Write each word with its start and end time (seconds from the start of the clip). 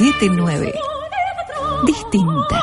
Cultura. 0.00 0.16
FM 0.16 0.36
979. 0.36 0.72
Distinta. 1.84 2.62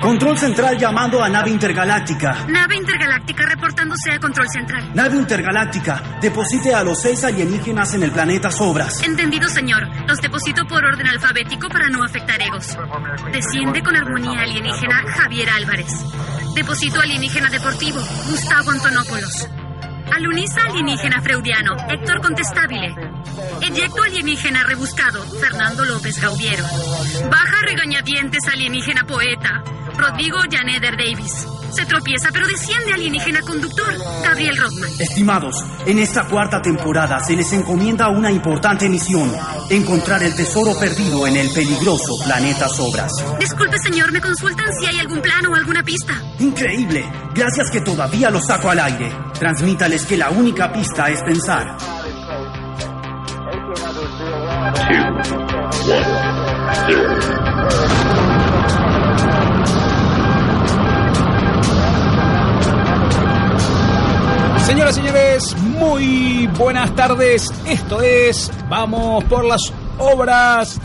Control 0.00 0.36
central 0.36 0.76
llamando 0.78 1.22
a 1.22 1.28
nave 1.28 1.50
intergaláctica. 1.50 2.44
Nave 2.48 2.76
intergaláctica 2.76 3.46
reportándose 3.46 4.10
a 4.12 4.18
control 4.18 4.48
central. 4.48 4.90
Nave 4.94 5.16
intergaláctica, 5.16 6.02
deposite 6.20 6.74
a 6.74 6.82
los 6.82 7.00
seis 7.00 7.22
alienígenas 7.22 7.94
en 7.94 8.02
el 8.02 8.10
planeta 8.10 8.50
Sobras. 8.50 9.02
Entendido, 9.02 9.48
señor. 9.48 9.88
Los 10.08 10.20
deposito 10.20 10.66
por 10.66 10.84
orden 10.84 11.06
alfabético 11.06 11.68
para 11.68 11.88
no 11.88 12.02
afectar 12.04 12.40
egos. 12.42 12.76
Desciende 13.32 13.80
con 13.82 13.96
armonía 13.96 14.42
alienígena 14.42 15.04
Javier 15.06 15.50
Álvarez. 15.50 16.04
Deposito 16.54 17.00
alienígena 17.00 17.48
deportivo 17.48 18.00
Gustavo 18.28 18.70
Antonopoulos. 18.72 19.48
Alunisa 20.16 20.62
alienígena 20.64 21.20
freudiano 21.20 21.76
Héctor 21.90 22.22
Contestabile. 22.22 22.94
Eyecto 23.60 24.02
alienígena 24.02 24.64
rebuscado 24.64 25.22
Fernando 25.38 25.84
López 25.84 26.18
Gaudiero. 26.18 26.64
Baja 27.30 27.60
regañadientes 27.66 28.48
alienígena 28.50 29.04
poeta 29.04 29.62
Rodrigo 29.94 30.38
Janeder 30.50 30.96
Davis. 30.96 31.46
Se 31.70 31.84
tropieza 31.84 32.30
pero 32.32 32.46
desciende 32.46 32.94
alienígena 32.94 33.42
conductor 33.42 33.92
Gabriel 34.24 34.56
Rothman. 34.56 34.90
Estimados, 34.98 35.62
en 35.84 35.98
esta 35.98 36.24
cuarta 36.24 36.62
temporada 36.62 37.22
se 37.22 37.36
les 37.36 37.52
encomienda 37.52 38.08
una 38.08 38.32
importante 38.32 38.88
misión. 38.88 39.30
Encontrar 39.68 40.22
el 40.22 40.34
tesoro 40.34 40.78
perdido 40.78 41.26
en 41.26 41.36
el 41.36 41.50
peligroso 41.50 42.16
planeta 42.24 42.70
Sobras. 42.70 43.12
Disculpe, 43.38 43.76
señor, 43.84 44.10
me 44.12 44.22
consultan 44.22 44.72
si 44.80 44.86
hay 44.86 44.98
algún 44.98 45.20
plano 45.20 45.50
o 45.50 45.54
alguna 45.54 45.82
pista. 45.82 46.14
Increíble. 46.38 47.04
Gracias 47.34 47.70
que 47.70 47.82
todavía 47.82 48.30
lo 48.30 48.40
saco 48.40 48.70
al 48.70 48.80
aire. 48.80 49.25
Transmítales 49.38 50.06
que 50.06 50.16
la 50.16 50.30
única 50.30 50.72
pista 50.72 51.10
es 51.10 51.22
pensar. 51.22 51.76
Señoras 64.64 64.96
y 64.96 65.00
señores, 65.00 65.54
muy 65.58 66.46
buenas 66.58 66.94
tardes. 66.94 67.52
Esto 67.66 68.00
es 68.00 68.50
Vamos 68.68 69.22
por 69.24 69.44
las 69.44 69.70
Obras, 69.98 70.80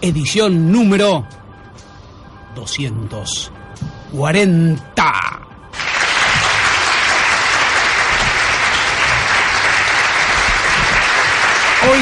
edición 0.00 0.72
número 0.72 1.26
240. 2.54 5.45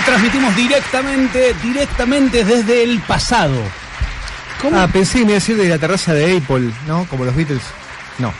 Transmitimos 0.05 0.55
directamente, 0.57 1.55
directamente 1.63 2.45
desde 2.45 2.83
el 2.83 3.01
pasado. 3.01 3.57
Ah, 4.73 4.89
pensé 4.93 5.19
que 5.19 5.25
me 5.25 5.31
iba 5.33 5.37
a 5.37 5.41
decir 5.41 5.57
de 5.57 5.69
la 5.69 5.79
terraza 5.79 6.15
de 6.15 6.37
Apple, 6.39 6.71
¿no? 6.87 7.07
Como 7.11 7.25
los 7.25 7.35
Beatles. 7.37 7.61
No. 8.19 8.33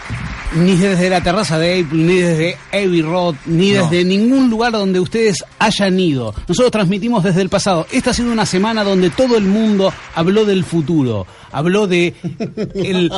Ni 0.55 0.77
desde 0.77 1.11
la 1.11 1.21
terraza 1.21 1.59
de 1.59 1.81
Apple, 1.81 1.99
ni 1.99 2.15
desde 2.15 2.57
Abbey 2.73 3.03
Road, 3.03 3.35
ni 3.47 3.73
No. 3.73 3.83
desde 3.83 4.05
ningún 4.05 4.49
lugar 4.49 4.73
donde 4.73 5.01
ustedes 5.01 5.45
hayan 5.59 5.99
ido. 5.99 6.33
Nosotros 6.47 6.71
transmitimos 6.71 7.25
desde 7.25 7.43
el 7.43 7.49
pasado. 7.49 7.87
Esta 7.91 8.11
ha 8.11 8.15
sido 8.15 8.31
una 8.33 8.47
semana 8.47 8.85
donde 8.85 9.11
todo 9.11 9.37
el 9.37 9.45
mundo 9.45 9.93
habló 10.15 10.45
del 10.45 10.65
futuro. 10.65 11.27
Habló 11.51 11.87
de 11.89 12.15
el 12.77 13.13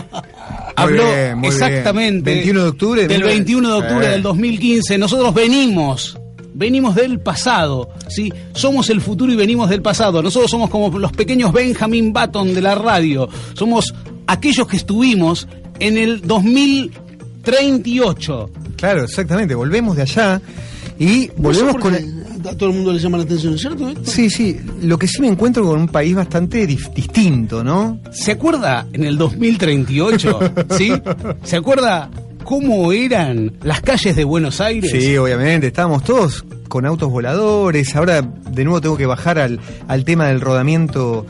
habló 0.76 1.04
bien, 1.04 1.38
muy 1.38 1.48
exactamente 1.48 2.30
bien. 2.32 2.38
21 2.44 2.62
de 2.62 2.68
octubre 2.70 3.02
de 3.02 3.08
del 3.08 3.18
19 3.22 3.34
21 3.36 3.68
de 3.68 3.74
octubre 3.86 4.06
Eh. 4.06 4.10
del 4.10 4.22
2015. 4.22 4.98
Nosotros 4.98 5.34
venimos 5.34 6.18
Venimos 6.56 6.94
del 6.94 7.20
pasado, 7.20 7.90
¿sí? 8.08 8.32
Somos 8.54 8.88
el 8.88 9.02
futuro 9.02 9.30
y 9.30 9.36
venimos 9.36 9.68
del 9.68 9.82
pasado. 9.82 10.22
Nosotros 10.22 10.50
somos 10.50 10.70
como 10.70 10.98
los 10.98 11.12
pequeños 11.12 11.52
Benjamin 11.52 12.14
Button 12.14 12.54
de 12.54 12.62
la 12.62 12.74
radio. 12.74 13.28
Somos 13.52 13.92
aquellos 14.26 14.66
que 14.66 14.78
estuvimos 14.78 15.46
en 15.78 15.98
el 15.98 16.22
2038. 16.22 18.50
Claro, 18.76 19.04
exactamente. 19.04 19.54
Volvemos 19.54 19.96
de 19.96 20.02
allá 20.02 20.40
y 20.98 21.28
volvemos 21.36 21.74
No 21.74 21.90
sé 21.90 21.98
con. 22.00 22.16
A 22.46 22.56
todo 22.56 22.70
el 22.70 22.76
mundo 22.76 22.92
le 22.92 23.00
llama 23.00 23.18
la 23.18 23.24
atención, 23.24 23.58
¿cierto? 23.58 23.90
esto? 23.90 24.10
Sí, 24.10 24.30
sí. 24.30 24.58
Lo 24.80 24.98
que 24.98 25.08
sí 25.08 25.20
me 25.20 25.28
encuentro 25.28 25.62
con 25.62 25.78
un 25.78 25.88
país 25.88 26.14
bastante 26.14 26.66
distinto, 26.66 27.62
¿no? 27.62 28.00
¿Se 28.12 28.32
acuerda 28.32 28.86
en 28.94 29.04
el 29.04 29.18
2038? 29.18 30.40
¿Sí? 30.78 30.90
¿Se 31.44 31.56
acuerda 31.56 32.08
cómo 32.46 32.92
eran 32.92 33.52
las 33.62 33.80
calles 33.80 34.14
de 34.14 34.22
Buenos 34.24 34.60
Aires? 34.60 34.90
Sí, 34.92 35.16
obviamente. 35.18 35.66
Estábamos 35.66 36.04
todos 36.04 36.44
con 36.68 36.86
autos 36.86 37.10
voladores. 37.10 37.94
Ahora 37.96 38.22
de 38.22 38.64
nuevo 38.64 38.80
tengo 38.80 38.96
que 38.96 39.04
bajar 39.04 39.38
al, 39.38 39.58
al 39.88 40.04
tema 40.04 40.28
del 40.28 40.40
rodamiento 40.40 41.26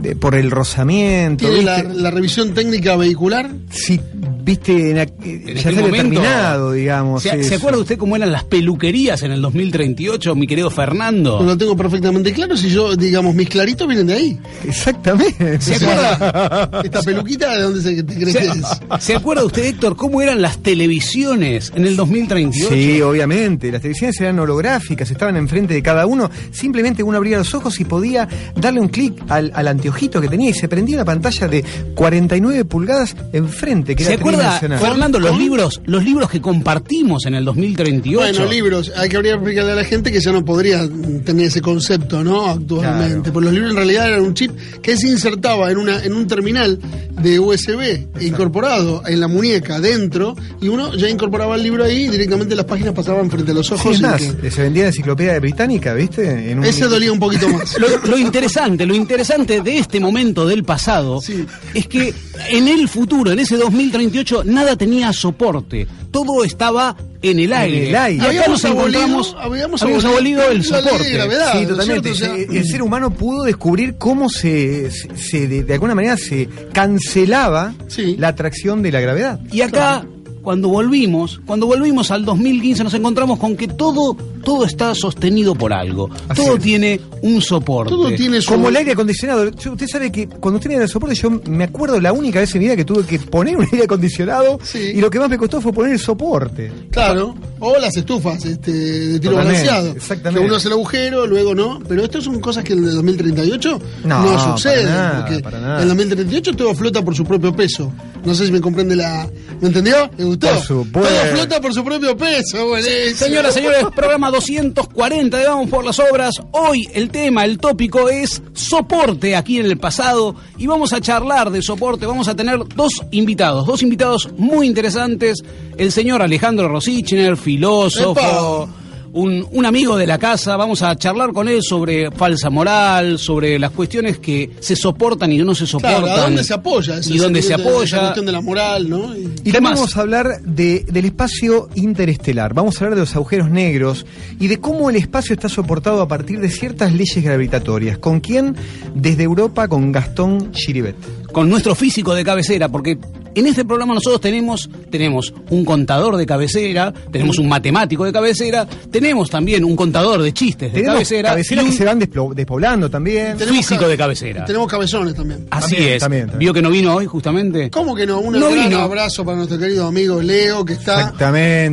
de- 0.00 0.16
por 0.16 0.34
el 0.34 0.50
rozamiento. 0.50 1.48
¿Tiene 1.48 1.62
la, 1.62 2.10
revisión 2.10 2.54
técnica 2.54 2.96
vehicular? 2.96 3.50
Sí, 3.70 4.00
viste, 4.44 4.90
en, 4.90 4.98
En 4.98 5.56
ya 5.56 5.68
había 5.68 5.80
momento, 5.82 6.20
terminado, 6.20 6.72
digamos. 6.72 7.22
¿Se, 7.22 7.30
eso. 7.40 7.48
¿Se 7.48 7.54
acuerda 7.56 7.78
usted 7.80 7.98
cómo 7.98 8.16
eran 8.16 8.32
las 8.32 8.44
peluquerías 8.44 9.22
en 9.22 9.32
el 9.32 9.42
2038, 9.42 10.34
mi 10.34 10.46
querido 10.46 10.70
Fernando? 10.70 11.42
Lo 11.42 11.56
tengo 11.58 11.76
perfectamente 11.76 12.32
claro. 12.32 12.56
Si 12.56 12.70
yo, 12.70 12.96
digamos, 12.96 13.34
mis 13.34 13.48
claritos 13.48 13.86
vienen 13.86 14.06
de 14.06 14.14
ahí. 14.14 14.38
Exactamente. 14.66 15.60
¿Se 15.60 15.74
acuerda? 15.76 16.70
Esta 16.84 17.02
peluquita, 17.02 17.54
¿de 17.56 17.62
dónde 17.62 17.82
se 17.82 18.02
te 18.02 18.14
crees 18.14 18.36
que 18.36 18.44
¿Se, 18.44 18.50
es? 18.50 18.66
se 19.04 19.14
acuerda 19.16 19.44
usted, 19.44 19.64
Héctor, 19.64 19.96
cómo 19.96 20.22
eran 20.22 20.40
las 20.40 20.58
televisiones 20.58 21.72
en 21.74 21.86
el 21.86 21.96
2038? 21.96 22.68
Sí, 22.70 23.00
obviamente. 23.02 23.70
Las 23.72 23.82
televisiones 23.82 24.20
eran 24.20 24.38
holográficas, 24.38 25.10
estaban 25.10 25.36
enfrente 25.36 25.74
de 25.74 25.82
cada 25.82 26.06
uno. 26.06 26.30
Simplemente 26.50 27.02
uno 27.02 27.16
abría 27.18 27.38
los 27.38 27.54
ojos 27.54 27.78
y 27.80 27.84
podía 27.84 28.28
darle 28.56 28.80
un 28.80 28.88
clic 28.88 29.14
al, 29.28 29.50
al 29.54 29.68
anteojito 29.88 30.20
que 30.20 30.28
tenía 30.28 30.50
y 30.50 30.54
se 30.54 30.68
prendía 30.68 30.96
una 30.96 31.04
pantalla 31.04 31.48
de 31.48 31.64
49 31.94 32.64
pulgadas 32.66 33.16
enfrente, 33.32 33.96
que 33.96 34.04
¿Se 34.04 34.12
era 34.14 34.20
acuerda. 34.20 34.58
Fernando, 34.78 35.18
los 35.18 35.36
libros, 35.38 35.80
los 35.86 36.04
libros 36.04 36.28
que 36.30 36.40
compartimos 36.40 37.24
en 37.26 37.34
el 37.34 37.44
2038? 37.44 38.18
Bueno, 38.38 38.50
libros. 38.50 38.92
Hay 38.96 39.08
que 39.08 39.16
habría 39.16 39.32
que 39.32 39.36
explicarle 39.38 39.72
a 39.72 39.74
la 39.76 39.84
gente 39.84 40.12
que 40.12 40.20
ya 40.20 40.32
no 40.32 40.44
podría 40.44 40.86
tener 41.24 41.46
ese 41.46 41.60
concepto, 41.62 42.22
¿no? 42.22 42.46
Actualmente. 42.50 43.14
Claro. 43.16 43.32
Porque 43.32 43.44
los 43.46 43.54
libros 43.54 43.70
en 43.70 43.76
realidad 43.76 44.08
eran 44.08 44.20
un 44.22 44.34
chip 44.34 44.50
que 44.82 44.96
se 44.96 45.08
insertaba 45.08 45.70
en, 45.70 45.78
una, 45.78 46.02
en 46.04 46.12
un 46.12 46.26
terminal 46.26 46.78
de 47.22 47.38
USB 47.40 48.06
incorporado 48.20 49.02
en 49.06 49.20
la 49.20 49.26
muñeca 49.28 49.80
dentro 49.80 50.36
y 50.60 50.68
uno 50.68 50.94
ya 50.94 51.08
incorporaba 51.08 51.56
el 51.56 51.62
libro 51.62 51.84
ahí 51.84 52.04
y 52.04 52.08
directamente 52.08 52.54
las 52.54 52.64
páginas 52.66 52.94
pasaban 52.94 53.28
frente 53.30 53.50
a 53.50 53.54
los 53.54 53.66
Sí, 53.66 53.74
ojos. 53.74 53.98
y 53.98 54.02
más, 54.02 54.22
que- 54.22 54.50
se 54.50 54.62
vendía 54.62 54.82
en 54.84 54.88
enciclopedia 54.88 55.38
británica, 55.40 55.94
¿viste? 55.94 56.50
En 56.52 56.58
un- 56.60 56.64
ese 56.64 56.86
dolía 56.86 57.10
un 57.12 57.18
poquito 57.18 57.48
más. 57.48 57.76
Lo, 57.78 57.88
lo 58.06 58.18
interesante, 58.18 58.86
lo 58.86 58.94
interesante 58.94 59.60
de 59.60 59.77
este 59.78 60.00
momento 60.00 60.46
del 60.46 60.64
pasado 60.64 61.20
Sí. 61.20 61.44
es 61.74 61.86
que 61.86 62.12
en 62.50 62.68
el 62.68 62.88
futuro, 62.88 63.30
en 63.32 63.38
ese 63.38 63.56
2038, 63.56 64.42
nada 64.44 64.76
tenía 64.76 65.12
soporte. 65.12 65.86
Todo 66.10 66.42
estaba 66.44 66.96
en 67.20 67.38
el 67.40 67.52
aire. 67.52 67.88
el 67.90 67.96
aire. 67.96 68.16
Y 68.16 68.20
acá 68.20 68.28
Habíamos 68.28 68.48
nos 68.62 68.64
encontramos, 68.64 69.36
habíamos 69.38 69.82
habíamos 69.82 70.04
abolido 70.04 70.42
el 70.50 70.64
soporte. 70.64 71.10
gravedad. 71.12 71.52
Sí, 71.52 71.56
¿no 71.58 71.62
es 71.62 71.68
totalmente. 71.68 72.14
cierto? 72.14 72.34
O 72.34 72.36
sea, 72.38 72.46
Se- 72.52 72.58
el 72.58 72.64
ser 72.66 72.82
humano 72.82 73.10
pudo 73.12 73.42
descubrir 73.44 73.96
cómo 73.98 74.28
se, 74.30 74.90
se- 74.90 75.16
se- 75.16 75.48
de, 75.48 75.64
de 75.64 75.72
alguna 75.74 75.94
manera 75.94 76.16
se 76.16 76.48
cancelaba 76.72 77.74
Sí. 77.88 78.16
la 78.18 78.28
atracción 78.28 78.82
de 78.82 78.92
la 78.92 79.00
gravedad. 79.00 79.40
Y 79.52 79.60
acá, 79.62 80.04
cuando 80.42 80.68
volvimos, 80.68 81.40
cuando 81.46 81.66
volvimos 81.66 82.10
al 82.10 82.24
2015, 82.24 82.84
nos 82.84 82.94
encontramos 82.94 83.38
con 83.38 83.56
que 83.56 83.68
todo, 83.68 84.16
todo 84.44 84.64
está 84.64 84.94
sostenido 84.94 85.54
por 85.54 85.72
algo. 85.72 86.08
Así 86.28 86.42
todo 86.42 86.56
es. 86.56 86.62
tiene 86.62 87.00
un 87.22 87.40
soporte. 87.42 87.90
todo 87.90 88.08
tiene 88.14 88.40
su... 88.40 88.50
Como 88.52 88.68
el 88.68 88.76
aire 88.76 88.92
acondicionado. 88.92 89.50
Yo- 89.50 89.72
usted 89.72 89.86
sabe 89.88 90.10
que 90.12 90.26
cuando 90.28 90.56
usted 90.58 90.70
mira 90.70 90.82
el 90.82 90.88
soporte, 90.88 91.14
yo 91.14 91.30
me 91.30 91.64
acuerdo 91.64 92.00
la 92.00 92.12
única 92.12 92.40
vez 92.40 92.54
en 92.54 92.60
mi 92.60 92.66
vida 92.66 92.76
que 92.76 92.84
tuve 92.84 93.04
que 93.04 93.18
poner 93.18 93.56
un 93.56 93.64
aire 93.64 93.84
acondicionado 93.84 94.58
Sí. 94.62 94.92
y 94.94 95.00
lo 95.00 95.10
que 95.10 95.18
más 95.18 95.28
me 95.28 95.38
costó 95.38 95.60
fue 95.60 95.72
poner 95.72 95.92
el 95.92 95.98
soporte. 95.98 96.70
Claro, 96.90 97.34
o 97.60 97.76
las 97.78 97.96
estufas 97.96 98.44
este, 98.44 98.72
de 98.72 99.20
tiro 99.20 99.32
Totalmente, 99.34 99.66
balanceado. 99.66 99.96
exactamente. 99.96 100.40
Que 100.40 100.46
uno 100.46 100.56
hace 100.56 100.68
el 100.68 100.72
agugero, 100.74 101.26
luego 101.26 101.54
no. 101.54 101.78
Pero 101.88 102.04
esto 102.04 102.20
son 102.20 102.40
cosas 102.40 102.64
que 102.64 102.72
en 102.72 102.80
el 102.84 102.94
2038 102.94 103.80
no, 104.04 104.22
No, 104.22 104.52
suceden. 104.56 104.86
para 104.86 104.96
nada, 104.96 105.26
porque 105.26 105.42
para 105.42 105.60
nada. 105.60 105.76
en 105.76 105.82
el 105.82 105.88
2038 105.88 106.52
todo 106.54 106.74
flota 106.74 107.02
por 107.04 107.14
su 107.14 107.24
propio 107.24 107.54
peso. 107.54 107.92
No 108.24 108.34
sé 108.34 108.46
si 108.46 108.52
me 108.52 108.60
comprende 108.60 108.96
la. 108.96 109.28
¿Me 109.60 109.68
entendió? 109.68 109.94
¿Me 110.40 110.52
gustó? 110.52 110.74
Por 110.74 110.84
supuesto. 110.84 111.14
Todo 111.14 111.36
flota 111.36 111.60
por 111.60 111.74
su 111.74 111.84
propio 111.84 112.16
peso. 112.16 112.68
buenísimo. 112.68 113.16
Señoras, 113.16 113.54
señores, 113.54 113.84
programa 113.94 114.30
240 114.30 115.36
de 115.36 115.46
Vamos 115.46 115.70
por 115.70 115.84
las 115.84 115.98
Obras. 115.98 116.34
Hoy 116.52 116.88
el 116.92 117.10
tema, 117.10 117.44
el 117.44 117.58
tópico 117.58 118.08
es 118.08 118.42
soporte 118.52 119.36
aquí 119.36 119.58
en 119.58 119.66
el 119.66 119.78
pasado 119.78 120.34
y 120.56 120.66
vamos 120.66 120.92
a 120.92 121.00
charlar 121.00 121.50
de 121.50 121.62
soporte. 121.62 122.06
Vamos 122.06 122.28
a 122.28 122.36
tener 122.36 122.58
dos 122.74 122.92
invitados, 123.10 123.66
dos 123.66 123.82
invitados 123.82 124.28
muy 124.36 124.66
interesantes. 124.66 125.38
El 125.76 125.92
señor 125.92 126.22
Alejandro 126.22 126.68
Rosichner, 126.68 127.36
filósofo, 127.36 128.20
¡Epa! 128.20 128.87
Un, 129.18 129.46
un 129.50 129.66
amigo 129.66 129.96
de 129.96 130.06
la 130.06 130.18
casa, 130.18 130.56
vamos 130.56 130.82
a 130.82 130.94
charlar 130.96 131.32
con 131.32 131.48
él 131.48 131.60
sobre 131.62 132.10
falsa 132.10 132.50
moral, 132.50 133.18
sobre 133.18 133.58
las 133.58 133.70
cuestiones 133.72 134.18
que 134.18 134.50
se 134.60 134.76
soportan 134.76 135.32
y 135.32 135.38
no 135.38 135.54
se 135.54 135.66
soportan. 135.66 136.02
Claro, 136.02 136.20
¿a 136.20 136.24
dónde 136.24 136.44
se 136.44 136.54
apoya? 136.54 136.98
Ese 136.98 137.14
y 137.14 137.18
dónde 137.18 137.42
se 137.42 137.48
sentimiento 137.48 137.70
de- 137.70 137.76
apoya. 137.76 137.96
La 137.96 138.02
cuestión 138.04 138.26
de 138.26 138.32
la 138.32 138.40
moral, 138.40 138.88
¿no? 138.90 139.16
Y- 139.16 139.20
Y 139.20 139.26
¿Qué 139.44 139.52
también 139.52 139.74
vamos 139.74 139.96
a 139.96 140.00
hablar 140.00 140.40
de- 140.42 140.84
del 140.90 141.04
espacio 141.06 141.68
interestelar, 141.74 142.54
vamos 142.54 142.76
a 142.80 142.84
hablar 142.84 142.94
de 142.96 143.00
los 143.02 143.14
agujeros 143.16 143.50
negros 143.50 144.06
y 144.38 144.46
de 144.48 144.58
cómo 144.60 144.90
el 144.90 144.96
espacio 144.96 145.34
está 145.34 145.48
soportado 145.48 146.00
a 146.02 146.08
partir 146.08 146.40
de 146.40 146.48
ciertas 146.50 146.92
leyes 146.92 147.22
gravitatorias. 147.22 147.98
¿Con 147.98 148.20
quién? 148.20 148.54
Desde 148.94 149.22
Europa 149.24 149.68
con 149.68 149.92
Gastón 149.92 150.52
Chiribet. 150.52 150.96
con 151.32 151.48
nuestro 151.50 151.74
físico 151.74 152.14
de 152.14 152.24
cabecera, 152.24 152.68
porque 152.68 152.98
en 153.34 153.46
este 153.46 153.64
programa 153.64 153.94
nosotros 153.94 154.20
tenemos, 154.20 154.68
tenemos 154.90 155.32
un 155.50 155.64
contador 155.64 156.16
de 156.16 156.26
cabecera, 156.26 156.92
tenemos 157.10 157.38
un 157.38 157.48
matemático 157.48 158.04
de 158.04 158.12
cabecera, 158.12 158.66
tenemos 158.90 159.30
también 159.30 159.64
un 159.64 159.76
contador 159.76 160.22
de 160.22 160.32
chistes 160.32 160.72
de 160.72 160.78
Tenemos 160.80 160.94
cabecera, 160.96 161.30
cabeceras 161.30 161.64
y 161.64 161.66
un 161.66 161.72
que 161.72 161.78
se 161.78 161.84
van 161.84 161.98
despoblando 162.34 162.90
también. 162.90 163.36
Tenemos 163.36 163.56
físico 163.66 163.86
de 163.88 163.96
cabecera. 163.96 164.44
Tenemos 164.44 164.68
cabezones 164.68 165.14
también. 165.14 165.46
Así 165.50 165.74
También, 165.74 165.92
es. 165.94 166.00
también, 166.00 166.22
también. 166.26 166.38
Vio 166.38 166.54
que 166.54 166.62
no 166.62 166.70
vino 166.70 166.94
hoy 166.94 167.06
justamente. 167.06 167.70
¿Cómo 167.70 167.94
que 167.94 168.06
no? 168.06 168.18
Un 168.20 168.38
No 168.38 168.50
gran 168.50 168.68
vino. 168.68 168.78
abrazo 168.80 169.24
para 169.24 169.36
nuestro 169.36 169.58
querido 169.58 169.86
amigo 169.86 170.20
Leo, 170.22 170.64
que 170.64 170.72
está 170.74 171.12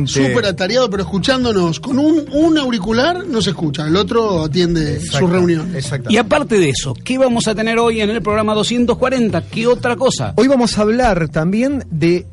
súper 0.06 0.46
atareado, 0.46 0.88
pero 0.90 1.02
escuchándonos. 1.02 1.80
Con 1.80 1.98
un, 1.98 2.24
un 2.32 2.58
auricular 2.58 3.26
no 3.26 3.40
se 3.42 3.50
escucha, 3.50 3.86
el 3.86 3.96
otro 3.96 4.44
atiende 4.44 5.00
su 5.00 5.26
reunión. 5.26 5.74
Exactamente. 5.74 6.12
Y 6.14 6.16
aparte 6.18 6.58
de 6.58 6.70
eso, 6.70 6.94
¿qué 7.04 7.18
vamos 7.18 7.46
a 7.48 7.54
tener 7.54 7.78
hoy 7.78 8.00
en 8.00 8.10
el 8.10 8.22
programa 8.22 8.54
240? 8.54 9.42
¿Qué 9.42 9.66
otra 9.66 9.96
cosa? 9.96 10.32
Hoy 10.36 10.46
vamos 10.48 10.76
a 10.78 10.82
hablar 10.82 11.28
también 11.28 11.45
de 11.50 12.26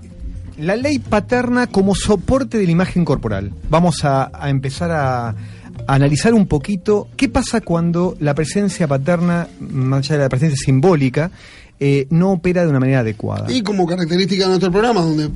la 0.57 0.75
ley 0.75 0.99
paterna 0.99 1.67
como 1.67 1.95
soporte 1.95 2.57
de 2.57 2.65
la 2.65 2.71
imagen 2.71 3.05
corporal. 3.05 3.51
Vamos 3.69 4.03
a, 4.03 4.29
empezar 4.49 4.91
a, 4.91 5.35
analizar 5.87 6.33
un 6.33 6.47
poquito 6.47 7.07
qué 7.17 7.29
pasa 7.29 7.61
cuando 7.61 8.15
la 8.19 8.33
presencia 8.35 8.87
paterna, 8.87 9.47
más 9.59 10.05
allá 10.05 10.17
de 10.17 10.23
la 10.23 10.29
presencia 10.29 10.57
simbólica, 10.63 11.31
eh, 11.79 12.05
no 12.11 12.31
opera 12.33 12.63
de 12.63 12.69
una 12.69 12.79
manera 12.79 12.99
adecuada. 12.99 13.51
Y 13.51 13.61
como 13.61 13.85
característica 13.85 14.43
de 14.43 14.49
nuestro 14.49 14.71
programa, 14.71 15.01
donde 15.01 15.31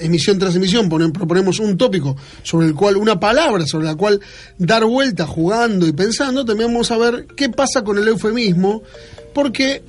emisión 0.00 0.38
tras 0.38 0.54
emisión 0.56 0.90
ponen- 0.90 1.12
proponemos 1.12 1.58
un 1.60 1.78
tópico 1.78 2.16
sobre 2.42 2.66
el 2.66 2.74
cual, 2.74 2.96
una 2.96 3.18
palabra 3.20 3.64
sobre 3.66 3.86
la 3.86 3.94
cual 3.94 4.20
dar 4.58 4.84
vuelta 4.84 5.26
jugando 5.26 5.86
y 5.86 5.92
pensando, 5.92 6.44
también 6.44 6.70
vamos 6.72 6.90
a 6.90 6.98
ver 6.98 7.26
qué 7.36 7.48
pasa 7.48 7.82
con 7.82 7.98
el 7.98 8.08
eufemismo, 8.08 8.82
porque 9.32 9.82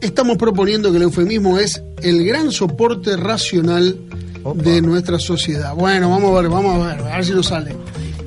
estamos 0.00 0.36
proponiendo 0.36 0.90
que 0.90 0.96
el 0.98 1.04
eufemismo 1.04 1.58
es 1.58 1.82
el 2.02 2.24
gran 2.24 2.52
soporte 2.52 3.16
racional 3.16 3.98
Opa. 4.42 4.62
de 4.62 4.82
nuestra 4.82 5.18
sociedad. 5.18 5.74
Bueno, 5.74 6.10
vamos 6.10 6.30
a 6.36 6.40
ver, 6.42 6.50
vamos 6.50 6.82
a 6.84 6.88
ver, 6.94 7.00
a 7.12 7.16
ver 7.16 7.24
si 7.24 7.32
nos 7.32 7.46
sale. 7.46 7.74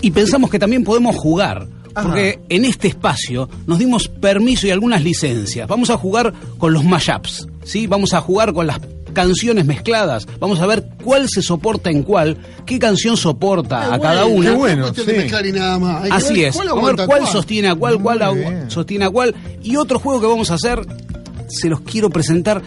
Y 0.02 0.12
pensamos 0.12 0.50
que 0.50 0.60
también 0.60 0.84
podemos 0.84 1.16
jugar. 1.16 1.68
Ajá. 1.96 2.08
Porque 2.08 2.40
en 2.50 2.66
este 2.66 2.88
espacio 2.88 3.50
nos 3.66 3.80
dimos 3.80 4.08
permiso 4.08 4.68
y 4.68 4.72
algunas 4.72 5.04
licencias. 5.04 5.68
Vamos 5.68 5.90
a 5.90 5.98
jugar 5.98 6.34
con 6.58 6.72
los 6.72 6.84
mashups, 6.86 7.48
¿sí? 7.64 7.88
Vamos 7.88 8.14
a 8.14 8.22
jugar 8.22 8.54
con 8.54 8.68
las 8.68 8.80
canciones 9.12 9.66
mezcladas. 9.66 10.28
Vamos 10.40 10.60
a 10.60 10.68
ver 10.68 10.88
cuál 11.04 11.28
se 11.28 11.42
soporta 11.42 11.90
en 11.90 12.04
cuál, 12.04 12.38
qué 12.68 12.78
canción 12.78 13.18
soporta 13.18 13.80
Qué 13.90 13.96
a 13.96 14.00
cada 14.00 14.24
bueno, 14.26 14.38
una. 14.38 14.52
es 14.52 14.58
bueno, 14.58 14.82
cuestión 14.84 15.08
de 15.08 15.14
sí. 15.14 15.20
mezclar 15.20 15.46
y 15.48 15.52
nada 15.52 15.80
más. 15.80 16.04
Hay 16.04 16.10
que 16.12 16.16
Así 16.16 16.34
ver 16.36 16.46
es. 16.50 16.56
cuál 16.56 16.68
Vamos 16.68 16.84
a 16.84 16.86
ver 16.86 16.94
aguanta 16.94 17.06
cuál 17.08 17.20
cuál. 17.22 17.32
sostiene 17.34 17.68
a 17.70 17.76
cuál, 17.76 18.02
cuál 18.02 18.66
sostiene 18.70 19.06
a 19.06 19.10
cuál. 19.10 19.36
Y 19.64 19.76
otro 19.76 20.00
juego 20.00 20.22
que 20.22 20.28
vamos 20.28 20.52
a 20.52 20.54
hacer, 20.54 20.80
se 21.50 21.70
los 21.70 21.82
quiero 21.82 22.10
presentar 22.10 22.62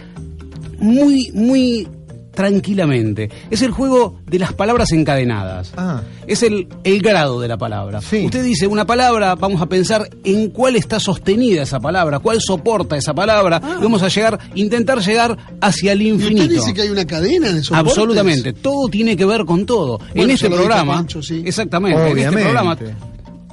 muy, 0.79 1.31
muy 1.33 1.89
tranquilamente. 2.35 3.31
Es 3.51 3.61
el 3.63 3.73
juego 3.73 4.19
de 4.27 4.39
las 4.39 4.55
palabras 4.55 4.91
encadenadas. 4.93 5.73
Ah. 5.77 6.01
Es 6.27 6.43
el, 6.43 6.67
el 6.83 7.03
grado 7.03 7.41
de 7.41 7.47
la 7.49 7.59
palabra. 7.59 8.01
Sí. 8.01 8.25
Usted 8.25 8.43
dice 8.43 8.67
una 8.67 8.87
palabra, 8.87 9.35
vamos 9.35 9.61
a 9.61 9.67
pensar 9.67 10.09
en 10.25 10.49
cuál 10.51 10.77
está 10.77 10.99
sostenida 10.99 11.63
esa 11.63 11.79
palabra, 11.79 12.21
cuál 12.21 12.41
soporta 12.41 12.97
esa 12.97 13.13
palabra, 13.13 13.61
y 13.79 13.83
vamos 13.83 14.03
a 14.03 14.09
llegar, 14.09 14.39
intentar 14.55 15.01
llegar 15.01 15.37
hacia 15.61 15.93
el 15.93 16.01
Ah. 16.01 16.03
¿Y 16.05 16.09
infinito. 16.09 16.43
usted 16.45 16.55
dice 16.57 16.75
que 16.75 16.83
hay 16.83 16.89
una 16.89 17.07
cadena 17.07 17.53
de 17.53 17.63
soportes? 17.63 17.93
Absolutamente, 17.93 18.53
todo 18.55 18.89
tiene 18.89 19.15
que 19.17 19.25
ver 19.27 19.45
con 19.45 19.67
todo. 19.67 19.99
Bueno, 19.99 20.11
en 20.23 20.31
este 20.31 20.49
programa, 20.49 20.95
Pancho, 20.95 21.23
sí. 21.23 21.43
exactamente, 21.45 22.01
en 22.01 22.07
este 22.07 22.13
Obviamente. 22.29 22.43
programa 22.45 22.77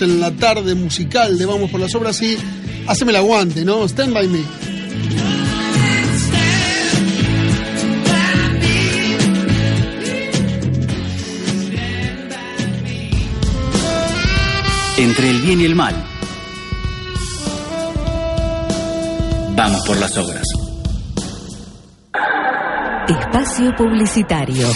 En 0.00 0.18
la 0.20 0.32
tarde 0.32 0.74
musical 0.74 1.38
de 1.38 1.46
Vamos 1.46 1.70
por 1.70 1.78
las 1.78 1.94
Obras 1.94 2.20
y 2.20 2.36
haceme 2.88 3.12
el 3.12 3.16
aguante, 3.16 3.64
¿no? 3.64 3.84
Stand 3.84 4.12
by 4.12 4.26
me. 4.26 4.40
Entre 14.98 15.30
el 15.30 15.42
bien 15.42 15.60
y 15.60 15.64
el 15.64 15.76
mal. 15.76 15.94
Vamos 19.56 19.86
por 19.86 19.96
las 19.98 20.16
obras. 20.18 20.44
Espacio 23.08 23.76
Publicitario. 23.76 24.66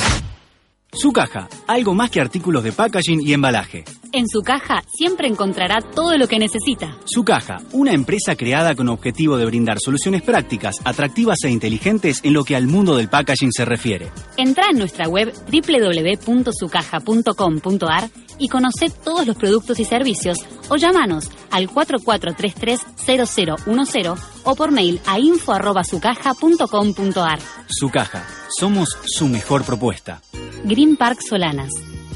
Su 0.92 1.12
caja, 1.12 1.48
algo 1.66 1.94
más 1.94 2.10
que 2.10 2.20
artículos 2.20 2.62
de 2.62 2.72
packaging 2.72 3.20
y 3.20 3.32
embalaje. 3.32 3.84
En 4.12 4.28
su 4.28 4.42
caja 4.42 4.82
siempre 4.88 5.28
encontrará 5.28 5.80
todo 5.80 6.16
lo 6.16 6.28
que 6.28 6.38
necesita. 6.38 6.96
Su 7.04 7.24
caja, 7.24 7.58
una 7.72 7.92
empresa 7.92 8.36
creada 8.36 8.74
con 8.74 8.88
objetivo 8.88 9.36
de 9.36 9.44
brindar 9.44 9.78
soluciones 9.80 10.22
prácticas, 10.22 10.76
atractivas 10.84 11.38
e 11.44 11.50
inteligentes 11.50 12.20
en 12.22 12.32
lo 12.32 12.44
que 12.44 12.56
al 12.56 12.66
mundo 12.66 12.96
del 12.96 13.08
packaging 13.08 13.52
se 13.52 13.64
refiere. 13.64 14.10
Entra 14.36 14.66
en 14.70 14.78
nuestra 14.78 15.08
web 15.08 15.32
www.sucaja.com.ar 15.50 18.10
y 18.38 18.48
conoce 18.48 18.90
todos 18.90 19.26
los 19.26 19.36
productos 19.36 19.80
y 19.80 19.84
servicios 19.84 20.38
o 20.68 20.76
llámanos 20.76 21.28
al 21.50 21.68
4433-0010 21.68 24.16
o 24.44 24.54
por 24.54 24.70
mail 24.70 25.00
a 25.06 25.18
info.sucaja.com.ar. 25.18 27.40
Su 27.68 27.90
caja, 27.90 28.24
somos 28.58 28.96
su 29.04 29.26
mejor 29.28 29.64
propuesta. 29.64 30.22
Green 30.64 30.96
Park 30.96 31.18
Solanas, 31.28 31.70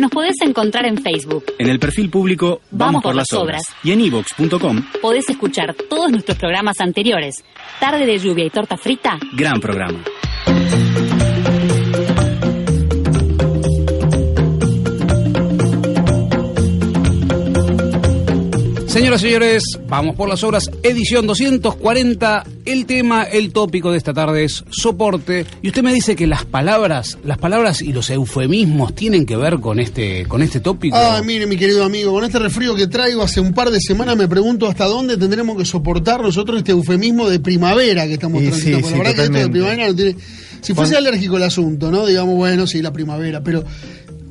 Nos 0.01 0.09
podés 0.09 0.41
encontrar 0.41 0.87
en 0.87 0.97
Facebook. 0.97 1.45
En 1.59 1.69
el 1.69 1.77
perfil 1.77 2.09
público 2.09 2.61
Vamos, 2.71 3.03
por, 3.03 3.13
las 3.13 3.31
obras. 3.33 3.61
Y 3.83 3.91
en 3.91 4.01
ivox.com, 4.01 4.83
Podés 4.99 5.29
escuchar 5.29 5.75
todos 5.75 6.09
nuestros 6.09 6.39
programas 6.39 6.79
anteriores. 6.79 7.43
Tarde 7.79 8.07
de 8.07 8.17
lluvia 8.17 8.43
y 8.43 8.49
torta 8.49 8.77
frita. 8.77 9.19
gran 9.33 9.59
programa. 9.59 9.99
Señoras 18.91 19.21
y 19.21 19.27
señores, 19.27 19.63
vamos 19.87 20.17
por 20.17 20.27
las 20.27 20.43
obras, 20.43 20.69
edición 20.83 21.25
240. 21.25 22.43
El 22.65 22.85
tema, 22.85 23.23
el 23.23 23.53
tópico 23.53 23.89
de 23.89 23.97
esta 23.97 24.13
tarde 24.13 24.43
es 24.43 24.65
soporte. 24.69 25.45
Y 25.61 25.69
usted 25.69 25.81
me 25.81 25.93
dice 25.93 26.13
que 26.13 26.27
las 26.27 26.43
palabras, 26.43 27.17
las 27.23 27.37
palabras 27.37 27.81
y 27.81 27.93
los 27.93 28.09
eufemismos 28.09 28.93
tienen 28.93 29.25
que 29.25 29.37
ver 29.37 29.59
con 29.61 29.79
este, 29.79 30.25
con 30.25 30.41
este 30.41 30.59
tópico. 30.59 30.97
Ah, 30.97 31.21
mire, 31.25 31.45
mi 31.47 31.55
querido 31.55 31.85
amigo, 31.85 32.11
con 32.11 32.25
este 32.25 32.37
resfrío 32.39 32.75
que 32.75 32.87
traigo 32.87 33.21
hace 33.23 33.39
un 33.39 33.53
par 33.53 33.71
de 33.71 33.79
semanas 33.79 34.17
me 34.17 34.27
pregunto 34.27 34.67
hasta 34.67 34.83
dónde 34.85 35.15
tendremos 35.15 35.57
que 35.57 35.63
soportar 35.63 36.21
nosotros 36.21 36.57
este 36.57 36.73
eufemismo 36.73 37.29
de 37.29 37.39
primavera 37.39 38.05
que 38.07 38.13
estamos 38.13 38.43
Y 38.43 38.47
transitando. 38.47 38.87
sí, 38.89 38.91
la 38.93 38.97
verdad 38.97 39.15
que 39.15 39.21
esto 39.23 39.37
de 39.37 39.49
primavera 39.49 39.87
no 39.87 39.95
tiene. 39.95 40.15
Si 40.59 40.73
fuese 40.73 40.97
alérgico 40.97 41.37
el 41.37 41.43
asunto, 41.43 41.91
¿no? 41.91 42.05
Digamos, 42.05 42.35
bueno, 42.35 42.67
sí, 42.67 42.81
la 42.81 42.91
primavera, 42.91 43.41
pero 43.41 43.63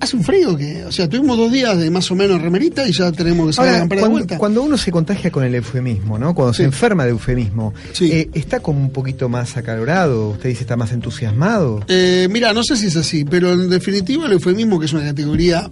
hace 0.00 0.16
un 0.16 0.24
frío 0.24 0.56
que. 0.56 0.84
O 0.84 0.92
sea, 0.92 1.08
tuvimos 1.08 1.36
dos 1.36 1.52
días 1.52 1.78
de 1.78 1.90
más 1.90 2.10
o 2.10 2.14
menos 2.14 2.40
remerita 2.40 2.88
y 2.88 2.92
ya 2.92 3.12
tenemos 3.12 3.48
que 3.48 3.52
salir 3.52 3.74
a 3.74 3.78
campera 3.80 4.02
de 4.02 4.08
vuelta. 4.08 4.38
cuando 4.38 4.62
uno 4.62 4.76
se 4.78 4.90
contagia 4.90 5.30
con 5.30 5.44
el 5.44 5.54
eufemismo, 5.54 6.18
¿no? 6.18 6.34
Cuando 6.34 6.52
Sí. 6.54 6.58
se 6.58 6.64
enferma 6.64 7.04
de 7.04 7.10
eufemismo, 7.10 7.74
Sí. 7.92 8.10
eh, 8.12 8.30
¿está 8.34 8.60
como 8.60 8.80
un 8.80 8.90
poquito 8.90 9.28
más 9.28 9.56
acalorado? 9.56 10.30
¿Usted 10.30 10.48
dice 10.48 10.62
está 10.62 10.76
más 10.76 10.92
entusiasmado? 10.92 11.84
Eh, 11.88 12.28
mira, 12.30 12.52
no 12.52 12.62
sé 12.64 12.76
si 12.76 12.86
es 12.86 12.96
así, 12.96 13.24
pero 13.24 13.52
en 13.52 13.68
definitiva 13.70 14.26
el 14.26 14.32
eufemismo, 14.32 14.78
que 14.80 14.86
es 14.86 14.92
una 14.92 15.04
categoría 15.04 15.68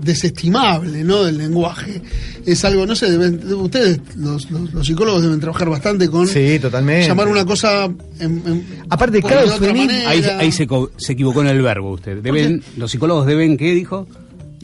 desestimable, 0.00 1.04
¿no? 1.04 1.24
Del 1.24 1.38
lenguaje, 1.38 2.00
es 2.44 2.64
algo, 2.64 2.86
no 2.86 2.94
sé, 2.94 3.06
deben- 3.18 3.42
ustedes, 3.54 4.00
los, 4.16 4.50
los- 4.50 4.72
los 4.72 4.86
psicólogos 4.86 5.22
deben 5.22 5.40
trabajar 5.40 5.68
bastante 5.68 6.08
con 6.08 6.26
Sí, 6.26 6.58
totalmente. 6.60 7.06
llamar 7.08 7.28
una 7.28 7.44
cosa 7.44 7.84
en, 7.84 7.96
en- 8.20 8.66
Aparte, 8.88 9.20
manera. 9.22 10.10
Ahí, 10.10 10.22
ahí 10.38 10.52
se, 10.52 10.66
co- 10.66 10.90
se 10.96 11.12
equivocó 11.14 11.40
en 11.42 11.48
el 11.48 11.62
verbo 11.62 11.92
usted. 11.92 12.18
Deben, 12.22 12.62
los 12.76 12.90
psicólogos 12.90 13.26
deben, 13.26 13.56
¿qué 13.56 13.72
dijo? 13.72 14.06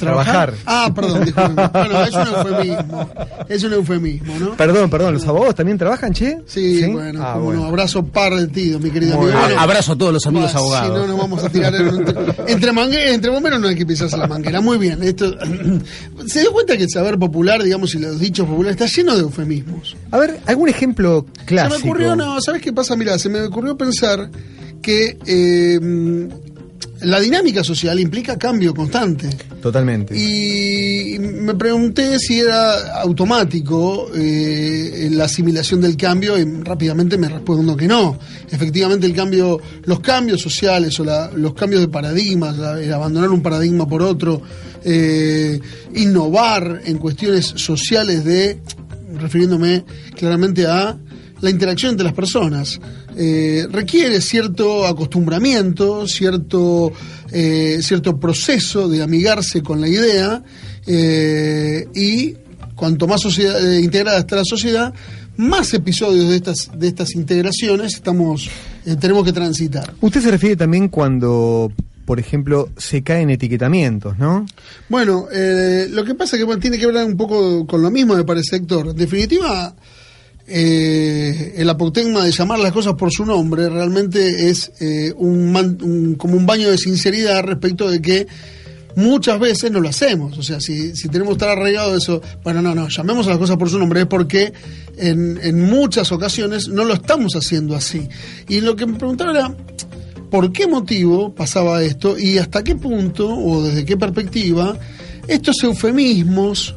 Trabajar. 0.07 0.55
Ah, 0.67 0.91
perdón, 0.95 1.25
disculpe. 1.25 1.69
Bueno, 1.73 2.05
es 2.05 2.15
un 2.15 2.27
eufemismo. 2.27 3.11
Es 3.49 3.65
un 3.65 3.73
eufemismo, 3.73 4.39
¿no? 4.39 4.57
Perdón, 4.57 4.91
perdón, 4.91 5.15
¿los 5.15 5.27
abogados 5.27 5.55
también 5.55 5.79
trabajan, 5.79 6.13
che? 6.13 6.39
Sí, 6.47 6.85
bueno, 6.87 7.21
Ah, 7.23 7.33
como 7.35 7.45
bueno. 7.47 7.61
no, 7.63 7.67
abrazo 7.69 8.05
partido, 8.05 8.79
mi 8.79 8.91
querido 8.91 9.17
Muy 9.17 9.31
amigo. 9.31 9.41
Bueno, 9.47 9.61
Abrazo 9.61 9.93
a 9.93 9.97
todos 9.99 10.13
los 10.13 10.27
amigos 10.27 10.55
abogados. 10.55 10.89
Si 10.89 11.01
no, 11.01 11.07
nos 11.07 11.19
vamos 11.19 11.45
a 11.45 11.49
tirar 11.49 11.75
en 11.75 11.89
un- 11.89 12.05
entre, 12.47 12.73
mangue- 12.73 13.13
entre 13.15 13.31
bomberos 13.31 13.61
no 13.61 13.69
hay 13.69 13.75
que 13.77 13.87
pisarse 13.87 14.17
la 14.17 14.27
manguera. 14.27 14.61
Muy 14.61 14.79
bien. 14.79 15.03
Esto, 15.03 15.35
se 16.27 16.41
dio 16.41 16.53
cuenta 16.53 16.77
que 16.77 16.85
el 16.85 16.91
saber 16.91 17.19
popular, 17.19 17.63
digamos, 17.63 17.95
y 17.95 17.99
los 17.99 18.19
dichos 18.19 18.47
populares 18.47 18.81
está 18.81 18.87
lleno 18.95 19.15
de 19.15 19.23
eufemismos. 19.23 19.97
A 20.11 20.19
ver, 20.19 20.41
algún 20.47 20.69
ejemplo 20.69 21.27
clásico. 21.45 21.77
Se 21.79 21.85
me 21.85 21.91
ocurrió, 21.91 22.17
no, 22.17 22.41
¿sabes 22.41 22.61
qué 22.63 22.73
pasa? 22.73 22.97
Mira, 22.97 23.19
se 23.19 23.29
me 23.29 23.43
ocurrió 23.43 23.77
pensar 23.77 24.31
que 24.83 25.17
eh, 25.27 26.29
la 27.03 27.21
dinámica 27.21 27.63
social 27.65 27.99
implica 28.01 28.39
cambio 28.39 28.75
constante. 28.75 29.29
Totalmente. 29.61 30.17
Y 30.17 31.19
me 31.19 31.55
pregunté 31.55 32.19
si 32.19 32.41
era 32.41 33.01
automático 33.01 34.11
eh, 34.15 35.09
la 35.13 35.25
asimilación 35.25 35.81
del 35.81 35.97
cambio 35.97 36.39
y 36.39 36.45
rápidamente 36.63 37.17
me 37.19 37.29
respondo 37.29 37.77
que 37.77 37.87
no. 37.89 38.19
Efectivamente 38.51 39.07
el 39.07 39.15
cambio, 39.15 39.61
los 39.85 40.01
cambios 40.01 40.41
sociales 40.41 40.99
o 41.01 41.05
la- 41.05 41.31
los 41.35 41.55
cambios 41.55 41.81
de 41.81 41.89
paradigmas, 41.89 42.57
el 42.81 42.93
abandonar 42.93 43.31
un 43.31 43.43
paradigma 43.43 43.87
por 43.89 44.03
otro, 44.03 44.43
eh, 44.85 45.61
innovar 45.95 46.83
en 46.85 46.99
cuestiones 46.99 47.47
sociales 47.57 48.25
de, 48.25 48.59
refiriéndome 49.21 49.85
claramente 50.17 50.67
a 50.67 50.97
la 51.41 51.51
interacción 51.51 51.91
entre 51.93 52.05
las 52.05 52.15
personas 52.15 52.81
eh, 53.17 53.67
requiere 53.71 54.21
cierto 54.21 54.87
acostumbramiento, 54.87 56.07
cierto, 56.07 56.93
eh, 57.31 57.79
cierto 57.83 58.19
proceso 58.19 58.89
de 58.89 59.03
amigarse 59.03 59.63
con 59.63 59.81
la 59.81 59.89
idea 59.89 60.43
eh, 60.87 61.87
y 61.95 62.35
cuanto 62.75 63.07
más 63.07 63.21
sociedad- 63.21 63.61
integrada 63.79 64.19
está 64.19 64.37
la 64.37 64.45
sociedad, 64.45 64.93
más 65.37 65.73
episodios 65.75 66.29
de 66.29 66.37
estas, 66.37 66.71
de 66.79 66.89
estas 66.89 67.15
integraciones 67.15 67.95
estamos, 67.95 68.51
tenemos 69.01 69.25
que 69.25 69.33
transitar. 69.33 69.95
Usted 70.01 70.21
se 70.21 70.31
refiere 70.31 70.57
también 70.57 70.89
cuando, 70.89 71.73
por 72.05 72.19
ejemplo, 72.19 72.69
se 72.77 73.03
caen 73.03 73.31
etiquetamientos, 73.31 74.19
¿no? 74.19 74.45
Bueno, 74.89 75.29
eh, 75.33 75.87
lo 75.91 76.05
que 76.05 76.15
pasa 76.15 76.37
es 76.37 76.41
que 76.41 76.45
bueno, 76.45 76.61
tiene 76.61 76.79
que 76.79 76.87
ver 76.87 77.05
un 77.05 77.17
poco 77.17 77.67
con 77.67 77.81
lo 77.83 77.91
mismo, 77.91 78.15
me 78.15 78.25
parece, 78.25 78.57
Héctor. 78.57 78.89
En 78.89 78.97
definitiva, 78.97 79.75
eh, 80.47 81.55
el 81.57 81.69
apotegma 81.71 82.25
de 82.25 82.33
llamar 82.33 82.59
las 82.59 82.73
cosas 82.73 82.95
por 82.95 83.11
su 83.13 83.25
nombre 83.25 83.69
realmente 83.69 84.49
es 84.51 84.73
eh, 84.81 85.13
un, 85.17 85.53
man- 85.53 85.79
un- 85.83 86.15
como 86.17 86.37
un 86.37 86.47
baño 86.47 86.71
de 86.71 86.79
sinceridad 86.79 87.43
respecto 87.45 87.91
de 87.91 88.03
que 88.03 88.27
muchas 88.97 89.39
veces 89.41 89.71
no 89.71 89.81
lo 89.81 89.89
hacemos. 89.89 90.37
O 90.37 90.43
sea, 90.43 90.61
si, 90.61 90.95
si 90.97 91.09
tenemos 91.09 91.33
estar 91.35 91.49
arraigados 91.49 91.93
de 91.93 91.99
eso, 91.99 92.23
bueno, 92.43 92.61
no, 92.61 92.75
no, 92.75 92.89
llamemos 92.89 93.27
a 93.27 93.31
las 93.31 93.39
cosas 93.39 93.57
por 93.57 93.71
su 93.71 93.79
nombre, 93.79 94.01
es 94.03 94.07
porque 94.07 94.53
en, 94.97 95.39
en 95.43 95.61
muchas 95.63 96.13
ocasiones 96.13 96.69
no 96.69 96.85
lo 96.85 96.95
estamos 96.95 97.35
haciendo 97.35 97.75
así. 97.77 98.09
Y 98.49 98.61
lo 98.61 98.77
que 98.77 98.85
me 98.87 98.99
preguntaba 98.99 99.31
era, 99.31 99.57
¿por 100.31 100.53
qué 100.53 100.67
motivo 100.67 101.35
pasaba 101.35 101.83
esto 101.83 102.19
y 102.19 102.39
hasta 102.39 102.63
qué 102.65 102.75
punto 102.77 103.29
o 103.35 103.63
desde 103.65 103.85
qué 103.85 103.97
perspectiva 103.97 104.77
estos 105.29 105.57
eufemismos, 105.63 106.75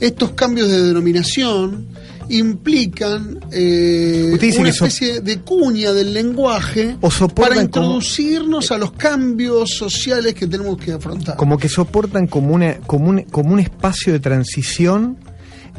estos 0.00 0.32
cambios 0.32 0.68
de 0.68 0.82
denominación 0.82 1.86
implican 2.28 3.38
eh, 3.52 4.36
una 4.58 4.68
especie 4.68 5.20
de 5.20 5.40
cuña 5.40 5.92
del 5.92 6.12
lenguaje 6.12 6.96
O 7.00 7.08
para 7.28 7.50
como- 7.50 7.60
introducirnos 7.60 8.70
a 8.72 8.78
los 8.78 8.92
cambios 8.92 9.70
sociales 9.70 10.34
que 10.34 10.46
tenemos 10.46 10.76
que 10.78 10.92
afrontar. 10.92 11.36
Como 11.36 11.56
que 11.58 11.68
soportan 11.68 12.26
como, 12.26 12.54
una, 12.54 12.76
como, 12.78 13.10
un, 13.10 13.22
como 13.22 13.52
un 13.52 13.60
espacio 13.60 14.12
de 14.12 14.20
transición 14.20 15.18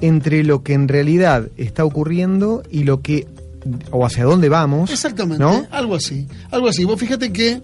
entre 0.02 0.44
lo 0.44 0.64
que 0.64 0.74
en 0.74 0.88
realidad 0.88 1.50
está 1.58 1.84
ocurriendo 1.84 2.64
y 2.70 2.84
lo 2.84 3.02
que 3.02 3.28
o 3.92 4.06
hacia 4.06 4.24
dónde 4.24 4.48
vamos. 4.48 4.90
Exactamente, 4.92 5.44
¿no? 5.44 5.68
algo 5.72 5.96
así. 5.96 6.28
Algo 6.52 6.70
así. 6.70 6.86
Vos 6.86 7.00
fíjate 7.00 7.34
que, 7.34 7.62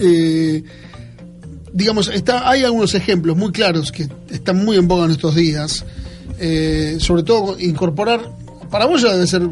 eh, 0.00 0.62
digamos, 1.72 2.08
está, 2.08 2.48
hay 2.48 2.64
algunos 2.64 2.94
ejemplos 2.94 3.36
muy 3.36 3.52
claros 3.52 3.92
que 3.92 4.08
están 4.30 4.64
muy 4.64 4.76
en 4.76 4.88
boga 4.88 5.04
en 5.04 5.12
estos 5.12 5.34
días. 5.34 5.84
Eh, 6.40 6.96
sobre 6.98 7.22
todo 7.22 7.58
incorporar, 7.60 8.32
para 8.70 8.86
vos 8.86 9.02
ya 9.02 9.12
debe 9.12 9.26
ser, 9.26 9.42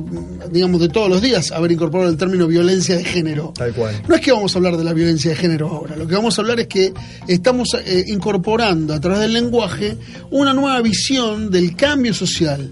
digamos, 0.50 0.80
de 0.80 0.88
todos 0.88 1.10
los 1.10 1.20
días, 1.20 1.50
haber 1.52 1.72
incorporado 1.72 2.08
el 2.08 2.16
término 2.16 2.46
violencia 2.46 2.96
de 2.96 3.04
género. 3.04 3.52
Tal 3.56 3.72
cual. 3.74 4.00
No 4.08 4.14
es 4.14 4.20
que 4.20 4.32
vamos 4.32 4.54
a 4.54 4.58
hablar 4.58 4.76
de 4.76 4.84
la 4.84 4.92
violencia 4.92 5.30
de 5.30 5.36
género 5.36 5.68
ahora, 5.68 5.96
lo 5.96 6.06
que 6.06 6.14
vamos 6.14 6.38
a 6.38 6.42
hablar 6.42 6.60
es 6.60 6.66
que 6.68 6.92
estamos 7.26 7.68
eh, 7.84 8.04
incorporando 8.08 8.94
a 8.94 9.00
través 9.00 9.20
del 9.20 9.32
lenguaje 9.32 9.96
una 10.30 10.54
nueva 10.54 10.80
visión 10.82 11.50
del 11.50 11.74
cambio 11.76 12.14
social. 12.14 12.70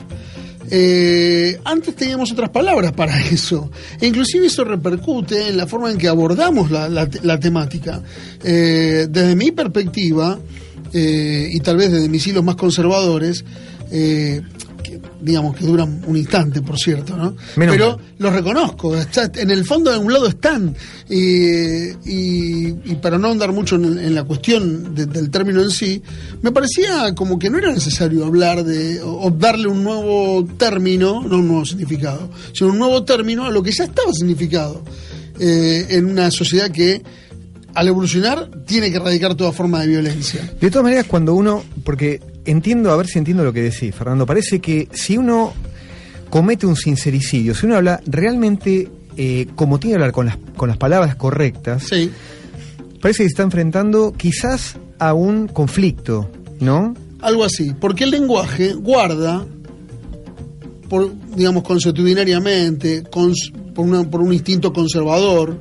Eh, 0.70 1.61
antes 1.64 1.94
teníamos 1.94 2.32
otras 2.32 2.50
palabras 2.50 2.92
para 2.92 3.20
eso, 3.30 3.70
e 4.00 4.06
inclusive 4.06 4.46
eso 4.46 4.64
repercute 4.64 5.49
en 5.49 5.56
la 5.56 5.66
forma 5.66 5.90
en 5.90 5.99
que 5.99 6.08
abordamos 6.08 6.70
la, 6.70 6.88
la- 6.88 7.08
la 7.23 7.38
temática. 7.38 8.02
Eh, 8.42 9.06
desde 9.11 9.37
mi 9.37 9.52
perspectiva, 9.52 10.38
eh, 10.92 11.50
y 11.52 11.61
tal 11.61 11.76
vez 11.76 11.92
desde 11.92 12.08
mis 12.08 12.26
hilos 12.26 12.42
más 12.44 12.56
conservadores, 12.56 13.45
eh, 13.90 14.42
que, 14.82 15.00
digamos 15.20 15.56
que 15.56 15.64
duran 15.66 16.02
un 16.06 16.16
instante, 16.16 16.62
por 16.62 16.78
cierto, 16.78 17.16
¿no? 17.16 17.34
Menos 17.56 17.75
Pero 17.76 17.96
mal. 17.96 18.06
los 18.18 18.32
reconozco, 18.32 18.96
está- 18.96 19.30
en 19.34 19.50
el 19.50 19.64
fondo 19.64 19.90
de 19.90 19.99
un 19.99 20.12
lado 20.12 20.26
están. 20.28 20.75
Y, 21.08 21.88
y- 22.04 22.68
y 22.84 22.94
para 23.00 23.18
no 23.18 23.30
andar 23.30 23.52
mucho 23.52 23.76
en, 23.76 23.99
en 23.99 24.14
la 24.14 24.25
cuestión 24.25 24.94
de- 24.94 25.06
del 25.06 25.30
término 25.30 25.60
en 25.62 25.70
sí, 25.70 26.02
me 26.42 26.52
parecía 26.52 27.14
como 27.14 27.38
que 27.38 27.50
no 27.50 27.58
era 27.58 27.72
necesario 27.72 28.25
hablar 28.25 28.64
de, 28.64 29.00
o, 29.02 29.26
o 29.26 29.30
darle 29.30 29.68
un 29.68 29.82
nuevo 29.82 30.46
término, 30.56 31.22
no 31.22 31.38
un 31.38 31.49
nuevo 31.49 31.64
significado, 31.64 32.30
sino 32.52 32.70
un 32.70 32.78
nuevo 32.78 33.02
término 33.04 33.44
a 33.44 33.50
lo 33.50 33.62
que 33.62 33.72
ya 33.72 33.84
estaba 33.84 34.12
significado 34.12 34.82
eh, 35.40 35.86
en 35.90 36.06
una 36.06 36.30
sociedad 36.30 36.70
que 36.70 37.02
al 37.75 37.88
evolucionar 37.88 38.50
tiene 38.66 38.90
que 38.90 38.96
erradicar 38.96 39.34
toda 39.34 39.52
forma 39.52 39.80
de 39.80 39.88
violencia. 39.88 40.40
De 40.60 40.70
todas 40.70 40.84
maneras, 40.84 41.06
cuando 41.06 41.34
uno, 41.34 41.62
porque 41.84 42.20
entiendo, 42.47 42.91
a 42.91 42.97
ver 42.97 43.06
si 43.06 43.19
entiendo 43.19 43.45
lo 43.45 43.52
que 43.52 43.63
decís, 43.63 43.95
Fernando, 43.95 44.25
parece 44.26 44.61
que 44.61 44.89
si 44.93 45.17
uno 45.19 45.52
comete 46.30 46.67
un 46.67 46.76
sincericidio, 46.76 47.54
si 47.54 47.67
uno 47.67 47.76
habla 47.76 48.00
realmente 48.06 48.89
eh, 49.17 49.47
como 49.54 49.78
tiene 49.78 49.93
que 49.93 49.97
hablar 49.97 50.13
con 50.13 50.26
las, 50.26 50.37
con 50.56 50.69
las 50.69 50.76
palabras 50.78 51.17
correctas, 51.17 51.85
Sí. 51.89 52.11
parece 53.00 53.19
que 53.23 53.28
se 53.28 53.32
está 53.32 53.43
enfrentando 53.43 54.13
quizás 54.13 54.76
a 54.99 55.15
un 55.15 55.49
conflicto, 55.49 56.30
¿no? 56.61 56.95
Algo 57.21 57.45
así, 57.45 57.73
porque 57.80 58.04
el 58.04 58.11
lenguaje 58.11 58.75
guarda, 58.75 59.45
por, 60.89 61.13
digamos, 61.35 61.63
consuetudinariamente, 61.65 63.04
cons- 63.04 63.52
por, 63.75 63.87
una- 63.87 64.09
por 64.09 64.21
un 64.21 64.32
instinto 64.32 64.73
conservador, 64.73 65.59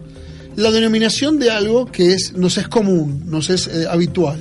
la 0.55 0.71
denominación 0.71 1.39
de 1.39 1.51
algo 1.51 1.85
que 1.85 2.13
es, 2.13 2.33
nos 2.35 2.57
es 2.57 2.67
común, 2.67 3.23
nos 3.25 3.49
es 3.49 3.67
eh, 3.67 3.85
habitual. 3.89 4.39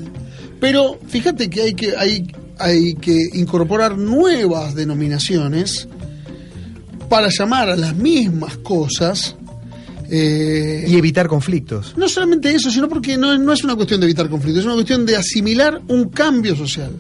Pero 0.65 0.99
fíjate 1.07 1.51
que 1.51 1.61
hay 1.61 1.75
que, 1.75 1.95
hay, 1.95 2.27
hay 2.59 2.95
que 2.95 3.15
incorporar 3.35 3.99
nuevas 3.99 4.75
denominaciones 4.75 5.87
para 7.11 7.29
llamar 7.29 7.69
a 7.69 7.77
las 7.77 7.95
mismas 7.95 8.57
cosas. 8.57 9.37
eh, 10.09 10.87
Y 10.89 10.97
evitar 10.97 11.29
conflictos. 11.29 11.93
no 11.99 12.09
solamente 12.09 12.51
eso, 12.51 12.71
sino 12.71 12.89
porque 12.89 13.19
no, 13.19 13.37
no 13.37 13.53
es 13.53 13.63
una 13.63 13.77
cuestión 13.77 14.01
de 14.01 14.07
evitar 14.07 14.31
conflictos, 14.31 14.61
es 14.61 14.65
una 14.65 14.77
cuestión 14.77 15.05
de 15.05 15.17
asimilar 15.17 15.83
un 15.89 16.09
cambio 16.09 16.57
social, 16.57 16.93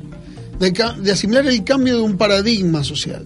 de, 0.60 1.10
asimilar 1.10 1.46
el 1.46 1.64
cambio 1.64 1.96
de 1.96 2.02
un 2.02 2.18
paradigma 2.18 2.84
social. 2.84 3.24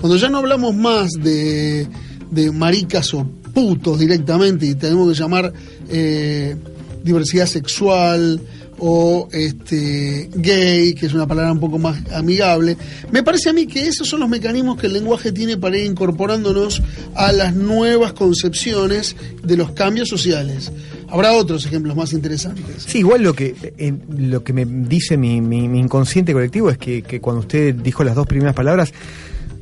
Cuando 0.00 0.16
ya 0.16 0.30
no 0.30 0.38
hablamos 0.38 0.74
más 0.74 1.10
de, 1.12 1.86
de 2.30 2.50
maricas 2.52 3.12
o 3.12 3.26
putos 3.52 3.98
directamente 3.98 4.64
y 4.64 4.76
tenemos 4.76 5.12
que 5.12 5.18
llamar 5.22 5.52
eh, 5.90 6.56
diversidad 7.04 7.44
sexual 7.44 8.40
o 8.78 9.28
este 9.32 10.28
gay, 10.34 10.94
que 10.94 11.06
es 11.06 11.14
una 11.14 11.26
palabra 11.26 11.52
un 11.52 11.60
poco 11.60 11.78
más 11.78 11.98
amigable, 12.12 12.76
me 13.12 13.22
parece 13.22 13.50
a 13.50 13.52
mí 13.52 13.66
que 13.66 13.86
esos 13.86 14.08
son 14.08 14.20
los 14.20 14.28
mecanismos 14.28 14.78
que 14.80 14.86
el 14.88 14.92
lenguaje 14.94 15.32
tiene 15.32 15.56
para 15.56 15.76
ir 15.78 15.86
incorporándonos 15.86 16.82
a 17.14 17.32
las 17.32 17.54
nuevas 17.54 18.12
concepciones 18.12 19.16
de 19.42 19.56
los 19.56 19.72
cambios 19.72 20.08
sociales. 20.08 20.72
Habrá 21.08 21.32
otros 21.32 21.64
ejemplos 21.66 21.94
más 21.96 22.12
interesantes. 22.12 22.64
Sí, 22.86 22.98
igual 22.98 23.22
lo 23.22 23.34
que 23.34 23.54
lo 24.18 24.42
que 24.42 24.52
me 24.52 24.64
dice 24.64 25.16
mi, 25.16 25.40
mi- 25.40 25.68
mi 25.68 25.78
inconsciente 25.78 26.32
colectivo 26.32 26.70
es 26.70 26.78
que, 26.78 27.02
que 27.02 27.20
cuando 27.20 27.40
usted 27.40 27.74
dijo 27.74 28.02
las 28.04 28.14
dos 28.16 28.26
primeras 28.26 28.54
palabras 28.54 28.92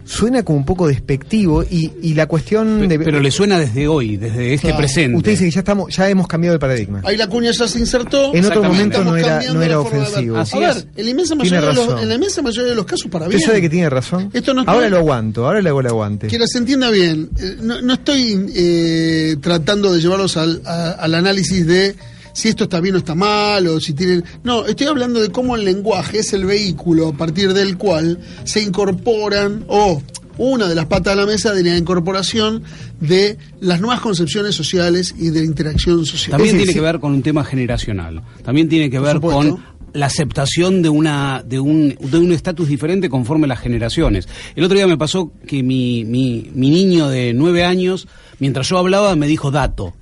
suena 0.04 0.42
como 0.42 0.58
un 0.58 0.64
poco 0.64 0.86
despectivo 0.88 1.62
y, 1.62 1.92
y 2.02 2.14
la 2.14 2.26
cuestión 2.26 2.88
de 2.88 2.98
Pero 2.98 3.20
le 3.20 3.30
suena 3.30 3.58
desde 3.58 3.86
hoy, 3.88 4.16
desde 4.16 4.54
este 4.54 4.68
Claro. 4.68 4.78
presente. 4.78 5.16
usted 5.16 5.30
dice 5.32 5.44
que 5.44 5.50
ya 5.50 5.60
estamos 5.60 5.94
ya 5.96 6.08
hemos 6.08 6.26
cambiado 6.26 6.54
el 6.54 6.60
paradigma. 6.60 7.00
Ahí 7.04 7.16
la 7.16 7.26
cuña 7.28 7.50
ya 7.52 7.66
se 7.68 7.78
insertó. 7.78 8.34
En 8.34 8.44
otro 8.44 8.62
momento 8.62 9.02
no 9.04 9.16
era 9.16 9.42
no 9.52 9.62
era 9.62 9.80
ofensivo. 9.80 10.36
Así 10.38 10.56
A 10.56 10.60
ver, 10.60 10.70
es. 10.76 10.86
en 10.96 11.04
la, 11.04 11.10
inmensa 11.10 11.34
Tiene 11.34 11.50
mayoría 11.50 11.60
de 11.68 11.74
los, 11.74 11.86
razón. 11.86 12.02
en 12.02 12.08
la 12.08 12.14
inmensa 12.14 12.42
mayoría 12.42 12.70
de 12.70 12.76
los 12.76 12.84
casos 12.86 13.10
para 13.10 13.26
bien. 13.28 13.36
Usted 13.38 13.48
sabe 13.50 13.60
que 13.62 13.68
tiene 13.70 13.90
razón. 13.90 14.30
Esto 14.32 14.54
no 14.54 14.64
ahora 14.66 14.88
lo 14.88 14.98
aguanto, 14.98 15.46
ahora 15.46 15.62
le 15.62 15.68
hago 15.68 15.80
el 15.80 15.86
aguante. 15.86 16.26
Que 16.28 16.38
se 16.46 16.58
entienda 16.58 16.90
bien, 16.90 17.30
eh, 17.38 17.56
no, 17.60 17.80
no 17.80 17.94
estoy 17.94 18.46
eh, 18.54 19.36
tratando 19.40 19.92
de 19.92 20.00
llevarlos 20.00 20.36
al, 20.36 20.62
a- 20.64 20.90
al 20.92 21.14
análisis 21.14 21.66
de 21.66 21.94
si 22.32 22.48
esto 22.48 22.64
está 22.64 22.80
bien 22.80 22.94
o 22.94 22.98
está 22.98 23.14
mal, 23.14 23.66
o 23.66 23.80
si 23.80 23.92
tienen... 23.92 24.24
No, 24.42 24.66
estoy 24.66 24.86
hablando 24.86 25.20
de 25.20 25.30
cómo 25.30 25.56
el 25.56 25.64
lenguaje 25.64 26.18
es 26.18 26.32
el 26.32 26.44
vehículo 26.44 27.08
a 27.08 27.12
partir 27.12 27.52
del 27.52 27.76
cual 27.76 28.18
se 28.44 28.60
incorporan, 28.60 29.64
o 29.68 30.02
una 30.38 30.68
de 30.68 30.74
las 30.74 30.86
patas 30.86 31.14
de 31.14 31.20
la 31.20 31.26
mesa 31.26 31.52
de 31.52 31.62
la 31.62 31.76
incorporación 31.76 32.62
de 33.00 33.38
las 33.60 33.80
nuevas 33.80 34.00
concepciones 34.00 34.54
sociales 34.54 35.14
y 35.18 35.30
de 35.30 35.40
la 35.40 35.46
interacción 35.46 36.04
social. 36.04 36.32
También 36.32 36.56
tiene 36.56 36.72
que 36.72 36.80
ver 36.80 37.00
con 37.00 37.12
un 37.12 37.22
tema 37.22 37.44
generacional. 37.44 38.22
También 38.44 38.68
tiene 38.68 38.90
que 38.90 38.98
ver 38.98 39.20
con 39.20 39.62
la 39.92 40.06
aceptación 40.06 40.80
de 40.80 40.88
una 40.88 41.42
de 41.46 41.60
un 41.60 41.94
de 42.00 42.18
un 42.18 42.32
estatus 42.32 42.68
diferente 42.68 43.10
conforme 43.10 43.46
las 43.46 43.60
generaciones. 43.60 44.28
El 44.56 44.64
otro 44.64 44.76
día 44.76 44.86
me 44.86 44.96
pasó 44.96 45.32
que 45.46 45.62
mi, 45.62 46.04
mi, 46.04 46.50
mi 46.54 46.70
niño 46.70 47.08
de 47.08 47.34
nueve 47.34 47.64
años, 47.64 48.08
mientras 48.38 48.68
yo 48.68 48.78
hablaba, 48.78 49.14
me 49.16 49.26
dijo 49.26 49.50
dato. 49.50 49.94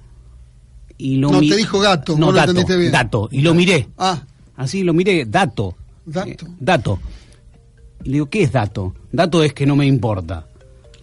Y 1.03 1.17
lo 1.17 1.31
No, 1.31 1.41
mi- 1.41 1.49
te 1.49 1.57
dijo 1.57 1.79
gato, 1.81 2.17
No, 2.19 2.27
lo 2.27 2.33
dato, 2.33 2.51
entendiste 2.51 2.77
bien. 2.79 2.93
dato. 2.93 3.29
Y 3.33 3.41
lo 3.41 3.55
miré. 3.55 3.89
Ah, 3.99 4.23
Así 4.57 4.83
lo 4.83 4.93
miré, 4.93 5.25
dato. 5.25 5.75
Dato. 6.05 6.29
Eh, 6.29 6.37
dato. 6.61 6.99
Y 8.05 8.09
le 8.09 8.13
digo, 8.15 8.27
¿qué 8.29 8.43
es 8.43 8.53
dato? 8.53 8.95
Dato 9.11 9.43
es 9.43 9.53
que 9.55 9.65
no 9.67 9.77
me 9.77 9.87
importa. 9.87 10.47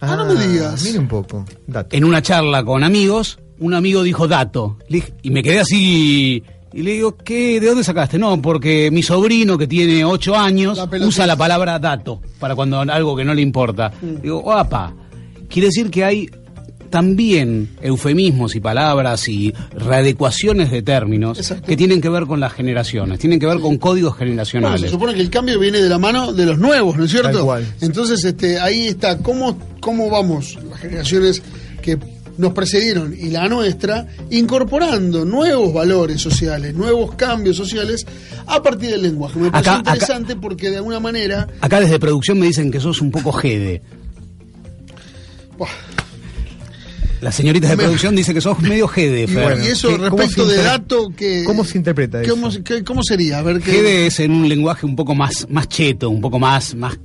Ah, 0.00 0.14
no 0.16 0.24
me 0.26 0.46
digas. 0.46 0.82
Mire 0.84 0.98
un 1.00 1.08
poco. 1.08 1.44
Dato. 1.66 1.96
en 1.96 2.04
una 2.04 2.22
charla 2.22 2.62
con 2.64 2.84
amigos, 2.84 3.38
un 3.58 3.74
amigo 3.74 4.02
dijo 4.04 4.28
dato. 4.28 4.78
Le 4.88 4.98
dije- 4.98 5.14
y 5.22 5.30
me 5.30 5.42
quedé 5.42 5.58
así. 5.60 6.42
Y 6.72 6.82
le 6.82 6.92
digo, 6.92 7.16
¿qué, 7.16 7.58
¿de 7.60 7.66
dónde 7.66 7.82
sacaste? 7.82 8.18
No, 8.18 8.40
porque 8.40 8.90
mi 8.92 9.02
sobrino, 9.02 9.58
que 9.58 9.66
tiene 9.66 10.04
ocho 10.04 10.36
años, 10.36 10.76
La 10.78 11.06
usa 11.06 11.26
la 11.26 11.34
palabra 11.34 11.78
dato 11.80 12.20
para 12.38 12.54
cuando 12.54 12.78
algo 12.80 13.16
que 13.16 13.24
no 13.24 13.34
le 13.34 13.42
importa. 13.42 13.90
Mm. 14.00 14.20
Digo, 14.22 14.40
guapa. 14.42 14.94
Quiere 15.48 15.66
decir 15.68 15.90
que 15.90 16.04
hay 16.04 16.30
también 16.90 17.68
eufemismos 17.82 18.54
y 18.56 18.60
palabras 18.60 19.28
y 19.28 19.52
readecuaciones 19.72 20.70
de 20.70 20.82
términos 20.82 21.38
Exacto. 21.38 21.66
que 21.66 21.76
tienen 21.76 22.00
que 22.00 22.08
ver 22.08 22.24
con 22.26 22.40
las 22.40 22.52
generaciones, 22.52 23.18
tienen 23.18 23.38
que 23.38 23.46
ver 23.46 23.60
con 23.60 23.76
códigos 23.78 24.12
Bueno, 24.12 24.30
generacionales. 24.30 24.80
se 24.82 24.88
supone 24.88 25.14
que 25.14 25.20
el 25.20 25.30
cambio 25.30 25.58
viene 25.58 25.80
de 25.80 25.88
la 25.88 25.98
mano 25.98 26.32
de 26.32 26.46
los 26.46 26.58
nuevos, 26.58 26.96
¿no 26.96 27.04
es 27.04 27.10
cierto? 27.10 27.30
Tal 27.32 27.42
cual. 27.42 27.66
Entonces, 27.80 28.24
este, 28.24 28.58
ahí 28.60 28.86
está, 28.88 29.18
¿cómo, 29.18 29.58
cómo 29.80 30.08
vamos 30.10 30.58
las 30.70 30.80
generaciones 30.80 31.42
que 31.82 31.98
nos 32.38 32.52
precedieron 32.52 33.14
y 33.18 33.30
la 33.30 33.48
nuestra, 33.48 34.06
incorporando 34.30 35.24
nuevos 35.24 35.74
valores 35.74 36.20
sociales, 36.20 36.72
nuevos 36.72 37.16
cambios 37.16 37.56
sociales 37.56 38.06
a 38.46 38.62
partir 38.62 38.90
del 38.90 39.02
lenguaje. 39.02 39.40
Me 39.40 39.50
parece 39.50 39.70
Acá- 39.70 39.80
acá- 39.80 39.90
interesante 39.90 40.36
porque 40.36 40.70
de 40.70 40.76
alguna 40.76 41.00
manera, 41.00 41.48
Acá 41.60 41.80
desde 41.80 41.98
producción 41.98 42.38
me 42.38 42.46
dicen 42.46 42.70
que 42.70 42.78
sos 42.78 43.00
un 43.00 43.10
poco 43.10 43.32
jede. 43.32 43.82
buah, 45.58 45.68
Las 47.20 47.34
señoritas 47.34 47.70
de 47.70 47.76
Me- 47.76 47.82
producción 47.84 48.14
dicen 48.14 48.34
que 48.34 48.40
sos 48.40 48.58
medio 48.60 48.86
jede, 48.88 49.24
y, 49.24 49.26
bueno, 49.34 49.62
y 49.64 49.68
eso 49.68 49.88
¿qué- 49.88 49.96
cómo 50.08 50.16
respecto 50.18 50.46
de 50.46 50.56
dato 50.62 51.10
que... 51.16 51.42
cómo 51.44 51.64
se 51.64 51.78
interpreta 51.78 52.22
eso? 52.22 52.30
¿Cómo, 52.32 52.50
se- 52.50 52.62
qué- 52.62 52.84
cómo 52.84 53.02
sería? 53.02 53.38
A 53.38 53.42
ver 53.42 53.60
qué... 53.60 53.72
Gede 53.72 54.06
es 54.06 54.20
en 54.20 54.30
un 54.32 54.48
lenguaje 54.48 54.86
un 54.86 54.94
poco 54.96 55.14
más, 55.14 55.46
más 55.50 55.68
cheto, 55.68 56.10
un 56.10 56.20
poco 56.20 56.38
más, 56.38 56.74
más, 56.76 56.96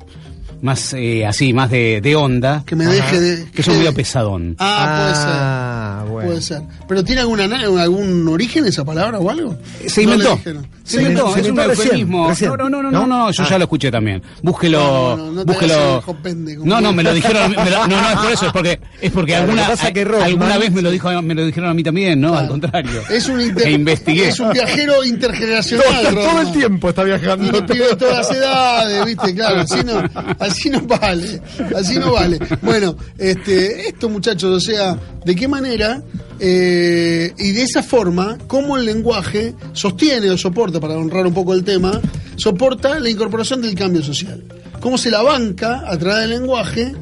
más 0.62 0.94
eh, 0.94 1.26
así, 1.26 1.52
más 1.52 1.70
de, 1.72 2.00
de 2.02 2.16
onda. 2.16 2.64
Que 2.66 2.76
me 2.76 2.86
deje 2.86 3.20
de. 3.20 3.46
Que 3.52 3.64
son 3.64 3.78
medio 3.78 3.94
pesadón. 3.94 4.56
Ah, 4.60 4.86
Ah, 4.86 6.06
puede 6.06 6.06
ser. 6.06 6.12
bueno. 6.14 6.30
Puede 6.30 6.42
ser. 6.42 6.62
¿Pero 6.88 7.04
tiene 7.04 7.22
alguna, 7.22 7.44
algún 7.82 8.28
origen 8.30 8.66
esa 8.66 8.86
palabra 8.86 9.20
o 9.20 9.30
algo? 9.30 9.58
Se 9.88 10.04
inventó. 10.04 10.40
Se 10.84 10.98
inventó, 11.02 11.34
se 11.34 11.40
es 11.42 11.50
un 11.50 11.60
eufemismo. 11.60 12.28
recién. 12.30 12.50
No, 12.52 12.58
no, 12.70 12.82
no, 12.82 12.92
no, 12.92 13.08
¿No? 13.08 13.32
yo 13.32 13.44
Ah. 13.44 13.48
ya 13.50 13.58
lo 13.58 13.64
escuché 13.64 13.90
también. 13.90 14.22
Búsquelo, 14.42 14.80
No, 14.80 15.18
no, 15.18 15.32
no, 15.32 15.46
búsquelo. 15.46 16.94
me 16.94 17.04
lo 17.04 17.14
dijeron, 17.14 17.52
me 17.52 17.70
lo- 17.70 17.88
no, 17.88 18.02
no 18.02 18.10
es 18.10 18.16
por 18.18 18.32
eso, 18.32 18.46
es 18.48 18.52
porque 18.52 18.80
es 19.02 19.12
porque 19.12 19.32
Claro, 19.32 19.44
alguna 19.46 19.68
pasa 19.68 19.92
que 19.94 20.02
alguna 20.02 20.58
vez 20.58 20.72
me 20.74 20.82
lo 20.82 20.92
dijo, 20.92 21.22
me 21.22 21.34
lo 21.36 21.46
dijeron 21.46 21.70
a 21.70 21.74
mí 21.74 21.84
también, 21.84 22.20
no, 22.20 22.36
al 22.36 22.48
contrario. 22.50 23.02
Es 23.10 23.28
un, 23.30 23.40
inter- 23.42 23.68
E 23.68 23.72
investigué. 23.72 24.28
es 24.30 24.40
un 24.40 24.52
viajero 24.52 25.04
intergeneracional. 25.04 26.14
Todo, 26.14 26.42
el 26.42 26.52
tiempo 26.52 26.90
está 26.90 27.04
viajando. 27.04 27.50
Tiene 27.50 27.68
pibes 27.68 27.90
de 27.92 27.96
todas 27.96 28.18
las 28.18 28.32
edades, 28.38 29.06
¿viste? 29.06 29.36
Claro, 29.36 29.62
así 29.62 29.84
no, 29.86 30.04
así 30.40 30.70
no 30.70 30.82
vale. 30.82 31.42
Así 31.78 31.98
no 32.00 32.14
vale. 32.14 32.40
Bueno, 32.62 32.96
este, 33.18 33.88
esto, 33.90 34.10
muchachos, 34.10 34.52
o 34.58 34.60
sea, 34.60 34.98
¿de 35.26 35.36
qué 35.36 35.48
manera 35.48 36.02
eh, 36.40 37.34
y 37.38 37.52
de 37.52 37.64
esa 37.64 37.84
forma, 37.84 38.38
cómo 38.48 38.78
el 38.78 38.86
lenguaje 38.86 39.54
sostiene 39.74 40.30
o 40.30 40.38
soporta, 40.38 40.80
para 40.80 40.98
honrar 40.98 41.26
un 41.26 41.34
poco 41.34 41.54
el 41.54 41.64
tema, 41.64 42.00
soporta 42.36 43.00
la 43.00 43.10
incorporación 43.10 43.62
del 43.62 43.76
cambio 43.76 44.04
social? 44.04 44.44
¿Cómo 44.80 44.98
se 44.98 45.10
la 45.10 45.22
banca 45.22 45.84
a 45.86 45.98
través 45.98 46.22
del 46.28 46.42
lenguaje 46.42 46.94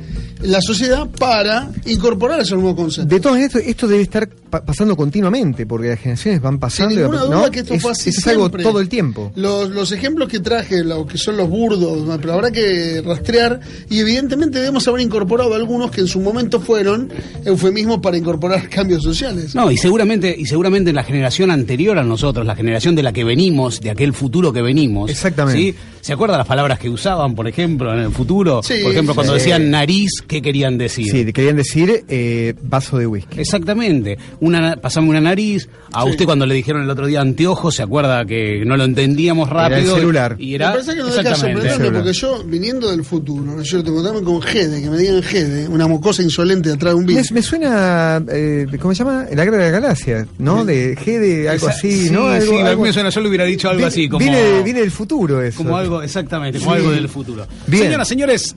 la 0.44 0.60
sociedad 0.62 1.08
para 1.20 1.70
incorporar 1.86 2.40
esos 2.40 2.58
nuevos 2.60 2.76
conceptos? 2.76 3.10
De 3.10 3.20
todas 3.20 3.36
maneras, 3.38 3.56
esto, 3.56 3.70
esto 3.70 3.88
debe 3.88 4.04
estar 4.04 4.28
pa- 4.28 4.64
pasando 4.64 4.96
continuamente, 4.96 5.66
porque 5.66 5.90
las 5.90 6.00
generaciones 6.00 6.42
van 6.42 6.54
Sin 6.54 6.60
pasando. 6.60 6.94
y 6.94 6.98
ninguna 6.98 7.18
va- 7.20 7.26
duda 7.26 7.36
¿no? 7.46 7.52
que 7.52 7.60
esto 7.60 7.74
es, 7.74 8.28
algo 8.28 8.50
todo 8.50 8.80
el 8.80 8.90
tiempo. 8.90 9.32
Los, 9.36 9.70
los 9.70 9.92
ejemplos 9.92 10.30
que 10.30 10.40
traje, 10.40 10.84
lo 10.84 11.06
que 11.06 11.18
son 11.18 11.38
los 11.38 11.50
burdos, 11.50 12.06
¿no? 12.06 12.18
pero 12.20 12.34
habrá 12.34 12.52
que 12.52 13.02
rastrear 13.06 13.60
y 13.90 14.00
evidentemente 14.00 14.60
debemos 14.60 14.88
haber 14.88 15.02
incorporado 15.02 15.54
algunos 15.56 15.92
que 15.92 16.02
en 16.02 16.08
su 16.08 16.20
momento 16.20 16.60
fueron 16.60 17.12
eufemismos 17.46 18.00
para 18.00 18.18
incorporar 18.18 18.68
cambios 18.70 19.04
sociales. 19.04 19.56
No, 19.56 19.72
y 19.72 19.78
seguramente, 19.78 20.36
y 20.38 20.46
seguramente 20.46 20.90
en 20.92 20.96
la 20.96 21.04
generación 21.04 21.52
anterior 21.52 21.98
a 21.98 22.04
nosotros, 22.04 22.46
la 22.46 22.56
generación 22.56 22.96
de 22.96 23.04
la 23.04 23.14
que 23.14 23.24
venimos, 23.24 23.82
de 23.82 23.90
aquel 23.92 24.14
futuro 24.14 24.52
que 24.54 24.62
venimos. 24.62 25.10
Exactamente. 25.10 25.60
¿sí? 25.62 25.76
¿Se 26.02 26.14
acuerdan 26.14 26.40
las 26.40 26.48
palabras 26.48 26.80
que 26.80 26.90
usaban, 26.90 27.36
por 27.36 27.48
ejemplo, 27.48 27.94
en 27.94 28.00
el 28.00 28.12
futuro? 28.12 28.62
Sí, 28.64 28.76
por 28.82 28.92
ejemplo, 28.92 29.14
cuando 29.16 29.34
sí. 29.34 29.40
decían 29.40 29.70
nariz, 29.70 30.10
¿qué 30.28 30.42
querían 30.42 30.78
decir? 30.78 31.06
Sí, 31.12 31.32
querían 31.32 31.56
decir 31.58 32.04
eh, 32.10 32.54
vaso 32.64 32.98
de 32.98 33.06
whisky. 33.08 33.40
Exactamente. 33.40 34.18
Una, 34.40 34.76
pasame 34.78 35.10
una 35.10 35.22
nariz. 35.22 35.70
A 35.94 36.04
Sí. 36.04 36.10
usted 36.12 36.26
cuando 36.26 36.46
le 36.46 36.56
dijeron 36.56 36.82
el 36.84 36.90
otro 36.90 37.06
día 37.06 37.22
anteojos, 37.22 37.76
se 37.76 37.84
acuerda 37.84 38.26
que 38.26 38.64
no 38.66 38.78
lo 38.78 38.84
entendíamos 38.84 39.50
Era 39.50 39.68
el 39.68 39.72
rápido. 39.74 39.96
celular. 39.96 40.36
Y 40.40 40.56
era 40.56 40.68
Me 40.68 40.74
parece 40.80 40.92
que 40.94 41.00
no 41.00 41.06
deja 41.08 41.36
sorprenderme 41.36 41.92
porque 41.92 42.14
yo, 42.14 42.44
viniendo 42.46 42.90
del 42.90 43.04
futuro, 43.04 43.44
¿no 43.44 43.62
es 43.62 43.70
cierto? 43.70 43.90
Encontrarme 43.92 44.22
con 44.24 44.42
Gede, 44.42 44.82
que 44.82 44.90
me 44.90 44.98
digan 44.98 45.22
Gede, 45.22 45.68
una 45.68 45.88
mocosa 45.88 46.22
insolente 46.24 46.72
atrás 46.72 46.94
de 46.94 47.00
un 47.00 47.06
Me, 47.06 47.18
bicho. 47.22 47.34
me 47.34 47.42
suena, 47.42 48.24
eh, 48.32 48.66
¿cómo 48.80 48.94
se 48.96 49.04
llama? 49.04 49.26
La 49.34 49.44
guerra 49.46 49.58
de 49.58 49.64
la 49.72 49.80
galaxia, 49.80 50.28
¿no? 50.40 50.66
De 50.66 50.96
G 50.98 51.20
de 51.20 51.50
algo 51.50 51.68
Esa- 51.68 51.78
así, 51.78 52.08
sí, 52.08 52.10
¿no? 52.12 52.28
Algo, 52.28 52.46
sí, 52.46 52.60
a 52.60 52.64
mí 52.64 52.70
algo- 52.70 52.84
me 52.84 52.94
suena, 52.94 53.10
yo 53.10 53.22
le 53.22 53.28
hubiera 53.30 53.46
dicho 53.46 53.70
algo 53.70 53.86
así, 53.86 54.08
como... 54.10 54.20
Viene, 54.20 54.64
viene 54.64 54.80
del 54.82 54.92
futuro 54.92 55.42
eso. 55.42 55.58
Como 55.58 55.78
algo, 55.78 55.91
exactamente, 56.02 56.60
como 56.60 56.72
Sí. 56.72 56.78
algo 56.78 56.92
del 56.92 57.10
futuro. 57.10 57.46
Bien. 57.68 57.84
Señoras, 57.86 58.08
señores, 58.08 58.56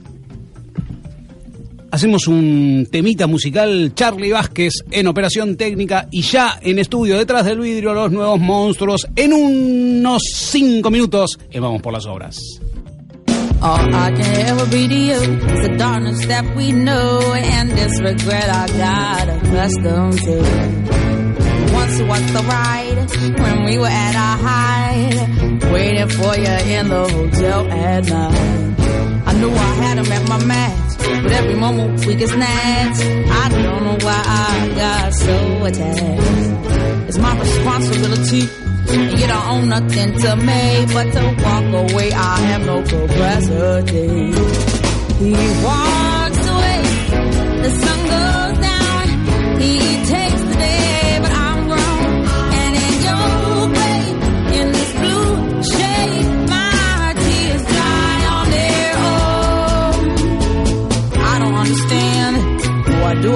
hacemos 1.91 2.27
un 2.27 2.87
temita 2.91 3.25
musical, 3.27 3.91
Charlie 3.95 4.31
Vázquez 4.31 4.73
en 4.91 5.07
operación 5.07 5.55
técnica 5.55 6.07
y 6.11 6.21
ya 6.21 6.59
en 6.61 6.79
estudio 6.79 7.17
detrás 7.17 7.45
del 7.45 7.59
vidrio 7.59 7.93
los 7.93 8.11
nuevos 8.11 8.39
monstruos. 8.39 9.07
En 9.15 9.33
unos 9.33 10.21
cinco 10.33 10.91
minutos 10.91 11.39
y 11.51 11.59
vamos 11.59 11.81
por 11.81 11.93
las 11.93 12.05
obras. 12.05 12.37
All 13.61 13.89
I 13.89 14.11
can 14.13 14.35
ever 14.47 14.65
be 14.69 14.87
to 14.87 14.93
you 14.93 15.13
is 15.55 15.61
the 15.67 15.75
darkness 15.77 16.27
that 16.27 16.43
we 16.55 16.71
know 16.71 17.19
and 17.33 17.71
this 17.71 17.99
regret 18.01 18.47
I 18.49 18.67
got 18.77 19.29
accustomed 19.29 20.19
to. 20.23 21.04
Once 21.85 22.01
was 22.01 22.33
the 22.33 22.41
ride 22.49 23.39
when 23.39 23.63
we 23.65 23.77
were 23.77 23.85
at 23.85 24.15
our 24.15 24.37
height, 24.49 25.71
waiting 25.71 26.09
for 26.09 26.35
you 26.35 26.55
in 26.73 26.89
the 26.89 27.07
hotel 27.13 27.71
at 27.71 28.03
night. 28.05 28.79
I 29.27 29.33
knew 29.37 29.51
I 29.51 29.71
had 29.83 29.99
him 29.99 30.11
at 30.11 30.27
my 30.27 30.43
match, 30.45 30.97
but 30.97 31.31
every 31.31 31.53
moment 31.53 32.03
we 32.07 32.15
get 32.15 32.29
snatched. 32.29 33.01
I 33.29 33.49
don't 33.49 33.83
know 33.83 33.97
why 34.01 34.23
I 34.25 34.73
got 34.73 35.13
so 35.13 35.65
attached. 35.65 37.07
It's 37.07 37.19
my 37.19 37.39
responsibility. 37.39 38.49
And 38.89 39.19
you 39.19 39.27
don't 39.27 39.47
own 39.47 39.69
nothing 39.69 40.19
to 40.21 40.35
me 40.37 40.85
but 40.91 41.11
to 41.13 41.23
walk 41.43 41.91
away. 41.91 42.11
I 42.13 42.37
have 42.49 42.65
no 42.65 42.81
capacity. 42.81 44.33
He 45.21 45.33
walks 45.63 46.47
away, 46.49 46.81
the 47.61 47.69
sun 47.69 48.07
goes 48.07 48.14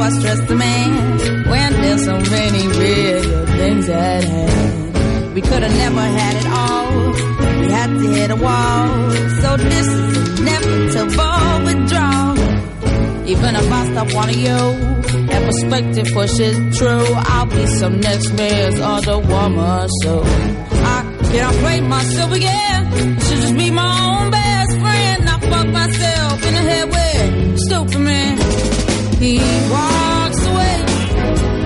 I 0.09 0.11
stress 0.11 0.41
the 0.47 0.55
man 0.55 1.45
when 1.51 1.71
there's 1.83 2.03
so 2.03 2.17
many 2.17 2.67
real 2.67 3.45
things 3.45 3.87
at 3.89 4.23
hand? 4.23 5.35
We 5.35 5.41
could 5.41 5.61
have 5.61 5.77
never 5.85 6.01
had 6.01 6.35
it 6.35 6.47
all. 6.47 7.61
We 7.61 7.67
had 7.69 7.89
to 7.89 8.07
hit 8.17 8.31
a 8.31 8.35
wall. 8.35 8.87
So 9.41 9.57
this 9.57 9.85
is 9.85 10.39
inevitable 10.39 11.49
withdrawal. 11.67 12.37
Even 13.29 13.55
if 13.55 13.71
I 13.71 13.91
stop 13.91 14.11
wanting 14.15 14.39
you, 14.39 14.61
that 15.29 15.45
perspective 15.45 16.07
pushes 16.11 16.57
true. 16.79 17.05
I'll 17.33 17.45
be 17.45 17.67
some 17.67 17.99
next 17.99 18.31
man's 18.33 18.79
other 18.79 19.19
woman. 19.19 19.89
So 20.01 20.23
I 20.25 20.97
can't 21.31 21.57
play 21.57 21.81
myself 21.81 22.31
again. 22.31 23.19
Should 23.19 23.41
just 23.45 23.55
be 23.55 23.69
my 23.69 23.91
own 24.09 24.31
best 24.31 24.71
friend. 24.71 25.29
I 25.29 25.39
fuck 25.51 25.67
myself 25.67 26.45
in 26.47 26.53
the 26.55 26.63
head 26.71 26.87
with 26.95 27.59
stupid 27.59 27.99
man. 27.99 28.37
He 29.19 29.37
walks. 29.69 29.88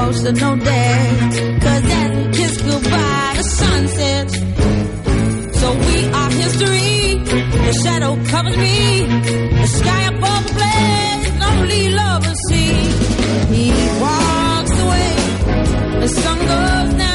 emotional 0.00 0.56
day. 0.56 1.58
Cause 1.60 1.82
we 1.84 2.32
kiss 2.32 2.56
goodbye, 2.62 3.32
the 3.36 3.42
sun 3.42 3.88
sets. 3.88 4.34
So 5.60 5.68
we 5.86 5.96
are 6.20 6.30
history. 6.30 7.18
The 7.66 7.74
shadow 7.82 8.12
covers 8.32 8.56
me. 8.56 9.04
The 9.60 9.66
sky 9.66 10.02
above 10.14 10.46
the 10.48 10.54
blaze, 10.58 11.26
only 11.50 11.88
lovers 11.90 12.38
see. 12.48 12.72
He 13.54 13.66
walks 14.00 14.74
away. 14.84 15.12
The 16.00 16.08
sun 16.08 16.38
goes 16.38 16.98
down. 16.98 17.09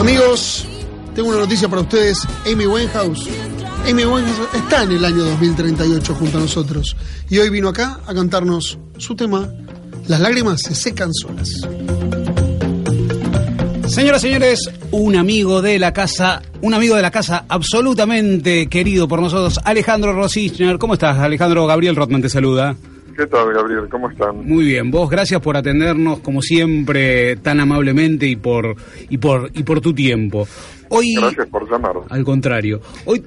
Amigos, 0.00 0.66
tengo 1.14 1.28
una 1.28 1.38
noticia 1.38 1.68
para 1.68 1.82
ustedes. 1.82 2.18
Amy 2.44 2.66
Winehouse 2.66 3.41
Amy 3.88 4.04
Winehouse 4.04 4.54
está 4.54 4.84
en 4.84 4.92
el 4.92 5.04
año 5.04 5.24
2038 5.24 6.14
junto 6.14 6.38
a 6.38 6.40
nosotros 6.40 6.96
y 7.28 7.38
hoy 7.38 7.50
vino 7.50 7.68
acá 7.68 7.98
a 8.06 8.14
cantarnos 8.14 8.78
su 8.96 9.16
tema 9.16 9.48
Las 10.06 10.20
lágrimas 10.20 10.62
se 10.62 10.74
secan 10.74 11.12
solas. 11.12 11.50
Señoras 13.88 14.24
y 14.24 14.28
señores, 14.28 14.70
un 14.92 15.16
amigo 15.16 15.60
de 15.60 15.78
la 15.78 15.92
casa, 15.92 16.40
un 16.62 16.74
amigo 16.74 16.96
de 16.96 17.02
la 17.02 17.10
casa 17.10 17.44
absolutamente 17.48 18.68
querido 18.68 19.08
por 19.08 19.20
nosotros, 19.20 19.60
Alejandro 19.64 20.12
Rosichner. 20.12 20.78
¿Cómo 20.78 20.94
estás, 20.94 21.18
Alejandro? 21.18 21.66
Gabriel 21.66 21.96
Rotman 21.96 22.22
te 22.22 22.28
saluda. 22.28 22.76
¿Qué 23.16 23.26
tal, 23.26 23.52
Gabriel? 23.52 23.88
¿Cómo 23.90 24.08
están? 24.08 24.46
Muy 24.46 24.64
bien, 24.64 24.90
vos 24.90 25.10
gracias 25.10 25.40
por 25.42 25.56
atendernos 25.56 26.20
como 26.20 26.40
siempre 26.40 27.36
tan 27.36 27.60
amablemente 27.60 28.26
y 28.26 28.36
por 28.36 28.74
y 29.10 29.18
por 29.18 29.50
y 29.52 29.62
por 29.62 29.80
tu 29.80 29.92
tiempo. 29.92 30.48
Hoy 30.94 31.14
Gracias 31.14 31.48
por 31.48 31.70
llamar. 31.70 31.94
al 32.08 32.24
contrario, 32.24 32.80
hoy 33.06 33.22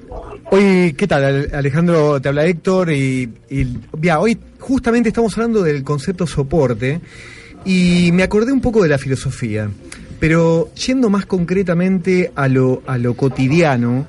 Hoy, 0.52 0.94
¿qué 0.96 1.08
tal, 1.08 1.24
Ale- 1.24 1.50
Alejandro? 1.52 2.20
Te 2.20 2.28
habla 2.28 2.46
Héctor 2.46 2.92
y, 2.92 3.28
y 3.50 3.66
ya, 4.00 4.20
hoy 4.20 4.38
justamente 4.60 5.08
estamos 5.08 5.36
hablando 5.36 5.62
del 5.64 5.82
concepto 5.82 6.24
soporte 6.26 7.00
y 7.64 8.10
me 8.12 8.22
acordé 8.22 8.52
un 8.52 8.60
poco 8.60 8.80
de 8.84 8.88
la 8.88 8.96
filosofía, 8.98 9.68
pero 10.20 10.68
yendo 10.74 11.10
más 11.10 11.26
concretamente 11.26 12.30
a 12.36 12.46
lo, 12.46 12.82
a 12.86 12.96
lo 12.96 13.14
cotidiano, 13.14 14.06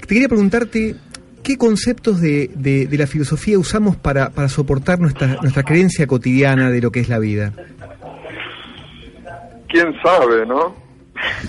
te 0.00 0.06
quería 0.06 0.28
preguntarte 0.28 0.94
qué 1.42 1.58
conceptos 1.58 2.20
de, 2.20 2.52
de- 2.54 2.86
de 2.86 2.96
la 2.98 3.08
filosofía 3.08 3.58
usamos 3.58 3.96
para, 3.96 4.30
para 4.30 4.48
soportar 4.48 5.00
nuestra, 5.00 5.38
nuestra 5.42 5.64
creencia 5.64 6.06
cotidiana 6.06 6.70
de 6.70 6.80
lo 6.80 6.92
que 6.92 7.00
es 7.00 7.08
la 7.08 7.18
vida. 7.18 7.52
¿Quién 9.68 9.92
sabe, 10.04 10.46
no? 10.46 10.74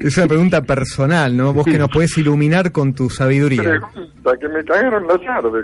es 0.00 0.16
una 0.16 0.26
pregunta 0.26 0.62
personal, 0.62 1.36
¿no? 1.36 1.52
Vos 1.52 1.64
que 1.64 1.78
nos 1.78 1.88
podés 1.90 2.16
iluminar 2.18 2.72
con 2.72 2.94
tu 2.94 3.10
sabiduría. 3.10 3.62
Pregunta 3.62 4.32
que 4.40 4.48
me 4.48 4.64
cagaron 4.64 5.06
la 5.06 5.18
tarde. 5.18 5.62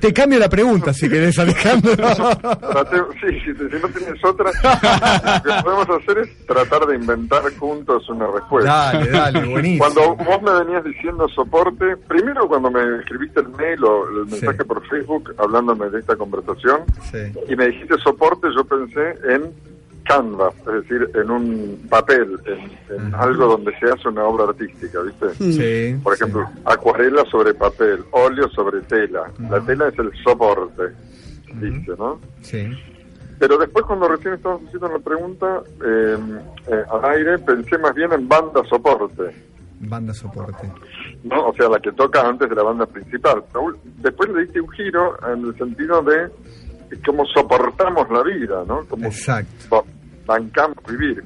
Te 0.00 0.12
cambio 0.12 0.38
la 0.38 0.48
pregunta 0.48 0.92
si 0.92 1.08
querés, 1.08 1.38
Alejandro. 1.38 1.94
Sí, 3.20 3.32
sí, 3.44 3.52
si 3.56 3.82
no 3.82 3.88
tienes 3.88 4.24
otra, 4.24 4.50
lo 4.52 5.42
que 5.42 5.62
podemos 5.62 5.88
hacer 6.00 6.18
es 6.18 6.46
tratar 6.46 6.86
de 6.86 6.94
inventar 6.96 7.42
juntos 7.58 8.08
una 8.08 8.26
respuesta. 8.26 8.70
Dale, 8.92 9.10
dale, 9.10 9.44
buenísimo. 9.48 9.84
Cuando 9.84 10.16
vos 10.16 10.42
me 10.42 10.64
venías 10.64 10.84
diciendo 10.84 11.26
soporte, 11.28 11.96
primero 12.08 12.46
cuando 12.46 12.70
me 12.70 12.98
escribiste 13.00 13.40
el 13.40 13.48
mail 13.48 13.82
o 13.84 14.08
el 14.08 14.26
mensaje 14.26 14.58
Sí. 14.58 14.64
por 14.64 14.86
Facebook 14.88 15.34
hablándome 15.38 15.90
de 15.90 16.00
esta 16.00 16.16
conversación 16.16 16.82
Sí. 17.10 17.18
y 17.48 17.56
me 17.56 17.68
dijiste 17.68 17.96
soporte, 17.98 18.48
yo 18.54 18.64
pensé 18.64 19.10
en 19.32 19.52
canvas, 20.04 20.54
es 20.68 20.82
decir, 20.88 21.10
en 21.14 21.30
un 21.30 21.86
papel, 21.90 22.38
en, 22.46 22.96
en 22.96 23.14
algo 23.14 23.46
donde 23.48 23.76
se 23.80 23.86
hace 23.90 24.08
una 24.08 24.24
obra 24.24 24.44
artística, 24.44 25.00
¿viste? 25.02 25.34
Sí, 25.34 26.00
Por 26.02 26.14
ejemplo, 26.14 26.48
acuarela 26.64 27.24
sobre 27.30 27.54
papel, 27.54 28.04
óleo 28.12 28.48
sobre 28.50 28.82
tela. 28.82 29.24
La 29.50 29.60
tela 29.62 29.88
es 29.88 29.98
el 29.98 30.12
soporte, 30.22 30.82
dice, 31.60 31.92
¿no? 31.98 32.20
sí. 32.42 32.68
Pero 33.38 33.58
después 33.58 33.84
cuando 33.84 34.08
recién 34.08 34.32
estábamos 34.32 34.66
haciendo 34.66 34.88
la 34.88 34.98
pregunta, 34.98 35.60
eh, 35.84 36.16
eh, 36.68 36.82
al 36.90 37.04
aire, 37.10 37.38
pensé 37.40 37.76
más 37.76 37.94
bien 37.94 38.10
en 38.12 38.26
banda 38.26 38.64
soporte, 38.66 39.24
Banda 39.80 40.14
soporte. 40.14 40.70
¿no? 41.24 41.48
O 41.48 41.54
sea, 41.54 41.68
la 41.68 41.78
que 41.80 41.92
toca 41.92 42.20
antes 42.26 42.48
de 42.48 42.54
la 42.54 42.62
banda 42.62 42.86
principal. 42.86 43.42
Después 43.98 44.30
le 44.30 44.42
diste 44.44 44.60
un 44.60 44.70
giro 44.70 45.16
en 45.32 45.44
el 45.44 45.56
sentido 45.58 46.02
de 46.02 46.30
cómo 47.04 47.24
soportamos 47.26 48.08
la 48.10 48.22
vida, 48.22 48.64
¿no? 48.66 48.84
Como 48.86 49.06
Exacto. 49.06 49.50
ba- 49.70 49.84
bancamos 50.26 50.76
vivir. 50.88 51.22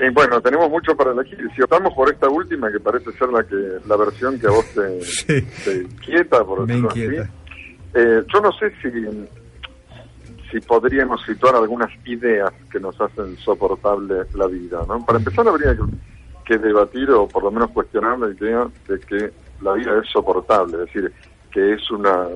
Y 0.00 0.10
bueno, 0.14 0.40
tenemos 0.40 0.70
mucho 0.70 0.96
para 0.96 1.10
elegir. 1.12 1.38
Si 1.56 1.62
optamos 1.62 1.92
por 1.94 2.08
esta 2.12 2.28
última, 2.28 2.70
que 2.70 2.78
parece 2.80 3.10
ser 3.12 3.28
la 3.30 3.42
que 3.42 3.56
la 3.86 3.96
versión 3.96 4.38
que 4.38 4.46
a 4.46 4.50
vos 4.50 4.64
te, 4.74 5.00
Sí. 5.02 5.42
te 5.64 5.74
inquieta, 5.82 6.44
por 6.44 6.66
Me 6.66 6.74
así, 6.74 6.82
inquieta. 6.82 7.30
eh, 7.94 8.22
yo 8.32 8.40
no 8.40 8.52
sé 8.52 8.72
si, 8.80 8.90
si 10.52 10.60
podríamos 10.66 11.20
situar 11.24 11.56
algunas 11.56 11.90
ideas 12.06 12.50
que 12.70 12.78
nos 12.80 12.98
hacen 13.00 13.36
soportable 13.38 14.22
la 14.34 14.46
vida. 14.46 14.82
¿no? 14.86 15.04
Para 15.04 15.18
empezar, 15.18 15.46
habría 15.48 15.74
que, 15.74 15.82
que 16.48 16.58
debatir 16.58 17.10
o 17.10 17.28
por 17.28 17.44
lo 17.44 17.50
menos 17.50 17.70
cuestionar 17.70 18.18
la 18.18 18.30
idea 18.30 18.66
de 18.88 18.98
que 19.00 19.30
la 19.60 19.74
vida 19.74 20.00
es 20.02 20.10
soportable, 20.10 20.78
es 20.78 20.86
decir, 20.86 21.12
que 21.52 21.74
es 21.74 21.90
una 21.90 22.28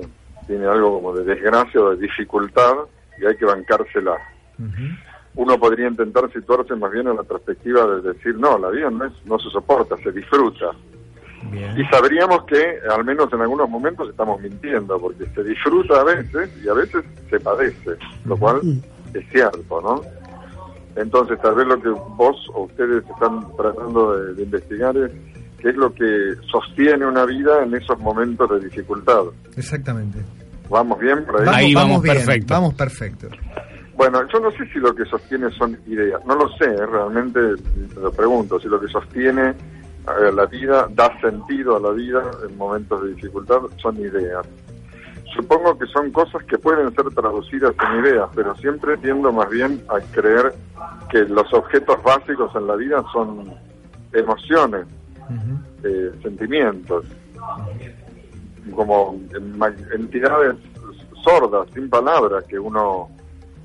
tiene 0.45 0.65
algo 0.65 0.95
como 0.95 1.13
de 1.13 1.23
desgracia 1.23 1.81
o 1.81 1.91
de 1.91 2.01
dificultad 2.01 2.73
y 3.19 3.25
hay 3.25 3.35
que 3.35 3.45
bancársela. 3.45 4.17
Uno 5.35 5.57
podría 5.57 5.87
intentar 5.87 6.31
situarse 6.31 6.75
más 6.75 6.91
bien 6.91 7.07
en 7.07 7.15
la 7.15 7.23
perspectiva 7.23 7.87
de 7.87 8.13
decir, 8.13 8.35
no, 8.37 8.57
la 8.57 8.69
vida 8.69 8.89
no, 8.91 9.05
es, 9.05 9.13
no 9.25 9.39
se 9.39 9.49
soporta, 9.49 9.97
se 9.97 10.11
disfruta. 10.11 10.71
Bien. 11.49 11.73
Y 11.79 11.85
sabríamos 11.85 12.43
que, 12.45 12.77
al 12.89 13.03
menos 13.03 13.31
en 13.33 13.41
algunos 13.41 13.69
momentos, 13.69 14.09
estamos 14.09 14.39
mintiendo, 14.41 14.99
porque 14.99 15.25
se 15.33 15.43
disfruta 15.43 16.01
a 16.01 16.03
veces 16.03 16.51
y 16.63 16.69
a 16.69 16.73
veces 16.73 17.03
se 17.29 17.39
padece, 17.39 17.97
lo 18.25 18.37
cual 18.37 18.61
es 19.13 19.29
cierto, 19.29 19.81
¿no? 19.81 20.01
Entonces, 20.95 21.39
tal 21.41 21.55
vez 21.55 21.67
lo 21.67 21.81
que 21.81 21.89
vos 21.89 22.35
o 22.53 22.63
ustedes 22.63 23.03
están 23.09 23.45
tratando 23.57 24.15
de, 24.15 24.33
de 24.35 24.43
investigar 24.43 24.95
es 24.97 25.11
qué 25.59 25.69
es 25.69 25.75
lo 25.75 25.93
que 25.93 26.35
sostiene 26.51 27.05
una 27.05 27.25
vida 27.25 27.63
en 27.63 27.73
esos 27.73 27.97
momentos 27.99 28.49
de 28.49 28.59
dificultad. 28.67 29.21
Exactamente. 29.55 30.19
¿Vamos 30.69 30.99
bien 30.99 31.25
por 31.25 31.41
ahí? 31.41 31.47
Ahí 31.51 31.73
vamos 31.73 32.01
bien, 32.01 32.15
perfecto. 32.15 32.53
Vamos 32.53 32.73
perfecto. 32.73 33.27
Bueno, 33.95 34.21
yo 34.33 34.39
no 34.39 34.51
sé 34.51 34.65
si 34.73 34.79
lo 34.79 34.93
que 34.93 35.05
sostiene 35.05 35.51
son 35.51 35.77
ideas, 35.85 36.19
no 36.25 36.35
lo 36.35 36.49
sé, 36.57 36.65
¿eh? 36.65 36.85
realmente 36.85 37.39
lo 37.95 38.11
pregunto, 38.11 38.59
si 38.59 38.67
lo 38.67 38.81
que 38.81 38.87
sostiene 38.87 39.49
eh, 39.49 40.31
la 40.33 40.45
vida, 40.47 40.87
da 40.91 41.09
sentido 41.21 41.77
a 41.77 41.79
la 41.79 41.91
vida 41.91 42.23
en 42.47 42.57
momentos 42.57 43.03
de 43.03 43.13
dificultad, 43.13 43.59
son 43.81 43.97
ideas. 43.97 44.45
Supongo 45.35 45.77
que 45.77 45.85
son 45.87 46.11
cosas 46.11 46.43
que 46.43 46.57
pueden 46.57 46.93
ser 46.95 47.05
traducidas 47.13 47.73
en 47.91 48.05
ideas, 48.05 48.29
pero 48.35 48.55
siempre 48.57 48.97
tiendo 48.97 49.31
más 49.31 49.49
bien 49.49 49.81
a 49.89 49.99
creer 50.11 50.53
que 51.09 51.19
los 51.23 51.51
objetos 51.53 52.01
básicos 52.03 52.55
en 52.55 52.67
la 52.67 52.75
vida 52.75 53.03
son 53.11 53.51
emociones, 54.13 54.85
eh, 55.83 56.11
sentimientos, 56.21 57.05
como 58.75 59.19
entidades 59.95 60.55
sordas, 61.23 61.67
sin 61.73 61.89
palabras, 61.89 62.43
que 62.45 62.59
uno 62.59 63.09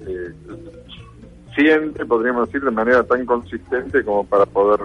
eh, 0.07 0.33
siente, 1.55 2.05
podríamos 2.07 2.47
decir, 2.47 2.63
de 2.63 2.71
manera 2.71 3.03
tan 3.03 3.27
consistente 3.27 4.05
como 4.05 4.25
para 4.25 4.47
poder 4.47 4.81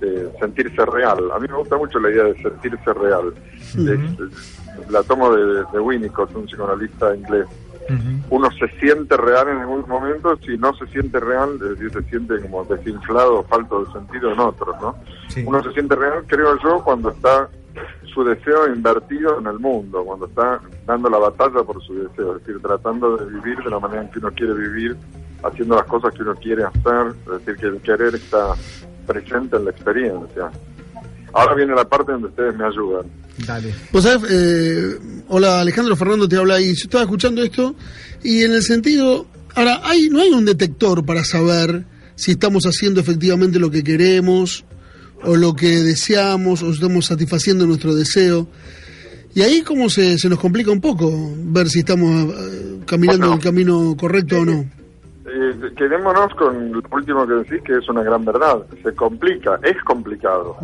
eh, 0.00 0.28
sentirse 0.40 0.84
real. 0.86 1.30
A 1.32 1.38
mí 1.38 1.46
me 1.48 1.56
gusta 1.56 1.76
mucho 1.76 1.98
la 2.00 2.10
idea 2.10 2.24
de 2.24 2.42
sentirse 2.42 2.92
real. 2.94 3.32
Es- 3.60 4.61
la 4.90 5.02
tomo 5.02 5.34
de, 5.34 5.64
de 5.72 5.80
Winnicott, 5.80 6.34
un 6.34 6.46
psicoanalista 6.46 7.14
inglés. 7.14 7.46
Uno 8.30 8.48
se 8.52 8.68
siente 8.78 9.16
real 9.16 9.48
en 9.48 9.58
algunos 9.58 9.86
momentos 9.86 10.38
y 10.48 10.56
no 10.56 10.74
se 10.74 10.86
siente 10.86 11.20
real, 11.20 11.54
es 11.54 11.78
decir, 11.78 11.92
se 11.92 12.02
siente 12.08 12.40
como 12.40 12.64
desinflado 12.64 13.42
falto 13.44 13.84
de 13.84 13.92
sentido 13.92 14.32
en 14.32 14.40
otros, 14.40 14.74
¿no? 14.80 14.96
Sí. 15.28 15.44
Uno 15.46 15.62
se 15.62 15.72
siente 15.72 15.94
real, 15.96 16.24
creo 16.26 16.58
yo, 16.62 16.82
cuando 16.82 17.10
está 17.10 17.48
su 18.12 18.24
deseo 18.24 18.68
invertido 18.68 19.38
en 19.38 19.46
el 19.46 19.58
mundo, 19.58 20.04
cuando 20.04 20.26
está 20.26 20.60
dando 20.86 21.10
la 21.10 21.18
batalla 21.18 21.62
por 21.64 21.82
su 21.82 21.94
deseo, 21.94 22.36
es 22.36 22.46
decir, 22.46 22.62
tratando 22.62 23.16
de 23.16 23.26
vivir 23.26 23.58
de 23.58 23.70
la 23.70 23.78
manera 23.78 24.02
en 24.02 24.10
que 24.10 24.18
uno 24.18 24.30
quiere 24.30 24.54
vivir, 24.54 24.96
haciendo 25.42 25.76
las 25.76 25.86
cosas 25.86 26.14
que 26.14 26.22
uno 26.22 26.34
quiere 26.36 26.64
hacer, 26.64 27.14
es 27.26 27.44
decir, 27.44 27.56
que 27.56 27.66
el 27.66 27.80
querer 27.80 28.14
está 28.14 28.54
presente 29.06 29.56
en 29.56 29.64
la 29.64 29.70
experiencia. 29.70 30.50
Ahora 31.34 31.54
viene 31.54 31.74
la 31.74 31.84
parte 31.88 32.12
donde 32.12 32.28
ustedes 32.28 32.56
me 32.56 32.64
ayudan. 32.64 33.06
Dale. 33.46 33.74
Vos 33.92 34.02
sabés, 34.04 34.30
eh, 34.30 34.98
hola 35.28 35.60
Alejandro 35.60 35.96
Fernando 35.96 36.28
te 36.28 36.36
habla 36.36 36.60
y 36.60 36.66
yo 36.74 36.84
estaba 36.84 37.04
escuchando 37.04 37.42
esto 37.42 37.74
y 38.22 38.42
en 38.42 38.52
el 38.52 38.62
sentido, 38.62 39.26
ahora, 39.54 39.80
hay, 39.84 40.08
no 40.10 40.20
hay 40.20 40.30
un 40.30 40.44
detector 40.44 41.04
para 41.04 41.24
saber 41.24 41.84
si 42.14 42.32
estamos 42.32 42.64
haciendo 42.64 43.00
efectivamente 43.00 43.58
lo 43.58 43.70
que 43.70 43.82
queremos 43.82 44.64
o 45.24 45.36
lo 45.36 45.54
que 45.54 45.68
deseamos 45.80 46.62
o 46.62 46.70
estamos 46.70 47.06
satisfaciendo 47.06 47.66
nuestro 47.66 47.94
deseo. 47.94 48.46
Y 49.34 49.40
ahí 49.40 49.62
como 49.62 49.88
se, 49.88 50.18
se 50.18 50.28
nos 50.28 50.38
complica 50.38 50.70
un 50.70 50.80
poco 50.80 51.10
ver 51.36 51.68
si 51.68 51.78
estamos 51.78 52.34
eh, 52.34 52.80
caminando 52.86 53.28
Bueno. 53.28 53.34
el 53.34 53.40
camino 53.40 53.96
correcto 53.98 54.40
o 54.40 54.44
no. 54.44 54.70
Eh, 55.24 55.72
quedémonos 55.76 56.34
con 56.34 56.72
lo 56.72 56.82
último 56.90 57.26
que 57.26 57.34
decís, 57.34 57.62
que 57.64 57.78
es 57.78 57.88
una 57.88 58.02
gran 58.02 58.24
verdad. 58.24 58.58
Se 58.82 58.92
complica, 58.94 59.58
es 59.62 59.76
complicado. 59.84 60.56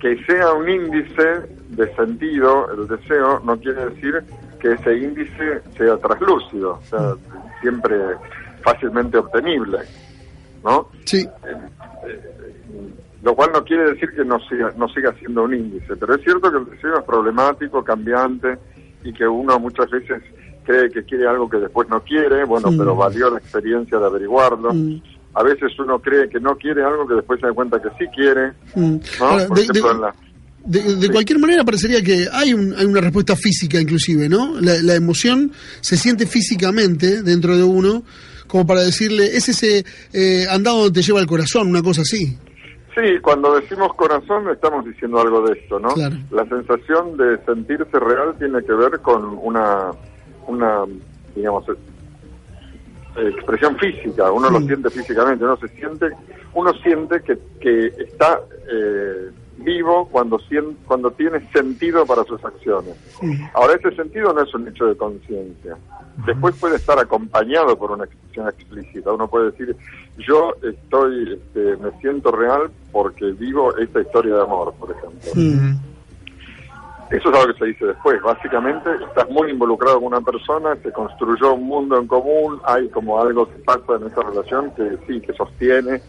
Que 0.00 0.16
sea 0.24 0.52
un 0.52 0.68
índice 0.68 1.42
de 1.70 1.94
sentido, 1.96 2.70
el 2.72 2.86
deseo, 2.88 3.40
no 3.40 3.58
quiere 3.58 3.86
decir 3.86 4.22
que 4.60 4.72
ese 4.72 4.96
índice 4.96 5.60
sea 5.76 5.96
traslúcido, 5.98 6.72
o 6.80 6.82
sea, 6.88 7.14
siempre 7.60 7.96
fácilmente 8.62 9.18
obtenible, 9.18 9.78
¿no? 10.64 10.88
Sí, 11.04 11.28
Lo 13.22 13.34
cual 13.34 13.50
no 13.52 13.64
quiere 13.64 13.92
decir 13.92 14.10
que 14.14 14.24
no 14.24 14.38
siga, 14.48 14.72
no 14.76 14.88
siga 14.88 15.12
siendo 15.14 15.42
un 15.44 15.54
índice, 15.54 15.96
pero 15.96 16.14
es 16.14 16.22
cierto 16.22 16.50
que 16.50 16.58
el 16.58 16.70
deseo 16.70 16.98
es 16.98 17.04
problemático, 17.04 17.82
cambiante 17.82 18.56
y 19.02 19.12
que 19.12 19.26
uno 19.26 19.58
muchas 19.58 19.90
veces 19.90 20.22
cree 20.64 20.90
que 20.90 21.02
quiere 21.04 21.26
algo 21.26 21.48
que 21.48 21.56
después 21.58 21.88
no 21.88 22.00
quiere, 22.02 22.44
bueno, 22.44 22.70
Mm. 22.70 22.78
pero 22.78 22.94
valió 22.94 23.30
la 23.30 23.38
experiencia 23.38 23.98
de 23.98 24.06
averiguarlo. 24.06 24.72
Mm. 24.72 25.02
A 25.38 25.42
veces 25.44 25.70
uno 25.78 25.98
cree 26.00 26.28
que 26.28 26.40
no 26.40 26.56
quiere 26.56 26.82
algo 26.82 27.06
que 27.06 27.14
después 27.14 27.38
se 27.40 27.46
da 27.46 27.52
cuenta 27.52 27.80
que 27.80 27.88
sí 27.98 28.04
quiere, 28.14 28.52
Mm. 28.74 28.96
¿no? 29.20 29.24
Ahora, 29.26 29.46
Por 29.46 29.56
de- 29.58 29.62
ejemplo, 29.62 29.88
de- 29.88 29.94
en 29.94 30.00
la... 30.00 30.14
De, 30.64 30.96
de 30.96 31.08
cualquier 31.10 31.38
manera 31.38 31.64
parecería 31.64 32.02
que 32.02 32.26
hay, 32.30 32.52
un- 32.52 32.74
hay 32.76 32.84
una 32.84 33.00
respuesta 33.00 33.34
física 33.36 33.80
inclusive, 33.80 34.28
¿no? 34.28 34.60
La, 34.60 34.74
la 34.82 34.94
emoción 34.96 35.52
se 35.80 35.96
siente 35.96 36.26
físicamente 36.26 37.22
dentro 37.22 37.56
de 37.56 37.62
uno 37.62 38.02
como 38.48 38.66
para 38.66 38.80
decirle, 38.82 39.36
es 39.36 39.48
ese 39.48 39.84
eh, 40.12 40.46
andado 40.50 40.78
donde 40.84 41.00
te 41.00 41.06
lleva 41.06 41.20
el 41.20 41.26
corazón, 41.26 41.68
una 41.68 41.82
cosa 41.82 42.00
así. 42.02 42.36
Sí, 42.94 43.20
cuando 43.22 43.54
decimos 43.60 43.94
corazón 43.94 44.48
estamos 44.50 44.84
diciendo 44.84 45.20
algo 45.20 45.46
de 45.46 45.52
esto, 45.58 45.78
¿no? 45.78 45.90
Claro. 45.90 46.16
La 46.32 46.44
sensación 46.48 47.16
de 47.16 47.38
sentirse 47.46 47.98
real 48.00 48.34
tiene 48.38 48.62
que 48.64 48.72
ver 48.72 48.98
con 49.00 49.22
una, 49.42 49.90
una 50.48 50.84
digamos, 51.36 51.64
expresión 53.22 53.76
física. 53.76 54.30
Uno 54.32 54.50
lo 54.50 54.60
siente 54.60 54.90
físicamente, 54.90 55.44
uno 55.44 55.56
se 55.56 55.68
siente, 55.68 56.06
uno 56.54 56.72
siente 56.82 57.20
que, 57.22 57.38
que 57.60 57.86
está 58.02 58.40
eh, 58.70 59.30
vivo 59.58 60.08
cuando 60.10 60.38
sien- 60.40 60.76
cuando 60.86 61.10
tiene 61.10 61.40
sentido 61.52 62.06
para 62.06 62.22
sus 62.24 62.44
acciones. 62.44 62.94
Ahora 63.54 63.74
ese 63.74 63.90
sentido 63.96 64.32
no 64.32 64.42
es 64.42 64.54
un 64.54 64.68
hecho 64.68 64.86
de 64.86 64.96
conciencia. 64.96 65.76
Después 66.26 66.56
puede 66.56 66.76
estar 66.76 66.98
acompañado 66.98 67.76
por 67.78 67.92
una 67.92 68.04
expresión 68.04 68.48
explícita. 68.48 69.12
Uno 69.12 69.28
puede 69.28 69.52
decir, 69.52 69.76
yo 70.18 70.52
estoy, 70.62 71.34
este, 71.34 71.76
me 71.76 71.90
siento 72.00 72.30
real 72.32 72.70
porque 72.92 73.26
vivo 73.32 73.76
esta 73.76 74.00
historia 74.00 74.34
de 74.34 74.42
amor, 74.42 74.74
por 74.78 74.90
ejemplo. 74.90 75.30
Eso 77.10 77.30
es 77.30 77.38
algo 77.38 77.52
que 77.52 77.58
se 77.58 77.64
dice 77.66 77.86
después. 77.86 78.20
Básicamente, 78.22 78.90
estás 79.08 79.28
muy 79.30 79.50
involucrado 79.50 79.96
con 79.98 80.08
una 80.08 80.20
persona, 80.20 80.76
se 80.82 80.92
construyó 80.92 81.54
un 81.54 81.64
mundo 81.64 81.98
en 81.98 82.06
común, 82.06 82.60
hay 82.64 82.88
como 82.88 83.20
algo 83.20 83.48
que 83.48 83.58
pasa 83.60 83.96
en 84.00 84.06
esa 84.06 84.22
relación 84.22 84.70
que 84.74 84.98
sí, 85.06 85.20
que 85.20 85.32
sostiene, 85.32 86.00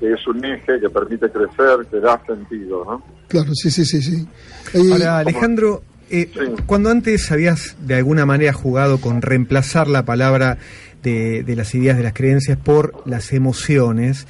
que 0.00 0.12
es 0.12 0.26
un 0.26 0.44
eje, 0.44 0.80
que 0.80 0.90
permite 0.90 1.30
crecer, 1.30 1.86
que 1.90 2.00
da 2.00 2.20
sentido, 2.26 2.84
¿no? 2.84 3.02
Claro, 3.28 3.54
sí, 3.54 3.70
sí, 3.70 3.84
sí, 3.84 4.02
sí. 4.02 4.26
Eh, 4.74 4.92
Ahora, 4.92 5.18
Alejandro, 5.18 5.82
eh, 6.10 6.30
cuando 6.66 6.90
antes 6.90 7.30
habías 7.30 7.76
de 7.86 7.94
alguna 7.96 8.26
manera 8.26 8.52
jugado 8.52 9.00
con 9.00 9.22
reemplazar 9.22 9.88
la 9.88 10.04
palabra 10.04 10.58
de, 11.02 11.42
de 11.42 11.56
las 11.56 11.74
ideas, 11.74 11.96
de 11.96 12.02
las 12.02 12.14
creencias 12.14 12.58
por 12.58 13.02
las 13.06 13.32
emociones, 13.32 14.26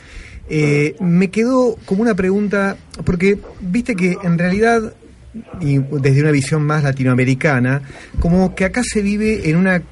eh, 0.51 0.97
me 1.01 1.31
quedó 1.31 1.77
como 1.85 2.03
una 2.03 2.14
pregunta, 2.14 2.77
porque 3.05 3.38
viste 3.61 3.95
que 3.95 4.17
en 4.23 4.38
realidad, 4.38 4.95
y 5.61 5.79
desde 5.79 6.22
una 6.22 6.31
visión 6.31 6.62
más 6.62 6.85
latinoamericana, 6.85 7.83
como 8.20 8.55
que 8.55 8.64
acá 8.64 8.83
se 8.85 9.03
vive 9.03 9.48
en 9.51 9.57
una 9.57 9.83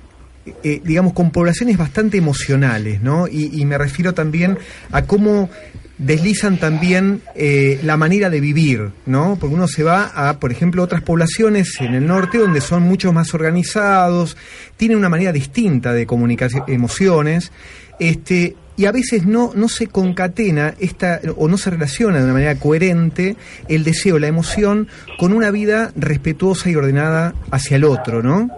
eh, 0.63 0.81
digamos, 0.85 1.13
con 1.13 1.33
poblaciones 1.33 1.77
bastante 1.77 2.19
emocionales, 2.19 3.03
¿no? 3.03 3.27
Y, 3.27 3.65
me 3.65 3.77
refiero 3.79 4.15
también 4.15 4.59
a 4.93 5.03
cómo 5.03 5.51
deslizan 5.99 6.59
también 6.59 7.23
eh, 7.35 7.81
la 7.83 7.97
manera 7.97 8.31
de 8.31 8.41
vivir, 8.41 8.91
¿no? 9.07 9.37
Porque 9.41 9.57
uno 9.57 9.67
se 9.67 9.83
va 9.83 10.05
a, 10.05 10.39
por 10.39 10.53
ejemplo, 10.53 10.85
otras 10.85 11.03
poblaciones 11.03 11.81
en 11.81 11.95
el 11.95 12.07
norte 12.07 12.39
donde 12.39 12.61
son 12.61 12.85
mucho 12.85 13.13
más 13.13 13.35
organizados, 13.35 14.37
tienen 14.77 14.99
una 14.99 15.09
manera 15.09 15.33
distinta 15.33 15.93
de 15.93 16.07
comunicar 16.07 16.51
emociones, 16.69 17.51
este, 17.99 18.55
y 18.77 18.87
a 18.87 18.93
veces 18.93 19.27
no, 19.27 19.53
no 19.55 19.69
se 19.69 19.87
concatena 19.87 20.75
esta, 20.79 21.21
o 21.37 21.49
no 21.49 21.57
se 21.57 21.71
relaciona 21.71 22.19
de 22.19 22.25
una 22.25 22.35
manera 22.35 22.59
coherente 22.59 23.37
el 23.69 23.85
deseo, 23.85 24.19
la 24.19 24.29
emoción, 24.29 24.89
con 25.19 25.33
una 25.33 25.51
vida 25.51 25.93
respetuosa 25.97 26.71
y 26.71 26.77
ordenada 26.77 27.35
hacia 27.51 27.77
el 27.77 27.85
otro, 27.85 28.23
¿no? 28.23 28.51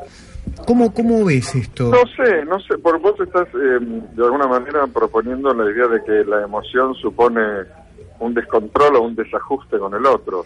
¿Cómo, 0.67 0.93
cómo 0.93 1.25
ves 1.25 1.55
esto? 1.55 1.91
No 1.91 2.03
sé, 2.17 2.45
no 2.45 2.59
sé, 2.61 2.79
por 2.79 3.01
vos 3.01 3.15
estás 3.21 3.47
eh, 3.49 3.79
de 4.15 4.25
alguna 4.25 4.47
manera 4.47 4.87
proponiendo 4.87 5.53
la 5.55 5.71
idea 5.71 5.87
de 5.87 6.03
que 6.05 6.29
la 6.29 6.43
emoción 6.43 6.95
supone 6.95 7.41
un 8.19 8.35
descontrol 8.35 8.97
o 8.97 9.03
un 9.03 9.15
desajuste 9.15 9.79
con 9.79 9.95
el 9.95 10.05
otro, 10.07 10.45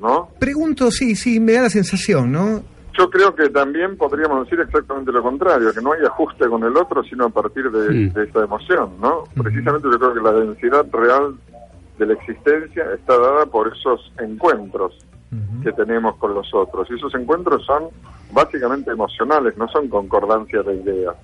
¿no? 0.00 0.28
Pregunto, 0.38 0.90
sí, 0.90 1.14
sí, 1.14 1.40
me 1.40 1.52
da 1.52 1.62
la 1.62 1.70
sensación, 1.70 2.30
¿no? 2.32 2.62
Yo 2.98 3.08
creo 3.10 3.34
que 3.34 3.48
también 3.48 3.96
podríamos 3.96 4.44
decir 4.44 4.60
exactamente 4.60 5.12
lo 5.12 5.22
contrario, 5.22 5.72
que 5.72 5.80
no 5.80 5.92
hay 5.92 6.04
ajuste 6.04 6.46
con 6.46 6.62
el 6.62 6.76
otro, 6.76 7.02
sino 7.04 7.26
a 7.26 7.30
partir 7.30 7.70
de, 7.70 8.10
de 8.10 8.24
esa 8.24 8.44
emoción, 8.44 8.90
¿no? 9.00 9.24
Precisamente 9.42 9.88
yo 9.90 9.98
creo 9.98 10.14
que 10.14 10.20
la 10.20 10.32
densidad 10.32 10.86
real 10.92 11.34
de 11.98 12.06
la 12.06 12.12
existencia 12.14 12.84
está 12.94 13.18
dada 13.18 13.46
por 13.46 13.72
esos 13.74 14.12
encuentros 14.18 14.94
que 15.62 15.72
tenemos 15.72 16.16
con 16.16 16.34
los 16.34 16.52
otros. 16.52 16.88
Y 16.90 16.94
esos 16.94 17.14
encuentros 17.14 17.64
son 17.64 17.84
básicamente 18.32 18.90
emocionales, 18.90 19.56
no 19.56 19.68
son 19.68 19.88
concordancias 19.88 20.66
de 20.66 20.74
ideas. 20.74 21.16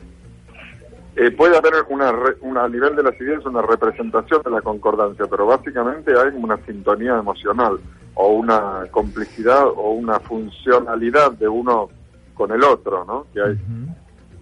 Eh, 1.21 1.33
puede 1.33 1.57
haber 1.57 1.75
una, 1.89 2.15
una, 2.43 2.63
a 2.63 2.69
nivel 2.69 2.95
de 2.95 3.03
las 3.03 3.21
ideas 3.21 3.45
una 3.45 3.61
representación 3.61 4.41
de 4.45 4.51
la 4.53 4.61
concordancia, 4.61 5.27
pero 5.29 5.47
básicamente 5.47 6.13
hay 6.17 6.29
una 6.33 6.57
sintonía 6.65 7.19
emocional 7.19 7.81
o 8.15 8.29
una 8.29 8.87
complicidad 8.93 9.67
o 9.67 9.95
una 9.95 10.21
funcionalidad 10.21 11.33
de 11.33 11.49
uno 11.49 11.89
con 12.35 12.53
el 12.53 12.63
otro, 12.63 13.05
¿no? 13.05 13.27
Que 13.35 13.43
hay 13.43 13.59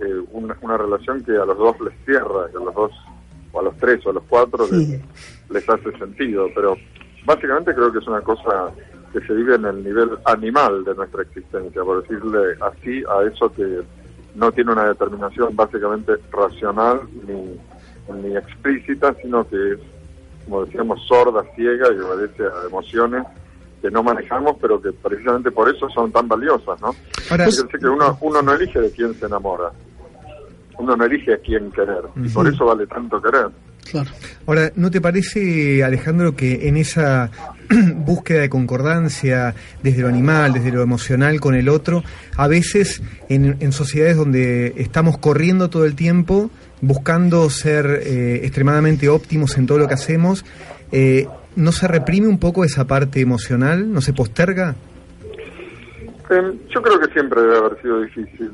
eh, 0.01 0.23
una, 0.33 0.55
una 0.61 0.77
relación 0.77 1.25
que 1.25 1.33
a 1.33 1.47
los 1.47 1.57
dos 1.57 1.81
les 1.81 1.95
cierra, 2.05 2.51
que 2.51 2.59
a 2.59 2.61
los 2.61 2.75
dos, 2.75 2.93
o 3.53 3.61
a 3.61 3.63
los 3.63 3.77
tres 3.79 4.05
o 4.05 4.11
a 4.11 4.13
los 4.13 4.25
cuatro 4.29 4.67
les, 4.71 5.01
les 5.49 5.69
hace 5.71 5.97
sentido, 5.97 6.49
pero 6.55 6.77
básicamente 7.25 7.75
creo 7.75 7.91
que 7.91 8.01
es 8.01 8.07
una 8.07 8.21
cosa 8.21 8.71
que 9.15 9.21
se 9.21 9.33
vive 9.33 9.55
en 9.55 9.65
el 9.65 9.83
nivel 9.83 10.11
animal 10.27 10.85
de 10.85 10.95
nuestra 10.95 11.23
existencia, 11.23 11.83
por 11.83 12.03
decirle 12.03 12.55
así 12.61 13.03
a 13.09 13.23
eso 13.23 13.51
que 13.51 13.81
no 14.37 14.53
tiene 14.53 14.73
una 14.73 14.85
determinación 14.89 15.57
básicamente 15.57 16.13
racional 16.31 17.01
ni, 17.27 17.59
ni 18.23 18.37
explícita, 18.37 19.15
sino 19.23 19.49
que 19.49 19.57
es, 19.73 19.79
como 20.45 20.65
decíamos, 20.65 21.01
sorda, 21.09 21.43
ciega 21.57 21.89
y 21.93 21.99
obedece 21.99 22.45
a 22.45 22.67
emociones 22.69 23.25
que 23.83 23.91
no 23.91 24.03
manejamos, 24.03 24.57
pero 24.61 24.81
que 24.81 24.93
precisamente 24.93 25.51
por 25.51 25.69
eso 25.75 25.89
son 25.91 26.13
tan 26.13 26.29
valiosas, 26.29 26.81
¿no? 26.81 26.95
Ahora- 27.31 27.47
Fíjense 27.47 27.79
que 27.79 27.87
uno, 27.89 28.17
uno 28.21 28.43
no 28.43 28.53
elige 28.55 28.81
de 28.81 28.91
quién 28.91 29.15
se 29.15 29.27
enamora, 29.27 29.71
uno 30.79 30.97
no 30.97 31.05
elige 31.05 31.35
a 31.35 31.39
quién 31.39 31.71
querer, 31.73 32.03
y 32.17 32.29
por 32.29 32.47
eso 32.47 32.65
vale 32.67 32.87
tanto 32.87 33.21
querer. 33.21 33.49
Claro. 33.91 34.11
Ahora, 34.47 34.73
¿no 34.77 34.91
te 34.91 35.01
parece, 35.01 35.83
Alejandro, 35.85 36.35
que 36.35 36.69
en 36.69 36.77
esa 36.77 37.31
búsqueda 37.97 38.41
de 38.43 38.49
concordancia 38.51 39.55
desde 39.83 40.03
lo 40.03 40.09
animal, 40.09 40.53
desde 40.53 40.71
lo 40.73 40.83
emocional 40.83 41.41
con 41.41 41.55
el 41.55 41.69
otro, 41.69 42.03
a 42.37 42.47
veces 42.49 43.03
en, 43.29 43.57
en 43.61 43.73
sociedades 43.73 44.17
donde 44.17 44.75
estamos 44.77 45.19
corriendo 45.19 45.71
todo 45.71 45.85
el 45.85 45.95
tiempo, 45.95 46.51
buscando 46.81 47.49
ser 47.51 47.87
eh, 48.05 48.41
extremadamente 48.45 49.09
óptimos 49.09 49.57
en 49.59 49.67
todo 49.67 49.79
lo 49.79 49.89
que 49.89 49.95
hacemos, 49.95 50.45
eh, 50.93 51.27
¿no 51.57 51.73
se 51.73 51.89
reprime 51.89 52.29
un 52.29 52.39
poco 52.39 52.65
esa 52.65 52.87
parte 52.87 53.21
emocional? 53.21 53.91
¿No 53.93 54.01
se 54.01 54.13
posterga? 54.13 54.75
Eh, 56.29 56.53
yo 56.75 56.83
creo 56.83 56.99
que 57.01 57.13
siempre 57.13 57.41
debe 57.41 57.57
haber 57.59 57.81
sido 57.83 58.01
difícil. 58.03 58.51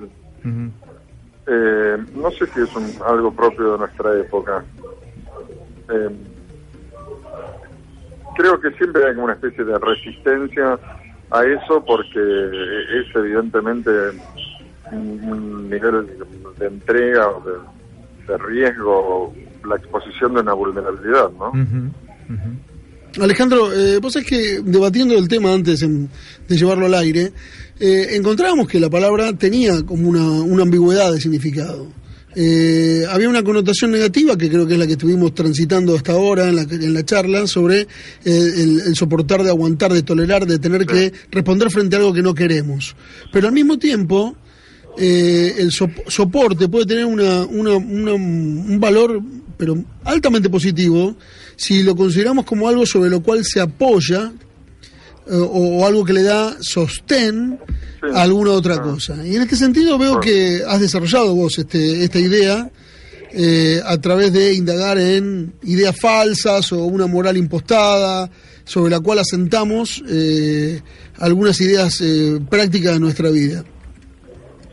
Eh, 1.46 1.96
no 2.14 2.30
sé 2.30 2.46
si 2.54 2.60
es 2.60 2.76
un- 2.76 3.02
algo 3.06 3.32
propio 3.34 3.72
de 3.72 3.78
nuestra 3.78 4.16
época. 4.20 4.64
Eh, 5.90 6.08
creo 8.36 8.60
que 8.60 8.70
siempre 8.72 9.06
hay 9.06 9.16
una 9.16 9.34
especie 9.34 9.64
de 9.64 9.78
resistencia 9.78 10.78
a 11.30 11.44
eso 11.44 11.84
porque 11.84 12.20
es 12.20 13.14
evidentemente 13.14 13.90
un, 14.90 15.70
nivel 15.70 16.06
de 16.58 16.66
entrega 16.66 17.28
o 17.28 17.40
de, 17.40 17.52
de 18.26 18.38
riesgo, 18.38 19.34
la 19.66 19.76
exposición 19.76 20.34
de 20.34 20.40
una 20.40 20.52
vulnerabilidad, 20.52 21.30
¿no? 21.38 21.48
Ujú, 21.48 21.90
ujú. 22.28 23.22
Alejandro, 23.22 23.72
eh, 23.72 23.98
vos 24.00 24.12
sabés 24.12 24.28
que 24.28 24.60
debatiendo 24.64 25.14
el 25.18 25.28
tema 25.28 25.52
antes 25.52 25.80
de 25.80 26.56
llevarlo 26.56 26.86
al 26.86 26.94
aire, 26.94 27.32
eh, 27.78 28.06
encontrábamos 28.12 28.68
que 28.68 28.80
la 28.80 28.88
palabra 28.88 29.32
tenía 29.34 29.82
como 29.84 30.08
una, 30.08 30.22
una 30.22 30.62
ambigüedad 30.62 31.12
de 31.12 31.20
significado. 31.20 31.88
Eh, 32.34 33.04
había 33.10 33.28
una 33.28 33.42
connotación 33.42 33.90
negativa 33.90 34.36
que 34.38 34.48
creo 34.48 34.66
que 34.66 34.72
es 34.74 34.78
la 34.78 34.86
que 34.86 34.92
estuvimos 34.94 35.34
transitando 35.34 35.94
hasta 35.94 36.12
ahora 36.12 36.48
en 36.48 36.56
la, 36.56 36.62
en 36.62 36.94
la 36.94 37.04
charla 37.04 37.46
sobre 37.46 37.80
eh, 37.80 37.86
el, 38.24 38.80
el 38.86 38.94
soportar, 38.96 39.42
de 39.42 39.50
aguantar, 39.50 39.92
de 39.92 40.02
tolerar, 40.02 40.46
de 40.46 40.58
tener 40.58 40.86
que 40.86 41.12
responder 41.30 41.70
frente 41.70 41.96
a 41.96 41.98
algo 41.98 42.12
que 42.14 42.22
no 42.22 42.34
queremos. 42.34 42.96
Pero 43.32 43.48
al 43.48 43.52
mismo 43.54 43.78
tiempo, 43.78 44.34
eh, 44.98 45.54
el 45.58 45.70
sop- 45.72 46.08
soporte 46.08 46.68
puede 46.68 46.86
tener 46.86 47.04
una, 47.04 47.40
una- 47.44 47.76
una- 47.76 48.14
un 48.14 48.78
valor, 48.80 49.20
pero 49.58 49.82
altamente 50.04 50.48
positivo, 50.48 51.16
si 51.56 51.82
lo 51.82 51.94
consideramos 51.94 52.44
como 52.46 52.66
algo 52.68 52.86
sobre 52.86 53.10
lo 53.10 53.22
cual 53.22 53.44
se 53.44 53.60
apoya 53.60 54.32
o, 55.40 55.78
o 55.78 55.86
algo 55.86 56.04
que 56.04 56.12
le 56.12 56.22
da 56.22 56.56
sostén 56.60 57.58
a 58.14 58.22
alguna 58.22 58.52
otra 58.52 58.80
cosa. 58.80 59.14
Y 59.24 59.36
en 59.36 59.42
este 59.42 59.56
sentido 59.56 59.98
veo 59.98 60.20
que 60.20 60.62
has 60.66 60.80
desarrollado 60.80 61.34
vos 61.34 61.58
este, 61.58 62.04
esta 62.04 62.18
idea 62.18 62.70
eh, 63.34 63.80
a 63.84 63.96
través 63.98 64.32
de 64.32 64.52
indagar 64.52 64.98
en 64.98 65.54
ideas 65.62 65.98
falsas 65.98 66.70
o 66.72 66.84
una 66.84 67.06
moral 67.06 67.36
impostada 67.36 68.30
sobre 68.64 68.90
la 68.90 69.00
cual 69.00 69.20
asentamos 69.20 70.02
eh, 70.08 70.82
algunas 71.18 71.60
ideas 71.60 72.00
eh, 72.02 72.38
prácticas 72.50 72.94
de 72.94 73.00
nuestra 73.00 73.30
vida. 73.30 73.64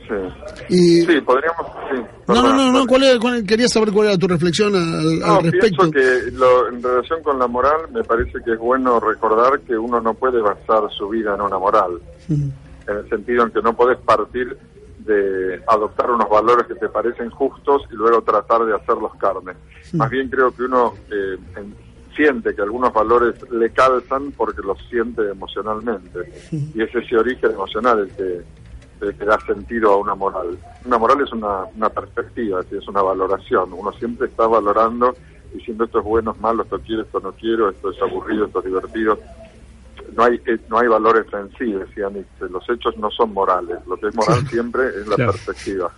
Sí. 0.08 0.76
Y, 0.76 1.06
Sí, 1.06 1.22
podríamos... 1.22 1.68
Sí, 1.90 2.02
no, 2.36 2.42
no, 2.44 2.56
no, 2.56 2.72
no, 2.72 2.86
¿cuál 2.88 3.04
era- 3.04 3.20
cuál- 3.20 3.44
quería 3.46 3.68
saber 3.68 3.92
cuál 3.92 4.08
era 4.08 4.18
tu 4.18 4.28
reflexión 4.28 4.76
al, 4.76 4.84
al 5.00 5.20
No, 5.20 5.42
respecto. 5.42 5.90
pienso 5.90 5.92
que 5.92 6.32
lo- 6.32 6.68
en 6.70 6.82
relación 6.84 7.22
con 7.24 7.40
la 7.40 7.48
moral 7.48 7.82
me 7.94 8.04
parece 8.04 8.34
que 8.46 8.54
es 8.54 8.60
bueno 8.60 9.00
recordar 9.00 9.60
que 9.62 9.78
uno 9.78 10.00
no 10.02 10.14
puede 10.14 10.42
basar 10.42 10.84
su 10.98 11.10
vida 11.10 11.36
en 11.36 11.42
una 11.42 11.58
moral, 11.58 12.00
Mm. 12.28 12.50
en 12.88 12.98
el 12.98 13.10
sentido 13.10 13.44
en 13.46 13.52
que 13.52 13.62
no 13.62 13.76
podés 13.76 13.98
partir 14.00 14.58
de 15.00 15.62
adoptar 15.68 16.12
unos 16.12 16.30
valores 16.30 16.68
que 16.68 16.76
te 16.76 16.88
parecen 16.90 17.30
justos 17.32 17.82
y 17.92 17.96
luego 17.96 18.22
tratar 18.22 18.64
de 18.66 18.76
hacerlos 18.76 19.12
carne. 19.20 19.54
Más 19.94 20.10
bien 20.10 20.30
creo 20.30 20.52
que 20.56 20.64
uno 20.64 20.94
eh, 21.12 21.38
en- 21.58 21.90
siente 22.16 22.54
que 22.54 22.62
algunos 22.62 22.92
valores 22.94 23.36
le 23.50 23.70
calzan 23.72 24.32
porque 24.34 24.62
los 24.62 24.78
siente 24.90 25.22
emocionalmente 25.32 26.20
y 26.52 26.82
es 26.82 26.94
ese 26.94 27.16
origen 27.18 27.52
emocional 27.52 28.00
el 28.00 28.10
que, 28.10 28.42
el 29.02 29.16
que 29.16 29.26
da 29.26 29.40
sentido 29.42 29.92
a 29.94 29.98
una 29.98 30.16
moral. 30.16 30.58
Una 30.86 30.98
moral 30.98 31.22
es 31.22 31.32
una, 31.32 31.66
una 31.76 31.90
perspectiva, 31.90 32.62
es 32.70 32.88
una 32.88 33.02
valoración. 33.02 33.72
Uno 33.74 33.92
siempre 33.94 34.28
está 34.28 34.48
valorando 34.48 35.16
diciendo 35.54 35.84
esto 35.86 36.00
es 36.00 36.06
bueno, 36.06 36.32
es 36.32 36.40
malo, 36.42 36.64
esto 36.64 36.80
quiero, 36.86 37.02
esto 37.02 37.20
no 37.22 37.32
quiero, 37.32 37.70
esto 37.70 37.90
es 37.92 38.02
aburrido, 38.02 38.46
esto 38.46 38.60
es 38.60 38.66
divertido. 38.66 39.20
No 40.16 40.24
hay, 40.24 40.36
eh, 40.46 40.58
no 40.70 40.78
hay 40.80 40.88
valores 40.88 41.26
en 41.34 41.50
sí, 41.58 41.72
decía 41.72 42.10
Nietzsche. 42.10 42.50
Los 42.50 42.68
hechos 42.70 42.98
no 42.98 43.10
son 43.12 43.34
morales. 43.34 43.78
Lo 43.88 43.98
que 43.98 44.08
es 44.08 44.16
moral 44.16 44.46
siempre 44.50 44.88
es 44.90 45.08
la 45.08 45.16
Claro. 45.16 45.32
perspectiva. 45.34 45.92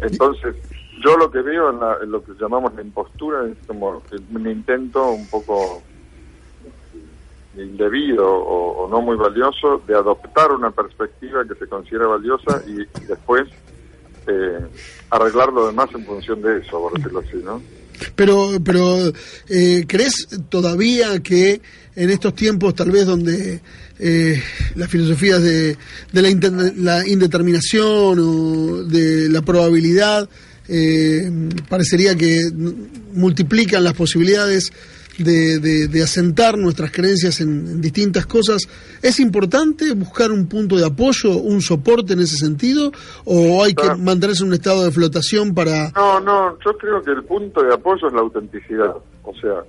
Entonces, 0.00 0.56
yo 1.04 1.16
lo 1.16 1.30
que 1.30 1.40
veo 1.42 1.70
en, 1.70 1.80
la- 1.80 1.98
en 2.02 2.10
lo 2.10 2.22
que 2.24 2.32
llamamos 2.40 2.74
la 2.74 2.82
impostura 2.82 3.44
es 3.46 3.56
como 3.66 4.02
un 4.34 4.46
intento 4.48 5.10
un 5.10 5.26
poco 5.28 5.82
indebido 7.56 8.26
o, 8.26 8.88
no 8.88 9.00
muy 9.00 9.16
valioso 9.16 9.82
de 9.86 9.94
adoptar 9.94 10.52
una 10.52 10.70
perspectiva 10.70 11.44
que 11.44 11.54
se 11.54 11.66
considera 11.66 12.06
valiosa 12.06 12.62
y, 12.66 12.76
después 13.06 13.48
eh, 14.26 14.58
arreglar 15.10 15.52
lo 15.52 15.66
demás 15.66 15.88
en 15.94 16.04
función 16.04 16.42
de 16.42 16.58
eso, 16.58 16.80
por 16.80 16.92
decirlo 16.94 17.20
así, 17.20 17.36
¿no? 17.44 17.62
Pero, 18.14 18.50
pero 18.64 19.12
eh, 19.48 19.84
¿crees 19.86 20.28
todavía 20.48 21.20
que 21.22 21.60
en 21.94 22.10
estos 22.10 22.34
tiempos, 22.34 22.74
tal 22.74 22.90
vez 22.90 23.06
donde 23.06 23.60
eh, 23.98 24.42
las 24.74 24.90
filosofías 24.90 25.42
de, 25.42 25.76
de 26.12 26.22
la, 26.22 26.72
la 26.76 27.08
indeterminación 27.08 28.18
o 28.20 28.84
de 28.84 29.28
la 29.30 29.42
probabilidad 29.42 30.28
eh, 30.68 31.30
parecería 31.68 32.14
que 32.16 32.42
multiplican 33.12 33.84
las 33.84 33.94
posibilidades 33.94 34.72
de, 35.18 35.58
de- 35.58 35.88
de 35.88 36.02
asentar 36.02 36.56
nuestras 36.58 36.90
creencias 36.92 37.40
en, 37.40 37.66
en 37.66 37.80
distintas 37.80 38.26
cosas, 38.26 38.62
¿es 39.02 39.18
importante 39.20 39.92
buscar 39.94 40.30
un 40.30 40.46
punto 40.48 40.76
de 40.76 40.86
apoyo, 40.86 41.36
un 41.36 41.60
soporte 41.62 42.12
en 42.14 42.20
ese 42.20 42.36
sentido? 42.36 42.92
¿O 43.24 43.62
hay 43.64 43.74
que 43.74 43.86
Ah. 43.86 43.96
mantenerse 43.96 44.42
en 44.42 44.48
un 44.48 44.54
estado 44.54 44.84
de 44.84 44.90
flotación 44.90 45.54
para... 45.54 45.90
No, 45.92 46.20
no, 46.20 46.58
yo 46.64 46.76
creo 46.78 47.02
que 47.02 47.10
el 47.12 47.24
punto 47.24 47.62
de 47.62 47.72
apoyo 47.74 48.08
es 48.08 48.12
la 48.12 48.20
autenticidad. 48.20 48.94
O 49.22 49.34
sea, 49.40 49.62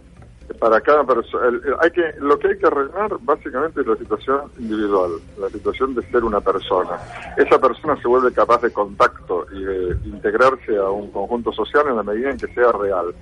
para 0.60 0.80
cada 0.82 1.04
persona, 1.06 1.60
hay 1.82 1.92
que, 1.92 2.02
lo 2.22 2.40
que 2.40 2.48
hay 2.48 2.58
que 2.58 2.66
arreglar 2.68 3.12
básicamente 3.22 3.82
es 3.82 3.88
la 3.88 3.96
situación 3.98 4.42
individual, 4.58 5.12
la 5.40 5.50
situación 5.50 5.94
de 5.94 6.02
ser 6.10 6.24
una 6.24 6.40
persona. 6.40 6.98
Esa 7.38 7.60
persona 7.60 8.02
se 8.02 8.08
vuelve 8.08 8.32
capaz 8.32 8.62
de 8.62 8.72
contacto 8.72 9.46
y 9.54 9.62
de 9.64 9.98
integrarse 10.06 10.78
a 10.78 10.90
un 10.90 11.12
conjunto 11.12 11.52
social 11.52 11.84
en 11.90 11.98
la 11.98 12.04
medida 12.04 12.32
en 12.32 12.38
que 12.38 12.48
sea 12.54 12.72
real, 12.72 13.14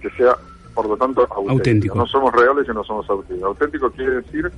que 0.00 0.10
sea, 0.10 0.36
por 0.74 0.88
lo 0.88 0.96
tanto, 0.96 1.22
auténtico. 1.22 1.50
Auténtico. 1.52 1.94
No 1.96 2.06
somos 2.06 2.32
reales 2.32 2.66
y 2.68 2.72
no 2.72 2.82
somos 2.84 3.08
auténticos. 3.10 3.42
Auténtico 3.44 3.90
quiere 3.90 4.16
decir 4.22 4.50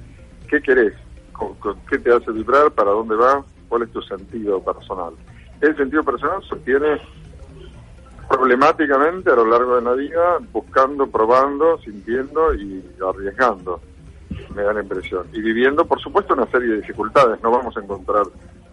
qué 0.48 0.60
querés, 0.62 0.94
con- 1.32 1.54
con 1.54 1.76
qué 1.90 1.98
te 1.98 2.12
hace 2.12 2.30
vibrar, 2.32 2.70
para 2.72 2.90
dónde 2.90 3.16
vas, 3.16 3.44
cuál 3.68 3.82
es 3.82 3.90
tu 3.92 4.00
sentido 4.02 4.60
personal. 4.62 5.14
El 5.60 5.76
sentido 5.76 6.02
personal 6.02 6.42
se 6.48 6.56
tiene 6.56 7.00
problemáticamente 8.28 9.30
a 9.30 9.36
lo 9.36 9.46
largo 9.46 9.76
de 9.76 9.82
la 9.82 9.92
vida, 9.92 10.38
buscando, 10.52 11.06
probando, 11.06 11.78
sintiendo 11.78 12.54
y 12.54 12.82
arriesgando, 13.06 13.80
me 14.54 14.62
da 14.62 14.72
la 14.72 14.82
impresión. 14.82 15.26
Y 15.32 15.40
viviendo, 15.40 15.84
por 15.84 16.00
supuesto, 16.00 16.34
una 16.34 16.46
serie 16.46 16.68
de 16.68 16.76
dificultades. 16.78 17.42
No 17.42 17.50
vamos 17.50 17.76
a 17.76 17.80
encontrar, 17.80 18.24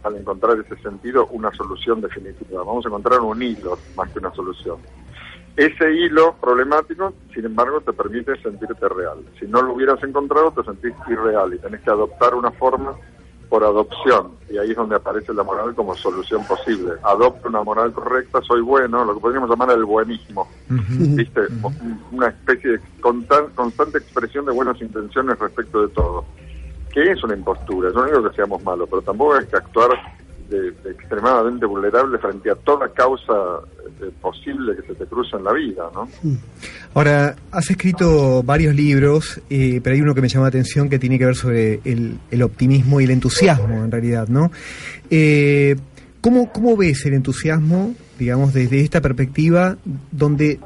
al 0.03 0.15
encontrar 0.15 0.57
ese 0.59 0.81
sentido, 0.81 1.27
una 1.27 1.51
solución 1.53 2.01
definitiva. 2.01 2.63
Vamos 2.63 2.85
a 2.85 2.89
encontrar 2.89 3.19
un 3.19 3.41
hilo 3.41 3.77
más 3.95 4.09
que 4.11 4.19
una 4.19 4.31
solución. 4.33 4.77
Ese 5.57 5.93
hilo 5.93 6.35
problemático, 6.39 7.13
sin 7.33 7.45
embargo, 7.45 7.81
te 7.81 7.91
permite 7.93 8.41
sentirte 8.41 8.87
real. 8.87 9.19
Si 9.39 9.45
no 9.47 9.61
lo 9.61 9.73
hubieras 9.73 10.01
encontrado, 10.03 10.51
te 10.51 10.63
sentís 10.63 10.93
irreal 11.09 11.53
y 11.53 11.59
tenés 11.59 11.81
que 11.81 11.89
adoptar 11.89 12.33
una 12.35 12.51
forma 12.51 12.95
por 13.49 13.63
adopción. 13.65 14.31
Y 14.49 14.57
ahí 14.57 14.71
es 14.71 14.77
donde 14.77 14.95
aparece 14.95 15.33
la 15.33 15.43
moral 15.43 15.75
como 15.75 15.93
solución 15.93 16.41
posible. 16.45 16.93
Adopto 17.03 17.49
una 17.49 17.61
moral 17.63 17.91
correcta, 17.91 18.41
soy 18.41 18.61
bueno, 18.61 19.03
lo 19.03 19.13
que 19.15 19.19
podríamos 19.19 19.49
llamar 19.49 19.71
el 19.71 19.83
buenismo. 19.83 20.49
¿Viste? 20.69 21.41
Una 22.13 22.27
especie 22.27 22.71
de 22.71 22.79
constan- 23.01 23.53
constante 23.53 23.97
expresión 23.97 24.45
de 24.45 24.53
buenas 24.53 24.81
intenciones 24.81 25.37
respecto 25.37 25.81
de 25.81 25.89
todo. 25.89 26.23
Que 26.93 27.11
es 27.11 27.21
una 27.25 27.35
impostura. 27.35 27.89
Yo 27.89 27.95
no 27.99 28.05
digo 28.05 28.29
que 28.29 28.35
seamos 28.37 28.63
malos, 28.63 28.87
pero 28.89 29.01
tampoco 29.01 29.33
hay 29.33 29.45
que 29.45 29.57
actuar 29.57 29.89
extremadamente 30.85 31.65
vulnerable 31.65 32.17
frente 32.17 32.51
a 32.51 32.55
toda 32.55 32.89
causa 32.89 33.33
eh, 34.01 34.09
posible 34.19 34.75
que 34.75 34.83
se 34.87 34.95
te 34.95 35.05
cruza 35.05 35.37
en 35.37 35.43
la 35.43 35.53
vida, 35.53 35.89
¿no? 35.93 36.07
Ahora, 36.93 37.35
has 37.51 37.69
escrito 37.69 38.43
varios 38.43 38.75
libros, 38.75 39.41
eh, 39.49 39.79
pero 39.83 39.95
hay 39.95 40.01
uno 40.01 40.13
que 40.15 40.21
me 40.21 40.27
llama 40.27 40.45
la 40.45 40.49
atención 40.49 40.89
que 40.89 40.99
tiene 40.99 41.17
que 41.19 41.25
ver 41.25 41.35
sobre 41.35 41.79
el, 41.85 42.17
el 42.29 42.41
optimismo 42.41 42.99
y 42.99 43.05
el 43.05 43.11
entusiasmo, 43.11 43.83
en 43.83 43.91
realidad, 43.91 44.27
¿no? 44.27 44.51
Eh, 45.09 45.75
¿cómo, 46.19 46.51
¿Cómo 46.51 46.75
ves 46.75 47.05
el 47.05 47.13
entusiasmo, 47.13 47.95
digamos, 48.17 48.53
desde 48.53 48.81
esta 48.81 49.01
perspectiva, 49.01 49.77
donde 50.11 50.59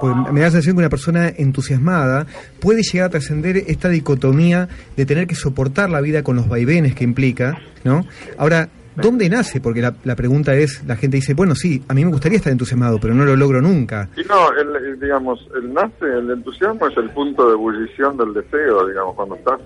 pues, 0.00 0.14
me 0.32 0.40
da 0.40 0.46
la 0.46 0.50
sensación 0.52 0.76
que 0.76 0.80
una 0.80 0.88
persona 0.88 1.28
entusiasmada 1.28 2.26
puede 2.60 2.82
llegar 2.82 3.08
a 3.08 3.10
trascender 3.10 3.56
esta 3.66 3.88
dicotomía 3.88 4.68
de 4.96 5.06
tener 5.06 5.26
que 5.26 5.34
soportar 5.34 5.90
la 5.90 6.00
vida 6.00 6.22
con 6.22 6.36
los 6.36 6.48
vaivenes 6.48 6.94
que 6.94 7.04
implica, 7.04 7.58
¿no? 7.84 8.06
Ahora, 8.36 8.68
¿dónde 8.96 9.28
nace? 9.28 9.60
Porque 9.60 9.80
la, 9.80 9.94
la 10.04 10.16
pregunta 10.16 10.54
es, 10.54 10.84
la 10.86 10.96
gente 10.96 11.16
dice, 11.16 11.34
bueno, 11.34 11.54
sí, 11.54 11.82
a 11.88 11.94
mí 11.94 12.04
me 12.04 12.10
gustaría 12.10 12.38
estar 12.38 12.52
entusiasmado, 12.52 12.98
pero 13.00 13.14
no 13.14 13.24
lo 13.24 13.36
logro 13.36 13.60
nunca. 13.60 14.08
Y 14.16 14.22
no, 14.28 14.52
el, 14.52 14.84
el, 14.84 15.00
digamos, 15.00 15.46
el 15.54 15.72
nace, 15.72 16.04
el 16.04 16.30
entusiasmo 16.30 16.86
es 16.86 16.96
el 16.96 17.10
punto 17.10 17.46
de 17.46 17.52
ebullición 17.54 18.16
del 18.16 18.34
deseo, 18.34 18.86
digamos, 18.86 19.14
cuando 19.14 19.36
estás 19.36 19.60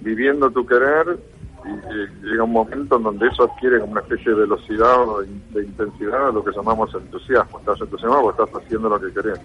viviendo 0.00 0.50
tu 0.50 0.64
querer 0.66 1.18
y, 1.64 1.68
y 1.68 2.30
llega 2.30 2.44
un 2.44 2.52
momento 2.52 2.96
en 2.96 3.02
donde 3.02 3.26
eso 3.26 3.44
adquiere 3.44 3.80
como 3.80 3.92
una 3.92 4.02
especie 4.02 4.32
de 4.32 4.40
velocidad 4.40 5.08
o 5.08 5.20
de, 5.22 5.28
de 5.50 5.64
intensidad 5.66 6.28
a 6.28 6.32
lo 6.32 6.44
que 6.44 6.52
llamamos 6.54 6.94
entusiasmo. 6.94 7.58
Estás 7.58 7.80
entusiasmado 7.80 8.22
o 8.22 8.30
estás 8.30 8.48
haciendo 8.62 8.88
lo 8.88 9.00
que 9.00 9.12
querés. 9.12 9.40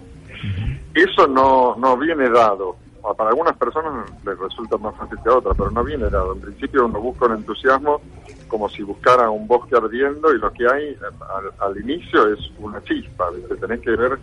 Eso 0.94 1.26
no, 1.26 1.74
no 1.76 1.96
viene 1.96 2.28
dado. 2.30 2.76
Para 3.02 3.30
algunas 3.30 3.56
personas 3.56 4.08
les 4.24 4.38
resulta 4.38 4.76
más 4.78 4.94
fácil 4.96 5.18
que 5.22 5.28
a 5.28 5.36
otras, 5.36 5.56
pero 5.56 5.70
no 5.70 5.82
viene 5.82 6.08
dado. 6.08 6.34
En 6.34 6.40
principio 6.40 6.86
uno 6.86 7.00
busca 7.00 7.26
un 7.26 7.32
entusiasmo 7.32 8.00
como 8.46 8.68
si 8.68 8.82
buscara 8.82 9.28
un 9.28 9.48
bosque 9.48 9.76
ardiendo 9.76 10.32
y 10.32 10.38
lo 10.38 10.52
que 10.52 10.68
hay 10.68 10.96
al, 11.36 11.52
al 11.58 11.80
inicio 11.80 12.32
es 12.32 12.38
una 12.58 12.82
chispa. 12.82 13.30
¿viste? 13.30 13.56
Tenés 13.56 13.80
que 13.80 13.90
ver 13.90 14.18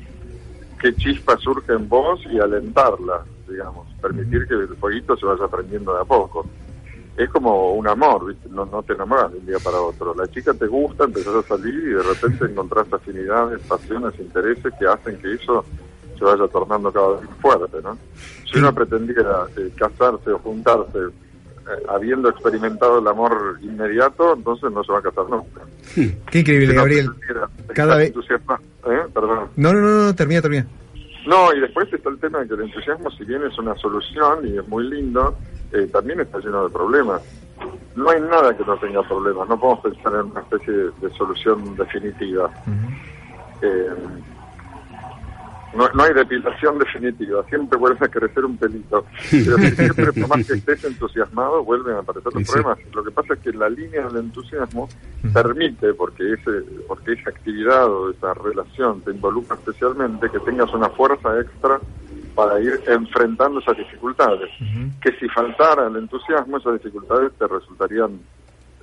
qué 0.80 0.96
chispa 0.96 1.38
surge 1.38 1.74
en 1.74 1.90
vos 1.90 2.22
y 2.32 2.40
alentarla, 2.40 3.24
digamos. 3.48 3.88
Permitir 4.02 4.48
que 4.48 4.54
el 4.54 4.68
fueguito 4.78 5.18
se 5.18 5.26
vaya 5.26 5.48
prendiendo 5.48 5.94
de 5.94 6.02
a 6.02 6.06
poco. 6.06 6.46
Es 7.18 7.30
como 7.32 7.74
un 7.74 7.86
amor, 7.86 8.28
¿viste? 8.28 8.48
No, 8.50 8.66
no 8.66 8.82
te 8.82 8.94
enamoras 8.94 9.32
de 9.34 9.40
un 9.40 9.46
día 9.46 9.58
para 9.62 9.82
otro. 9.82 10.16
La 10.16 10.28
chica 10.28 10.54
te 10.54 10.68
gusta, 10.68 11.04
empezás 11.04 11.36
a 11.36 11.44
salir 11.44 11.74
y 11.74 11.94
de 11.94 12.04
repente 12.04 12.46
encontrás 12.46 12.92
afinidades, 12.94 13.60
pasiones, 13.68 14.18
intereses 14.20 14.74
que 14.80 14.88
hacen 14.88 15.20
que 15.20 15.34
eso 15.34 15.66
se 16.20 16.26
vaya 16.26 16.48
tornando 16.50 16.92
cada 16.92 17.08
vez 17.14 17.22
más 17.30 17.38
fuerte, 17.40 17.78
¿no? 17.82 17.98
Si 18.52 18.60
uno 18.60 18.74
pretendiera 18.76 19.46
eh, 19.58 19.72
casarse 19.78 20.32
o 20.32 20.40
juntarse 20.40 20.98
eh, 21.00 21.84
habiendo 21.88 22.30
experimentado 22.30 23.00
el 23.00 23.08
amor 23.08 23.58
inmediato, 23.62 24.34
entonces 24.34 24.72
no 24.72 24.84
se 24.84 24.92
va 24.92 25.00
a 25.00 25.02
casar 25.04 25.26
nunca. 25.30 25.62
Qué 26.30 26.40
increíble, 26.40 26.68
Si 26.68 26.76
Gabriel. 26.76 27.10
Cada 27.74 27.96
vez- 27.96 28.12
¿eh? 28.12 29.02
Perdón. 29.14 29.48
No, 29.56 29.74
no, 29.74 29.80
no, 29.80 30.06
no, 30.06 30.16
termina, 30.16 30.42
termina. 30.42 30.68
No, 31.28 31.54
y 31.54 31.60
después 31.60 31.92
está 31.94 32.10
el 32.10 32.18
tema 32.20 32.40
de 32.40 32.48
que 32.48 32.54
el 32.56 32.62
entusiasmo, 32.62 33.12
si 33.12 33.24
bien 33.26 33.44
es 33.44 33.58
una 33.60 33.76
solución 33.78 34.48
y 34.48 34.58
es 34.58 34.68
muy 34.68 34.90
lindo, 34.90 35.36
eh, 35.72 35.88
también 35.92 36.20
está 36.22 36.40
lleno 36.40 36.64
de 36.64 36.70
problemas. 36.74 37.22
No 37.96 38.10
hay 38.10 38.22
nada 38.22 38.56
que 38.58 38.64
no 38.64 38.78
tenga 38.78 39.04
problemas, 39.08 39.48
no 39.50 39.60
podemos 39.60 39.84
pensar 39.84 40.14
en 40.16 40.32
una 40.32 40.40
especie 40.42 40.74
de, 40.74 40.84
de 41.02 41.10
solución 41.18 41.76
definitiva. 41.76 42.50
Eh, 43.62 43.90
no, 45.76 45.90
no 45.94 46.04
hay 46.04 46.14
depilación 46.14 46.80
definitiva, 46.80 47.44
siempre 47.50 47.78
vuelve 47.78 48.06
a 48.06 48.10
crecer 48.10 48.46
un 48.46 48.58
pelito. 48.58 49.06
Pero 49.30 49.58
si 49.58 49.72
siempre, 49.72 50.14
por 50.14 50.28
más 50.30 50.48
que 50.48 50.54
estés 50.54 50.84
entusiasmado, 50.84 51.64
vuelven 51.64 51.96
a 51.96 52.00
aparecer 52.00 52.34
los 52.34 52.44
Sí, 52.44 52.52
problemas. 52.52 52.80
Lo 52.94 53.04
que 53.04 53.12
pasa 53.12 53.34
es 53.34 53.40
que 53.40 53.52
la 53.54 53.70
línea 53.70 54.08
del 54.08 54.18
entusiasmo 54.26 54.90
permite, 55.34 55.94
porque 55.94 56.34
ese 56.34 56.64
porque 56.88 57.14
esa 57.14 57.30
actividad 57.30 57.88
o 57.88 58.12
esa 58.12 58.34
relación 58.34 59.02
te 59.02 59.12
involucra 59.12 59.56
especialmente, 59.56 60.30
que 60.30 60.40
tengas 60.40 60.74
una 60.74 60.90
fuerza 60.90 61.40
extra 61.40 61.80
para 62.36 62.60
ir 62.60 62.82
enfrentando 62.88 63.60
esas 63.60 63.78
dificultades. 63.78 64.50
Que 65.02 65.12
si 65.20 65.28
faltara 65.30 65.88
el 65.88 65.96
entusiasmo, 65.98 66.58
esas 66.58 66.74
dificultades 66.74 67.34
te 67.34 67.48
resultarían 67.48 68.20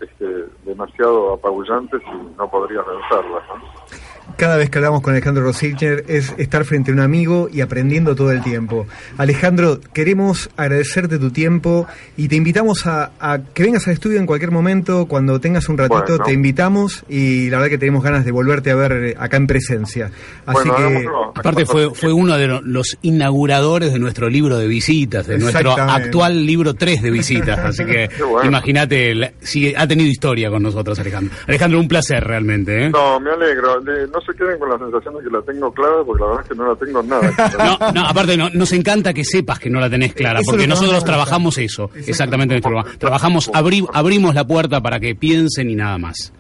este, 0.01 0.45
demasiado 0.65 1.35
apabullantes 1.35 2.03
y 2.03 2.37
no 2.37 2.51
podrías 2.51 2.85
vencerlas. 2.87 3.43
¿no? 3.49 4.06
Cada 4.37 4.57
vez 4.57 4.69
que 4.69 4.79
hablamos 4.79 5.01
con 5.01 5.13
Alejandro 5.15 5.45
Rosichner 5.45 6.05
es 6.09 6.35
estar 6.37 6.65
frente 6.65 6.91
a 6.91 6.95
un 6.95 7.01
amigo 7.01 7.49
y 7.51 7.63
aprendiendo 7.63 8.15
todo 8.15 8.33
el 8.33 8.43
tiempo. 8.43 8.87
Alejandro, 9.17 9.81
queremos 9.95 10.51
agradecerte 10.59 11.19
tu 11.19 11.31
tiempo 11.31 11.87
y 12.19 12.29
te 12.29 12.37
invitamos 12.37 12.87
a, 12.87 13.13
a 13.19 13.39
que 13.55 13.63
vengas 13.63 13.87
al 13.87 13.95
estudio 13.95 14.19
en 14.19 14.27
cualquier 14.27 14.51
momento, 14.51 15.07
cuando 15.07 15.41
tengas 15.41 15.69
un 15.71 15.79
ratito, 15.79 16.05
Bueno. 16.07 16.25
te 16.25 16.33
invitamos 16.35 17.05
y 17.09 17.49
la 17.49 17.59
verdad 17.59 17.71
que 17.71 17.79
tenemos 17.79 18.03
ganas 18.05 18.25
de 18.27 18.33
volverte 18.33 18.71
a 18.71 18.75
ver 18.75 18.93
eh, 18.93 19.15
acá 19.19 19.37
en 19.39 19.47
presencia. 19.47 20.11
Así 20.45 20.69
Bueno, 20.69 20.89
que... 21.01 21.07
Aparte 21.41 21.65
fue, 21.65 21.95
fue 21.95 22.13
uno 22.13 22.37
de 22.37 22.47
lo- 22.47 22.61
los 22.63 22.99
inauguradores 23.03 23.93
de 23.93 23.99
nuestro 23.99 24.29
libro 24.29 24.59
de 24.59 24.67
visitas, 24.67 25.27
de 25.27 25.39
nuestro 25.39 25.73
actual 25.73 26.45
libro 26.45 26.75
3 26.75 27.01
de 27.03 27.11
visitas. 27.11 27.59
Así 27.59 27.85
que 27.85 28.09
bueno. 28.25 28.49
imagínate, 28.49 29.15
la- 29.15 29.33
si 29.41 29.75
ha 29.75 29.87
tenido 29.87 30.11
historia 30.11 30.51
con 30.51 30.63
nosotros, 30.63 30.99
Alejandro. 30.99 31.35
Alejandro, 31.47 31.81
un 31.81 31.89
placer 31.89 32.23
realmente. 32.23 32.87
¿eh? 32.87 32.91
No, 32.91 33.19
me 33.21 33.31
alegro. 33.31 33.81
Le- 33.81 34.07
no 34.17 34.21
se 34.23 34.39
queden 34.39 34.59
con 34.59 34.71
la 34.71 34.79
sensación 34.79 35.15
de 35.17 35.25
que 35.25 35.31
la 35.31 35.43
tengo 35.43 35.73
clara, 35.73 35.97
porque 36.07 36.23
la 36.23 36.27
verdad 36.29 36.43
es 36.45 36.49
que 36.49 36.55
no 36.55 36.69
la 36.69 36.77
tengo 36.77 37.03
nada. 37.03 37.77
No, 37.87 37.93
no, 37.93 38.07
aparte 38.07 38.37
no, 38.37 38.49
nos 38.51 38.73
encanta 38.73 39.13
que 39.13 39.25
sepas 39.25 39.59
que 39.59 39.69
no 39.71 39.79
la 39.81 39.91
tenés 39.91 40.15
clara, 40.15 40.41
Eso 40.41 40.51
porque 40.51 40.67
nosotros 40.67 41.05
trabajamos 41.05 41.59
eso, 41.59 41.91
exactamente 42.07 42.55
en 42.55 42.61
nuestro 42.63 42.71
programa. 42.73 42.99
Trabajamos, 42.99 43.51
abri- 43.53 43.89
abrimos 43.93 44.35
la 44.35 44.47
puerta 44.47 44.81
para 44.81 44.99
que 45.01 45.15
piensen 45.15 45.69
y 45.71 45.75
nada 45.75 45.99
más. 45.99 46.33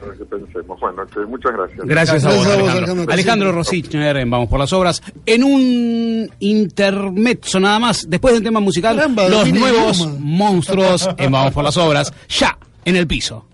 Para 0.00 0.12
que 0.14 0.24
pensemos. 0.26 0.78
Bueno, 0.80 1.02
muchas 1.28 1.52
gracias. 1.52 1.78
Gracias 1.86 2.24
a 2.24 2.28
vos, 2.28 2.36
a 2.36 2.38
vos, 2.38 2.46
Alejandro. 2.56 2.72
Alejandro. 2.92 3.12
Alejandro 3.12 3.52
Rosichner 3.52 4.16
en 4.18 4.30
Vamos 4.30 4.48
por 4.48 4.58
las 4.60 4.72
Obras. 4.72 5.02
En 5.26 5.42
un 5.44 6.30
intermezzo 6.38 7.58
nada 7.60 7.78
más, 7.78 8.08
después 8.08 8.34
del 8.34 8.42
tema 8.42 8.60
musical, 8.60 8.96
Caramba, 8.96 9.28
los 9.28 9.52
nuevos 9.52 10.08
monstruos 10.20 11.08
en 11.16 11.32
Vamos 11.32 11.52
por 11.52 11.64
las 11.64 11.76
Obras, 11.76 12.12
ya, 12.28 12.56
en 12.84 12.96
el 12.96 13.06
piso. 13.06 13.44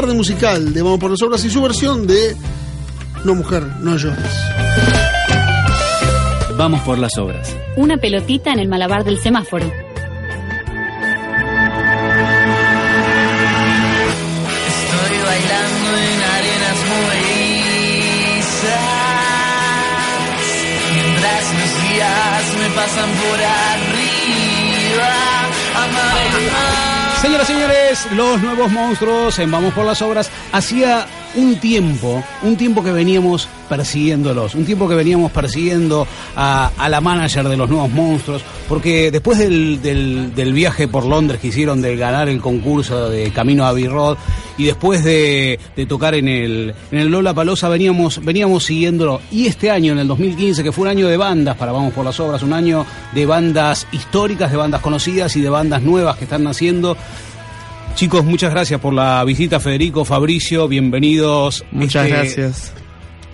Tarde 0.00 0.12
musical 0.12 0.74
de 0.74 0.82
Vamos 0.82 0.98
por 0.98 1.10
las 1.10 1.22
Obras 1.22 1.42
y 1.46 1.48
su 1.48 1.62
versión 1.62 2.06
de 2.06 2.36
No 3.24 3.34
Mujer, 3.34 3.62
no 3.80 3.96
llores. 3.96 4.30
Vamos 6.58 6.82
por 6.82 6.98
las 6.98 7.16
obras. 7.16 7.56
Una 7.76 7.96
pelotita 7.96 8.52
en 8.52 8.58
el 8.58 8.68
malabar 8.68 9.04
del 9.04 9.18
semáforo. 9.18 9.64
Estoy 9.64 9.74
bailando 15.24 15.96
en 15.96 16.16
Señoras 27.20 27.48
y 27.48 27.52
señores, 27.54 28.08
los 28.12 28.40
nuevos 28.42 28.70
monstruos 28.70 29.38
en 29.38 29.50
Vamos 29.50 29.72
por 29.74 29.86
las 29.86 30.02
Obras. 30.02 30.30
Hacía 30.52 31.06
un 31.34 31.56
tiempo, 31.56 32.22
un 32.42 32.56
tiempo 32.56 32.82
que 32.82 32.92
veníamos 32.92 33.48
persiguiéndolos, 33.68 34.54
un 34.54 34.64
tiempo 34.64 34.88
que 34.88 34.94
veníamos 34.94 35.32
persiguiendo 35.32 36.06
a, 36.36 36.70
a 36.78 36.88
la 36.88 37.00
manager 37.00 37.48
de 37.48 37.56
los 37.56 37.68
nuevos 37.68 37.90
monstruos, 37.90 38.42
porque 38.68 39.10
después 39.10 39.38
del, 39.38 39.82
del- 39.82 40.34
del 40.34 40.52
viaje 40.52 40.88
por 40.88 41.04
Londres 41.04 41.40
que 41.40 41.48
hicieron 41.48 41.82
de 41.82 41.96
ganar 41.96 42.28
el 42.28 42.40
concurso 42.40 43.10
de 43.10 43.30
Camino 43.32 43.64
a 43.64 43.68
Abbey 43.70 43.88
Road 43.88 44.16
y 44.56 44.64
después 44.64 45.04
de, 45.04 45.58
de 45.76 45.86
tocar 45.86 46.14
en 46.14 46.28
el, 46.28 46.74
en 46.90 46.98
el 46.98 47.08
Lola 47.08 47.34
Palosa 47.34 47.68
veníamos, 47.68 48.24
veníamos 48.24 48.64
siguiéndolo. 48.64 49.20
Y 49.30 49.46
este 49.46 49.70
año, 49.70 49.92
en 49.92 49.98
el 49.98 50.08
2015, 50.08 50.62
que 50.62 50.72
fue 50.72 50.82
un 50.82 50.88
año 50.88 51.08
de 51.08 51.16
bandas 51.18 51.56
para 51.56 51.72
Vamos 51.72 51.92
por 51.92 52.04
las 52.04 52.18
Obras, 52.20 52.42
un 52.42 52.52
año 52.54 52.86
de 53.14 53.26
bandas 53.26 53.86
históricas, 53.92 54.50
de 54.50 54.56
bandas 54.56 54.80
conocidas 54.80 55.36
y 55.36 55.42
de 55.42 55.50
bandas 55.50 55.82
nuevas 55.82 56.16
que 56.16 56.24
están 56.24 56.44
naciendo. 56.44 56.96
Chicos, 57.96 58.24
muchas 58.24 58.50
gracias 58.52 58.78
por 58.80 58.92
la 58.92 59.24
visita, 59.24 59.58
Federico, 59.58 60.04
Fabricio, 60.04 60.68
bienvenidos. 60.68 61.64
Muchas 61.72 62.04
Este- 62.06 62.16
gracias. 62.18 62.72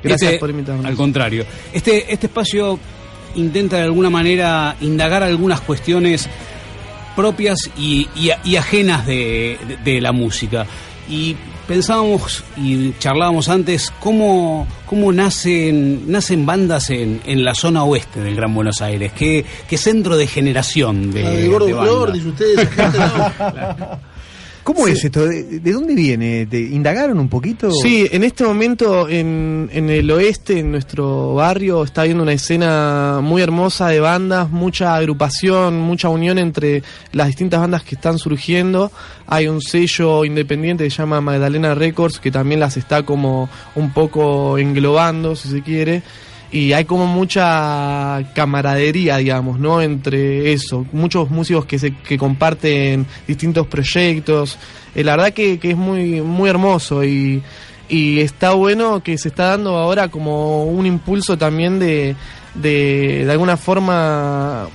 Gracias 0.02 0.22
este- 0.32 0.38
por 0.40 0.50
invitarme. 0.50 0.88
Al 0.88 0.94
contrario. 0.94 1.44
Este, 1.72 2.12
este 2.12 2.26
espacio 2.26 2.78
intenta 3.34 3.76
de 3.78 3.82
alguna 3.82 4.08
manera 4.10 4.76
indagar 4.80 5.22
algunas 5.24 5.60
cuestiones 5.62 6.28
propias 7.16 7.58
y, 7.76 8.06
y- 8.14 8.30
y 8.44 8.56
ajenas 8.56 9.04
de, 9.06 9.58
de- 9.66 9.76
de 9.94 10.00
la 10.00 10.12
música. 10.12 10.64
Y 11.08 11.34
pensábamos 11.66 12.44
y 12.56 12.92
charlábamos 13.00 13.48
antes 13.48 13.92
cómo, 13.98 14.68
cómo 14.86 15.12
nacen, 15.12 16.10
nacen 16.10 16.46
bandas 16.46 16.88
en, 16.90 17.20
en 17.26 17.44
la 17.44 17.54
zona 17.56 17.82
oeste 17.82 18.20
del 18.20 18.36
Gran 18.36 18.54
Buenos 18.54 18.80
Aires. 18.80 19.12
Qué, 19.12 19.44
qué 19.68 19.76
centro 19.76 20.16
de 20.16 20.26
generación 20.28 21.10
de, 21.10 21.22
La 21.24 21.30
del 21.30 21.50
gordo 21.50 21.66
de. 21.66 21.72
Flor, 21.74 22.12
dice 22.12 22.28
ustedes, 22.28 22.68
¿Cómo 24.62 24.86
es 24.86 25.04
esto? 25.04 25.26
¿De, 25.26 25.60
de 25.60 25.72
dónde 25.72 25.94
viene? 25.94 26.46
¿Te 26.46 26.60
¿Indagaron 26.60 27.18
un 27.18 27.28
poquito? 27.28 27.70
Sí, 27.72 28.08
en 28.10 28.22
este 28.22 28.44
momento 28.44 29.08
en, 29.08 29.68
en 29.72 29.90
el 29.90 30.10
oeste, 30.10 30.60
en 30.60 30.70
nuestro 30.70 31.34
barrio, 31.34 31.82
está 31.82 32.02
habiendo 32.02 32.22
una 32.22 32.32
escena 32.32 33.20
muy 33.22 33.42
hermosa 33.42 33.88
de 33.88 34.00
bandas, 34.00 34.50
mucha 34.50 34.94
agrupación, 34.94 35.80
mucha 35.80 36.08
unión 36.08 36.38
entre 36.38 36.82
las 37.12 37.26
distintas 37.26 37.60
bandas 37.60 37.82
que 37.82 37.96
están 37.96 38.18
surgiendo. 38.18 38.92
Hay 39.26 39.48
un 39.48 39.60
sello 39.60 40.24
independiente 40.24 40.84
que 40.84 40.90
se 40.90 40.98
llama 40.98 41.20
Magdalena 41.20 41.74
Records, 41.74 42.20
que 42.20 42.30
también 42.30 42.60
las 42.60 42.76
está 42.76 43.02
como 43.02 43.48
un 43.74 43.92
poco 43.92 44.58
englobando, 44.58 45.34
si 45.34 45.48
se 45.48 45.62
quiere. 45.62 46.02
Y 46.52 46.74
hay 46.74 46.84
como 46.84 47.06
mucha 47.06 48.22
camaradería, 48.34 49.16
digamos, 49.16 49.58
¿no? 49.58 49.80
Entre 49.80 50.52
eso, 50.52 50.86
muchos 50.92 51.30
músicos 51.30 51.64
que 51.64 51.78
se 51.78 51.94
que 51.94 52.18
comparten 52.18 53.06
distintos 53.26 53.66
proyectos. 53.66 54.58
Eh, 54.94 55.02
la 55.02 55.16
verdad 55.16 55.32
que, 55.32 55.58
que 55.58 55.70
es 55.70 55.76
muy 55.76 56.20
muy 56.20 56.50
hermoso 56.50 57.02
y, 57.04 57.42
y 57.88 58.20
está 58.20 58.52
bueno 58.52 59.02
que 59.02 59.16
se 59.16 59.28
está 59.28 59.46
dando 59.46 59.78
ahora 59.78 60.08
como 60.08 60.64
un 60.64 60.84
impulso 60.84 61.38
también 61.38 61.78
de 61.78 62.14
de, 62.54 63.24
de 63.24 63.32
alguna 63.32 63.56
forma 63.56 64.68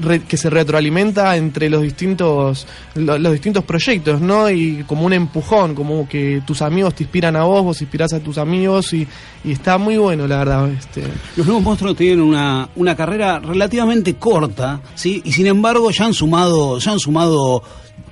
re- 0.00 0.20
que 0.22 0.36
se 0.36 0.50
retroalimenta 0.50 1.36
entre 1.36 1.68
los 1.70 1.82
distintos 1.82 2.66
lo- 2.94 3.18
los 3.18 3.32
distintos 3.32 3.64
proyectos, 3.64 4.20
¿no? 4.20 4.50
Y 4.50 4.84
como 4.86 5.06
un 5.06 5.12
empujón, 5.12 5.74
como 5.74 6.08
que 6.08 6.42
tus 6.46 6.62
amigos 6.62 6.94
te 6.94 7.04
inspiran 7.04 7.36
a 7.36 7.44
vos, 7.44 7.62
vos 7.64 7.80
inspirás 7.80 8.12
a 8.12 8.20
tus 8.20 8.38
amigos 8.38 8.92
y, 8.92 9.06
y 9.44 9.52
está 9.52 9.78
muy 9.78 9.96
bueno, 9.96 10.26
la 10.26 10.38
verdad. 10.38 10.68
Este. 10.70 11.02
Los 11.36 11.46
nuevos 11.46 11.62
monstruos 11.62 11.96
tienen 11.96 12.20
una, 12.20 12.68
una 12.76 12.96
carrera 12.96 13.38
relativamente 13.38 14.14
corta, 14.14 14.80
¿sí? 14.94 15.22
Y 15.24 15.32
sin 15.32 15.46
embargo 15.46 15.90
ya 15.90 16.06
han 16.06 16.14
sumado, 16.14 16.78
ya 16.78 16.92
han 16.92 16.98
sumado 16.98 17.62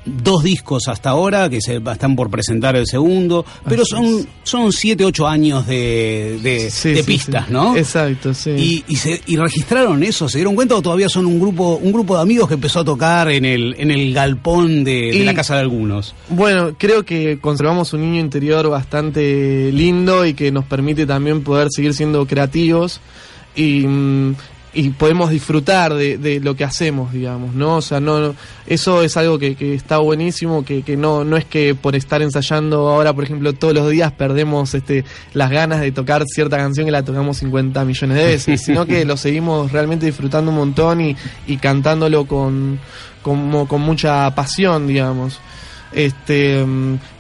dos 0.07 0.43
discos 0.43 0.89
hasta 0.89 1.11
ahora, 1.11 1.51
que 1.51 1.61
se 1.61 1.77
están 1.77 2.17
por 2.17 2.31
presentar 2.31 2.77
el 2.77 2.87
segundo, 2.87 3.45
pero 3.69 3.85
son, 3.85 4.27
son 4.43 4.73
siete, 4.73 5.05
ocho 5.05 5.27
años 5.27 5.67
de, 5.67 6.39
de, 6.43 6.71
Sí, 6.71 6.91
de 6.91 7.03
sí, 7.03 7.03
pistas, 7.03 7.47
sí. 7.47 7.53
¿no? 7.53 7.77
Exacto, 7.77 8.33
sí. 8.33 8.51
Y, 8.51 8.85
y, 8.89 8.97
se, 8.97 9.21
y 9.27 9.37
registraron 9.37 10.03
eso, 10.03 10.29
¿se 10.29 10.39
dieron 10.39 10.55
cuenta 10.55 10.77
o 10.77 10.83
todavía 10.83 11.09
son 11.09 11.27
un 11.27 11.41
grupo, 11.41 11.77
un 11.83 11.93
grupo 11.93 12.17
de 12.17 12.23
amigos 12.23 12.49
que 12.49 12.55
empezó 12.55 12.81
a 12.81 12.85
tocar 12.85 13.31
en 13.31 13.45
el, 13.45 13.75
en 13.79 13.91
el 13.91 14.15
galpón 14.15 14.85
de, 14.85 15.13
de 15.13 15.25
la 15.25 15.35
casa 15.35 15.55
de 15.55 15.61
algunos? 15.61 16.15
Bueno, 16.29 16.75
creo 16.79 17.05
que 17.05 17.39
conservamos 17.41 17.93
un 17.93 18.03
niño 18.03 18.21
interior 18.21 18.69
bastante 18.69 19.71
lindo 19.73 20.25
y 20.25 20.35
que 20.35 20.53
nos 20.53 20.65
permite 20.65 21.07
también 21.07 21.43
poder 21.43 21.69
seguir 21.71 21.95
siendo 21.95 22.27
creativos 22.27 23.01
y, 23.55 23.87
mm, 23.87 24.35
y 24.79 24.91
podemos 24.91 25.31
disfrutar 25.31 25.95
de, 25.95 26.19
de 26.19 26.39
lo 26.39 26.55
que 26.55 26.63
hacemos, 26.65 27.11
digamos, 27.13 27.55
¿no? 27.55 27.77
O 27.77 27.81
sea, 27.83 27.99
no, 27.99 28.21
no- 28.21 28.35
eso 28.67 29.03
es 29.03 29.17
algo 29.17 29.39
que, 29.39 29.55
que 29.55 29.73
está 29.75 29.99
buenísimo, 29.99 30.65
que, 30.67 30.83
que 30.83 30.97
no, 30.99 31.25
no 31.25 31.37
es 31.39 31.47
que 31.47 31.75
por 31.75 31.97
estar 31.97 32.21
ensayando 32.21 32.89
ahora, 32.89 33.15
por 33.15 33.25
ejemplo, 33.25 33.53
todos 33.55 33.73
los 33.73 33.89
días 33.91 34.13
perdemos 34.13 34.75
este, 34.75 35.05
las 35.33 35.51
ganas 35.51 35.81
de 35.81 35.93
tocar 35.93 36.25
cierta 36.27 36.59
canción 36.59 36.85
que 36.85 36.93
la 36.93 37.03
tocamos 37.05 37.39
50 37.39 37.85
millones 37.87 38.17
de 38.19 38.25
veces, 38.27 38.61
sino 38.63 38.85
que 38.85 39.05
lo 39.07 39.17
seguimos 39.17 39.73
realmente 39.73 40.05
disfrutando 40.07 40.51
un 40.51 40.59
montón 40.59 41.01
y, 41.01 41.17
y 41.47 41.57
cantándolo 41.57 42.27
con, 42.27 42.79
como, 43.23 43.67
con 43.67 43.81
mucha 43.81 44.35
pasión, 44.35 44.87
digamos. 44.87 45.41
Este, 45.93 46.63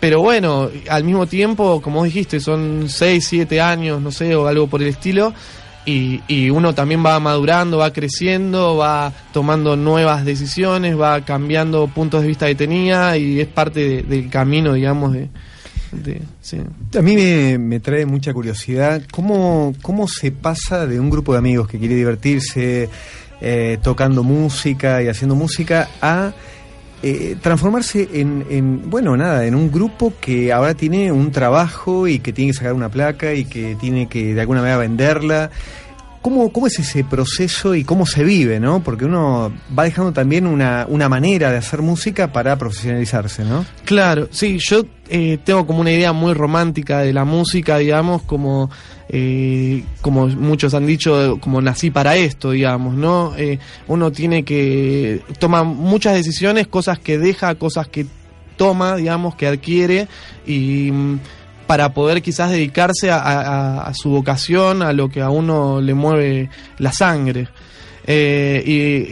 pero 0.00 0.20
bueno, 0.20 0.68
al 0.90 1.04
mismo 1.04 1.26
tiempo, 1.26 1.80
como 1.80 2.04
dijiste, 2.04 2.40
son 2.40 2.86
6, 2.88 3.24
7 3.26 3.60
años, 3.62 4.02
no 4.02 4.10
sé, 4.10 4.36
o 4.36 4.46
algo 4.46 4.66
por 4.66 4.82
el 4.82 4.88
estilo. 4.88 5.32
Y, 5.86 6.20
y 6.26 6.50
uno 6.50 6.74
también 6.74 7.04
va 7.06 7.18
madurando, 7.20 7.78
va 7.78 7.92
creciendo, 7.92 8.76
va 8.76 9.12
tomando 9.32 9.76
nuevas 9.76 10.24
decisiones, 10.24 10.98
va 11.00 11.20
cambiando 11.24 11.86
puntos 11.86 12.22
de 12.22 12.28
vista 12.28 12.46
que 12.48 12.56
tenía 12.56 13.16
y 13.16 13.40
es 13.40 13.46
parte 13.46 13.80
de- 13.88 14.02
del 14.02 14.28
camino, 14.28 14.72
digamos, 14.74 15.12
de... 15.12 15.28
de- 15.92 16.22
sí. 16.42 16.58
A 16.98 17.02
mí 17.02 17.14
me, 17.14 17.56
me 17.58 17.78
trae 17.78 18.04
mucha 18.04 18.32
curiosidad 18.32 19.00
cómo, 19.12 19.74
cómo 19.80 20.08
se 20.08 20.32
pasa 20.32 20.86
de 20.88 20.98
un 20.98 21.08
grupo 21.08 21.32
de 21.32 21.38
amigos 21.38 21.68
que 21.68 21.78
quiere 21.78 21.94
divertirse 21.94 22.88
eh, 23.40 23.78
tocando 23.80 24.24
música 24.24 25.02
y 25.04 25.08
haciendo 25.08 25.36
música 25.36 25.88
a 26.02 26.32
eh, 27.02 27.36
transformarse 27.42 28.08
en, 28.14 28.46
en, 28.48 28.90
bueno, 28.90 29.16
nada, 29.16 29.44
en 29.44 29.54
un 29.54 29.70
grupo 29.70 30.12
que 30.20 30.52
ahora 30.52 30.74
tiene 30.74 31.12
un 31.12 31.30
trabajo 31.30 32.08
y 32.08 32.20
que 32.20 32.32
tiene 32.32 32.52
que 32.52 32.58
sacar 32.58 32.72
una 32.72 32.88
placa 32.88 33.34
y 33.34 33.44
que 33.44 33.76
tiene 33.76 34.08
que 34.08 34.34
de 34.34 34.40
alguna 34.40 34.60
manera 34.60 34.78
venderla. 34.78 35.50
¿Cómo, 36.26 36.50
¿Cómo 36.50 36.66
es 36.66 36.76
ese 36.80 37.04
proceso 37.04 37.76
y 37.76 37.84
cómo 37.84 38.04
se 38.04 38.24
vive, 38.24 38.58
no? 38.58 38.82
Porque 38.82 39.04
uno 39.04 39.52
va 39.78 39.84
dejando 39.84 40.12
también 40.12 40.48
una, 40.48 40.84
una 40.88 41.08
manera 41.08 41.52
de 41.52 41.58
hacer 41.58 41.82
música 41.82 42.32
para 42.32 42.58
profesionalizarse, 42.58 43.44
¿no? 43.44 43.64
Claro, 43.84 44.26
sí, 44.32 44.58
yo 44.58 44.82
eh, 45.08 45.38
tengo 45.44 45.68
como 45.68 45.82
una 45.82 45.92
idea 45.92 46.12
muy 46.12 46.34
romántica 46.34 46.98
de 46.98 47.12
la 47.12 47.24
música, 47.24 47.78
digamos, 47.78 48.22
como, 48.22 48.68
eh, 49.08 49.84
como 50.00 50.26
muchos 50.26 50.74
han 50.74 50.84
dicho, 50.84 51.38
como 51.40 51.62
nací 51.62 51.92
para 51.92 52.16
esto, 52.16 52.50
digamos, 52.50 52.96
¿no? 52.96 53.32
Eh, 53.36 53.60
uno 53.86 54.10
tiene 54.10 54.42
que 54.42 55.22
toma 55.38 55.62
muchas 55.62 56.14
decisiones, 56.14 56.66
cosas 56.66 56.98
que 56.98 57.18
deja, 57.18 57.54
cosas 57.54 57.86
que 57.86 58.04
toma, 58.56 58.96
digamos, 58.96 59.36
que 59.36 59.46
adquiere 59.46 60.08
y 60.44 60.90
mm, 60.90 61.20
para 61.66 61.90
poder 61.92 62.22
quizás 62.22 62.50
dedicarse 62.50 63.10
a, 63.10 63.18
a- 63.88 63.94
su 63.94 64.10
vocación, 64.10 64.82
a 64.82 64.92
lo 64.92 65.08
que 65.08 65.20
a 65.22 65.30
uno 65.30 65.80
le 65.80 65.94
mueve 65.94 66.50
la 66.78 66.92
sangre. 66.92 67.48
Eh, 68.06 68.62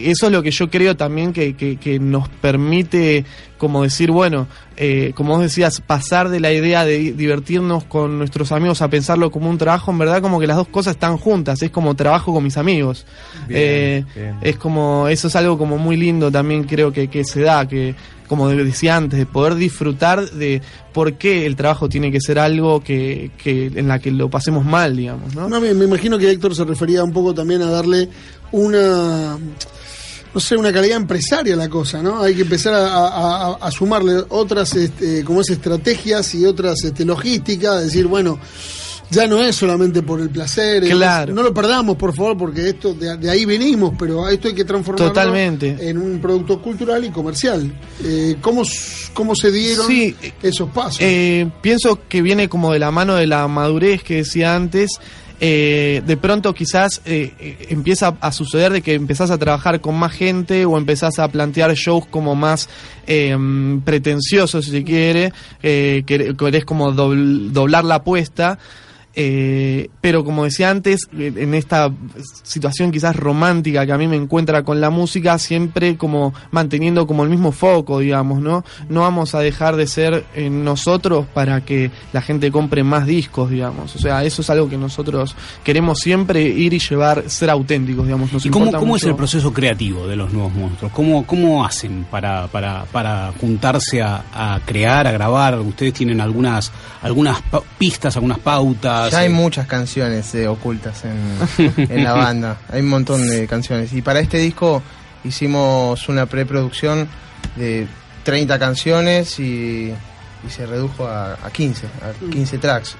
y 0.04 0.10
eso 0.10 0.26
es 0.26 0.32
lo 0.32 0.42
que 0.42 0.50
yo 0.50 0.70
creo 0.70 0.96
también 0.96 1.32
que, 1.32 1.54
que- 1.56 1.76
que 1.76 1.98
nos 1.98 2.28
permite, 2.28 3.24
como 3.58 3.82
decir, 3.82 4.10
bueno, 4.10 4.46
eh, 4.76 5.12
como 5.14 5.34
vos 5.34 5.42
decías, 5.42 5.80
pasar 5.80 6.28
de 6.28 6.38
la 6.40 6.52
idea 6.52 6.84
de 6.84 6.98
di- 6.98 7.10
divertirnos 7.12 7.84
con 7.84 8.18
nuestros 8.18 8.52
amigos 8.52 8.82
a 8.82 8.88
pensarlo 8.88 9.30
como 9.30 9.50
un 9.50 9.58
trabajo, 9.58 9.90
en 9.90 9.98
verdad 9.98 10.20
como 10.22 10.38
que 10.38 10.46
las 10.46 10.56
dos 10.56 10.68
cosas 10.68 10.94
están 10.94 11.16
juntas, 11.16 11.60
es 11.62 11.70
como 11.70 11.94
trabajo 11.96 12.32
con 12.32 12.44
mis 12.44 12.56
amigos. 12.56 13.04
Bien, 13.48 13.60
Eh, 13.60 14.04
bien. 14.14 14.36
Es 14.42 14.56
como, 14.56 15.08
eso 15.08 15.28
es 15.28 15.36
algo 15.36 15.58
como 15.58 15.76
muy 15.78 15.96
lindo 15.96 16.30
también 16.30 16.64
creo 16.64 16.92
que, 16.92 17.08
que 17.08 17.24
se 17.24 17.40
da, 17.40 17.66
que 17.66 17.94
como 18.28 18.48
decía 18.48 18.96
antes, 18.96 19.18
de 19.18 19.26
poder 19.26 19.54
disfrutar 19.54 20.28
de 20.30 20.62
por 20.94 21.14
qué 21.14 21.44
el 21.44 21.56
trabajo 21.56 21.90
tiene 21.90 22.10
que 22.10 22.20
ser 22.22 22.38
algo 22.38 22.80
que, 22.82 23.30
que 23.36 23.66
en 23.66 23.86
la 23.86 23.98
que 23.98 24.10
lo 24.10 24.30
pasemos 24.30 24.64
mal, 24.64 24.96
digamos, 24.96 25.34
¿no? 25.34 25.46
No, 25.48 25.60
me, 25.60 25.74
me 25.74 25.84
imagino 25.84 26.16
que 26.18 26.30
Héctor 26.30 26.54
se 26.54 26.64
refería 26.64 27.04
un 27.04 27.12
poco 27.12 27.34
también 27.34 27.60
a 27.60 27.66
darle 27.70 28.08
una, 28.58 29.36
no 30.34 30.40
sé, 30.40 30.56
una 30.56 30.72
calidad 30.72 30.96
empresaria 30.96 31.56
la 31.56 31.68
cosa, 31.68 32.02
¿no? 32.02 32.22
Hay 32.22 32.34
que 32.34 32.42
empezar 32.42 32.74
a, 32.74 32.86
a- 32.86 33.46
a- 33.52 33.54
a 33.60 33.70
sumarle 33.70 34.22
otras, 34.28 34.74
este, 34.74 35.24
como 35.24 35.40
es, 35.40 35.50
estrategias 35.50 36.34
y 36.34 36.44
otras 36.44 36.82
este, 36.84 37.04
logísticas, 37.04 37.82
decir, 37.84 38.06
bueno, 38.06 38.38
ya 39.10 39.26
no 39.26 39.42
es 39.42 39.54
solamente 39.56 40.02
por 40.02 40.20
el 40.20 40.30
placer, 40.30 40.84
es- 40.84 40.90
Claro. 40.90 41.34
no 41.34 41.42
lo 41.42 41.52
perdamos, 41.52 41.96
por 41.96 42.14
favor, 42.14 42.36
porque 42.38 42.68
esto 42.68 42.94
de, 42.94 43.16
de 43.16 43.30
ahí 43.30 43.44
venimos, 43.44 43.92
pero 43.98 44.28
esto 44.28 44.48
hay 44.48 44.54
que 44.54 44.64
transformarlo 44.64 45.08
Totalmente. 45.12 45.76
en 45.88 45.98
un 45.98 46.20
producto 46.20 46.60
cultural 46.62 47.04
y 47.04 47.10
comercial. 47.10 47.72
Eh, 48.02 48.36
¿cómo, 48.40 48.62
¿Cómo 49.12 49.34
se 49.34 49.50
dieron 49.52 49.86
Sí, 49.86 50.14
esos 50.42 50.70
pasos? 50.70 50.98
Eh, 51.00 51.50
pienso 51.60 52.00
que 52.08 52.22
viene 52.22 52.48
como 52.48 52.72
de 52.72 52.78
la 52.78 52.90
mano 52.90 53.14
de 53.16 53.26
la 53.26 53.46
madurez 53.46 54.02
que 54.02 54.16
decía 54.16 54.54
antes 54.56 54.90
eh, 55.40 56.02
de 56.06 56.16
pronto 56.16 56.52
quizás 56.54 57.02
eh, 57.04 57.32
eh, 57.38 57.66
empieza 57.70 58.16
a 58.20 58.32
suceder 58.32 58.72
de 58.72 58.82
que 58.82 58.94
empezás 58.94 59.30
a 59.30 59.38
trabajar 59.38 59.80
con 59.80 59.96
más 59.96 60.12
gente 60.12 60.64
o 60.64 60.78
empezás 60.78 61.18
a 61.18 61.28
plantear 61.28 61.72
shows 61.74 62.06
como 62.06 62.34
más 62.34 62.68
eh, 63.06 63.36
pretenciosos, 63.84 64.64
si 64.64 64.70
se 64.70 64.84
quiere, 64.84 65.32
eh, 65.62 66.02
quer- 66.06 66.36
querés 66.36 66.64
como 66.64 66.92
dobl- 66.92 67.50
doblar 67.50 67.84
la 67.84 67.96
apuesta. 67.96 68.58
Eh, 69.16 69.90
pero 70.00 70.24
como 70.24 70.44
decía 70.44 70.70
antes, 70.70 71.08
eh, 71.16 71.32
en 71.36 71.54
esta 71.54 71.92
situación 72.42 72.90
quizás 72.90 73.14
romántica 73.14 73.86
que 73.86 73.92
a 73.92 73.98
mí 73.98 74.08
me 74.08 74.16
encuentra 74.16 74.64
con 74.64 74.80
la 74.80 74.90
música, 74.90 75.38
siempre 75.38 75.96
como 75.96 76.34
manteniendo 76.50 77.06
como 77.06 77.22
el 77.22 77.30
mismo 77.30 77.52
foco, 77.52 78.00
digamos, 78.00 78.40
¿no? 78.40 78.64
No 78.88 79.02
vamos 79.02 79.34
a 79.34 79.40
dejar 79.40 79.76
de 79.76 79.86
ser 79.86 80.24
eh, 80.34 80.50
nosotros 80.50 81.26
para 81.32 81.64
que 81.64 81.92
la 82.12 82.22
gente 82.22 82.50
compre 82.50 82.82
más 82.82 83.06
discos, 83.06 83.50
digamos. 83.50 83.94
O 83.94 83.98
sea, 83.98 84.24
eso 84.24 84.42
es 84.42 84.50
algo 84.50 84.68
que 84.68 84.76
nosotros 84.76 85.36
queremos 85.62 85.98
siempre 86.00 86.42
ir 86.42 86.74
y 86.74 86.80
llevar, 86.80 87.30
ser 87.30 87.50
auténticos, 87.50 88.06
digamos. 88.06 88.32
Nos 88.32 88.44
¿Y 88.46 88.50
cómo, 88.50 88.72
cómo 88.72 88.96
es 88.96 89.04
el 89.04 89.14
proceso 89.14 89.52
creativo 89.52 90.08
de 90.08 90.16
los 90.16 90.32
nuevos 90.32 90.52
monstruos? 90.54 90.92
¿Cómo, 90.92 91.24
cómo 91.24 91.64
hacen 91.64 92.04
para, 92.10 92.48
para, 92.48 92.84
para 92.86 93.32
juntarse 93.40 94.02
a, 94.02 94.24
a 94.34 94.60
crear, 94.64 95.06
a 95.06 95.12
grabar? 95.12 95.60
¿Ustedes 95.60 95.92
tienen 95.92 96.20
algunas, 96.20 96.72
algunas 97.00 97.38
pistas, 97.78 98.16
algunas 98.16 98.40
pautas? 98.40 99.03
Ya 99.12 99.18
hay 99.20 99.28
muchas 99.28 99.66
canciones 99.66 100.34
eh, 100.34 100.46
ocultas 100.48 101.04
en, 101.04 101.74
en 101.90 102.04
la 102.04 102.12
banda. 102.12 102.58
Hay 102.70 102.80
un 102.80 102.88
montón 102.88 103.28
de 103.28 103.46
canciones. 103.46 103.92
Y 103.92 104.02
para 104.02 104.20
este 104.20 104.38
disco 104.38 104.82
hicimos 105.24 106.08
una 106.08 106.26
preproducción 106.26 107.08
de 107.56 107.86
30 108.24 108.58
canciones 108.58 109.38
y, 109.38 109.92
y 110.46 110.50
se 110.50 110.66
redujo 110.66 111.06
a, 111.06 111.34
a 111.34 111.50
15, 111.50 111.86
a 111.86 112.30
15 112.30 112.58
tracks. 112.58 112.96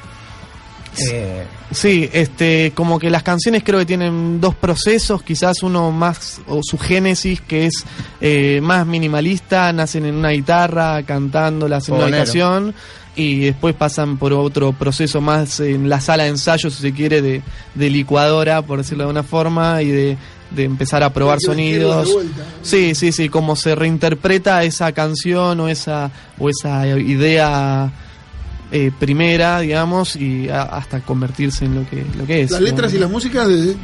Eh, 1.11 1.45
Sí, 1.71 2.09
este, 2.13 2.73
como 2.73 3.01
que 3.01 3.11
las 3.11 3.25
canciones 3.25 3.65
creo 3.65 3.81
que 3.81 3.87
tienen 3.87 4.41
dos 4.41 4.55
procesos, 4.55 5.23
quizás 5.25 5.63
uno 5.65 5.91
más, 5.91 6.41
o 6.47 6.61
su 6.63 6.79
génesis, 6.79 7.41
que 7.41 7.67
es 7.67 7.85
eh, 8.21 8.61
más 8.63 8.87
minimalista, 8.87 9.73
nacen 9.73 10.05
en 10.05 10.15
una 10.15 10.29
guitarra, 10.29 11.03
cantándolas 11.03 11.89
en 11.89 11.95
una 11.97 12.05
Fogonero. 12.05 12.75
Y 13.17 13.41
después 13.41 13.75
pasan 13.75 14.17
por 14.17 14.33
otro 14.33 14.73
proceso 14.73 15.21
más 15.21 15.61
en 15.61 15.89
la 15.89 16.01
sala 16.01 16.25
de 16.25 16.31
ensayo, 16.31 16.71
si 16.71 16.81
se 16.83 16.93
quiere, 16.93 17.23
de, 17.23 17.43
de 17.75 17.91
licuadora, 17.91 18.63
por 18.63 18.79
decirlo 18.79 19.05
de 19.05 19.11
una 19.11 19.23
forma, 19.23 19.83
y 19.83 19.89
de, 19.89 20.17
de 20.51 20.65
empezar 20.65 21.03
a 21.03 21.13
probar 21.13 21.39
sonidos. 21.41 22.13
vuelta. 22.13 22.43
Sí, 22.63 22.95
sí, 22.95 23.13
sí, 23.13 23.29
cómo 23.29 23.55
se 23.57 23.75
reinterpreta 23.75 24.65
esa 24.65 24.91
canción 24.93 25.61
o 25.61 25.69
esa, 25.69 26.11
o 26.39 26.49
esa 26.51 26.87
idea 26.89 27.93
eh, 28.73 28.91
primera, 28.99 29.61
digamos, 29.61 30.17
y 30.17 30.49
a- 30.49 30.63
hasta 30.63 31.01
convertirse 31.01 31.65
en 31.67 31.77
lo 31.77 31.89
que, 31.89 32.05
lo 32.19 32.27
que 32.27 32.43
es. 32.43 32.51
Las 32.51 32.61
letras 32.61 32.93
y 32.95 32.99
las 32.99 33.11
músicas 33.11 33.47
de- 33.47 33.77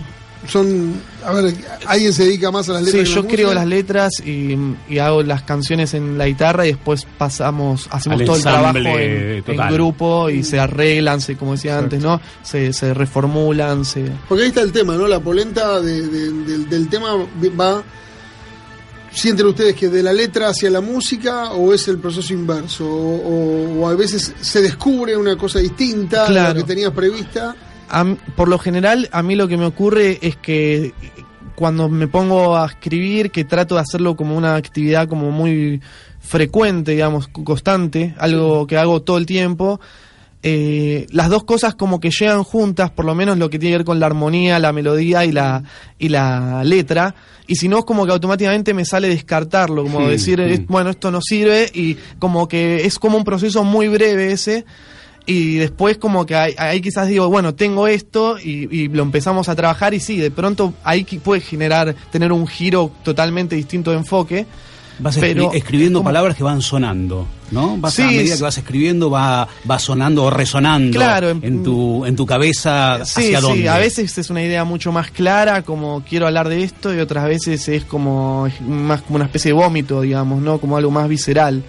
son. 0.49 0.95
A 1.24 1.32
ver, 1.32 1.55
¿alguien 1.86 2.12
se 2.12 2.24
dedica 2.24 2.51
más 2.51 2.68
a 2.68 2.72
las 2.74 2.84
Sí, 2.86 2.93
letras? 2.97 3.09
a 3.11 3.14
yo 3.14 3.22
la 3.22 3.28
creo 3.28 3.47
música? 3.49 3.61
las 3.61 3.68
letras 3.68 4.12
y, 4.24 4.57
y 4.88 4.99
hago 4.99 5.22
las 5.22 5.43
canciones 5.43 5.93
en 5.95 6.16
la 6.18 6.26
guitarra 6.26 6.66
y 6.66 6.70
después 6.72 7.07
pasamos, 7.18 7.88
hacemos 7.91 8.20
Al 8.20 8.26
todo 8.26 8.36
el 8.36 8.43
trabajo 8.43 8.78
en, 8.78 9.45
grupo 9.74 10.30
y 10.30 10.43
se 10.43 10.59
arreglan, 10.59 11.20
se, 11.20 11.36
como 11.36 11.53
decía 11.53 11.78
antes, 11.78 12.01
¿no? 12.03 12.20
Se, 12.43 12.72
se 12.72 12.95
reformulan, 12.95 13.84
se... 13.84 14.07
Porque 14.28 14.45
ahí 14.45 14.49
está 14.49 14.62
el 14.62 14.72
tema, 14.72 14.97
¿no? 14.97 15.07
La 15.07 15.20
polenta 15.20 15.80
de- 15.80 16.07
de- 16.07 16.30
del, 16.32 16.68
del 16.68 16.88
tema 16.88 17.11
va. 17.59 17.82
¿Sienten 19.12 19.45
ustedes 19.47 19.74
que 19.74 19.88
de 19.88 20.05
la 20.05 20.12
letra 20.12 20.51
hacia 20.51 20.70
la 20.70 20.80
música 20.80 21.51
o 21.53 21.74
es 21.74 21.88
el 21.88 21.99
proceso 21.99 22.32
inverso? 22.32 22.86
O, 22.86 23.16
o- 23.16 23.80
o 23.80 23.88
a 23.88 23.95
veces 23.97 24.32
se 24.41 24.62
descubre 24.62 25.16
una 25.16 25.36
cosa 25.36 25.59
distinta 25.59 26.22
de 26.26 26.28
Claro. 26.30 26.55
lo 26.55 26.61
que 26.61 26.66
tenías 26.66 26.93
prevista. 26.93 27.55
A 27.91 28.05
por 28.36 28.49
lo 28.49 28.59
general, 28.59 29.09
a 29.12 29.22
mí 29.22 29.34
lo 29.34 29.49
que 29.49 29.57
me 29.57 29.66
ocurre 29.66 30.18
es 30.22 30.36
que 30.36 30.93
cuando 31.57 31.88
me 31.88 32.09
pongo 32.09 32.57
a 32.57 32.66
escribir, 32.66 33.30
que 33.30 33.45
trato 33.45 33.74
de 33.74 33.82
hacerlo 33.82 34.16
como 34.16 34.36
una 34.36 34.55
actividad 34.57 35.09
como 35.09 35.30
muy 35.30 35.80
frecuente, 36.20 36.93
digamos, 36.93 37.28
co- 37.28 37.45
constante, 37.45 38.14
algo 38.18 38.66
que 38.66 38.76
hago 38.78 39.03
todo 39.03 39.18
el 39.18 39.26
tiempo, 39.26 39.80
eh, 40.43 41.07
las 41.11 41.28
dos 41.28 41.45
cosas 41.45 41.74
como 41.74 42.01
que 42.01 42.09
llegan 42.18 42.45
juntas, 42.45 42.91
por 42.91 43.05
lo 43.05 43.14
menos 43.14 43.36
lo 43.36 43.51
que 43.51 43.59
tiene 43.59 43.74
que 43.74 43.78
ver 43.78 43.84
con 43.86 44.01
la 44.01 44.07
armonía, 44.07 44.59
la 44.59 44.72
melodía 44.72 45.24
y 45.26 45.32
la, 45.32 45.62
y 45.99 46.09
la 46.09 46.64
letra, 46.64 47.14
y 47.47 47.57
si 47.57 47.68
no 47.68 47.78
es 47.80 47.84
como 47.84 48.07
que 48.07 48.12
automáticamente 48.12 48.72
me 48.72 48.86
sale 48.86 49.09
descartarlo, 49.09 49.82
como 49.82 50.09
decir, 50.09 50.41
hmm. 50.41 50.45
"Es- 50.51 50.66
bueno, 50.66 50.88
esto 50.91 51.11
no 51.11 51.20
sirve, 51.20 51.70
y 51.74 51.97
como 52.18 52.49
que 52.49 52.86
es 52.86 52.99
como 52.99 53.18
un 53.18 53.24
proceso 53.24 53.64
muy 53.64 53.88
breve 53.88 54.32
ese, 54.32 54.64
y 55.27 55.57
después 55.57 55.99
como 55.99 56.27
que 56.27 56.35
ahí, 56.35 56.81
quizás 56.81 57.09
digo, 57.09 57.29
bueno, 57.29 57.55
tengo 57.55 57.87
esto 57.87 58.39
y, 58.39 58.68
y 58.75 58.89
lo 58.89 59.03
empezamos 59.03 59.49
a 59.49 59.55
trabajar 59.55 59.95
y 59.95 60.01
sí, 60.01 60.16
de 60.16 60.31
pronto 60.31 60.75
ahí 60.85 61.05
puede 61.05 61.41
generar, 61.41 61.95
tener 62.11 62.33
un 62.33 62.47
giro 62.47 62.91
totalmente 63.05 63.55
distinto 63.57 63.91
de 63.93 63.99
enfoque. 63.99 64.47
Vas 65.03 65.16
escri- 65.16 65.55
escribiendo 65.55 66.03
palabras 66.05 66.37
que 66.37 66.43
van 66.43 66.61
sonando, 66.61 67.27
¿no? 67.53 67.79
Vas 67.79 67.95
Sí, 67.95 68.03
a 68.03 68.07
medida 68.09 68.37
que 68.37 68.43
vas 68.43 68.59
escribiendo 68.59 69.09
va, 69.09 69.49
va 69.71 69.79
sonando 69.79 70.25
o 70.25 70.31
resonando 70.31 70.99
Claro, 70.99 71.31
en, 71.31 71.62
tu, 71.62 72.05
en 72.05 72.16
tu 72.16 72.27
cabeza 72.27 73.03
Sí, 73.07 73.21
hacia 73.23 73.39
sí, 73.41 73.47
dónde. 73.47 73.68
a 73.71 73.79
veces 73.79 74.18
es 74.18 74.29
una 74.29 74.43
idea 74.43 74.64
mucho 74.64 74.93
más 74.93 75.11
clara, 75.11 75.62
como 75.62 76.05
quiero 76.07 76.27
hablar 76.27 76.51
de 76.51 76.64
esto, 76.64 76.95
y 76.95 76.99
otras 76.99 77.25
veces 77.25 77.66
es 77.68 77.85
como 77.87 78.47
más 78.68 79.01
como 79.01 79.16
una 79.16 79.25
especie 79.25 79.51
de 79.51 79.53
vómito, 79.55 80.03
digamos, 80.03 80.43
¿no? 80.43 80.59
Como 80.59 80.77
algo 80.77 80.91
más 80.91 81.09
visceral. 81.09 81.62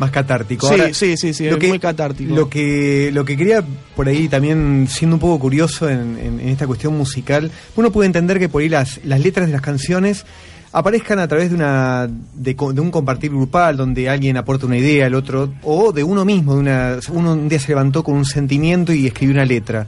Más 0.00 0.10
catártico. 0.10 0.66
Sí, 0.66 0.72
Ahora, 0.72 0.92
sí, 0.94 1.16
sí, 1.16 1.32
sí, 1.34 1.44
lo 1.44 1.52
es 1.52 1.56
que- 1.58 1.68
muy 1.68 1.78
catártico. 1.78 2.34
Lo 2.34 2.48
que, 2.48 3.10
lo 3.12 3.24
que 3.24 3.36
quería 3.36 3.62
por 3.94 4.08
ahí 4.08 4.28
también, 4.28 4.88
siendo 4.90 5.14
un 5.16 5.20
poco 5.20 5.38
curioso 5.38 5.88
en, 5.88 6.18
en- 6.18 6.40
en 6.40 6.48
esta 6.48 6.66
cuestión 6.66 6.96
musical, 6.96 7.50
uno 7.76 7.92
puede 7.92 8.06
entender 8.06 8.38
que 8.38 8.48
por 8.48 8.62
ahí 8.62 8.68
las, 8.68 8.98
las 9.04 9.20
letras 9.20 9.46
de 9.46 9.52
las 9.52 9.60
canciones 9.62 10.24
aparezcan 10.72 11.18
a 11.18 11.26
través 11.28 11.50
de 11.50 11.56
una 11.56 12.08
de, 12.34 12.54
de 12.54 12.80
un 12.80 12.90
compartir 12.90 13.30
grupal 13.30 13.76
donde 13.76 14.08
alguien 14.08 14.36
aporta 14.36 14.66
una 14.66 14.78
idea, 14.78 15.06
el 15.06 15.14
otro, 15.16 15.52
o 15.64 15.92
de 15.92 16.02
uno 16.04 16.24
mismo, 16.24 16.54
de 16.54 16.60
una, 16.60 16.96
uno 17.12 17.32
un 17.32 17.48
día 17.48 17.58
se 17.58 17.68
levantó 17.68 18.02
con 18.04 18.14
un 18.16 18.24
sentimiento 18.24 18.92
y 18.92 19.06
escribió 19.06 19.34
una 19.34 19.44
letra. 19.44 19.86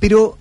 Pero 0.00 0.38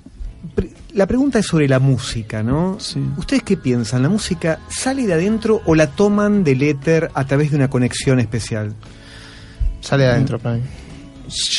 pre- 0.56 0.70
la 0.94 1.08
pregunta 1.08 1.40
es 1.40 1.46
sobre 1.46 1.68
la 1.68 1.80
música, 1.80 2.44
¿no? 2.44 2.78
¿Ustedes 3.18 3.44
qué 3.44 3.58
piensan? 3.58 4.04
¿La 4.04 4.10
música 4.10 4.60
sale 4.70 5.08
de 5.08 5.14
adentro 5.14 5.62
o 5.66 5.76
la 5.76 5.88
toman 5.88 6.44
del 6.44 6.62
éter 6.62 7.10
a 7.14 7.26
través 7.26 7.52
de 7.52 7.58
una 7.58 7.70
conexión 7.70 8.20
especial? 8.20 8.74
Sale 9.82 10.04
de 10.04 10.10
adentro 10.12 10.40
para 10.40 10.56
mí. 10.58 10.62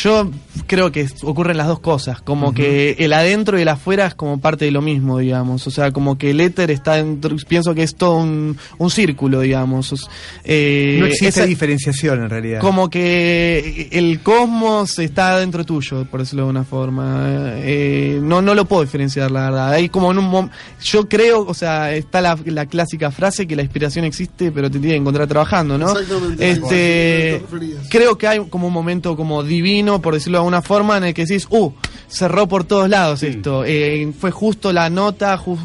Yo 0.02 0.30
creo 0.66 0.92
que 0.92 1.06
ocurren 1.22 1.56
las 1.56 1.66
dos 1.66 1.80
cosas, 1.80 2.22
como 2.22 2.54
que 2.54 2.92
el 3.00 3.12
adentro 3.12 3.58
y 3.58 3.62
el 3.62 3.68
afuera 3.68 4.06
es 4.06 4.14
como 4.14 4.38
parte 4.38 4.64
de 4.66 4.70
lo 4.70 4.82
mismo, 4.82 5.18
digamos, 5.18 5.66
o 5.66 5.70
sea, 5.70 5.90
como 5.90 6.16
que 6.16 6.30
el 6.30 6.40
éter 6.40 6.70
está 6.70 6.94
dentro, 6.94 7.34
pienso 7.48 7.74
que 7.74 7.82
es 7.82 7.96
todo 7.96 8.16
un, 8.18 8.56
un 8.78 8.90
círculo, 8.90 9.40
digamos. 9.40 9.92
o 9.92 9.96
eh, 10.44 10.96
no 11.00 11.06
existe 11.06 11.40
esa- 11.40 11.46
diferenciación 11.46 12.22
en 12.22 12.30
realidad. 12.30 12.60
como 12.60 12.88
que 12.88 13.88
el 13.92 14.20
cosmos 14.20 14.98
está 14.98 15.38
dentro 15.40 15.64
tuyo, 15.64 16.04
por 16.10 16.20
decirlo 16.20 16.44
de 16.44 16.50
una 16.50 16.64
forma. 16.64 17.24
Eh, 17.56 18.20
no, 18.22 18.40
no 18.42 18.54
lo 18.54 18.66
puedo 18.66 18.82
diferenciar, 18.84 19.30
la 19.30 19.46
verdad. 19.50 19.72
Hay 19.72 19.88
como 19.88 20.12
en 20.12 20.18
un 20.18 20.50
yo 20.82 21.08
creo, 21.08 21.40
o 21.46 21.54
sea, 21.54 21.92
está 21.94 22.20
la, 22.20 22.38
la 22.44 22.66
clásica 22.66 23.10
frase 23.10 23.46
que 23.46 23.56
la 23.56 23.62
inspiración 23.62 24.04
existe, 24.04 24.52
pero 24.52 24.70
te 24.70 24.78
tiene 24.78 24.94
que 24.94 25.00
encontrar 25.00 25.26
trabajando, 25.26 25.76
¿no? 25.78 25.90
Exactamente. 25.90 26.50
Este, 26.50 27.42
creo 27.90 28.16
que 28.18 28.26
hay 28.28 28.38
como 28.48 28.66
un 28.68 28.72
momento 28.72 29.16
como 29.16 29.42
divino, 29.42 29.63
por 30.00 30.14
decirlo 30.14 30.38
de 30.38 30.40
alguna 30.40 30.62
forma, 30.62 30.96
en 30.98 31.04
el 31.04 31.14
que 31.14 31.24
decís, 31.26 31.46
uh, 31.50 31.70
cerró 32.08 32.46
por 32.48 32.64
todos 32.64 32.88
lados 32.88 33.22
esto. 33.22 33.64
Eh, 33.64 34.12
fue 34.18 34.30
justo 34.30 34.72
la 34.72 34.90
nota, 34.90 35.36
jus- 35.38 35.58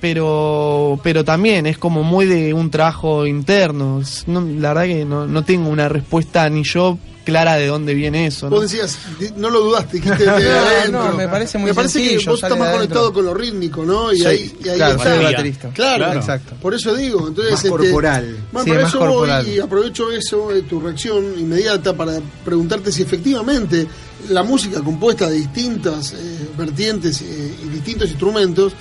pero 0.00 0.98
pero 1.02 1.24
también 1.24 1.66
es 1.66 1.78
como 1.78 2.02
muy 2.02 2.26
de 2.26 2.54
un 2.54 2.70
trabajo 2.70 3.26
interno. 3.26 4.00
No, 4.26 4.40
la 4.40 4.68
verdad 4.74 4.84
que 4.84 5.04
no, 5.04 5.26
no 5.26 5.44
tengo 5.44 5.68
una 5.68 5.88
respuesta 5.88 6.48
ni 6.48 6.62
yo 6.64 6.98
clara 7.30 7.54
de 7.56 7.66
dónde 7.66 7.94
viene 7.94 8.26
eso. 8.26 8.50
¿no? 8.50 8.56
Vos 8.56 8.62
decías, 8.70 8.98
no 9.36 9.48
lo 9.50 9.60
dudaste, 9.60 9.96
dijiste 9.98 10.18
de 10.24 10.26
No, 10.26 10.32
adentro. 10.32 11.04
no, 11.10 11.16
me 11.16 11.28
parece 11.28 11.58
muy 11.58 11.70
Me 11.70 11.74
parece 11.74 12.02
que 12.18 12.24
vos 12.26 12.42
estás 12.42 12.58
más 12.58 12.72
conectado 12.74 13.12
con 13.12 13.24
lo 13.24 13.32
rítmico, 13.34 13.84
¿no? 13.84 14.12
Y 14.12 14.18
Sí, 14.18 14.26
ahí, 14.26 14.56
y 14.64 14.68
ahí 14.68 14.76
claro, 14.76 14.96
está. 14.96 15.14
soy 15.16 15.24
baterista. 15.24 15.70
Claro, 15.72 16.04
Claro. 16.04 16.20
Exacto. 16.20 16.54
Por 16.60 16.74
eso 16.74 16.94
digo, 16.94 17.28
entonces 17.28 17.52
Más 17.52 17.64
este, 17.64 17.70
corporal. 17.70 18.36
Bueno, 18.52 18.64
Sí, 18.64 18.70
por 18.70 18.80
más 18.82 18.88
eso 18.90 18.98
voy 18.98 19.08
corporal. 19.08 19.48
y 19.48 19.58
aprovecho 19.60 20.10
eso, 20.12 20.48
de 20.50 20.62
tu 20.62 20.80
reacción 20.80 21.24
inmediata 21.38 21.94
para 21.96 22.20
preguntarte 22.44 22.92
si 22.92 23.02
efectivamente 23.02 23.86
la 24.28 24.42
música 24.42 24.80
compuesta 24.80 25.28
de 25.30 25.36
distintas 25.36 26.12
eh, 26.12 26.48
vertientes 26.58 27.22
eh, 27.22 27.54
y 27.64 27.68
distintos 27.68 28.10
instrumentos, 28.10 28.72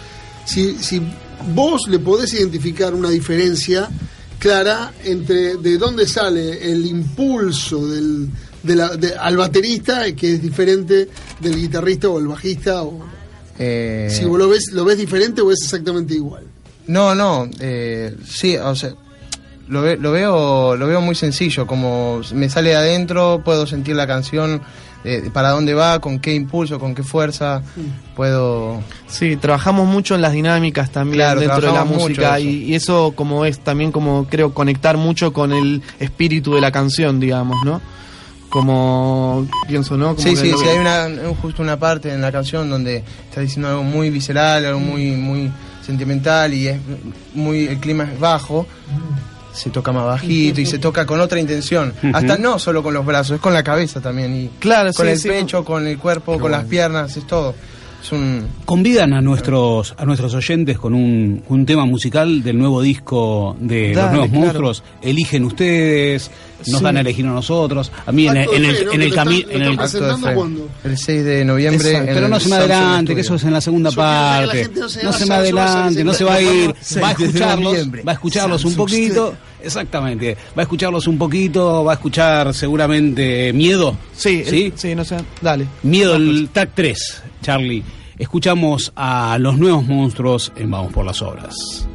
si, 0.45 0.75
si 0.83 1.01
vos 1.53 1.87
le 1.87 1.99
podés 1.99 2.33
identificar 2.33 2.93
una 2.93 3.09
diferencia 3.09 3.87
clara 4.39 4.91
entre 5.03 5.57
de 5.57 5.77
dónde 5.77 6.07
sale 6.07 6.71
el 6.71 6.85
impulso 6.85 7.85
del, 7.87 8.29
de 8.63 8.75
la- 8.75 8.95
de- 8.95 9.13
al 9.15 9.37
baterista 9.37 10.13
que 10.15 10.33
es 10.35 10.41
diferente 10.41 11.07
del 11.39 11.55
guitarrista 11.55 12.07
o 12.09 12.19
el 12.19 12.27
bajista 12.27 12.83
o 12.83 12.99
Eh, 13.61 14.07
si 14.09 14.23
vos 14.25 14.39
lo 14.39 14.47
ves 14.47 14.71
lo 14.71 14.85
ves 14.85 14.97
diferente 14.97 15.41
o 15.41 15.51
es 15.51 15.59
exactamente 15.61 16.13
igual. 16.13 16.43
No, 16.87 17.13
no, 17.13 17.47
eh, 17.59 18.15
sí, 18.25 18.55
o 18.55 18.73
sea, 18.73 18.93
lo, 19.67 19.81
ve- 19.81 19.97
lo 19.97 20.11
veo 20.11 20.75
lo 20.77 20.87
veo 20.87 21.01
muy 21.01 21.13
sencillo, 21.15 21.67
como 21.67 22.21
me 22.33 22.49
sale 22.49 22.69
de 22.69 22.75
adentro, 22.77 23.41
puedo 23.43 23.67
sentir 23.67 23.95
la 23.95 24.07
canción 24.07 24.61
eh, 25.03 25.29
para 25.33 25.49
dónde 25.51 25.73
va, 25.73 25.99
con 25.99 26.19
qué 26.19 26.33
impulso, 26.33 26.77
con 26.79 26.93
qué 26.95 27.03
fuerza 27.03 27.61
puedo... 28.15 28.81
Sí, 29.07 29.37
trabajamos 29.37 29.87
mucho 29.87 30.15
en 30.15 30.21
las 30.21 30.33
dinámicas 30.33 30.91
también 30.91 31.19
Claro, 31.19 31.39
dentro 31.39 31.61
de 31.67 31.71
la 31.73 31.85
música 31.85 32.37
eso. 32.37 32.47
y, 32.47 32.63
y 32.65 32.75
eso 32.75 33.13
como 33.15 33.45
es 33.45 33.59
también 33.59 33.91
como 33.91 34.27
creo 34.27 34.53
conectar 34.53 34.97
mucho 34.97 35.31
con 35.33 35.53
el 35.53 35.81
espíritu 35.99 36.53
de 36.53 36.61
la 36.61 36.71
canción, 36.71 37.19
digamos, 37.19 37.57
¿no? 37.63 37.81
Como 38.49 39.47
pienso, 39.67 39.95
¿no? 39.95 40.15
Como 40.15 40.27
Sí, 40.27 40.29
que 40.31 40.35
sí, 40.41 40.53
sí, 40.59 40.67
hay 40.67 40.79
una, 40.79 41.05
un- 41.05 41.35
justo 41.35 41.61
una 41.61 41.77
parte 41.79 42.11
en 42.11 42.19
la 42.21 42.31
canción 42.31 42.67
donde 42.69 43.03
está 43.29 43.41
diciendo 43.41 43.69
algo 43.69 43.83
muy 43.83 44.09
visceral, 44.09 44.65
algo 44.65 44.79
muy, 44.79 45.11
muy 45.11 45.51
sentimental 45.85 46.53
y 46.53 46.67
es 46.67 46.79
muy, 47.35 47.67
el 47.67 47.77
clima 47.79 48.05
es 48.11 48.19
bajo, 48.19 48.65
se 49.59 49.69
toca 49.69 49.91
más 49.91 50.05
bajito 50.05 50.61
y 50.61 50.65
se 50.65 50.79
toca 50.79 51.05
con 51.05 51.19
otra 51.19 51.39
intención. 51.39 51.93
Hasta 52.13 52.37
no 52.37 52.57
solo 52.59 52.81
con 52.81 52.93
los 52.93 53.05
brazos, 53.05 53.35
es 53.35 53.41
con 53.41 53.53
la 53.53 53.63
cabeza 53.63 53.99
también 54.01 54.35
y 54.35 54.47
Claro, 54.59 54.91
con 54.93 55.05
sí, 55.05 55.11
el 55.11 55.19
sí. 55.19 55.27
pecho, 55.27 55.63
con 55.65 55.85
el 55.87 55.97
cuerpo, 55.97 56.39
con 56.39 56.51
las 56.51 56.65
piernas, 56.65 57.15
es 57.17 57.27
todo. 57.27 57.53
Es 58.01 58.13
un... 58.13 58.47
Convidan 58.63 59.11
a 59.11 59.19
nuestros 59.21 59.93
a 59.97 60.05
nuestros 60.05 60.33
oyentes 60.33 60.77
con 60.79 60.93
un, 60.93 61.43
un 61.49 61.65
tema 61.65 61.83
musical 61.85 62.41
del 62.41 62.57
nuevo 62.57 62.81
disco 62.81 63.57
de 63.59 63.91
Dale, 63.91 63.95
los 63.95 64.11
nuevos 64.11 64.29
claro. 64.29 64.41
monstruos. 64.45 64.83
Eligen 65.01 65.43
ustedes, 65.43 66.31
nos 66.67 66.77
Sí. 66.77 66.83
dan 66.83 66.95
a 66.95 67.01
elegir 67.01 67.25
a 67.25 67.31
nosotros. 67.31 67.91
A 68.05 68.11
mí 68.13 68.25
en, 68.29 68.37
el- 68.37 68.49
en 68.53 68.63
el, 68.65 68.87
en 68.93 69.01
el 69.01 69.13
camino. 69.13 69.49
el- 69.51 69.61
están 69.63 69.75
presentando 69.77 70.13
Acto 70.15 70.25
de 70.27 70.31
fe. 70.31 70.35
cuándo? 70.37 70.69
El 70.85 70.97
6 70.97 71.25
de 71.25 71.43
noviembre. 71.43 71.89
Exacto, 71.89 72.11
Pero 72.13 72.25
el 72.27 72.31
no 72.31 72.39
se 72.39 72.49
me 72.49 72.55
adelante, 72.55 73.15
que 73.15 73.21
eso 73.21 73.35
es 73.35 73.43
en 73.43 73.51
la 73.53 73.61
segunda 73.61 73.91
parte. 73.91 74.69
no 74.73 74.87
se 74.87 75.03
No 75.03 75.09
vaya, 75.09 75.19
se 75.19 75.25
me 75.25 75.33
adelante, 75.35 76.03
no 76.05 76.13
se 76.13 76.23
va 76.23 76.33
a 76.35 76.41
ir. 76.41 76.73
Va 77.03 77.07
a 77.09 77.11
escucharlos, 77.11 77.89
va 78.07 78.11
a 78.11 78.13
escucharlos 78.13 78.63
un 78.63 78.75
poquito. 78.75 79.35
Exactamente. 79.63 80.35
Va 80.57 80.61
a 80.61 80.63
escucharlos 80.63 81.07
un 81.07 81.17
poquito, 81.17 81.83
va 81.83 81.93
a 81.93 81.95
escuchar 81.95 82.53
seguramente 82.53 83.51
Miedo. 83.53 83.95
Sí, 84.13 84.43
¿Sí? 84.45 84.65
el- 84.65 84.77
sí, 84.77 84.95
no 84.95 85.03
sé, 85.03 85.17
dale. 85.41 85.65
Miedo, 85.83 86.15
el 86.15 86.49
track 86.51 86.71
3, 86.75 87.23
Charlie. 87.41 87.83
Escuchamos 88.17 88.91
a 88.95 89.37
los 89.39 89.57
nuevos 89.57 89.85
monstruos 89.85 90.51
en 90.57 90.69
Vamos 90.71 90.91
por 90.91 91.05
las 91.05 91.21
Obras. 91.21 91.87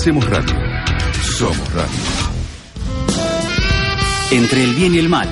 Hacemos 0.00 0.24
radio. 0.30 0.54
Somos 1.24 1.74
radio. 1.74 1.98
Entre 4.30 4.62
el 4.62 4.74
bien 4.76 4.94
y 4.94 4.98
el 4.98 5.08
mal. 5.08 5.26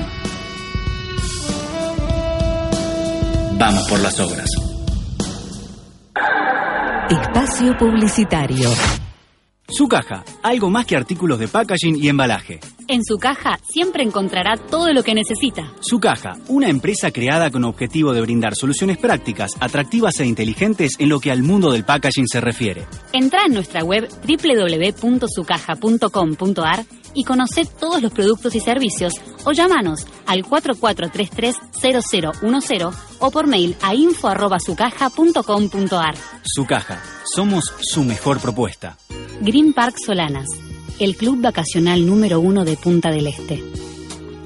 Vamos 3.57 3.87
por 3.87 4.01
las 4.01 4.19
obras. 4.19 4.49
Espacio 7.09 7.77
Publicitario. 7.77 8.69
Su 9.69 9.87
caja, 9.87 10.25
algo 10.43 10.69
más 10.69 10.85
que 10.85 10.97
artículos 10.97 11.39
de 11.39 11.47
packaging 11.47 11.95
y 11.95 12.09
embalaje. 12.09 12.59
En 12.97 13.05
su 13.05 13.17
caja 13.19 13.59
siempre 13.63 14.01
encontrará 14.01 14.57
todo 14.57 14.91
lo 14.91 15.03
que 15.03 15.13
necesita. 15.13 15.71
Su 15.81 15.99
caja, 15.99 16.39
una 16.47 16.67
empresa 16.67 17.11
creada 17.11 17.51
con 17.51 17.63
objetivo 17.63 18.11
de 18.11 18.21
brindar 18.21 18.55
soluciones 18.55 18.97
prácticas, 18.97 19.51
atractivas 19.59 20.19
e 20.19 20.25
inteligentes 20.25 20.93
en 20.97 21.09
lo 21.09 21.19
que 21.19 21.29
al 21.29 21.43
mundo 21.43 21.71
del 21.71 21.85
packaging 21.85 22.27
se 22.27 22.41
refiere. 22.41 22.87
Entra 23.13 23.41
en 23.45 23.53
nuestra 23.53 23.83
web 23.83 24.09
www.sucaja.com.ar 24.09 26.85
y 27.13 27.23
conoce 27.23 27.65
todos 27.65 28.01
los 28.01 28.11
productos 28.11 28.55
y 28.55 28.61
servicios 28.61 29.13
o 29.43 29.51
llámanos 29.51 30.07
al 30.25 30.43
4433-0010 30.43 32.93
o 33.19 33.29
por 33.29 33.45
mail 33.45 33.75
a 33.83 33.93
info.sucaja.com.ar. 33.93 36.15
Su 36.41 36.65
caja, 36.65 36.99
somos 37.35 37.63
su 37.79 38.03
mejor 38.03 38.39
propuesta. 38.39 38.97
Green 39.39 39.73
Park 39.73 39.97
Solanas, 40.03 40.47
el 40.99 41.15
club 41.15 41.41
vacacional 41.41 42.05
número 42.05 42.39
uno 42.39 42.63
de 42.65 42.77
Punta 42.77 43.09
del 43.11 43.25
Este. 43.27 43.63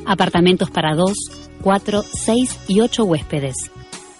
Apartamentos 0.06 0.70
para 0.70 0.96
dos, 0.96 1.18
cuatro, 1.62 2.04
seis 2.04 2.60
y 2.68 2.82
ocho 2.82 3.06
huéspedes. 3.06 3.56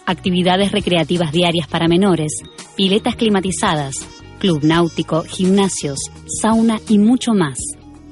Actividades 0.06 0.72
recreativas 0.72 1.34
diarias 1.34 1.68
para 1.68 1.88
menores, 1.88 2.32
piletas 2.76 3.16
climatizadas, 3.16 3.96
club 4.40 4.64
náutico, 4.64 5.24
gimnasios, 5.24 6.00
sauna 6.42 6.80
y 6.88 7.00
mucho 7.00 7.34
más. 7.34 7.58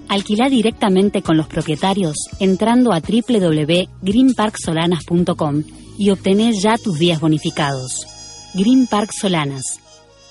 Alquila 0.09 0.49
directamente 0.49 1.21
con 1.21 1.37
los 1.37 1.47
propietarios 1.47 2.17
entrando 2.39 2.91
a 2.91 2.99
www.greenparksolanas.com 2.99 5.63
y 5.97 6.09
obtené 6.09 6.51
ya 6.53 6.77
tus 6.77 6.99
días 6.99 7.21
bonificados. 7.21 8.05
Green 8.53 8.87
Park 8.87 9.11
Solanas, 9.13 9.79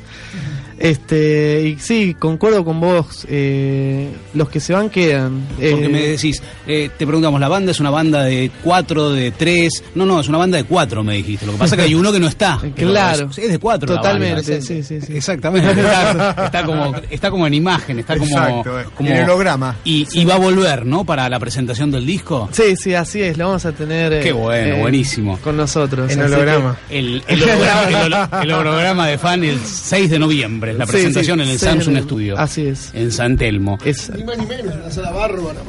Este, 0.78 1.62
y 1.68 1.78
sí, 1.80 2.14
concuerdo 2.18 2.64
con 2.64 2.80
vos, 2.80 3.26
eh, 3.28 4.08
los 4.34 4.48
que 4.48 4.60
se 4.60 4.72
van 4.72 4.90
quedan. 4.90 5.42
Porque 5.54 5.84
Eh, 5.84 5.88
me 5.88 6.02
decís, 6.08 6.42
eh, 6.66 6.90
te 6.96 7.06
preguntamos, 7.06 7.40
¿la 7.40 7.48
banda 7.48 7.70
es 7.72 7.80
una 7.80 7.90
banda 7.90 8.22
de 8.24 8.50
cuatro, 8.62 9.10
de 9.10 9.30
tres? 9.30 9.82
No, 9.94 10.04
no, 10.06 10.20
es 10.20 10.28
una 10.28 10.38
banda 10.38 10.58
de 10.58 10.64
cuatro, 10.64 11.02
me 11.02 11.14
dijiste. 11.16 11.46
Lo 11.46 11.52
que 11.52 11.58
pasa 11.58 11.74
es 11.74 11.80
que 11.80 11.86
hay 11.88 11.94
uno 11.94 12.12
que 12.12 12.20
no 12.20 12.26
está. 12.28 12.58
Claro. 12.74 13.28
Es, 13.30 13.38
es 13.38 13.50
de 13.52 13.58
cuatro. 13.58 13.88
la 13.94 14.00
Totalmente, 14.00 14.34
banda. 14.52 14.66
sí, 14.66 14.82
sí, 14.82 15.00
sí. 15.00 15.12
Exactamente. 15.16 15.70
Está, 15.70 16.44
está 16.46 16.64
como, 16.64 16.94
está 17.10 17.30
como 17.30 17.46
en 17.46 17.54
imagen, 17.54 17.98
está 18.00 18.16
como. 18.16 18.26
Exacto, 18.30 18.80
eh, 18.80 18.84
como 18.94 19.08
en 19.10 19.24
holograma. 19.24 19.76
Y, 19.84 20.06
y 20.12 20.24
va 20.24 20.34
a 20.34 20.38
volver, 20.38 20.84
¿no? 20.86 21.04
Para 21.04 21.28
la 21.28 21.38
presentación 21.38 21.90
del 21.90 22.04
disco. 22.06 22.48
Sí, 22.52 22.76
sí, 22.76 22.94
así 22.94 23.22
es, 23.22 23.36
lo 23.38 23.46
vamos 23.46 23.64
a 23.64 23.72
tener. 23.72 24.12
eh, 24.12 24.20
Qué 24.20 24.32
bueno, 24.32 24.76
buenísimo. 24.76 25.38
Con 25.38 25.56
nosotros. 25.56 26.10
En 26.12 26.22
holograma. 26.22 26.76
El, 26.90 27.22
el 27.26 27.42
holograma, 27.42 27.88
el 27.88 27.94
holo- 27.94 28.42
el 28.42 28.52
holograma 28.52 29.06
de 29.08 29.18
fan 29.18 29.44
el 29.44 29.58
6 29.60 30.10
de 30.10 30.18
noviembre, 30.18 30.65
la 30.74 30.86
presentación 30.86 31.38
sí, 31.38 31.44
en 31.44 31.48
el 31.50 31.58
6 31.58 31.60
de 31.60 31.84
Samsung. 31.84 32.04
Studio. 32.04 32.38
Así 32.38 32.66
es. 32.66 32.90
En 32.94 33.10
San 33.12 33.36
Telmo. 33.36 33.78
Es, 33.84 34.10
Ni 34.14 34.24
más 34.24 34.38
ni 34.38 34.46
menos, 34.46 34.74
una 34.74 34.90
sala 34.90 35.10
bárbara. 35.12 35.60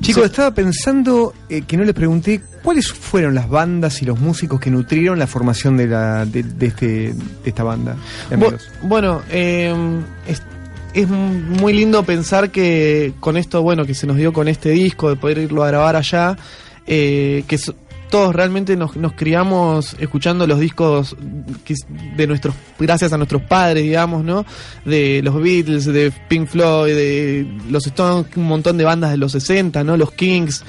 Chicos, 0.00 0.24
estaba 0.26 0.50
pensando 0.52 1.32
eh, 1.48 1.62
que 1.66 1.76
no 1.78 1.84
les 1.84 1.94
pregunté 1.94 2.40
cuáles 2.62 2.92
fueron 2.92 3.34
las 3.34 3.48
bandas 3.48 4.02
y 4.02 4.04
los 4.04 4.18
músicos 4.20 4.60
que 4.60 4.70
nutrieron 4.70 5.18
la 5.18 5.26
formación 5.26 5.76
de, 5.78 5.86
la, 5.86 6.26
de, 6.26 6.42
de 6.42 6.66
este, 6.66 6.86
de 6.86 7.14
esta 7.44 7.62
banda. 7.62 7.96
de 8.28 8.36
Bu- 8.36 8.44
amigos. 8.48 8.68
bueno, 8.82 9.22
eh, 9.30 9.74
es, 10.28 10.42
es 10.92 11.08
muy 11.08 11.72
lindo 11.72 12.02
pensar 12.02 12.50
que 12.50 13.14
con 13.20 13.36
esto, 13.38 13.62
bueno, 13.62 13.86
que 13.86 13.94
se 13.94 14.06
nos 14.06 14.16
dio 14.18 14.32
con 14.34 14.46
este 14.48 14.70
disco, 14.70 15.08
de 15.08 15.16
poder 15.16 15.38
irlo 15.38 15.64
a 15.64 15.68
grabar 15.68 15.96
allá, 15.96 16.36
eh, 16.86 17.44
que 17.48 17.56
so- 17.56 17.74
todos 18.10 18.34
realmente 18.34 18.76
nos, 18.76 18.96
nos 18.96 19.12
criamos 19.14 19.96
escuchando 19.98 20.46
los 20.46 20.60
discos 20.60 21.16
que- 21.64 21.74
de 22.16 22.26
nuestros, 22.26 22.54
gracias 22.78 23.12
a 23.12 23.16
nuestros 23.16 23.42
padres, 23.42 23.82
digamos, 23.82 24.24
¿no? 24.24 24.44
De 24.84 25.20
los 25.24 25.34
Beatles, 25.42 25.84
de 25.86 26.12
Pink 26.28 26.46
Floyd, 26.48 26.94
de 26.94 27.46
los 27.70 27.86
Stones, 27.86 28.26
un 28.36 28.44
montón 28.44 28.76
de 28.78 28.84
bandas 28.84 29.10
de 29.10 29.16
los 29.16 29.32
60, 29.32 29.82
¿no? 29.84 29.96
Los 29.96 30.12
Kings. 30.12 30.64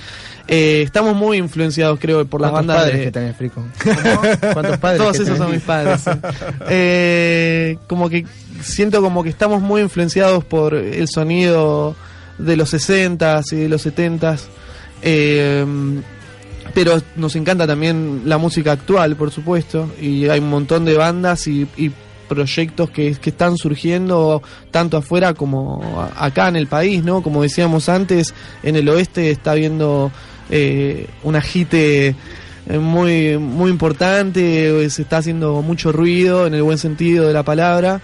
Eh, 0.48 0.84
estamos 0.84 1.16
muy 1.16 1.38
influenciados, 1.38 2.00
creo, 2.00 2.24
por 2.28 2.40
las 2.40 2.52
¿Cuántos 2.52 2.76
bandas 2.76 2.84
padres 2.86 3.00
de, 3.00 3.06
que 3.06 3.12
tenés, 3.12 3.36
Frico? 3.36 3.64
¿Cuántos 4.54 4.78
padres 4.78 5.00
todos 5.02 5.18
que 5.18 5.24
esos 5.24 5.34
tenés? 5.34 5.38
son 5.40 5.52
mis 5.52 5.62
padres. 5.62 6.02
sí. 6.02 6.10
Eh, 6.70 7.78
como 7.88 8.10
que 8.10 8.26
siento 8.62 9.02
como 9.02 9.24
que 9.24 9.30
estamos 9.30 9.62
muy 9.62 9.82
influenciados 9.82 10.44
por 10.44 10.76
el 10.76 11.08
sonido 11.08 11.96
de 12.38 12.58
los 12.58 12.74
60s 12.74 13.54
y 13.54 13.56
de 13.56 13.70
los 13.70 13.86
70s. 13.86 14.42
Eh, 15.02 15.66
pero 16.76 17.02
nos 17.16 17.36
encanta 17.38 17.66
también 17.66 18.24
la 18.26 18.38
música 18.38 18.74
actual, 18.74 19.16
por 19.16 19.32
supuesto. 19.32 19.90
Y 20.00 20.28
hay 20.28 20.40
un 20.40 20.50
montón 20.50 20.86
de 20.86 20.96
bandas 20.96 21.48
y, 21.48 21.68
proyectos 22.28 22.90
que, 22.90 23.16
que 23.22 23.30
están 23.30 23.56
surgiendo 23.56 24.42
tanto 24.72 24.98
afuera 24.98 25.36
como 25.36 26.10
acá 26.18 26.48
en 26.48 26.56
el 26.56 26.66
país, 26.66 27.04
¿no? 27.04 27.22
Como 27.22 27.44
decíamos 27.44 27.88
antes, 27.88 28.34
en 28.64 28.76
el 28.76 28.90
oeste 28.90 29.30
está 29.30 29.52
habiendo 29.52 30.12
eh, 30.50 31.08
un 31.22 31.36
agite 31.36 32.16
eh, 32.68 32.80
muy, 32.80 33.38
muy 33.38 33.70
importante, 33.70 34.84
eh, 34.86 34.90
se 34.90 35.04
está 35.04 35.18
haciendo 35.18 35.62
mucho 35.62 35.92
ruido 35.92 36.48
en 36.48 36.56
el 36.56 36.64
buen 36.64 36.80
sentido 36.80 37.28
de 37.28 37.34
la 37.34 37.44
palabra. 37.44 38.02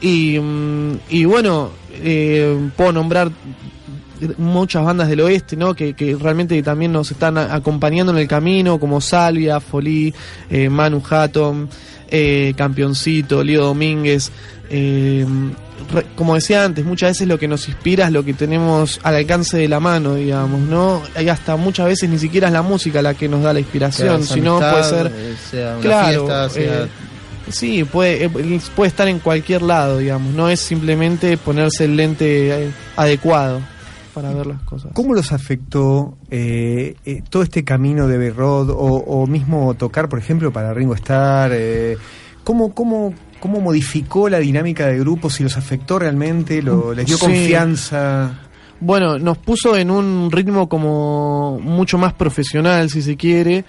Y, 0.00 0.38
mm, 0.40 0.98
y 1.10 1.24
bueno, 1.26 1.70
eh, 1.92 2.70
puedo 2.76 2.92
nombrar 2.92 3.30
muchas 4.38 4.84
bandas 4.84 5.08
del 5.08 5.20
oeste, 5.20 5.56
¿no? 5.56 5.74
Que, 5.74 5.94
que 5.94 6.16
realmente 6.16 6.62
también 6.62 6.92
nos 6.92 7.10
están 7.10 7.38
acompañando 7.38 8.12
en 8.12 8.18
el 8.18 8.28
camino, 8.28 8.78
como 8.78 9.00
Salvia, 9.00 9.60
Folí, 9.60 10.12
eh, 10.50 10.68
Manu 10.68 11.02
Hatton, 11.08 11.68
eh, 12.10 12.52
Campeoncito, 12.56 13.42
Lío 13.44 13.62
Domínguez. 13.64 14.30
eh, 14.68 15.26
re- 15.92 16.06
como 16.14 16.34
decía 16.34 16.64
antes, 16.64 16.84
muchas 16.84 17.10
veces 17.10 17.26
lo 17.26 17.38
que 17.38 17.48
nos 17.48 17.66
inspira 17.68 18.06
es 18.06 18.12
lo 18.12 18.24
que 18.24 18.34
tenemos 18.34 19.00
al 19.02 19.14
alcance 19.16 19.56
de 19.58 19.66
la 19.68 19.80
mano, 19.80 20.14
digamos, 20.14 20.60
¿no? 20.60 21.02
Hay 21.16 21.28
hasta 21.28 21.56
muchas 21.56 21.86
veces 21.86 22.08
ni 22.08 22.18
siquiera 22.18 22.46
es 22.48 22.52
la 22.52 22.62
música 22.62 23.02
la 23.02 23.14
que 23.14 23.28
nos 23.28 23.42
da 23.42 23.52
la 23.52 23.60
inspiración, 23.60 24.22
sino 24.34 24.58
puede 24.72 24.84
ser 24.84 25.12
eh, 25.14 25.34
sea 25.50 25.72
una 25.72 25.80
claro, 25.80 26.08
fiesta, 26.26 26.50
sea- 26.50 26.82
eh, 26.84 26.88
sí, 27.50 27.82
puede, 27.84 28.28
puede 28.28 28.88
estar 28.88 29.08
en 29.08 29.18
cualquier 29.18 29.62
lado, 29.62 29.98
digamos, 29.98 30.32
no 30.34 30.48
es 30.48 30.60
simplemente 30.60 31.36
ponerse 31.36 31.86
el 31.86 31.96
lente 31.96 32.70
adecuado. 32.96 33.60
Para 34.10 34.32
ver 34.32 34.46
las 34.46 34.62
cosas. 34.62 34.92
¿Cómo 34.94 35.14
los 35.14 35.32
afectó 35.32 36.16
eh, 36.30 36.96
eh, 37.04 37.22
todo 37.28 37.42
este 37.42 37.64
camino 37.64 38.06
de 38.08 38.18
Berrod 38.18 38.70
o, 38.70 38.74
o 38.76 39.26
mismo 39.26 39.74
tocar, 39.74 40.08
por 40.08 40.18
ejemplo, 40.18 40.52
para 40.52 40.74
Ringo 40.74 40.94
Starr? 40.94 41.52
Eh, 41.54 41.96
¿cómo, 42.44 42.74
cómo, 42.74 43.14
¿Cómo 43.40 43.60
modificó 43.60 44.28
la 44.28 44.38
dinámica 44.38 44.86
de 44.86 44.98
grupo? 44.98 45.30
¿Si 45.30 45.42
los 45.42 45.56
afectó 45.56 45.98
realmente? 45.98 46.62
Lo, 46.62 46.92
¿Les 46.92 47.06
dio 47.06 47.16
Sí. 47.16 47.24
confianza? 47.24 48.38
Bueno, 48.80 49.18
nos 49.18 49.38
puso 49.38 49.76
en 49.76 49.90
un 49.90 50.30
ritmo 50.30 50.68
como 50.68 51.58
mucho 51.60 51.98
más 51.98 52.12
profesional, 52.14 52.88
si 52.90 53.02
se 53.02 53.16
quiere, 53.16 53.64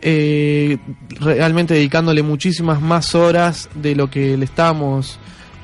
eh, 0.00 0.78
realmente 1.20 1.74
dedicándole 1.74 2.22
muchísimas 2.22 2.80
más 2.80 3.14
horas 3.14 3.68
de 3.74 3.94
lo 3.94 4.10
que 4.10 4.36
le 4.36 4.44
estábamos 4.44 5.18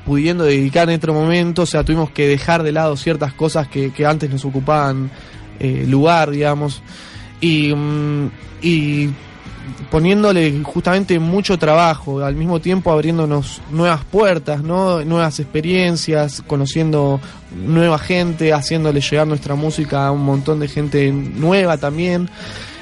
pudiendo 0.05 0.43
dedicar 0.43 0.89
en 0.89 0.97
otro 0.97 1.13
momento, 1.13 1.63
o 1.63 1.65
sea, 1.65 1.83
tuvimos 1.83 2.11
que 2.11 2.27
dejar 2.27 2.63
de 2.63 2.71
lado 2.71 2.97
ciertas 2.97 3.33
cosas 3.33 3.67
que, 3.67 3.91
que 3.91 4.05
antes 4.05 4.29
nos 4.29 4.43
ocupaban 4.45 5.09
eh, 5.59 5.85
lugar, 5.87 6.31
digamos, 6.31 6.81
y, 7.39 7.73
mm, 7.73 8.31
y 8.61 9.09
poniéndole 9.89 10.61
justamente 10.63 11.19
mucho 11.19 11.57
trabajo, 11.57 12.23
al 12.23 12.35
mismo 12.35 12.59
tiempo 12.59 12.91
abriéndonos 12.91 13.61
nuevas 13.71 14.03
puertas, 14.03 14.63
¿no? 14.63 15.03
nuevas 15.05 15.39
experiencias, 15.39 16.43
conociendo 16.45 17.19
nueva 17.65 17.99
gente, 17.99 18.53
haciéndole 18.53 19.01
llegar 19.01 19.27
nuestra 19.27 19.55
música 19.55 20.07
a 20.07 20.11
un 20.11 20.23
montón 20.23 20.59
de 20.59 20.67
gente 20.67 21.11
nueva 21.11 21.77
también, 21.77 22.29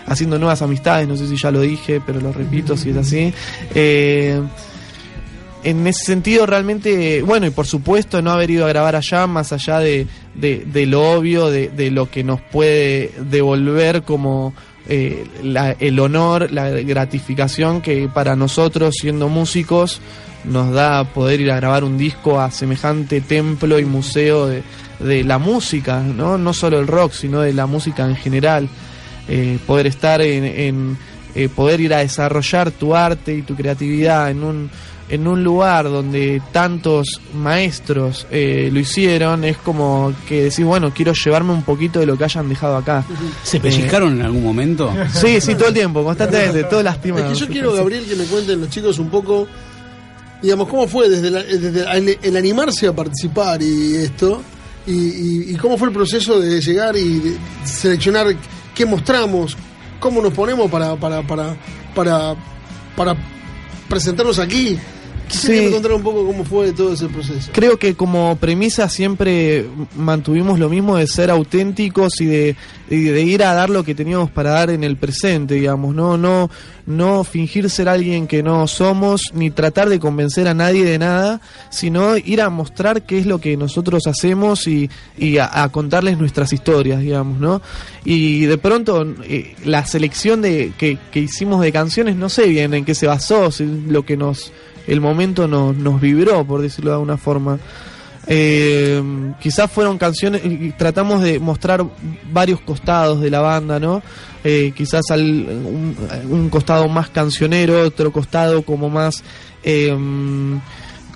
haciendo 0.07 0.39
nuevas 0.39 0.61
amistades, 0.61 1.07
no 1.07 1.15
sé 1.15 1.27
si 1.27 1.37
ya 1.37 1.51
lo 1.51 1.61
dije, 1.61 2.01
pero 2.05 2.19
lo 2.19 2.33
repito 2.33 2.75
si 2.75 2.89
es 2.89 2.97
así. 2.97 3.33
Eh, 3.75 4.41
en 5.63 5.85
ese 5.87 6.05
sentido 6.05 6.45
realmente, 6.45 7.21
bueno, 7.21 7.45
y 7.47 7.51
por 7.51 7.67
supuesto 7.67 8.21
no 8.21 8.31
haber 8.31 8.49
ido 8.51 8.65
a 8.65 8.69
grabar 8.69 8.95
allá, 8.95 9.27
más 9.27 9.51
allá 9.53 9.79
de, 9.79 10.07
de, 10.35 10.85
lo 10.85 11.11
obvio, 11.11 11.49
de, 11.49 11.69
de 11.69 11.91
lo 11.91 12.09
que 12.09 12.23
nos 12.23 12.41
puede 12.41 13.11
devolver 13.29 14.03
como 14.03 14.53
eh, 14.87 15.25
la- 15.43 15.71
el 15.79 15.99
honor, 15.99 16.51
la 16.51 16.69
gratificación 16.69 17.81
que 17.81 18.09
para 18.13 18.35
nosotros 18.35 18.95
siendo 18.99 19.29
músicos 19.29 20.01
nos 20.43 20.71
da 20.73 21.03
poder 21.03 21.41
ir 21.41 21.51
a 21.51 21.55
grabar 21.57 21.83
un 21.83 21.97
disco 21.97 22.39
a 22.39 22.49
semejante 22.49 23.21
templo 23.21 23.77
y 23.77 23.85
museo 23.85 24.47
de, 24.47 24.63
de 24.99 25.23
la 25.23 25.37
música, 25.37 25.99
¿no? 26.01 26.37
no 26.39 26.53
solo 26.53 26.79
el 26.79 26.87
rock, 26.87 27.11
sino 27.13 27.41
de 27.41 27.53
la 27.53 27.67
música 27.67 28.05
en 28.07 28.15
general. 28.15 28.67
Eh, 29.29 29.59
poder 29.67 29.85
estar 29.85 30.19
en, 30.21 30.43
en, 30.43 30.97
eh, 31.35 31.47
poder 31.47 31.79
ir 31.79 31.93
a 31.93 31.99
desarrollar 31.99 32.71
tu 32.71 32.95
arte 32.95 33.35
y 33.35 33.43
tu 33.43 33.55
creatividad 33.55 34.31
en 34.31 34.43
un 34.43 34.69
en 35.11 35.27
un 35.27 35.43
lugar 35.43 35.85
donde 35.85 36.41
tantos 36.51 37.19
maestros 37.35 38.25
eh, 38.31 38.69
lo 38.71 38.79
hicieron 38.79 39.43
es 39.43 39.57
como 39.57 40.13
que 40.27 40.43
decís 40.43 40.63
bueno 40.65 40.91
quiero 40.95 41.13
llevarme 41.13 41.51
un 41.53 41.63
poquito 41.63 41.99
de 41.99 42.05
lo 42.05 42.17
que 42.17 42.23
hayan 42.23 42.47
dejado 42.49 42.77
acá 42.77 43.03
¿Se 43.43 43.59
pellizcaron 43.59 44.13
en 44.19 44.21
algún 44.25 44.43
momento? 44.43 44.89
Eh, 44.97 45.07
sí 45.13 45.41
sí 45.41 45.55
todo 45.55 45.67
el 45.67 45.73
tiempo 45.73 46.03
constantemente 46.03 46.63
todo 46.63 46.81
lastimado 46.81 47.25
Es 47.31 47.33
que 47.33 47.39
yo 47.45 47.47
quiero, 47.51 47.73
Gabriel, 47.73 48.05
que 48.05 48.15
me 48.15 48.23
cuenten 48.25 48.59
los 48.61 48.69
chicos 48.69 48.97
un 48.99 49.09
poco, 49.09 49.47
digamos, 50.41 50.67
cómo 50.69 50.87
fue 50.87 51.09
desde, 51.09 51.29
la- 51.29 51.43
desde 51.43 51.97
el, 51.97 52.17
el 52.21 52.37
animarse 52.37 52.87
a 52.87 52.93
participar 52.95 53.61
y 53.61 53.95
esto, 53.97 54.41
y, 54.87 54.91
y- 54.93 55.51
y 55.51 55.55
cómo 55.55 55.77
fue 55.77 55.89
el 55.89 55.93
proceso 55.93 56.39
de 56.39 56.59
llegar 56.61 56.95
y 56.95 57.19
de 57.19 57.37
seleccionar 57.65 58.27
qué 58.73 58.85
mostramos, 58.85 59.55
cómo 59.99 60.21
nos 60.21 60.33
ponemos 60.33 60.71
para, 60.71 60.95
para, 60.95 61.21
para, 61.27 61.55
para, 61.93 62.35
para 62.95 63.15
presentarnos 63.89 64.39
aquí. 64.39 64.77
Quisiera 65.31 65.63
me 65.63 65.71
contaran 65.71 65.97
un 65.97 66.03
poco 66.03 66.25
cómo 66.25 66.43
fue 66.43 66.73
todo 66.73 66.93
ese 66.93 67.07
proceso. 67.07 67.51
Creo 67.53 67.79
que 67.79 67.95
como 67.95 68.35
premisa 68.35 68.89
siempre 68.89 69.65
mantuvimos 69.95 70.59
lo 70.59 70.67
mismo 70.67 70.97
de 70.97 71.07
ser 71.07 71.31
auténticos 71.31 72.19
y 72.19 72.25
de, 72.25 72.55
y 72.89 73.03
de 73.03 73.21
ir 73.23 73.43
a 73.43 73.53
dar 73.53 73.69
lo 73.69 73.83
que 73.83 73.95
teníamos 73.95 74.29
para 74.29 74.51
dar 74.51 74.69
en 74.69 74.83
el 74.83 74.97
presente, 74.97 75.55
digamos, 75.55 75.95
no, 75.95 76.17
no, 76.17 76.49
no 76.85 77.23
fingir 77.23 77.69
ser 77.69 77.87
alguien 77.87 78.27
que 78.27 78.43
no 78.43 78.67
somos, 78.67 79.31
ni 79.33 79.51
tratar 79.51 79.87
de 79.87 79.99
convencer 79.99 80.49
a 80.49 80.53
nadie 80.53 80.83
de 80.83 80.99
nada, 80.99 81.39
sino 81.69 82.17
ir 82.17 82.41
a 82.41 82.49
mostrar 82.49 83.03
qué 83.03 83.17
es 83.19 83.25
lo 83.25 83.39
que 83.39 83.55
nosotros 83.55 84.07
hacemos 84.07 84.67
y, 84.67 84.89
y 85.17 85.37
a, 85.37 85.63
a 85.63 85.69
contarles 85.69 86.17
nuestras 86.17 86.51
historias, 86.51 86.99
digamos, 86.99 87.39
¿no? 87.39 87.61
Y 88.03 88.45
de 88.45 88.57
pronto 88.57 89.05
eh, 89.23 89.55
la 89.63 89.85
selección 89.85 90.41
de 90.41 90.73
que, 90.77 90.97
que 91.11 91.21
hicimos 91.21 91.61
de 91.61 91.71
canciones, 91.71 92.17
no 92.17 92.27
sé 92.27 92.47
bien 92.47 92.73
en 92.73 92.83
qué 92.83 92.95
se 92.95 93.07
basó, 93.07 93.49
si 93.51 93.65
lo 93.65 94.03
que 94.05 94.17
nos 94.17 94.51
el 94.91 95.01
momento 95.01 95.47
nos, 95.47 95.75
nos 95.75 95.99
vibró, 96.01 96.45
por 96.45 96.61
decirlo 96.61 96.91
de 96.91 96.95
alguna 96.95 97.17
forma. 97.17 97.57
Eh, 98.27 99.01
quizás 99.39 99.71
fueron 99.71 99.97
canciones, 99.97 100.41
tratamos 100.77 101.23
de 101.23 101.39
mostrar 101.39 101.83
varios 102.31 102.61
costados 102.61 103.19
de 103.19 103.29
la 103.31 103.41
banda, 103.41 103.79
¿no? 103.79 104.03
Eh, 104.43 104.73
quizás 104.75 105.09
al, 105.09 105.21
un, 105.21 105.95
un 106.29 106.49
costado 106.49 106.87
más 106.87 107.09
cancionero, 107.09 107.81
otro 107.81 108.11
costado 108.11 108.61
como 108.63 108.89
más... 108.89 109.23
eh, 109.63 109.95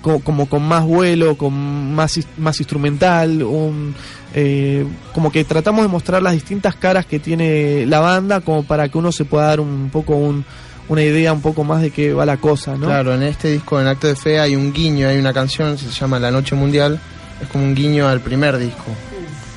co- 0.02 0.20
como 0.20 0.46
con 0.48 0.62
más 0.62 0.84
vuelo, 0.84 1.36
con 1.36 1.94
más, 1.94 2.18
más 2.38 2.58
instrumental, 2.60 3.42
un, 3.42 3.94
eh, 4.34 4.84
como 5.12 5.30
que 5.32 5.44
tratamos 5.44 5.82
de 5.82 5.88
mostrar 5.88 6.22
las 6.22 6.32
distintas 6.34 6.76
caras 6.76 7.06
que 7.06 7.18
tiene 7.18 7.86
la 7.86 8.00
banda 8.00 8.40
como 8.40 8.62
para 8.64 8.88
que 8.88 8.98
uno 8.98 9.10
se 9.10 9.24
pueda 9.24 9.46
dar 9.46 9.60
un 9.60 9.90
poco 9.92 10.14
un, 10.16 10.44
una 10.88 11.02
idea 11.02 11.32
un 11.32 11.40
poco 11.40 11.64
más 11.64 11.82
de 11.82 11.90
qué 11.90 12.12
va 12.12 12.24
la 12.26 12.36
cosa, 12.36 12.76
¿no? 12.76 12.86
Claro, 12.86 13.14
en 13.14 13.22
este 13.22 13.50
disco, 13.52 13.80
en 13.80 13.86
Acto 13.88 14.06
de 14.06 14.14
Fe, 14.16 14.38
hay 14.40 14.54
un 14.56 14.72
guiño, 14.72 15.08
hay 15.08 15.18
una 15.18 15.32
canción, 15.32 15.76
se 15.78 15.90
llama 15.90 16.18
La 16.18 16.30
Noche 16.30 16.54
Mundial, 16.54 17.00
es 17.42 17.48
como 17.48 17.64
un 17.64 17.74
guiño 17.74 18.08
al 18.08 18.20
primer 18.20 18.56
disco. 18.58 18.84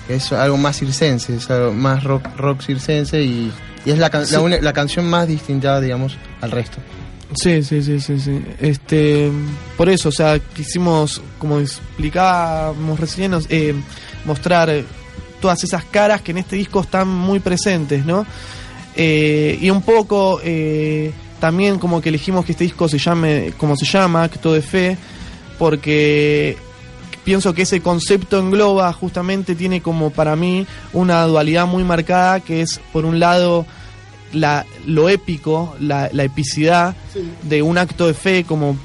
Es 0.07 0.31
algo 0.31 0.57
más 0.57 0.77
circense, 0.79 1.35
es 1.35 1.49
algo 1.51 1.71
más 1.71 2.03
rock, 2.03 2.25
rock 2.35 2.61
circense 2.61 3.21
y, 3.21 3.51
y 3.85 3.91
es 3.91 3.99
la, 3.99 4.09
can- 4.09 4.25
Sí. 4.25 4.33
la, 4.33 4.41
uni- 4.41 4.59
la 4.61 4.73
canción 4.73 5.07
más 5.07 5.27
distinta, 5.27 5.79
digamos, 5.79 6.17
al 6.41 6.49
resto. 6.51 6.77
Sí, 7.35 7.61
sí, 7.61 7.83
sí, 7.83 7.99
sí, 7.99 8.19
sí. 8.19 8.41
Este, 8.59 9.29
por 9.77 9.87
eso, 9.87 10.09
o 10.09 10.11
sea, 10.11 10.39
quisimos, 10.39 11.21
como 11.37 11.59
explicábamos 11.59 12.99
recién, 12.99 13.31
nos- 13.31 13.45
eh, 13.49 13.75
mostrar 14.25 14.71
todas 15.39 15.63
esas 15.63 15.85
caras 15.85 16.21
que 16.21 16.31
en 16.31 16.39
este 16.39 16.55
disco 16.55 16.81
están 16.81 17.07
muy 17.07 17.39
presentes, 17.39 18.03
¿no? 18.05 18.25
Eh, 19.01 19.57
y 19.61 19.69
un 19.69 19.81
poco 19.81 20.41
eh, 20.43 21.13
también 21.39 21.79
como 21.79 22.01
que 22.01 22.09
elegimos 22.09 22.43
que 22.43 22.51
este 22.51 22.65
disco 22.65 22.89
se 22.89 22.97
llame 22.97 23.53
como 23.57 23.77
se 23.77 23.85
llama, 23.85 24.23
Acto 24.23 24.51
de 24.51 24.61
Fe, 24.61 24.97
porque 25.57 26.57
pienso 27.23 27.53
que 27.53 27.61
ese 27.61 27.81
concepto 27.81 28.39
engloba 28.39 28.91
justamente 28.91 29.55
tiene 29.55 29.81
como 29.81 30.09
para 30.09 30.35
mí 30.35 30.65
una 30.93 31.23
dualidad 31.23 31.65
muy 31.67 31.83
marcada 31.83 32.39
que 32.41 32.61
es 32.61 32.81
por 32.91 33.05
un 33.05 33.19
lado 33.19 33.65
la, 34.33 34.65
lo 34.85 35.07
épico, 35.09 35.75
la, 35.79 36.09
la 36.11 36.23
epicidad 36.23 36.95
de 37.43 37.61
un 37.61 37.77
acto 37.77 38.07
de 38.07 38.13
fe 38.13 38.43
como 38.43 38.77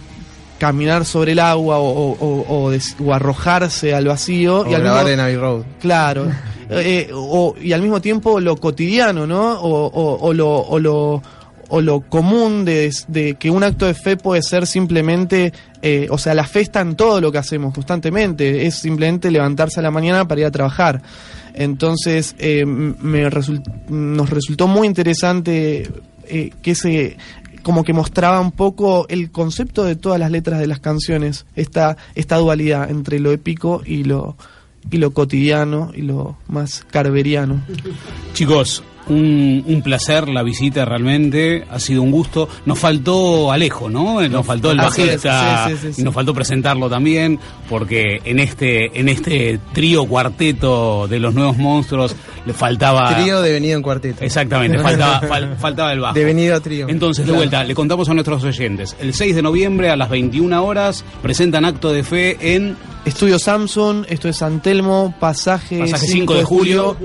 caminar 0.58 1.04
sobre 1.04 1.32
el 1.32 1.40
agua 1.40 1.78
o, 1.78 1.88
o- 1.88 2.16
o- 2.20 2.62
o 2.64 2.70
des- 2.70 2.96
o 3.04 3.12
arrojarse 3.12 3.94
al 3.94 4.06
vacío 4.06 4.64
y 4.70 4.74
al 4.74 4.82
mismo- 4.82 5.08
en 5.08 5.20
Abbey 5.20 5.36
Road. 5.36 5.62
Claro. 5.80 6.26
Eh, 6.70 7.10
o- 7.12 7.54
y 7.60 7.72
al 7.72 7.82
mismo 7.82 8.00
tiempo 8.00 8.40
lo 8.40 8.56
cotidiano, 8.56 9.26
¿no? 9.26 9.58
O, 9.60 10.32
lo, 10.32 10.48
o, 10.58 10.78
lo, 10.78 11.22
o 11.68 11.80
lo 11.80 12.00
común 12.02 12.64
de, 12.64 12.92
de 13.08 13.34
que 13.34 13.50
un 13.50 13.62
acto 13.64 13.86
de 13.86 13.94
fe 13.94 14.16
puede 14.16 14.42
ser 14.42 14.66
simplemente, 14.66 15.52
eh, 15.82 16.06
o 16.10 16.18
sea, 16.18 16.34
la 16.34 16.44
fe 16.44 16.60
está 16.60 16.80
en 16.80 16.96
todo 16.96 17.20
lo 17.20 17.30
que 17.32 17.38
hacemos 17.38 17.74
constantemente, 17.74 18.66
es 18.66 18.76
simplemente 18.76 19.30
levantarse 19.30 19.80
a 19.80 19.82
la 19.82 19.90
mañana 19.90 20.26
para 20.26 20.40
ir 20.42 20.46
a 20.46 20.50
trabajar. 20.50 21.02
Entonces, 21.54 22.34
eh, 22.38 22.64
me 22.66 23.28
nos 23.88 24.30
resultó 24.30 24.66
muy 24.66 24.86
interesante 24.86 25.88
que 26.26 26.70
ese 26.70 27.16
como 27.62 27.82
que 27.82 27.92
mostraba 27.94 28.40
un 28.40 28.52
poco 28.52 29.06
el 29.08 29.30
concepto 29.30 29.84
de 29.84 29.96
todas 29.96 30.20
las 30.20 30.30
letras 30.30 30.60
de 30.60 30.66
las 30.66 30.80
canciones, 30.80 31.46
esta, 31.56 31.96
esta 32.14 32.36
dualidad 32.36 32.90
entre 32.90 33.18
lo 33.20 33.32
épico 33.32 33.82
y 33.86 34.04
lo, 34.04 34.36
y 34.90 34.98
lo 34.98 35.12
cotidiano 35.12 35.90
y 35.94 36.02
lo 36.02 36.36
más 36.48 36.84
carveriano. 36.90 37.62
Chicos, 38.32 38.82
un, 39.08 39.62
un 39.66 39.82
placer 39.82 40.28
la 40.28 40.42
visita 40.42 40.84
realmente, 40.84 41.64
ha 41.70 41.78
sido 41.78 42.02
un 42.02 42.10
gusto. 42.10 42.48
Nos 42.66 42.78
faltó 42.78 43.52
Alejo, 43.52 43.90
¿no? 43.90 44.26
Nos 44.28 44.46
faltó 44.46 44.70
el 44.70 44.78
bajista 44.78 45.66
sí, 45.68 45.72
sí, 45.74 45.78
sí, 45.88 45.92
sí. 45.94 46.00
y 46.00 46.04
nos 46.04 46.14
faltó 46.14 46.32
presentarlo 46.34 46.88
también, 46.88 47.38
porque 47.68 48.20
en 48.24 48.40
este 48.40 48.98
en 48.98 49.08
este 49.08 49.58
trío 49.72 50.06
cuarteto 50.06 51.06
de 51.08 51.18
los 51.18 51.34
nuevos 51.34 51.56
monstruos 51.56 52.14
le 52.46 52.52
faltaba 52.52 53.14
Trío 53.14 53.40
devenido 53.42 53.76
en 53.76 53.82
cuarteto. 53.82 54.22
Exactamente, 54.24 54.78
faltaba, 54.78 55.20
fal- 55.28 55.56
faltaba 55.56 55.92
el 55.92 56.00
bajo. 56.00 56.14
Devenido 56.14 56.56
a 56.56 56.60
trío. 56.60 56.88
Entonces, 56.88 57.24
de 57.24 57.32
Claro. 57.32 57.38
vuelta, 57.38 57.64
le 57.64 57.74
contamos 57.74 58.08
a 58.08 58.14
nuestros 58.14 58.44
oyentes. 58.44 58.96
El 59.00 59.14
6 59.14 59.34
de 59.36 59.42
noviembre 59.42 59.90
a 59.90 59.96
las 59.96 60.10
21 60.10 60.62
horas 60.64 61.04
presentan 61.22 61.64
acto 61.64 61.90
de 61.92 62.02
fe 62.04 62.36
en 62.54 62.76
Estudio 63.04 63.38
Samsung, 63.38 64.04
esto 64.08 64.28
es 64.28 64.36
San 64.38 64.60
Telmo, 64.60 65.14
pasaje, 65.20 65.78
Pasaje 65.80 66.06
5 66.06 66.34
de 66.34 66.44
julio. 66.44 66.96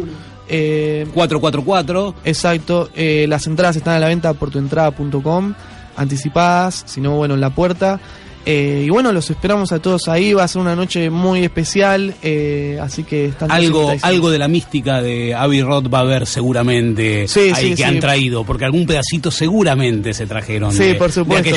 Eh, 0.49 1.05
444. 1.13 2.15
Exacto, 2.26 2.89
eh, 2.95 3.26
las 3.30 3.45
entradas 3.47 3.76
están 3.76 3.95
a 3.95 3.99
la 3.99 4.07
venta 4.07 4.34
por 4.34 4.49
tuentrada.com, 4.51 5.53
anticipadas, 5.95 6.84
si 6.88 7.01
no, 7.01 7.15
bueno, 7.15 7.35
en 7.35 7.41
la 7.41 7.49
puerta. 7.51 7.99
Eh, 8.45 8.84
y 8.88 8.89
bueno, 8.89 9.11
los 9.11 9.30
esperamos 9.30 9.71
a 9.73 9.80
todos 9.80 10.07
ahí. 10.07 10.34
Va 10.34 10.43
a 10.45 10.47
ser 10.47 10.61
una 10.61 10.76
noche 10.76 11.09
muy 11.09 11.43
especial. 11.43 12.15
eh, 12.23 12.80
así 12.81 13.03
que 13.03 13.26
están 13.27 13.51
Algo, 13.51 13.93
algo 14.01 14.31
de 14.31 14.39
la 14.39 14.47
mística 14.47 15.01
de 15.01 15.35
Abbey 15.35 15.61
Road 15.61 15.89
va 15.93 15.99
a 15.99 16.01
haber 16.01 16.26
seguramente 16.26 17.27
Sí, 17.27 17.51
ahí 17.53 17.55
sí, 17.55 17.69
que 17.71 17.76
sí. 17.77 17.84
han 17.84 17.99
traído, 17.99 18.43
porque 18.45 18.65
algún 18.65 18.88
pedacito 18.88 19.30
seguramente 19.30 20.13
se 20.13 20.26
trajeron 20.26 20.71
Sí, 20.71 20.80
de, 20.85 20.95
por 20.95 21.11
supuesto, 21.11 21.43
de 21.43 21.49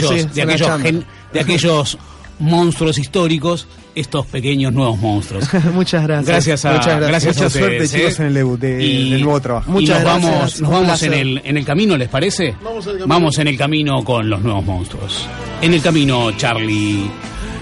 aquellos, 0.43 0.83
gen- 0.83 1.05
de 1.33 1.41
aquellos 1.41 1.99
monstruos 2.39 2.99
históricos, 2.99 3.67
estos 3.95 4.27
pequeños 4.27 4.73
nuevos 4.73 4.99
monstruos. 4.99 5.45
Muchas 5.75 6.03
gracias. 6.05 6.27
Gracias 6.27 6.65
a, 6.65 6.73
Muchas 6.73 6.87
gracias. 6.87 7.09
gracias 7.09 7.37
a 7.37 7.41
Mucha 7.45 7.51
suerte, 7.59 7.77
ustedes, 7.85 7.93
chicos, 7.93 8.13
¿eh? 8.19 8.23
en 8.23 8.29
el 8.29 8.35
debut 8.35 8.61
de- 8.61 8.77
del 8.77 9.23
nuevo 9.23 9.41
trabajo. 9.41 9.71
y 9.71 9.73
Muchas 9.73 9.89
nos 9.97 10.03
gracias, 10.03 10.33
vamos, 10.33 10.61
nos 10.61 10.71
vamos 10.71 11.03
en 11.03 11.15
el, 11.15 11.43
en 11.45 11.57
el 11.57 11.65
camino, 11.65 11.97
¿les 11.97 12.09
parece? 12.09 12.55
Vamos 12.63 12.85
en 12.87 12.93
el 12.93 12.99
camino. 12.99 13.07
Vamos 13.15 13.39
en 13.39 13.49
el 13.49 13.59
camino 13.59 14.05
con 14.05 14.31
los 14.31 14.41
nuevos 14.43 14.65
monstruos. 14.65 15.27
En 15.61 15.75
el 15.75 15.83
camino, 15.83 16.31
Charlie. 16.37 17.11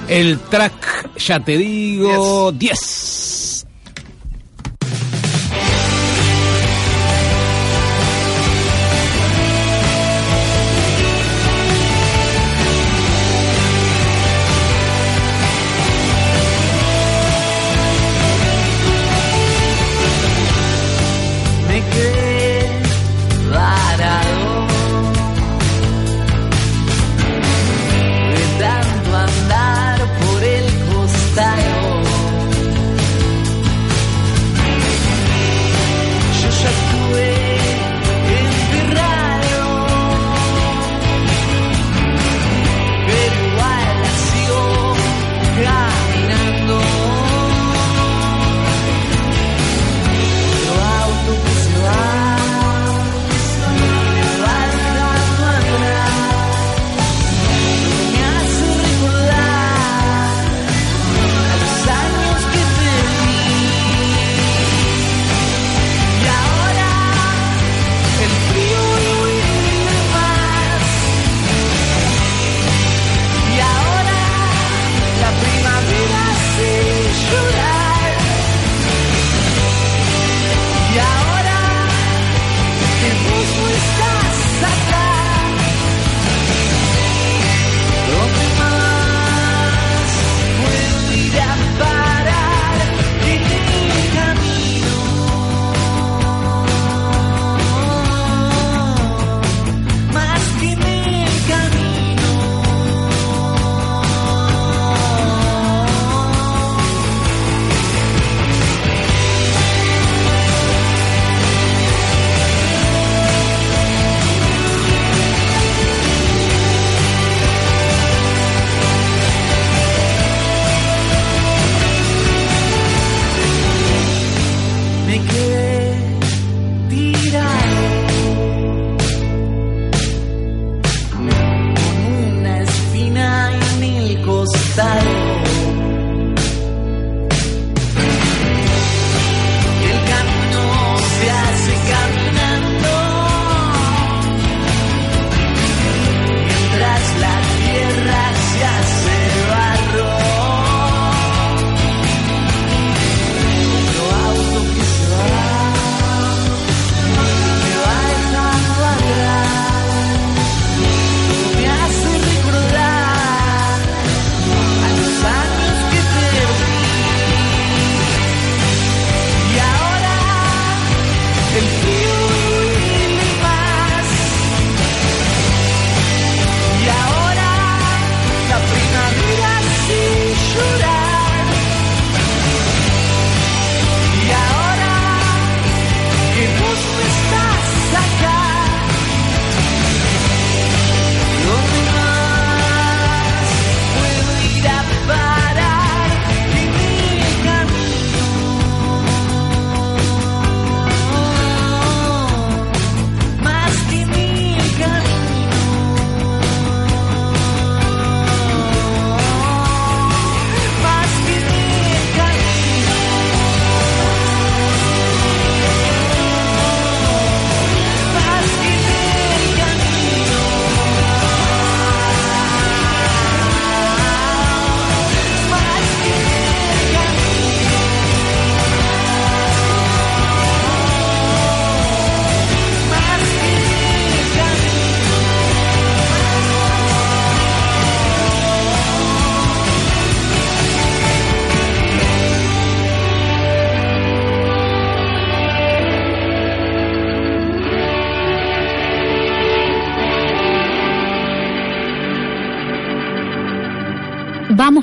El 0.08 0.38
track, 0.40 1.16
ya 1.18 1.38
te 1.40 1.56
digo, 1.56 2.50
10. 2.52 2.70
me 2.70 3.49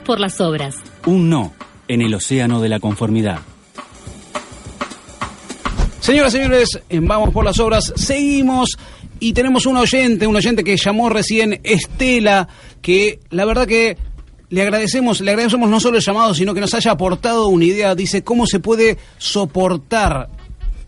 por 0.07 0.19
las 0.21 0.39
obras. 0.39 0.75
Un 1.05 1.29
no 1.29 1.53
en 1.89 2.01
el 2.01 2.13
océano 2.15 2.61
de 2.61 2.69
la 2.69 2.79
conformidad. 2.79 3.39
Señoras 5.99 6.33
y 6.33 6.37
señores, 6.37 6.79
en 6.87 7.05
Vamos 7.05 7.33
por 7.33 7.43
las 7.43 7.59
Obras, 7.59 7.91
seguimos 7.97 8.77
y 9.19 9.33
tenemos 9.33 9.65
un 9.65 9.75
oyente, 9.75 10.25
un 10.25 10.37
oyente 10.37 10.63
que 10.63 10.77
llamó 10.77 11.09
recién, 11.09 11.59
Estela, 11.63 12.47
que 12.81 13.19
la 13.31 13.43
verdad 13.43 13.67
que 13.67 13.97
le 14.49 14.61
agradecemos, 14.61 15.19
le 15.19 15.31
agradecemos 15.31 15.69
no 15.69 15.81
solo 15.81 15.97
el 15.97 16.03
llamado, 16.03 16.33
sino 16.33 16.53
que 16.53 16.61
nos 16.61 16.73
haya 16.73 16.91
aportado 16.91 17.49
una 17.49 17.65
idea. 17.65 17.93
Dice 17.93 18.23
cómo 18.23 18.47
se 18.47 18.61
puede 18.61 18.97
soportar 19.17 20.29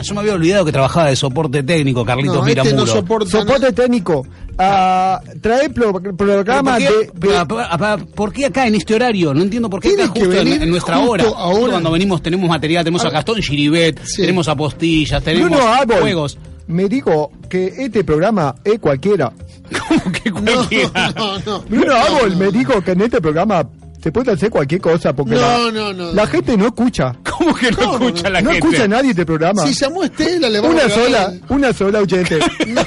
yo 0.01 0.13
me 0.15 0.21
había 0.21 0.33
olvidado 0.33 0.65
que 0.65 0.71
trabajaba 0.71 1.09
de 1.09 1.15
soporte 1.15 1.63
técnico, 1.63 2.03
Carlitos 2.05 2.35
No, 2.35 2.47
este 2.47 2.61
Miramuro. 2.63 2.85
no 2.85 2.91
soporta 2.91 3.29
Soporte 3.31 3.71
técnico. 3.73 4.25
Ah, 4.59 5.21
trae 5.41 5.69
pro- 5.69 5.93
programa 6.17 6.77
¿Pero 6.77 6.97
de, 6.99 7.05
¿Por 7.05 7.19
qué, 7.19 7.27
de- 7.29 7.45
pa- 7.45 7.77
pa- 7.77 7.97
¿Por 7.97 8.33
qué 8.33 8.45
acá 8.47 8.65
en 8.67 8.75
este 8.75 8.95
horario? 8.95 9.33
No 9.33 9.43
entiendo 9.43 9.69
por 9.69 9.79
qué 9.81 9.89
acá 9.93 10.07
justo 10.07 10.31
en, 10.33 10.69
nuestra 10.69 10.97
justo 10.97 11.11
hora. 11.11 11.23
ahora. 11.25 11.53
Justo 11.53 11.69
cuando 11.71 11.91
venimos 11.91 12.21
tenemos 12.23 12.49
material, 12.49 12.83
tenemos 12.83 13.05
a 13.05 13.09
Gastón 13.11 13.39
Chiribet, 13.41 13.99
tenemos 14.15 14.47
a 14.47 14.55
Postillas, 14.55 15.23
tenemos 15.23 15.49
Bruno 15.51 15.65
juegos. 15.99 16.37
me 16.67 16.89
dijo 16.89 17.31
que 17.49 17.67
este 17.77 18.03
programa 18.03 18.55
es 18.63 18.79
cualquiera. 18.79 19.31
¿Cómo 19.87 20.11
que 20.11 20.31
cualquiera? 20.31 21.13
No, 21.15 21.39
no. 21.45 21.59
Bruno 21.69 21.93
Árbol 21.95 22.35
me 22.37 22.51
dijo 22.51 22.81
que 22.81 22.91
en 22.91 23.01
este 23.01 23.21
programa 23.21 23.67
se 24.01 24.11
puede 24.11 24.31
hacer 24.31 24.49
cualquier 24.49 24.79
cosa 24.81 25.13
porque 25.13 25.35
No, 25.35 25.41
la, 25.41 25.71
no, 25.71 25.93
no. 25.93 26.13
la 26.13 26.25
gente 26.27 26.55
no 26.57 26.65
escucha. 26.67 27.15
¿Cómo 27.37 27.53
que 27.55 27.71
no 27.71 27.77
¿Cómo? 27.77 28.07
escucha 28.07 28.29
la 28.29 28.41
no 28.41 28.51
gente? 28.51 28.67
escucha 28.67 28.83
a 28.83 28.87
nadie 28.87 29.09
este 29.11 29.25
programa. 29.25 29.65
Si 29.67 29.73
llamó 29.73 30.03
Estela, 30.03 30.49
le 30.49 30.59
vamos 30.59 30.75
una 30.75 30.85
a 30.85 30.89
sola, 30.89 31.25
el- 31.33 31.41
una 31.55 31.73
sola 31.73 31.99
oyente. 32.01 32.39
No. 32.67 32.81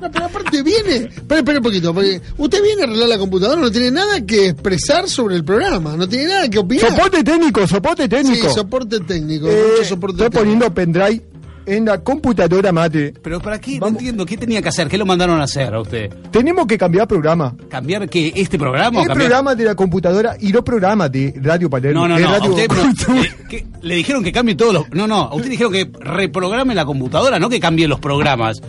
No, 0.00 0.08
pero 0.12 0.26
aparte 0.26 0.62
viene. 0.62 0.94
Espera, 1.12 1.38
espera 1.40 1.58
un 1.58 1.64
poquito. 1.64 1.92
Porque 1.92 2.20
usted 2.36 2.62
viene 2.62 2.82
a 2.82 2.84
arreglar 2.84 3.08
la 3.08 3.18
computadora, 3.18 3.60
no 3.60 3.70
tiene 3.70 3.90
nada 3.90 4.24
que 4.24 4.48
expresar 4.50 5.08
sobre 5.08 5.34
el 5.34 5.44
programa, 5.44 5.96
no 5.96 6.08
tiene 6.08 6.26
nada 6.28 6.48
que 6.48 6.58
opinar. 6.60 6.90
soporte 6.90 7.24
técnico, 7.24 7.66
soporte 7.66 8.08
técnico. 8.08 8.48
Sí, 8.48 8.54
soporte 8.54 9.00
técnico. 9.00 9.48
Eh, 9.48 9.64
mucho 9.72 9.84
soporte 9.88 10.12
estoy 10.24 10.30
técnico. 10.30 10.38
poniendo 10.40 10.72
pendrive 10.74 11.22
en 11.68 11.84
la 11.84 12.02
computadora 12.02 12.72
madre. 12.72 13.12
Pero 13.22 13.40
¿para 13.40 13.60
qué? 13.60 13.78
No 13.78 13.88
entiendo. 13.88 14.24
¿Qué 14.26 14.36
tenía 14.36 14.60
que 14.62 14.68
hacer? 14.68 14.88
¿Qué 14.88 14.98
lo 14.98 15.06
mandaron 15.06 15.40
a 15.40 15.44
hacer 15.44 15.72
a 15.74 15.80
usted? 15.80 16.10
Tenemos 16.30 16.66
que 16.66 16.76
cambiar 16.78 17.06
programa. 17.06 17.54
¿Cambiar 17.68 18.08
qué? 18.08 18.32
¿Este 18.34 18.58
programa? 18.58 19.00
El 19.02 19.06
cambiar- 19.08 19.16
programa 19.28 19.54
de 19.54 19.64
la 19.64 19.74
computadora 19.74 20.36
y 20.40 20.52
los 20.52 20.62
programas 20.62 21.10
de 21.12 21.34
Radio 21.42 21.68
Palermo. 21.70 22.06
No, 22.06 22.08
no, 22.08 22.18
no. 22.18 22.30
Radio 22.32 22.50
usted, 22.50 22.66
pero, 22.68 23.18
eh, 23.20 23.66
le 23.82 23.94
dijeron 23.94 24.22
que 24.24 24.32
cambie 24.32 24.54
todos 24.54 24.74
los. 24.74 24.90
No, 24.90 25.06
no. 25.06 25.16
A 25.22 25.34
usted 25.34 25.50
dijeron 25.50 25.72
que 25.72 25.90
reprograme 26.00 26.74
la 26.74 26.84
computadora, 26.84 27.38
no 27.38 27.48
que 27.48 27.60
cambie 27.60 27.86
los 27.88 28.00
programas. 28.00 28.60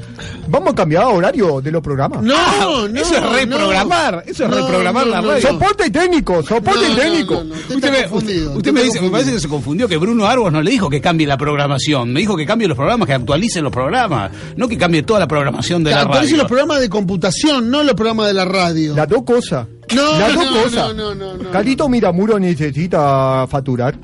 Vamos 0.48 0.74
a 0.74 0.76
cambiar 0.76 1.06
horario 1.06 1.62
de 1.62 1.72
los 1.72 1.82
programas. 1.82 2.22
No, 2.24 2.36
Ah, 2.38 2.86
no. 2.90 3.00
eso 3.00 3.16
es 3.16 3.24
reprogramar. 3.32 4.16
no. 4.16 4.22
Eso 4.32 4.44
es 4.46 4.50
No, 4.50 4.58
reprogramar 4.58 5.06
no, 5.06 5.12
la 5.12 5.22
no, 5.22 5.28
radio. 5.30 5.44
no. 5.44 5.50
Soporte 5.60 5.90
técnico, 5.90 6.42
soporte 6.44 6.82
No, 6.82 6.90
no, 6.90 6.96
técnico. 6.96 7.34
no, 7.36 7.44
no, 7.44 7.56
usted 7.56 7.92
me, 7.92 8.02
confundido, 8.08 8.46
usted 8.48 8.58
usted 8.58 8.74
me 8.74 8.80
está 8.82 8.94
dice, 8.94 9.02
me 9.06 9.10
parece 9.12 9.32
que 9.34 9.40
se 9.40 9.48
confundió 9.48 9.88
que 9.88 9.98
Bruno 9.98 10.26
Arbos 10.26 10.52
no 10.52 10.62
le 10.62 10.72
dijo 10.72 10.90
que 10.90 11.02
cambie 11.02 11.28
la 11.28 11.38
programación, 11.38 12.12
me 12.14 12.20
dijo 12.22 12.36
que 12.36 12.46
cambie 12.46 12.68
los 12.68 12.76
programas, 12.76 12.89
que 12.98 13.14
actualice 13.14 13.62
los 13.62 13.72
programas, 13.72 14.32
no 14.56 14.68
que 14.68 14.78
cambie 14.78 15.04
toda 15.04 15.20
la 15.20 15.28
programación 15.28 15.84
de 15.84 15.92
la 15.92 16.02
Actualice 16.02 16.32
radio. 16.32 16.38
los 16.38 16.48
programas 16.48 16.80
de 16.80 16.90
computación, 16.90 17.70
no 17.70 17.84
los 17.84 17.94
programas 17.94 18.28
de 18.28 18.34
la 18.34 18.46
radio. 18.46 18.96
Las 18.96 19.08
dos 19.08 19.24
cosas. 19.24 19.68
No, 19.96 20.20
Las 20.20 20.34
dos 20.36 20.46
no, 20.46 20.64
cosas. 20.64 20.96
no, 20.96 21.16
no, 21.16 21.38
no. 21.38 21.52
Carlito 21.52 21.88
Miramuro 21.90 22.38
necesita 22.40 23.46
facturar. 23.48 23.96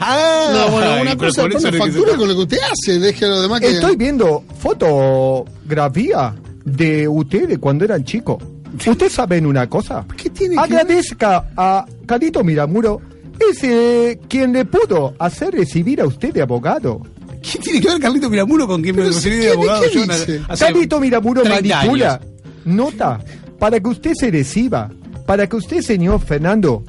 Ah, 0.00 0.48
No, 0.52 0.70
bueno, 0.72 1.02
una 1.02 1.16
cosa 1.16 1.48
que 1.48 1.58
factura 1.58 2.16
con 2.16 2.28
lo 2.28 2.34
que 2.34 2.40
usted 2.42 2.58
hace, 2.70 2.98
deje 2.98 3.24
a 3.26 3.28
los 3.28 3.42
demás 3.42 3.60
que. 3.60 3.70
Estoy 3.70 3.96
viendo 3.96 4.42
fotografía 4.58 6.34
de 6.64 7.08
ustedes 7.08 7.58
cuando 7.58 7.84
eran 7.84 8.04
chicos. 8.04 8.42
¿Ustedes 8.86 9.12
saben 9.12 9.46
una 9.46 9.68
cosa? 9.68 10.04
¿Qué 10.16 10.30
tiene 10.30 10.56
que 10.56 10.60
Agradezca 10.60 11.46
a 11.56 11.84
Carlito 12.06 12.42
Miramuro, 12.42 13.00
es 13.38 13.62
eh, 13.62 14.18
quien 14.28 14.52
le 14.52 14.64
pudo 14.64 15.14
hacer 15.18 15.52
recibir 15.54 16.00
a 16.00 16.06
usted 16.06 16.32
de 16.32 16.42
abogado. 16.42 17.00
¿Qué 17.52 17.58
tiene 17.58 17.80
que 17.80 17.88
ver 17.88 17.98
Carlito 18.00 18.30
Miramuro 18.30 18.66
con 18.66 18.82
quien 18.82 18.96
me 18.96 19.12
si 19.12 19.30
de 19.30 19.52
abogado? 19.52 19.82
¿qué 19.82 19.94
Yo 19.94 20.06
na- 20.06 20.16
dice? 20.18 20.40
hace 20.48 20.64
Carlito 20.64 21.00
Miramuro 21.00 21.42
30 21.42 21.76
manipula 21.76 22.14
años. 22.14 22.26
nota 22.64 23.20
para 23.58 23.80
que 23.80 23.88
usted 23.88 24.12
se 24.14 24.30
reciba, 24.30 24.90
para 25.26 25.46
que 25.46 25.56
usted, 25.56 25.80
señor 25.82 26.20
Fernando, 26.20 26.82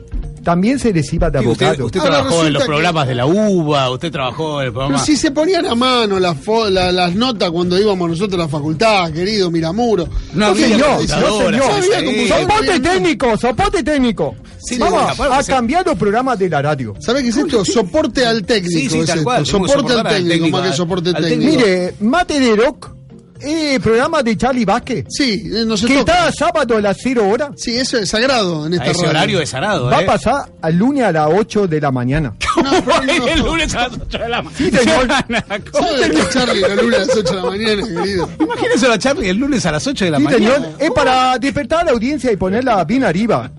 también 0.46 0.80
se 0.80 0.94
reciba 0.94 1.30
de 1.30 1.40
usted, 1.40 1.66
abogado. 1.66 1.86
usted 1.88 2.00
trabajó 2.00 2.46
en 2.46 2.54
los 2.54 2.62
que- 2.62 2.68
programas 2.68 3.08
de 3.08 3.16
la 3.16 3.26
UBA, 3.26 3.90
usted 3.90 4.12
trabajó 4.12 4.62
en 4.62 4.68
el 4.68 4.72
programa... 4.74 4.96
Pero 4.96 5.06
si 5.06 5.18
se 5.18 5.32
ponían 5.32 5.66
a 5.66 5.76
mano 5.76 6.20
las, 6.20 6.38
fo- 6.38 6.70
la- 6.70 6.92
las 6.94 7.14
notas 7.16 7.50
cuando 7.52 7.78
íbamos 7.78 8.08
nosotros 8.10 8.40
a 8.40 8.44
la 8.44 8.48
facultad, 8.50 9.12
querido 9.12 9.52
Miramuro. 9.52 10.08
No 10.34 10.40
No, 10.40 10.46
había 10.52 10.68
señor, 10.70 10.90
no, 11.22 11.38
señor. 11.40 12.28
Soporte 12.28 12.80
técnico, 12.80 13.38
soporte 13.38 13.84
técnico. 13.84 14.36
Sí, 14.58 14.78
Vamos 14.78 15.20
a 15.20 15.44
cambiar 15.44 15.86
los 15.86 15.96
programas 15.98 16.40
de 16.40 16.50
la 16.50 16.62
radio. 16.62 16.94
¿Sabes 17.00 17.24
qué 17.24 17.30
es 17.30 17.38
esto? 17.38 17.66
Soporte 17.66 18.26
al 18.26 18.44
técnico. 18.46 18.80
Sí, 18.80 18.90
sí, 18.90 19.00
es 19.00 19.10
esto. 19.10 19.24
cual, 19.24 19.46
Soporte 19.46 19.94
al 19.94 20.04
técnico, 20.04 20.30
técnico, 20.30 20.58
más 20.58 20.70
que 20.72 20.78
soporte 20.78 21.10
al 21.10 21.16
técnico. 21.16 21.52
técnico. 21.52 21.60
Mire, 21.68 21.96
Mate 22.00 22.40
de 22.40 22.56
Rock, 22.56 22.95
eh, 23.42 23.80
programa 23.82 24.24
de 24.24 24.38
Charlie 24.38 24.66
Vázquez, 24.66 25.06
Sí, 25.10 25.44
eh, 25.54 25.64
no 25.66 25.76
se 25.78 25.88
que 25.88 25.98
toca. 25.98 26.30
está 26.30 26.32
sábado 26.32 26.78
a 26.78 26.82
las 26.82 26.98
0 27.02 27.28
horas, 27.28 27.50
Sí, 27.58 27.76
eso 27.78 27.98
es 27.98 28.10
sagrado 28.10 28.66
en 28.66 28.74
A 28.74 28.76
esta 28.78 28.92
ese 28.92 29.00
radio. 29.02 29.10
horario 29.10 29.42
es 29.42 29.50
sarado, 29.50 29.86
va 29.86 29.98
a 29.98 30.02
¿eh? 30.02 30.06
pasar 30.06 30.46
al 30.62 30.76
lunes 30.76 31.04
a 31.04 31.12
las 31.12 31.30
8 31.34 31.68
de 31.68 31.82
la 31.82 31.92
mañana. 31.92 32.34
No, 32.56 32.72
pero 32.86 33.04
no. 33.04 33.28
el 33.28 33.40
lunes 33.42 33.76
a 33.76 33.90
las 33.90 33.98
8 34.00 34.18
de 34.18 34.30
la 34.30 34.42
mañana. 34.42 34.58
Sí, 34.58 34.72
señor. 34.72 35.08
¿Sabe 35.74 36.10
que 36.10 36.30
Charlie 36.30 36.62
la 36.62 36.76
luna 36.76 36.96
a 36.96 37.00
las 37.02 37.10
8 37.18 37.22
de 37.30 37.36
la 37.36 37.44
mañana, 37.46 37.84
querido? 38.02 38.30
Imagínese 38.40 38.88
a 38.88 38.98
Charlie 38.98 39.30
el 39.30 39.38
lunes 39.38 39.66
a 39.66 39.72
las 39.74 39.86
8 39.86 40.06
de 40.06 40.12
la 40.12 40.18
Sí, 40.18 40.24
mañana. 40.24 40.54
señor, 40.56 40.70
es 40.80 40.92
para 40.92 41.38
despertar 41.38 41.80
a 41.82 41.84
la 41.84 41.92
audiencia 41.92 42.32
y 42.32 42.38
ponerla 42.38 42.84
bien 42.86 43.04
arriba. 43.04 43.52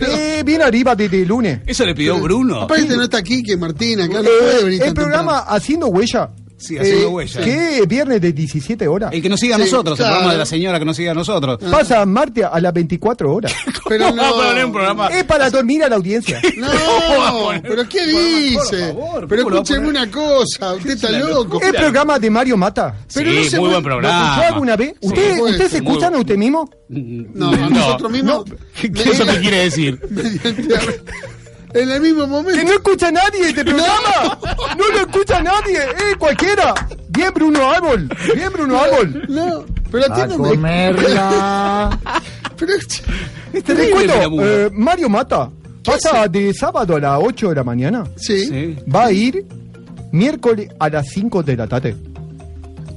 Eh, 0.00 0.42
bien 0.44 0.62
arriba 0.62 0.94
desde 0.96 1.22
el 1.22 1.28
lunes. 1.28 1.60
Eso 1.66 1.84
le 1.84 1.94
pidió 1.94 2.18
Bruno. 2.18 2.62
Aparte 2.62 2.96
no 2.96 3.02
está 3.02 3.18
aquí 3.18 3.42
que 3.42 3.56
Martín, 3.56 4.00
acá 4.00 4.14
no 4.14 4.20
Eh, 4.22 4.30
puede 4.40 4.64
venir 4.64 4.80
el 4.82 4.86
tan 4.86 4.94
programa 4.94 5.38
Haciendo 5.40 5.88
Huella. 5.88 6.30
Sí, 6.60 6.76
Haciendo 6.78 7.02
eh, 7.04 7.06
Huella. 7.06 7.40
Que 7.40 7.78
es 7.78 7.88
viernes 7.88 8.20
de 8.20 8.32
17 8.34 8.86
horas. 8.86 9.10
El 9.14 9.22
que 9.22 9.28
nos 9.30 9.40
siga 9.40 9.56
a 9.56 9.58
Sí, 9.58 9.64
nosotros, 9.64 9.96
claro. 9.96 10.10
el 10.12 10.16
programa 10.18 10.32
de 10.34 10.38
la 10.38 10.46
señora 10.46 10.78
que 10.78 10.84
nos 10.84 10.96
siga 10.96 11.12
a 11.12 11.14
nosotros. 11.14 11.58
Pasa 11.70 12.04
martes 12.04 12.44
a 12.44 12.60
las 12.60 12.72
24 12.74 13.34
horas. 13.34 13.52
Pero 13.88 14.08
¿Cómo 14.10 14.22
va 14.22 14.28
a 14.28 14.32
poner 14.32 14.64
un 14.66 14.70
no. 14.70 14.72
programa? 14.76 15.06
Es 15.08 15.24
para 15.24 15.48
dormir 15.50 15.82
a 15.84 15.88
la 15.88 15.96
audiencia. 15.96 16.40
No, 16.60 16.68
poner? 17.44 17.62
pero 17.62 17.88
¿qué 17.88 17.98
Por 17.98 18.62
dice? 18.70 18.88
favor, 18.92 19.26
pero 19.28 19.42
¿cómo 19.44 19.56
lo 19.56 19.62
escúcheme 19.62 19.88
una 19.88 20.10
cosa, 20.10 20.74
usted 20.74 20.90
está 20.90 21.10
loco. 21.10 21.60
El 21.62 21.72
programa 21.74 22.18
de 22.18 22.28
Mario 22.30 22.56
Mata. 22.56 22.94
Pero 23.14 23.30
sí, 23.30 23.36
no 23.36 23.44
se 23.44 23.58
muy 23.58 23.70
buen 23.70 23.82
programa. 23.82 24.34
¿Usted 24.34 24.46
alguna 24.48 24.76
vez? 24.76 24.94
Por 25.00 25.08
¿Usted, 25.12 25.40
¿usted 25.40 25.68
se 25.68 25.80
muy 25.80 25.88
escuchan 25.90 26.14
a 26.14 26.18
usted 26.18 26.36
mismo? 26.36 26.70
No, 26.88 27.50
a 27.50 27.56
nosotros 27.70 28.10
mismos. 28.12 28.44
¿Qué, 28.80 28.92
qué 28.92 29.10
eso 29.10 29.24
qué 29.24 29.38
quiere 29.40 29.56
decir? 29.64 29.98
Mediante- 30.10 31.00
en 31.74 31.90
el 31.90 32.00
mismo 32.00 32.22
Que 32.22 32.26
momento. 32.28 32.62
no 32.64 32.72
escucha 32.72 33.10
nadie 33.12 33.48
este 33.48 33.64
programa. 33.66 34.38
No 34.78 34.88
lo 34.92 34.98
escucha 35.00 35.42
nadie. 35.42 35.78
Eh, 35.78 36.16
cualquiera. 36.18 36.74
Bien 37.08 37.32
Bruno 37.34 37.70
Árbol. 37.70 38.08
Bien 38.34 38.52
Bruno 38.52 38.78
Árbol. 38.80 39.24
No, 39.28 39.64
pero 39.90 40.04
atiéndame. 40.12 40.48
comerla. 40.50 41.98
Pero, 42.56 42.72
Te 43.52 43.62
terrible, 43.62 44.06
cuento, 44.06 44.44
eh, 44.44 44.70
Mario 44.70 45.08
Mata 45.08 45.48
Pasa 45.82 46.28
de 46.28 46.52
sábado 46.52 46.96
a 46.96 47.00
las 47.00 47.18
8 47.22 47.48
de 47.48 47.54
la 47.54 47.64
mañana. 47.64 48.04
Sí. 48.16 48.76
Va 48.94 49.06
a 49.06 49.12
ir 49.12 49.46
miércoles 50.12 50.68
a 50.78 50.90
las 50.90 51.08
5 51.08 51.42
de 51.42 51.56
la 51.56 51.66
tarde. 51.66 51.96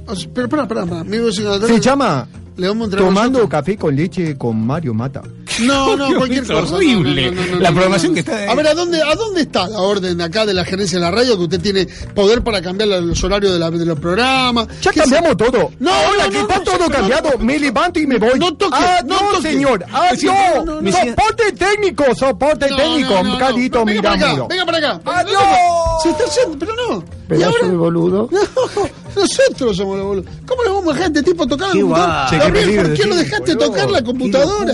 O 0.06 0.14
sea, 0.14 0.28
Pero, 0.34 0.46
espera, 0.46 0.62
espera, 0.64 0.84
no- 0.84 1.32
Se 1.66 1.80
llama 1.80 2.28
Le 2.58 2.68
vamos 2.68 2.82
a 2.82 2.84
entregar 2.86 3.08
Tomando 3.08 3.38
nosotros. 3.38 3.50
café 3.62 3.76
con 3.78 3.96
leche 3.96 4.36
con 4.36 4.66
Mario 4.66 4.92
Mata. 4.92 5.22
No, 5.64 5.96
no, 5.96 6.06
Dios, 6.08 6.18
cualquier 6.18 6.42
es 6.44 6.50
cosa. 6.50 6.74
horrible. 6.74 7.30
No, 7.30 7.40
no, 7.40 7.46
no, 7.46 7.54
no, 7.54 7.60
La 7.60 7.70
programación 7.70 8.12
no. 8.12 8.14
que 8.14 8.20
está- 8.20 8.50
A 8.50 8.54
ver, 8.54 8.66
¿a 8.66 8.74
dónde, 8.74 9.02
¿a 9.02 9.14
dónde 9.14 9.40
está 9.42 9.68
la 9.68 9.80
orden 9.80 10.20
acá 10.20 10.44
de 10.46 10.54
la 10.54 10.64
gerencia 10.64 10.98
de 10.98 11.04
la 11.04 11.10
radio 11.10 11.36
que 11.36 11.44
usted 11.44 11.60
tiene 11.60 11.86
poder 12.14 12.42
para 12.42 12.60
cambiar 12.62 12.88
los 12.88 13.22
horarios 13.24 13.52
de, 13.52 13.58
la- 13.58 13.70
de 13.70 13.84
los 13.86 13.98
programas? 13.98 14.66
Ya 14.82 14.90
¿Qué 14.92 15.00
cambiamos 15.00 15.30
se- 15.30 15.36
todo. 15.36 15.70
No, 15.78 15.90
Ahora 15.92 16.24
no, 16.26 16.30
que 16.30 16.36
no, 16.38 16.40
está 16.42 16.58
no, 16.58 16.64
todo 16.64 16.78
no, 16.78 16.90
cambiado, 16.90 17.30
no, 17.38 17.44
me 17.44 17.58
levanto 17.58 17.98
y 18.00 18.06
me 18.06 18.18
voy. 18.18 18.38
No 18.38 18.54
toque, 18.54 18.76
ah, 18.78 19.00
no 19.06 19.14
no, 19.20 19.28
toque. 19.36 19.42
señor. 19.50 19.84
Adiós. 19.92 20.34
No, 20.56 20.64
no, 20.64 20.74
no, 20.76 20.82
no. 20.82 20.92
soporte 20.92 21.52
técnico, 21.52 22.14
soporte 22.14 22.68
No, 22.70 22.76
técnico, 22.76 23.10
no, 23.14 23.22
no, 23.22 23.32
no. 23.34 23.38
Carito 23.38 23.84
Venga 23.84 24.02
para 24.02 24.14
acá, 24.14 24.24
Miramuro. 24.26 24.48
venga 24.48 24.66
para 24.66 24.78
acá. 24.78 25.00
¡Adiós! 25.04 25.42
Se 26.02 26.10
está 26.10 26.24
haciendo, 26.24 26.58
pero 26.58 26.72
no. 26.76 26.98
¿Y 26.98 27.26
Pedazo 27.28 27.66
de 27.68 27.76
boludo. 27.76 28.28
No, 29.14 29.20
nosotros 29.22 29.76
somos 29.76 29.96
los 29.96 30.06
boludos. 30.06 30.26
¿Cómo 30.44 30.62
le 30.64 30.68
vamos 30.70 30.84
a 30.86 30.88
dejar 30.88 31.02
a 31.02 31.06
este 31.06 31.22
tipo 31.22 31.46
tocar 31.46 31.68
Gabriel, 31.72 32.52
peligro 32.52 32.82
¿por 32.88 32.96
qué 32.96 33.02
tipo, 33.04 33.14
dejaste 33.14 33.54
tocar 33.56 33.90
la 33.90 33.98
Qué 33.98 34.04
computadora? 34.04 34.72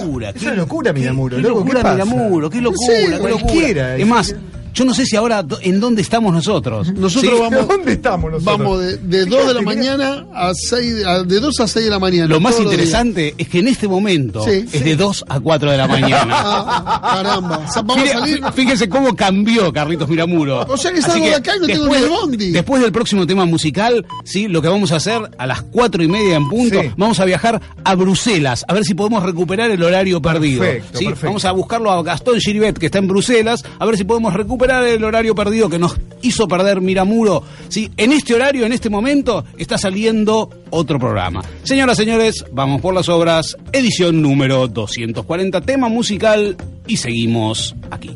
Locura, 0.70 0.92
Miramuro. 0.92 1.36
Qué 1.36 1.42
loco, 1.42 1.54
¿qué 1.64 1.72
locura, 1.72 1.82
pasa? 1.82 2.04
Miramuro, 2.04 2.50
qué 2.50 2.60
locura, 2.60 2.94
qué 2.96 3.08
locura. 3.08 3.32
cualquiera. 3.32 3.96
Es 3.96 4.06
más, 4.06 4.34
yo 4.74 4.84
no 4.84 4.94
sé 4.94 5.04
si 5.06 5.16
ahora 5.16 5.44
en 5.62 5.80
dónde 5.80 6.02
estamos 6.02 6.32
nosotros. 6.32 6.92
Nosotros 6.92 7.32
Sí, 7.34 7.38
vamos, 7.40 7.68
¿Dónde 7.68 7.92
estamos 7.92 8.30
nosotros? 8.32 8.58
vamos 8.58 8.80
de, 8.80 8.96
de 8.98 9.26
2 9.26 9.46
de 9.48 9.54
la 9.54 9.62
mañana 9.62 10.26
a 10.34 10.52
6, 10.54 11.04
a- 11.06 11.22
de 11.22 11.40
2 11.40 11.60
a 11.60 11.66
6 11.68 11.84
de 11.84 11.90
la 11.90 11.98
mañana. 11.98 12.26
Lo 12.28 12.40
más 12.40 12.58
interesante 12.60 13.34
es 13.36 13.48
que 13.48 13.58
en 13.60 13.68
este 13.68 13.88
momento 13.88 14.42
Sí, 14.44 14.64
es 14.64 14.70
sí. 14.70 14.78
de 14.80 14.96
2 14.96 15.24
a 15.28 15.40
4 15.40 15.70
de 15.70 15.76
la 15.76 15.86
mañana. 15.88 16.36
Ah, 16.82 17.00
caramba. 17.22 17.58
O 17.68 17.72
sea, 17.72 17.82
vamos 17.82 18.08
a 18.08 18.12
salir. 18.12 18.40
Fíjense 18.54 18.88
cómo 18.88 19.14
cambió 19.14 19.72
Carlitos 19.72 20.08
Miramuro. 20.08 20.64
O 20.68 20.76
sea 20.76 20.92
que 20.92 21.00
salgo 21.02 21.24
de 21.26 21.34
acá 21.34 21.56
y 21.56 21.60
no 21.60 21.66
tengo 21.66 21.86
ni 21.88 21.94
el 21.94 22.08
bondi. 22.08 22.50
Después 22.50 22.82
del 22.82 22.92
próximo 22.92 23.26
tema 23.26 23.44
musical, 23.44 24.04
sí, 24.24 24.48
lo 24.48 24.62
que 24.62 24.68
vamos 24.68 24.92
a 24.92 24.96
hacer 24.96 25.30
a 25.38 25.46
las 25.46 25.62
cuatro 25.62 26.02
y 26.02 26.08
media 26.08 26.36
en 26.36 26.48
punto, 26.48 26.80
Sí. 26.80 26.90
vamos 26.96 27.20
a 27.20 27.24
viajar 27.24 27.60
a 27.84 27.94
Bruselas, 27.94 28.64
a 28.68 28.74
ver 28.74 28.84
si 28.84 28.94
podemos 28.94 29.22
recuperar 29.22 29.70
el 29.70 29.82
horario 29.82 30.20
perdido. 30.22 30.60
Perfecto, 30.60 30.98
¿sí? 30.98 31.04
perfecto. 31.06 31.26
Vamos 31.26 31.44
a 31.44 31.52
buscarlo 31.52 31.90
a 31.90 32.02
Gastón 32.02 32.38
Giribet, 32.40 32.78
que 32.78 32.86
está 32.86 32.98
en 32.98 33.08
Bruselas, 33.08 33.64
a 33.78 33.84
ver 33.86 33.96
si 33.96 34.04
podemos 34.04 34.32
recuperar 34.34 34.59
el 34.64 35.04
horario 35.04 35.34
perdido 35.34 35.68
que 35.68 35.78
nos 35.78 35.96
hizo 36.22 36.46
perder 36.46 36.80
Miramuro. 36.80 37.42
¿sí? 37.68 37.90
En 37.96 38.12
este 38.12 38.34
horario, 38.34 38.66
en 38.66 38.72
este 38.72 38.90
momento, 38.90 39.44
está 39.58 39.78
saliendo 39.78 40.50
otro 40.70 40.98
programa. 40.98 41.42
Señoras, 41.62 41.96
señores, 41.96 42.44
vamos 42.52 42.80
por 42.80 42.94
las 42.94 43.08
obras, 43.08 43.56
edición 43.72 44.22
número 44.22 44.68
240, 44.68 45.60
tema 45.62 45.88
musical, 45.88 46.56
y 46.86 46.96
seguimos 46.96 47.74
aquí. 47.90 48.10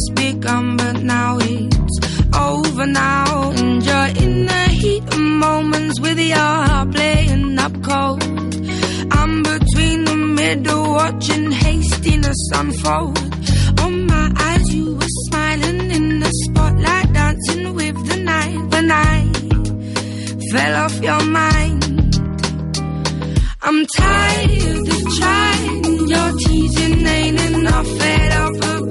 Just 0.00 0.14
begun, 0.14 0.76
but 0.76 1.02
now 1.02 1.38
it's 1.40 1.98
over 2.34 2.86
now. 2.86 3.50
And 3.50 3.84
you're 3.84 4.24
in 4.24 4.46
the 4.46 4.64
heat 4.80 5.02
of 5.02 5.18
moments 5.18 6.00
with 6.00 6.18
your 6.18 6.38
heart 6.38 6.92
playing 6.92 7.58
up 7.58 7.72
cold. 7.82 8.22
I'm 9.12 9.42
between 9.42 10.04
the 10.04 10.16
middle, 10.16 10.82
watching 10.94 11.50
hastiness 11.50 12.50
unfold. 12.54 13.18
On 13.80 14.06
my 14.06 14.32
eyes, 14.36 14.74
you 14.74 14.94
were 14.94 15.14
smiling 15.26 15.90
in 15.90 16.20
the 16.20 16.30
spotlight, 16.44 17.12
dancing 17.12 17.74
with 17.74 17.98
the 18.08 18.16
night. 18.16 18.58
When 18.72 18.90
I 18.90 19.32
fell 20.52 20.74
off 20.84 21.00
your 21.00 21.24
mind. 21.24 21.84
I'm 23.62 23.86
tired 23.86 24.88
of 24.94 25.02
trying. 25.18 26.08
Your 26.08 26.30
teasing 26.38 27.06
ain't 27.06 27.40
enough. 27.54 27.86
Fed 27.98 28.32
up 28.32 28.64
of 28.64 28.90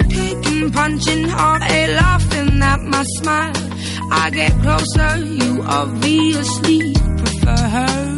punching 0.69 1.27
hard, 1.27 1.61
a 1.63 1.95
laughing 1.95 2.61
at 2.61 2.81
my 2.81 3.03
smile. 3.17 3.53
I 4.11 4.29
get 4.29 4.51
closer, 4.61 5.17
you 5.17 5.63
obviously 5.63 6.93
prefer 6.93 7.63
her. 7.75 8.17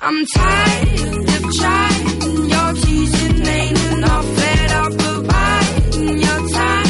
I'm 0.00 0.26
tired 0.34 1.28
of 1.36 1.44
trying, 1.58 2.50
your 2.52 2.72
teasing 2.82 3.46
ain't 3.46 3.84
enough. 3.92 4.26
Fed 4.36 4.70
up 4.72 4.92
of 4.92 5.28
biding 5.28 6.18
your 6.18 6.48
time 6.50 6.83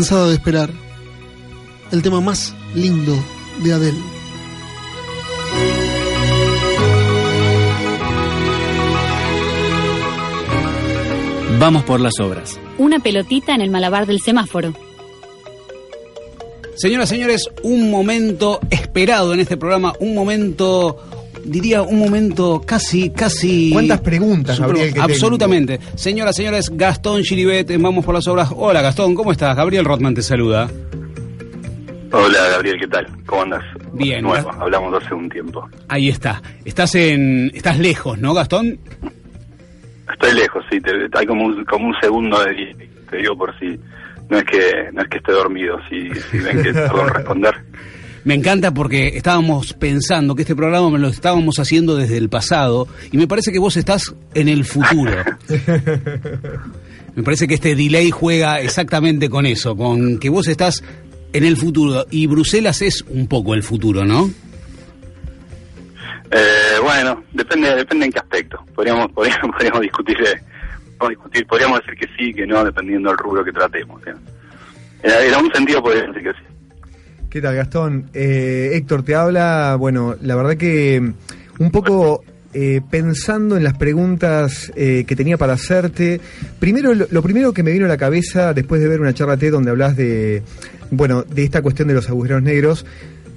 cansada 0.00 0.28
de 0.28 0.34
esperar. 0.34 0.70
El 1.92 2.00
tema 2.00 2.22
más 2.22 2.54
lindo 2.74 3.14
de 3.62 3.72
Adele. 3.74 3.98
Vamos 11.58 11.82
por 11.82 12.00
las 12.00 12.14
obras. 12.18 12.58
Una 12.78 13.00
pelotita 13.00 13.54
en 13.54 13.60
el 13.60 13.68
malabar 13.68 14.06
del 14.06 14.20
semáforo. 14.20 14.72
Señoras, 16.76 17.10
señores, 17.10 17.44
un 17.62 17.90
momento 17.90 18.58
esperado 18.70 19.34
en 19.34 19.40
este 19.40 19.58
programa, 19.58 19.92
un 20.00 20.14
momento, 20.14 20.96
diría, 21.50 21.82
un 21.82 21.98
momento 21.98 22.62
casi, 22.64 23.10
casi... 23.10 23.70
¿Cuántas 23.72 24.00
preguntas, 24.00 24.56
Super- 24.56 24.68
Gabriel, 24.72 24.94
que 24.94 25.00
Absolutamente. 25.00 25.80
Señoras, 25.96 26.36
señores, 26.36 26.70
Gastón 26.72 27.22
Chiribet, 27.22 27.70
en 27.70 27.82
Vamos 27.82 28.04
por 28.04 28.14
las 28.14 28.26
Obras. 28.28 28.50
Hola, 28.56 28.80
Gastón, 28.82 29.14
¿cómo 29.14 29.32
estás? 29.32 29.56
Gabriel 29.56 29.84
Rotman 29.84 30.14
te 30.14 30.22
saluda. 30.22 30.68
Hola 32.12 32.48
Gabriel, 32.50 32.76
¿qué 32.80 32.88
tal? 32.88 33.06
¿Cómo 33.24 33.42
andas? 33.42 33.62
Bien. 33.92 34.22
Nuevo, 34.22 34.50
hablamos 34.60 35.00
hace 35.02 35.14
un 35.14 35.28
tiempo. 35.28 35.68
Ahí 35.88 36.08
está. 36.08 36.42
Estás 36.64 36.94
en, 36.96 37.52
estás 37.54 37.78
lejos, 37.78 38.18
¿no, 38.18 38.34
Gastón? 38.34 38.78
Estoy 40.12 40.34
lejos, 40.34 40.64
sí, 40.70 40.80
te- 40.80 41.08
hay 41.16 41.26
como 41.26 41.44
un, 41.46 41.64
como 41.64 41.86
un 41.88 41.94
segundo 42.00 42.42
de 42.44 42.74
te 43.08 43.16
digo 43.18 43.36
por 43.36 43.56
si 43.60 43.78
no 44.28 44.38
es 44.38 44.44
que 44.44 44.88
no 44.92 45.02
es 45.02 45.08
que 45.08 45.18
esté 45.18 45.32
dormido, 45.32 45.78
si, 45.88 46.10
si 46.30 46.38
ven 46.38 46.62
que 46.62 46.68
en 46.70 47.08
responder. 47.14 47.54
Me 48.24 48.34
encanta 48.34 48.72
porque 48.72 49.08
estábamos 49.08 49.72
pensando 49.72 50.34
que 50.34 50.42
este 50.42 50.54
programa 50.54 50.98
lo 50.98 51.08
estábamos 51.08 51.58
haciendo 51.58 51.96
desde 51.96 52.18
el 52.18 52.28
pasado 52.28 52.86
y 53.10 53.16
me 53.16 53.26
parece 53.26 53.50
que 53.50 53.58
vos 53.58 53.76
estás 53.76 54.14
en 54.34 54.48
el 54.48 54.64
futuro. 54.64 55.12
Me 57.16 57.24
parece 57.24 57.48
que 57.48 57.54
este 57.54 57.74
delay 57.74 58.10
juega 58.10 58.60
exactamente 58.60 59.28
con 59.28 59.44
eso, 59.44 59.76
con 59.76 60.18
que 60.18 60.28
vos 60.28 60.46
estás 60.46 60.84
en 61.32 61.44
el 61.44 61.56
futuro 61.56 62.06
y 62.10 62.28
Bruselas 62.28 62.82
es 62.82 63.02
un 63.08 63.26
poco 63.26 63.54
el 63.54 63.64
futuro, 63.64 64.04
¿no? 64.04 64.30
Eh, 66.30 66.78
bueno, 66.80 67.24
depende 67.32 67.74
depende 67.74 68.06
en 68.06 68.12
qué 68.12 68.18
aspecto. 68.20 68.64
Podríamos 68.74 69.10
podríamos, 69.10 69.50
podríamos 69.56 69.80
discutir, 69.80 70.16
eh, 70.20 70.40
podríamos 70.98 71.08
discutir, 71.10 71.46
podríamos 71.46 71.80
decir 71.80 71.98
que 71.98 72.06
sí, 72.16 72.32
que 72.32 72.46
no, 72.46 72.64
dependiendo 72.64 73.08
del 73.08 73.18
rubro 73.18 73.44
que 73.44 73.52
tratemos. 73.52 74.00
en 75.02 75.34
algún 75.34 75.52
sentido 75.52 75.82
podríamos 75.82 76.14
decir 76.14 76.32
que 76.32 76.38
sí. 76.38 76.49
¿Qué 77.30 77.40
tal, 77.40 77.54
Gastón? 77.54 78.06
Eh, 78.12 78.72
Héctor 78.74 79.04
te 79.04 79.14
habla. 79.14 79.76
Bueno, 79.78 80.16
la 80.20 80.34
verdad 80.34 80.56
que 80.56 81.00
mm, 81.00 81.62
un 81.62 81.70
poco 81.70 82.24
eh, 82.52 82.80
pensando 82.90 83.56
en 83.56 83.62
las 83.62 83.78
preguntas 83.78 84.72
eh, 84.74 85.04
que 85.06 85.14
tenía 85.14 85.38
para 85.38 85.52
hacerte. 85.52 86.20
Primero, 86.58 86.92
lo, 86.92 87.06
lo 87.08 87.22
primero 87.22 87.52
que 87.52 87.62
me 87.62 87.70
vino 87.70 87.84
a 87.84 87.88
la 87.88 87.96
cabeza 87.96 88.52
después 88.52 88.80
de 88.80 88.88
ver 88.88 89.00
una 89.00 89.14
charla 89.14 89.36
TED 89.36 89.52
donde 89.52 89.70
hablas 89.70 89.96
de, 89.96 90.42
bueno, 90.90 91.22
de 91.22 91.44
esta 91.44 91.62
cuestión 91.62 91.86
de 91.86 91.94
los 91.94 92.08
agujeros 92.08 92.42
negros. 92.42 92.84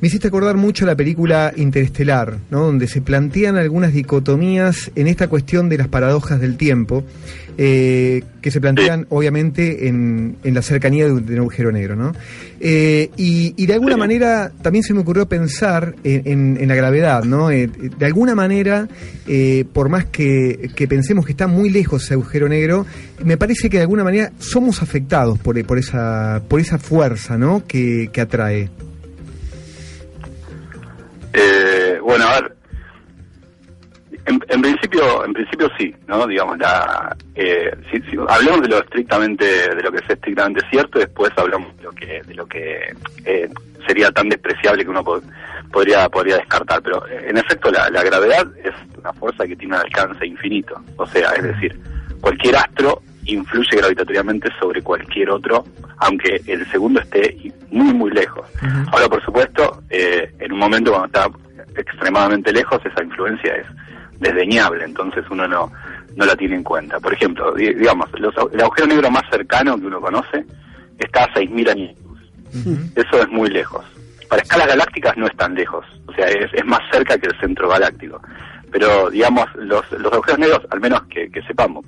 Me 0.03 0.07
hiciste 0.07 0.27
acordar 0.27 0.57
mucho 0.57 0.85
la 0.85 0.97
película 0.97 1.53
Interestelar, 1.55 2.35
¿no? 2.51 2.65
donde 2.65 2.89
se 2.89 2.99
plantean 2.99 3.55
algunas 3.55 3.93
dicotomías 3.93 4.91
en 4.97 5.07
esta 5.07 5.29
cuestión 5.29 5.69
de 5.69 5.77
las 5.77 5.87
paradojas 5.87 6.41
del 6.41 6.57
tiempo, 6.57 7.05
eh, 7.57 8.21
que 8.41 8.51
se 8.51 8.59
plantean 8.59 9.07
obviamente 9.11 9.87
en, 9.87 10.35
en 10.43 10.53
la 10.55 10.61
cercanía 10.61 11.05
de 11.05 11.13
un, 11.13 11.25
de 11.25 11.31
un 11.35 11.39
agujero 11.39 11.71
negro. 11.71 11.95
¿no? 11.95 12.11
Eh, 12.59 13.11
y, 13.15 13.53
y 13.55 13.65
de 13.65 13.75
alguna 13.75 13.95
manera 13.95 14.51
también 14.61 14.83
se 14.83 14.93
me 14.93 14.99
ocurrió 14.99 15.29
pensar 15.29 15.95
en, 16.03 16.21
en- 16.25 16.57
en 16.59 16.67
la 16.67 16.75
gravedad. 16.75 17.23
¿no? 17.23 17.49
Eh, 17.49 17.69
de 17.97 18.05
alguna 18.05 18.35
manera, 18.35 18.89
por 19.71 19.87
más 19.87 20.03
que, 20.07 20.69
que 20.75 20.85
pensemos 20.85 21.25
que 21.25 21.31
está 21.31 21.47
muy 21.47 21.69
lejos 21.69 22.03
ese 22.03 22.15
agujero 22.15 22.49
negro, 22.49 22.85
me 23.23 23.37
parece 23.37 23.69
que 23.69 23.77
de 23.77 23.83
alguna 23.83 24.03
manera 24.03 24.33
somos 24.37 24.81
afectados 24.81 25.39
por, 25.39 25.63
por, 25.63 25.79
esa, 25.79 26.43
por 26.49 26.59
esa 26.59 26.77
fuerza 26.77 27.37
¿no? 27.37 27.63
que, 27.65 28.09
que 28.11 28.19
atrae. 28.19 28.69
Eh, 31.33 31.99
bueno, 32.01 32.25
a 32.27 32.41
ver, 32.41 32.55
en, 34.25 34.39
en 34.47 34.61
principio, 34.61 35.25
en 35.25 35.33
principio 35.33 35.69
sí, 35.77 35.93
¿no? 36.07 36.25
Digamos, 36.27 36.57
la, 36.59 37.15
eh, 37.35 37.75
si, 37.91 37.99
si 38.09 38.17
hablemos 38.27 38.61
de 38.61 38.67
lo 38.69 38.77
estrictamente, 38.79 39.45
de 39.75 39.81
lo 39.83 39.91
que 39.91 39.97
es 39.97 40.09
estrictamente 40.09 40.61
cierto, 40.69 40.99
después 40.99 41.31
hablamos 41.35 41.75
de 41.77 41.83
lo 41.83 41.91
que, 41.91 42.21
de 42.25 42.33
lo 42.35 42.45
que 42.45 42.93
eh, 43.25 43.49
sería 43.87 44.11
tan 44.11 44.29
despreciable 44.29 44.83
que 44.85 44.89
uno 44.91 45.03
po- 45.03 45.21
podría, 45.71 46.07
podría 46.09 46.37
descartar. 46.37 46.81
Pero 46.81 47.05
eh, 47.07 47.25
en 47.29 47.37
efecto, 47.37 47.69
la 47.71 48.03
gravedad 48.03 48.47
es 48.63 48.73
una 48.97 49.11
fuerza 49.13 49.45
que 49.47 49.55
tiene 49.55 49.75
un 49.75 49.81
alcance 49.81 50.25
infinito. 50.25 50.81
O 50.97 51.05
sea, 51.07 51.31
es 51.31 51.43
decir, 51.43 51.77
cualquier 52.21 52.55
astro 52.55 53.01
influye 53.25 53.77
gravitatoriamente 53.77 54.49
sobre 54.59 54.81
cualquier 54.81 55.29
otro, 55.29 55.63
aunque 55.97 56.41
el 56.47 56.65
segundo 56.71 56.99
esté 56.99 57.51
muy, 57.71 57.93
muy 57.93 58.11
lejos. 58.11 58.47
Ahora, 58.91 59.07
por 59.07 59.23
supuesto, 59.23 59.81
eh, 59.89 60.31
en 60.39 60.51
un 60.53 60.59
momento 60.59 60.91
cuando 60.91 61.07
está 61.07 61.27
extremadamente 61.79 62.51
lejos, 62.51 62.79
esa 62.85 63.03
influencia 63.03 63.55
es 63.55 63.65
desdeñable, 64.19 64.85
entonces 64.85 65.23
uno 65.29 65.47
no, 65.47 65.71
no 66.15 66.25
la 66.25 66.35
tiene 66.35 66.55
en 66.55 66.63
cuenta. 66.63 66.99
Por 66.99 67.13
ejemplo, 67.13 67.53
di- 67.53 67.73
digamos, 67.73 68.07
los 68.19 68.33
el 68.53 68.61
agujero 68.61 68.87
negro 68.87 69.09
más 69.11 69.23
cercano 69.31 69.77
que 69.79 69.85
uno 69.87 69.99
conoce 69.99 70.45
está 70.99 71.23
a 71.25 71.33
6.000 71.33 71.69
años. 71.71 71.95
Eso 72.95 73.21
es 73.21 73.27
muy 73.29 73.49
lejos. 73.49 73.83
Para 74.29 74.41
escalas 74.41 74.67
galácticas 74.67 75.17
no 75.17 75.27
es 75.27 75.35
tan 75.35 75.53
lejos, 75.55 75.85
o 76.07 76.13
sea, 76.13 76.27
es, 76.27 76.51
es 76.53 76.65
más 76.65 76.79
cerca 76.91 77.17
que 77.17 77.27
el 77.27 77.39
centro 77.39 77.67
galáctico. 77.69 78.21
Pero, 78.71 79.09
digamos, 79.09 79.45
los, 79.55 79.89
los 79.91 80.11
agujeros 80.13 80.39
negros, 80.39 80.61
al 80.71 80.79
menos 80.79 81.03
que, 81.03 81.29
que 81.29 81.41
sepamos, 81.43 81.85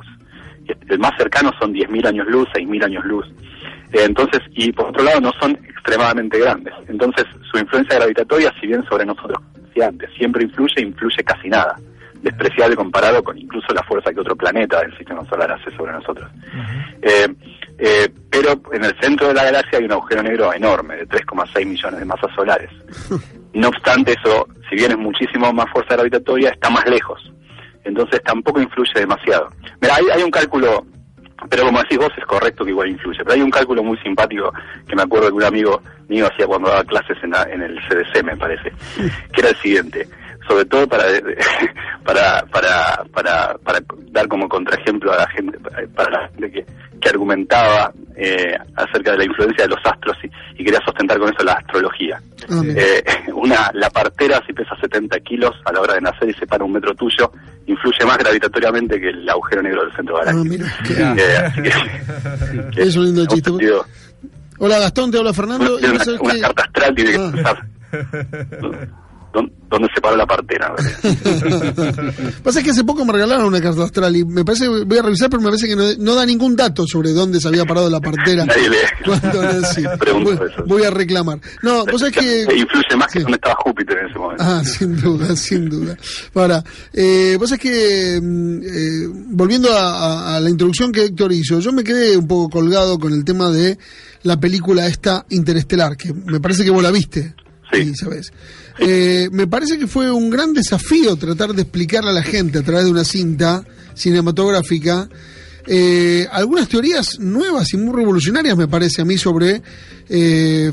el 0.87 0.99
más 0.99 1.11
cercano 1.17 1.51
son 1.59 1.73
10.000 1.73 2.07
años 2.07 2.27
luz, 2.27 2.47
6.000 2.53 2.85
años 2.85 3.05
luz. 3.05 3.25
Eh, 3.91 4.03
entonces, 4.03 4.41
y 4.51 4.71
por 4.71 4.87
otro 4.87 5.03
lado, 5.03 5.21
no 5.21 5.31
son 5.39 5.51
extremadamente 5.51 6.39
grandes. 6.39 6.73
Entonces, 6.87 7.25
su 7.51 7.57
influencia 7.57 7.95
gravitatoria, 7.97 8.53
si 8.59 8.67
bien 8.67 8.83
sobre 8.85 9.05
nosotros, 9.05 9.39
decía 9.67 9.87
antes, 9.87 10.09
siempre 10.17 10.43
influye, 10.43 10.81
influye 10.81 11.23
casi 11.23 11.49
nada. 11.49 11.75
Despreciable 12.21 12.75
comparado 12.75 13.23
con 13.23 13.37
incluso 13.37 13.71
la 13.73 13.83
fuerza 13.83 14.11
que 14.11 14.19
otro 14.19 14.35
planeta 14.35 14.81
del 14.81 14.97
sistema 14.97 15.23
solar 15.29 15.51
hace 15.51 15.75
sobre 15.75 15.93
nosotros. 15.93 16.29
Eh, 17.01 17.27
eh, 17.77 18.09
pero 18.29 18.59
en 18.73 18.83
el 18.83 18.95
centro 18.99 19.27
de 19.27 19.33
la 19.35 19.43
galaxia 19.43 19.77
hay 19.77 19.85
un 19.85 19.91
agujero 19.91 20.23
negro 20.23 20.53
enorme, 20.53 20.95
de 20.95 21.07
3,6 21.07 21.65
millones 21.65 21.99
de 21.99 22.05
masas 22.05 22.31
solares. 22.35 22.69
No 23.55 23.69
obstante, 23.69 24.13
eso, 24.21 24.49
si 24.69 24.75
bien 24.75 24.91
es 24.91 24.97
muchísimo 24.97 25.53
más 25.53 25.71
fuerza 25.71 25.95
gravitatoria, 25.95 26.49
está 26.49 26.69
más 26.69 26.85
lejos. 26.87 27.31
Entonces 27.85 28.21
tampoco 28.23 28.59
influye 28.61 28.91
demasiado. 28.95 29.49
Mira, 29.81 29.95
hay, 29.95 30.05
hay 30.13 30.23
un 30.23 30.31
cálculo, 30.31 30.85
pero 31.49 31.63
como 31.63 31.79
decís 31.79 31.97
vos, 31.97 32.11
es 32.17 32.25
correcto 32.25 32.65
que 32.65 32.71
igual 32.71 32.89
influye. 32.89 33.19
Pero 33.19 33.33
hay 33.33 33.41
un 33.41 33.51
cálculo 33.51 33.83
muy 33.83 33.97
simpático 33.99 34.51
que 34.87 34.95
me 34.95 35.03
acuerdo 35.03 35.27
que 35.27 35.33
un 35.35 35.43
amigo 35.43 35.81
mío 36.09 36.27
hacía 36.27 36.47
cuando 36.47 36.69
daba 36.69 36.83
clases 36.83 37.17
en, 37.23 37.31
la- 37.31 37.43
en 37.43 37.61
el 37.61 37.79
CDC, 37.87 38.23
me 38.23 38.35
parece, 38.35 38.71
que 39.31 39.41
era 39.41 39.49
el 39.49 39.55
siguiente. 39.57 40.07
Sobre 40.47 40.65
todo 40.65 40.87
para, 40.87 41.03
para, 42.03 42.45
para, 42.51 43.03
para, 43.11 43.57
para 43.63 43.79
dar 44.11 44.27
como 44.27 44.47
contraejemplo 44.47 45.11
a 45.13 45.17
la 45.17 45.27
gente, 45.29 45.57
para 45.95 46.09
la 46.21 46.27
gente 46.29 46.51
que, 46.51 46.65
que 47.01 47.09
argumentaba 47.09 47.91
eh, 48.15 48.55
acerca 48.75 49.11
de 49.13 49.17
la 49.19 49.25
influencia 49.25 49.63
de 49.65 49.69
los 49.69 49.79
astros 49.83 50.15
y, 50.23 50.61
y 50.61 50.65
quería 50.65 50.79
sustentar 50.85 51.17
con 51.19 51.33
eso 51.33 51.43
la 51.43 51.53
astrología. 51.53 52.21
Eh, 52.63 53.03
una, 53.33 53.71
la 53.73 53.89
partera, 53.89 54.41
si 54.45 54.53
pesa 54.53 54.75
70 54.79 55.19
kilos 55.21 55.55
a 55.65 55.71
la 55.73 55.81
hora 55.81 55.95
de 55.95 56.01
nacer 56.01 56.29
y 56.29 56.33
se 56.33 56.45
para 56.45 56.63
un 56.63 56.71
metro 56.73 56.93
tuyo, 56.95 57.31
influye 57.65 58.05
más 58.05 58.17
gravitatoriamente 58.19 58.99
que 59.01 59.09
el 59.09 59.27
agujero 59.27 59.63
negro 59.63 59.83
del 59.85 59.95
centro 59.95 60.17
Ah, 60.19 60.25
galáctico. 60.25 60.63
Eh, 61.17 62.71
que 62.75 62.81
Es 62.83 62.95
un 62.95 63.05
lindo 63.05 63.25
chiste. 63.25 63.49
sentido, 63.49 63.85
Hola 64.59 64.79
Gastón, 64.79 65.11
te 65.11 65.17
habla 65.17 65.33
Fernando. 65.33 65.77
y 65.79 65.85
una, 65.85 65.99
que- 66.05 66.39
carta 66.39 66.63
astral 66.63 66.95
tiene 66.95 67.11
que 67.11 67.41
Ah. 67.43 67.57
Dónde, 69.35 69.53
dónde 69.69 69.87
se 69.93 70.01
paró 70.01 70.15
la 70.15 70.25
partera. 70.25 70.73
Pasa 72.43 72.63
que 72.63 72.71
hace 72.71 72.83
poco 72.83 73.05
me 73.05 73.13
regalaron 73.13 73.45
una 73.45 73.61
carta 73.61 73.83
astral 73.83 74.15
y 74.15 74.25
me 74.25 74.43
parece, 74.45 74.67
voy 74.67 74.97
a 74.97 75.01
revisar, 75.01 75.29
pero 75.29 75.41
me 75.41 75.49
parece 75.49 75.67
que 75.67 75.75
no, 75.75 75.83
no 75.99 76.15
da 76.15 76.25
ningún 76.25 76.55
dato 76.55 76.85
sobre 76.87 77.11
dónde 77.11 77.39
se 77.39 77.47
había 77.47 77.65
parado 77.65 77.89
la 77.89 77.99
partera. 77.99 78.45
Nadie 78.45 78.69
lee. 78.69 78.77
Cuando 79.05 79.43
nací. 79.43 79.83
Pregunto 79.99 80.35
voy, 80.37 80.47
eso. 80.51 80.63
voy 80.65 80.83
a 80.83 80.89
reclamar. 80.91 81.39
No, 81.61 81.85
vos 81.85 81.99
sabés 82.01 82.15
que... 82.15 82.41
Influye 82.55 82.95
más 82.97 83.11
que 83.11 83.19
donde 83.21 83.35
estaba 83.35 83.55
Júpiter 83.63 83.97
en 83.99 84.07
ese 84.09 84.19
momento. 84.19 84.43
Ah, 84.45 84.63
sin 84.65 84.95
duda, 84.99 85.35
sin 85.35 85.69
duda. 85.69 85.97
Ahora, 86.33 86.63
eh, 86.93 87.35
vos 87.39 87.51
es 87.51 87.59
que, 87.59 88.19
mm, 88.21 88.59
eh, 88.63 89.07
volviendo 89.27 89.71
a, 89.71 90.33
a- 90.33 90.35
a 90.37 90.39
la 90.39 90.49
introducción 90.49 90.91
que 90.91 91.03
Héctor 91.05 91.31
hizo, 91.33 91.59
yo 91.59 91.71
me 91.71 91.83
quedé 91.83 92.17
un 92.17 92.27
poco 92.27 92.49
colgado 92.49 92.97
con 92.99 93.13
el 93.13 93.23
tema 93.25 93.49
de 93.51 93.77
la 94.23 94.39
película 94.39 94.87
esta 94.87 95.25
Interestelar, 95.29 95.95
que 95.97 96.13
me 96.13 96.39
parece 96.39 96.63
que 96.63 96.69
vos 96.71 96.81
la 96.83 96.91
viste. 96.91 97.35
Sí. 97.71 97.93
¿sabes? 97.95 98.31
Eh, 98.79 99.29
me 99.31 99.47
parece 99.47 99.77
que 99.77 99.87
fue 99.87 100.11
un 100.11 100.29
gran 100.29 100.53
desafío 100.53 101.15
tratar 101.15 101.53
de 101.53 101.61
explicarle 101.61 102.09
a 102.09 102.13
la 102.13 102.23
gente 102.23 102.59
a 102.59 102.63
través 102.63 102.85
de 102.85 102.91
una 102.91 103.05
cinta 103.05 103.63
cinematográfica 103.93 105.07
eh, 105.67 106.27
algunas 106.31 106.67
teorías 106.69 107.19
nuevas 107.19 107.73
y 107.73 107.77
muy 107.77 107.95
revolucionarias, 107.95 108.55
me 108.55 108.67
parece 108.67 109.01
a 109.01 109.05
mí, 109.05 109.17
sobre 109.17 109.61
eh, 110.09 110.71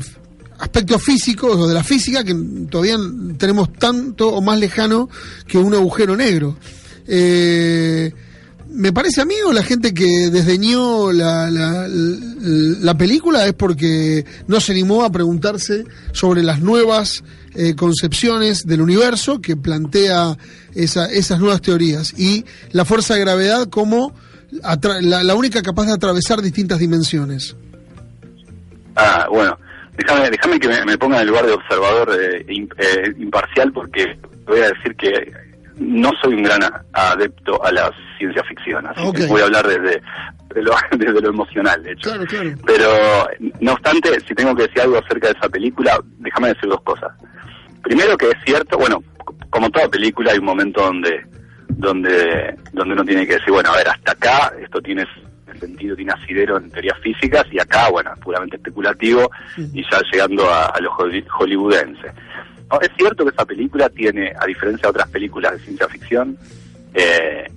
aspectos 0.59 1.01
físicos 1.01 1.55
o 1.55 1.67
de 1.67 1.73
la 1.73 1.83
física 1.83 2.23
que 2.23 2.35
todavía 2.69 2.97
tenemos 3.37 3.73
tanto 3.73 4.29
o 4.29 4.41
más 4.41 4.59
lejano 4.59 5.09
que 5.47 5.57
un 5.57 5.73
agujero 5.73 6.15
negro. 6.15 6.57
Eh, 7.07 8.11
me 8.69 8.93
parece 8.93 9.21
a 9.21 9.25
mí 9.25 9.35
o 9.45 9.51
la 9.51 9.63
gente 9.63 9.93
que 9.93 10.29
desdeñó 10.31 11.11
la, 11.11 11.49
la, 11.49 11.87
la 11.87 12.97
película 12.97 13.45
es 13.47 13.53
porque 13.53 14.25
no 14.47 14.59
se 14.59 14.71
animó 14.71 15.03
a 15.03 15.11
preguntarse 15.11 15.85
sobre 16.11 16.41
las 16.43 16.61
nuevas 16.61 17.23
eh, 17.55 17.75
concepciones 17.75 18.63
del 18.65 18.81
universo 18.81 19.39
que 19.41 19.55
plantea 19.55 20.37
esa- 20.75 21.05
esas 21.11 21.39
nuevas 21.39 21.61
teorías 21.61 22.13
y 22.17 22.45
la 22.71 22.85
fuerza 22.85 23.13
de 23.15 23.19
gravedad 23.21 23.69
como 23.69 24.13
la, 25.01 25.23
la 25.23 25.35
única 25.35 25.61
capaz 25.61 25.85
de 25.87 25.93
atravesar 25.93 26.41
distintas 26.41 26.79
dimensiones. 26.79 27.55
Ah, 28.95 29.27
bueno, 29.29 29.57
déjame, 29.97 30.29
déjame 30.29 30.59
que 30.59 30.67
me, 30.67 30.85
me 30.85 30.97
ponga 30.97 31.15
en 31.17 31.21
el 31.23 31.27
lugar 31.29 31.45
de 31.45 31.53
observador 31.53 32.11
eh, 32.21 32.45
eh, 32.47 33.13
imparcial 33.19 33.71
porque 33.73 34.17
voy 34.45 34.59
a 34.59 34.69
decir 34.69 34.95
que 34.97 35.31
no 35.77 36.11
soy 36.21 36.35
un 36.35 36.43
gran 36.43 36.61
adepto 36.93 37.63
a 37.65 37.71
la 37.71 37.91
ciencia 38.19 38.43
ficción, 38.43 38.85
así 38.85 39.11
que 39.13 39.25
voy 39.25 39.41
a 39.41 39.45
hablar 39.45 39.67
desde, 39.67 40.01
de 40.53 40.61
lo, 40.61 40.75
desde 40.97 41.19
lo 41.21 41.29
emocional, 41.29 41.81
de 41.81 41.93
hecho. 41.93 42.09
Claro, 42.11 42.25
claro. 42.25 42.51
Pero, 42.67 42.87
no 43.59 43.73
obstante, 43.73 44.19
si 44.27 44.35
tengo 44.35 44.55
que 44.55 44.63
decir 44.63 44.81
algo 44.81 44.99
acerca 44.99 45.29
de 45.29 45.33
esa 45.39 45.49
película, 45.49 45.99
déjame 46.19 46.49
decir 46.49 46.69
dos 46.69 46.81
cosas. 46.83 47.09
Primero 47.83 48.17
que 48.17 48.29
es 48.29 48.37
cierto, 48.45 48.77
bueno, 48.77 49.03
como 49.49 49.69
toda 49.69 49.87
película 49.89 50.31
hay 50.31 50.39
un 50.39 50.45
momento 50.45 50.81
donde 50.81 51.25
donde 51.67 52.55
donde 52.71 52.93
uno 52.93 53.03
tiene 53.05 53.27
que 53.27 53.33
decir, 53.33 53.51
bueno, 53.51 53.71
a 53.71 53.77
ver, 53.77 53.87
hasta 53.89 54.13
acá 54.13 54.53
esto 54.61 54.81
tiene 54.81 55.05
sentido, 55.59 55.95
tiene 55.95 56.11
asidero 56.11 56.57
en 56.57 56.69
teorías 56.71 56.97
físicas 56.99 57.45
y 57.51 57.59
acá, 57.59 57.89
bueno, 57.89 58.11
puramente 58.23 58.55
especulativo 58.57 59.29
y 59.73 59.83
ya 59.83 60.01
llegando 60.11 60.49
a, 60.49 60.65
a 60.67 60.79
lo 60.81 60.91
holly- 60.91 61.25
hollywoodense. 61.29 62.11
No, 62.71 62.81
es 62.81 62.89
cierto 62.97 63.23
que 63.23 63.31
esa 63.31 63.45
película 63.45 63.87
tiene, 63.89 64.33
a 64.39 64.45
diferencia 64.47 64.83
de 64.83 64.89
otras 64.89 65.09
películas 65.09 65.53
de 65.53 65.59
ciencia 65.59 65.87
ficción, 65.87 66.37
eh, 66.93 67.47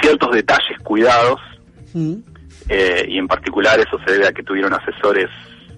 ciertos 0.00 0.32
detalles 0.32 0.78
cuidados 0.84 1.40
eh, 2.68 3.04
y 3.08 3.18
en 3.18 3.26
particular 3.26 3.80
eso 3.80 3.98
se 4.06 4.12
debe 4.12 4.28
a 4.28 4.32
que 4.32 4.42
tuvieron 4.42 4.72
asesores 4.74 5.28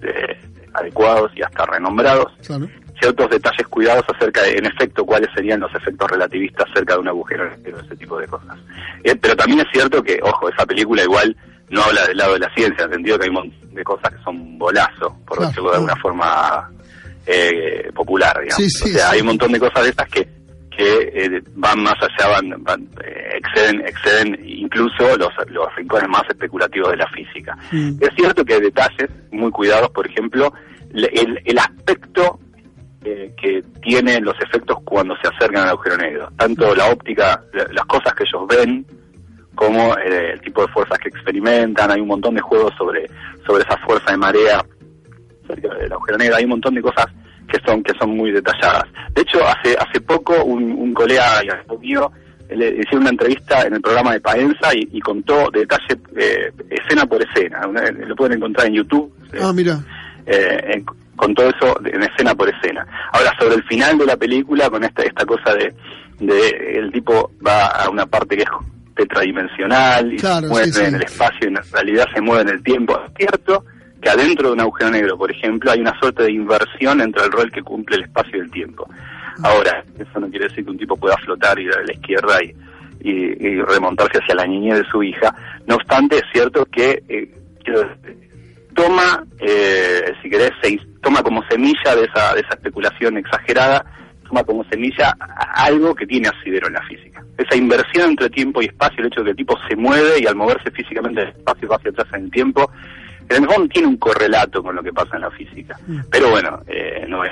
eh, 0.03 0.37
adecuados 0.73 1.31
y 1.35 1.41
hasta 1.41 1.65
renombrados. 1.65 2.31
Claro. 2.45 2.67
Ciertos 2.99 3.29
detalles 3.31 3.67
cuidados 3.67 4.05
acerca 4.15 4.43
de, 4.43 4.51
en 4.57 4.65
efecto, 4.67 5.03
cuáles 5.05 5.29
serían 5.33 5.59
los 5.59 5.73
efectos 5.73 6.09
relativistas 6.11 6.69
acerca 6.69 6.93
de 6.93 6.99
un 6.99 7.07
agujero 7.07 7.49
negro, 7.57 7.79
ese 7.79 7.95
tipo 7.95 8.17
de 8.19 8.27
cosas. 8.27 8.57
Eh, 9.03 9.15
pero 9.15 9.35
también 9.35 9.61
es 9.61 9.67
cierto 9.73 10.03
que, 10.03 10.19
ojo, 10.21 10.49
esa 10.49 10.65
película 10.65 11.01
igual 11.03 11.35
no 11.69 11.81
habla 11.83 12.05
del 12.05 12.17
lado 12.17 12.33
de 12.33 12.39
la 12.39 12.53
ciencia, 12.53 12.83
en 12.83 12.89
el 12.91 12.95
sentido 12.97 13.17
que 13.17 13.23
hay 13.23 13.29
un 13.29 13.35
montón 13.35 13.73
de 13.73 13.83
cosas 13.83 14.11
que 14.13 14.23
son 14.23 14.57
bolazo, 14.59 15.17
por 15.25 15.37
Claro. 15.37 15.47
decirlo 15.49 15.69
de 15.71 15.75
alguna 15.77 15.95
forma 15.95 16.69
eh, 17.25 17.91
popular, 17.95 18.39
digamos. 18.41 18.55
Sí, 18.63 18.69
sí, 18.69 18.89
o 18.89 18.93
sea, 18.93 19.07
sí. 19.07 19.15
hay 19.15 19.21
un 19.21 19.27
montón 19.27 19.51
de 19.51 19.59
cosas 19.59 19.83
de 19.83 19.89
estas 19.89 20.09
que 20.09 20.27
que 20.83 21.25
eh, 21.25 21.41
van 21.55 21.83
más 21.83 21.95
allá, 22.01 22.29
van, 22.29 22.63
van, 22.63 22.87
eh, 23.05 23.37
exceden, 23.37 23.81
exceden 23.85 24.39
incluso 24.45 25.17
los, 25.17 25.29
los 25.49 25.75
rincones 25.75 26.09
más 26.09 26.23
especulativos 26.29 26.91
de 26.91 26.97
la 26.97 27.07
física. 27.09 27.57
Es 27.99 28.09
cierto 28.15 28.43
que 28.45 28.55
hay 28.55 28.61
detalles 28.61 29.09
muy 29.31 29.51
cuidados, 29.51 29.89
por 29.91 30.07
ejemplo, 30.07 30.53
el, 30.93 31.39
el 31.45 31.57
aspecto 31.57 32.39
eh, 33.03 33.33
que 33.41 33.63
tienen 33.81 34.23
los 34.23 34.35
efectos 34.41 34.77
cuando 34.83 35.15
se 35.21 35.27
acercan 35.27 35.63
al 35.63 35.69
agujero 35.69 35.97
negro. 35.97 36.29
Tanto 36.37 36.75
la 36.75 36.87
óptica, 36.89 37.43
la- 37.53 37.67
las 37.71 37.85
cosas 37.85 38.13
que 38.13 38.23
ellos 38.23 38.45
ven, 38.47 38.85
como 39.55 39.95
el 39.97 40.39
tipo 40.41 40.61
de 40.65 40.71
fuerzas 40.73 40.97
que 40.99 41.09
experimentan. 41.09 41.91
Hay 41.91 42.01
un 42.01 42.07
montón 42.07 42.35
de 42.35 42.41
juegos 42.41 42.73
sobre, 42.77 43.07
sobre 43.45 43.63
esa 43.63 43.77
fuerza 43.77 44.11
de 44.11 44.17
marea 44.17 44.63
cerca 45.47 45.73
del 45.75 45.91
agujero 45.91 46.17
negro. 46.17 46.35
Hay 46.37 46.43
un 46.45 46.51
montón 46.51 46.73
de 46.75 46.81
cosas 46.81 47.05
que 47.51 47.59
son 47.65 47.83
que 47.83 47.93
son 47.99 48.15
muy 48.15 48.31
detalladas. 48.31 48.83
De 49.13 49.21
hecho, 49.23 49.39
hace 49.47 49.75
hace 49.77 49.99
poco 50.01 50.43
un, 50.43 50.63
un 50.71 50.93
colega 50.93 51.41
mío 51.79 52.11
le 52.49 52.69
hicieron 52.69 53.01
una 53.01 53.09
entrevista 53.11 53.61
en 53.61 53.75
el 53.75 53.81
programa 53.81 54.11
de 54.13 54.19
Paenza 54.19 54.73
y, 54.75 54.87
y 54.91 54.99
contó 54.99 55.49
detalle 55.51 55.97
eh, 56.17 56.51
escena 56.69 57.05
por 57.05 57.21
escena. 57.23 57.61
Lo 58.07 58.15
pueden 58.15 58.37
encontrar 58.37 58.67
en 58.67 58.73
YouTube. 58.73 59.13
Ah, 59.41 59.53
mira. 59.53 59.79
eh, 60.25 60.83
con 61.15 61.33
todo 61.33 61.49
eso 61.49 61.77
de- 61.81 61.91
en 61.91 62.03
escena 62.03 62.33
por 62.35 62.49
escena. 62.49 62.85
Ahora, 63.13 63.31
sobre 63.39 63.55
el 63.55 63.63
final 63.63 63.97
de 63.97 64.05
la 64.05 64.17
película, 64.17 64.69
con 64.69 64.83
esta 64.83 65.03
esta 65.03 65.25
cosa 65.25 65.53
de, 65.55 65.73
de 66.19 66.77
el 66.79 66.91
tipo 66.91 67.31
va 67.45 67.67
a 67.67 67.89
una 67.89 68.05
parte 68.05 68.35
que 68.35 68.43
es 68.43 68.49
tetradimensional 69.11 70.13
y 70.13 70.17
Claro, 70.17 70.47
se 70.47 70.53
mueve 70.53 70.65
sí, 70.67 70.73
sí. 70.73 70.85
en 70.85 70.95
el 70.95 71.03
espacio 71.03 71.39
y 71.43 71.47
en 71.47 71.57
realidad 71.71 72.05
se 72.13 72.21
mueve 72.21 72.41
en 72.43 72.49
el 72.49 72.63
tiempo. 72.63 72.99
Es 73.05 73.11
cierto 73.17 73.65
que 74.01 74.09
adentro 74.09 74.47
de 74.47 74.53
un 74.53 74.61
agujero 74.61 74.89
negro, 74.91 75.17
por 75.17 75.31
ejemplo, 75.31 75.71
hay 75.71 75.79
una 75.79 75.97
suerte 75.99 76.23
de 76.23 76.31
inversión 76.31 77.01
entre 77.01 77.23
el 77.25 77.31
rol 77.31 77.51
que 77.51 77.61
cumple 77.61 77.97
el 77.97 78.03
espacio 78.03 78.37
y 78.37 78.41
el 78.41 78.51
tiempo. 78.51 78.89
Ahora, 79.43 79.83
eso 79.97 80.19
no 80.19 80.29
quiere 80.29 80.47
decir 80.47 80.63
que 80.65 80.71
un 80.71 80.77
tipo 80.77 80.95
pueda 80.97 81.15
flotar, 81.17 81.57
ir 81.59 81.71
a 81.73 81.81
la 81.83 81.93
izquierda 81.93 82.37
y, 82.43 83.09
y- 83.09 83.61
remontarse 83.61 84.19
hacia 84.19 84.35
la 84.35 84.45
niñez 84.45 84.79
de 84.79 84.89
su 84.89 85.01
hija. 85.03 85.33
No 85.67 85.75
obstante, 85.75 86.17
es 86.17 86.23
cierto 86.33 86.65
que 86.65 87.01
eh, 87.07 87.31
toma, 88.73 89.23
eh, 89.39 90.13
si 90.21 90.29
querés, 90.29 90.51
se 90.61 90.79
toma 91.01 91.21
como 91.23 91.43
semilla 91.47 91.95
de 91.95 92.05
esa, 92.05 92.33
de 92.33 92.41
esa 92.41 92.53
especulación 92.55 93.17
exagerada, 93.17 93.85
toma 94.27 94.43
como 94.43 94.63
semilla 94.65 95.15
algo 95.55 95.93
que 95.95 96.07
tiene 96.07 96.29
asidero 96.29 96.67
en 96.67 96.73
la 96.73 96.81
física. 96.83 97.23
Esa 97.37 97.55
inversión 97.55 98.11
entre 98.11 98.29
tiempo 98.29 98.61
y 98.61 98.65
espacio, 98.65 98.99
el 99.01 99.07
hecho 99.07 99.21
de 99.21 99.25
que 99.25 99.31
el 99.31 99.37
tipo 99.37 99.57
se 99.67 99.75
mueve 99.75 100.19
y 100.21 100.25
al 100.27 100.35
moverse 100.35 100.71
físicamente 100.71 101.21
del 101.21 101.29
espacio 101.29 101.67
va 101.67 101.75
hacia 101.77 101.91
atrás 101.91 102.07
en 102.13 102.25
el 102.25 102.31
tiempo, 102.31 102.71
el 103.37 103.47
fondo 103.47 103.67
tiene 103.67 103.87
un 103.87 103.97
correlato 103.97 104.61
con 104.63 104.75
lo 104.75 104.83
que 104.83 104.93
pasa 104.93 105.15
en 105.15 105.21
la 105.21 105.31
física. 105.31 105.79
Pero 106.09 106.29
bueno, 106.29 106.61
eh, 106.67 107.05
no 107.07 107.23
es 107.23 107.31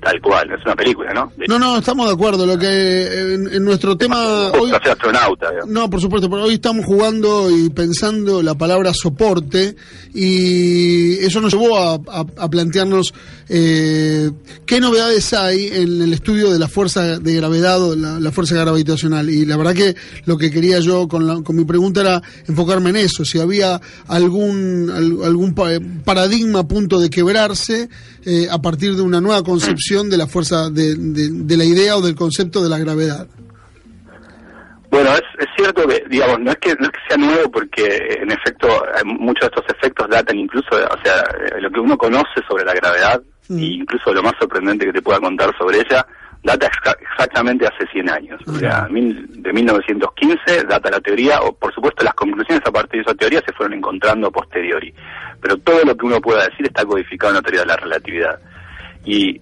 tal 0.00 0.20
cual, 0.20 0.50
es 0.52 0.64
una 0.64 0.74
película, 0.76 1.12
¿no? 1.12 1.32
De 1.36 1.46
No, 1.46 1.58
no, 1.58 1.78
estamos 1.78 2.06
de 2.06 2.12
acuerdo. 2.14 2.46
Lo 2.46 2.58
que 2.58 2.66
eh, 2.66 3.34
en, 3.34 3.52
en 3.52 3.64
nuestro 3.64 3.96
tema 3.96 4.50
hoy 4.52 4.70
astronauta, 4.72 5.50
digamos. 5.50 5.70
No, 5.70 5.90
por 5.90 6.00
supuesto, 6.00 6.28
pero 6.30 6.44
hoy 6.44 6.54
estamos 6.54 6.84
jugando 6.86 7.50
y 7.50 7.68
pensando 7.70 8.42
la 8.42 8.54
palabra 8.54 8.92
soporte 8.94 9.76
y 10.14 11.18
eso 11.24 11.40
nos 11.40 11.52
llevó 11.52 11.76
a, 11.78 11.94
a- 11.94 12.26
a 12.36 12.48
plantearnos 12.48 13.12
eh, 13.48 14.30
qué 14.66 14.80
novedades 14.80 15.32
hay 15.32 15.66
en 15.68 16.02
el 16.02 16.12
estudio 16.12 16.50
de 16.50 16.58
la 16.58 16.68
fuerza 16.68 17.18
de 17.18 17.34
gravedad 17.34 17.82
o 17.82 17.94
la, 17.96 18.18
la 18.20 18.32
fuerza 18.32 18.54
gravitacional. 18.56 19.28
Y 19.30 19.44
la 19.44 19.56
verdad 19.56 19.74
que 19.74 19.94
lo 20.24 20.36
que 20.38 20.50
quería 20.50 20.78
yo 20.80 21.08
con, 21.08 21.26
la- 21.26 21.42
con 21.42 21.56
mi 21.56 21.64
pregunta 21.64 22.00
era 22.00 22.22
enfocarme 22.46 22.90
en 22.90 22.96
eso, 22.96 23.24
si 23.24 23.38
había 23.40 23.80
algún, 24.08 24.90
al- 24.94 25.24
algún 25.24 25.54
pa- 25.54 25.78
paradigma 26.04 26.60
a 26.60 26.68
punto 26.68 26.98
de 27.00 27.10
quebrarse 27.10 27.88
eh, 28.24 28.46
a 28.50 28.58
partir 28.60 28.94
de 28.94 29.02
una 29.02 29.20
nueva 29.20 29.42
concepción 29.42 30.08
de 30.10 30.16
la 30.18 30.26
fuerza, 30.26 30.70
de, 30.70 30.94
de- 30.96 31.30
de 31.30 31.56
la 31.56 31.64
idea 31.64 31.96
o 31.96 32.00
del 32.00 32.14
concepto 32.14 32.62
de 32.62 32.68
la 32.68 32.78
gravedad. 32.78 33.26
Bueno, 34.90 35.10
es, 35.14 35.22
es 35.38 35.46
cierto 35.56 35.86
que, 35.86 36.02
digamos, 36.10 36.40
no 36.40 36.50
es 36.50 36.56
que 36.58 36.74
no 36.74 36.86
es 36.86 36.90
que 36.90 36.98
sea 37.08 37.16
nuevo 37.16 37.50
porque, 37.50 38.18
en 38.22 38.32
efecto, 38.32 38.66
eh, 38.86 39.04
muchos 39.04 39.48
de 39.48 39.56
estos 39.56 39.76
efectos 39.76 40.08
datan 40.10 40.36
incluso, 40.36 40.68
o 40.72 41.04
sea, 41.04 41.22
eh, 41.46 41.60
lo 41.60 41.70
que 41.70 41.78
uno 41.80 41.96
conoce 41.96 42.42
sobre 42.48 42.64
la 42.64 42.74
gravedad, 42.74 43.22
e 43.48 43.54
incluso 43.64 44.12
lo 44.12 44.22
más 44.22 44.34
sorprendente 44.40 44.86
que 44.86 44.92
te 44.92 45.02
pueda 45.02 45.20
contar 45.20 45.56
sobre 45.58 45.78
ella, 45.78 46.04
data 46.42 46.66
exa- 46.70 46.96
exactamente 47.00 47.66
hace 47.66 47.86
100 47.92 48.08
años. 48.10 48.40
O 48.46 48.52
sea, 48.54 48.86
mil- 48.90 49.42
de 49.42 49.52
1915 49.52 50.64
data 50.64 50.90
la 50.90 51.00
teoría, 51.00 51.40
o 51.42 51.52
por 51.54 51.72
supuesto 51.74 52.02
las 52.04 52.14
conclusiones 52.14 52.62
a 52.66 52.70
partir 52.72 53.00
de 53.04 53.10
esa 53.10 53.14
teoría 53.14 53.42
se 53.44 53.52
fueron 53.52 53.74
encontrando 53.78 54.28
a 54.28 54.30
posteriori. 54.30 54.92
Pero 55.40 55.56
todo 55.58 55.84
lo 55.84 55.96
que 55.96 56.06
uno 56.06 56.20
pueda 56.20 56.44
decir 56.44 56.66
está 56.66 56.84
codificado 56.84 57.30
en 57.32 57.36
la 57.36 57.42
teoría 57.42 57.60
de 57.60 57.66
la 57.66 57.76
relatividad. 57.76 58.38
Y 59.04 59.40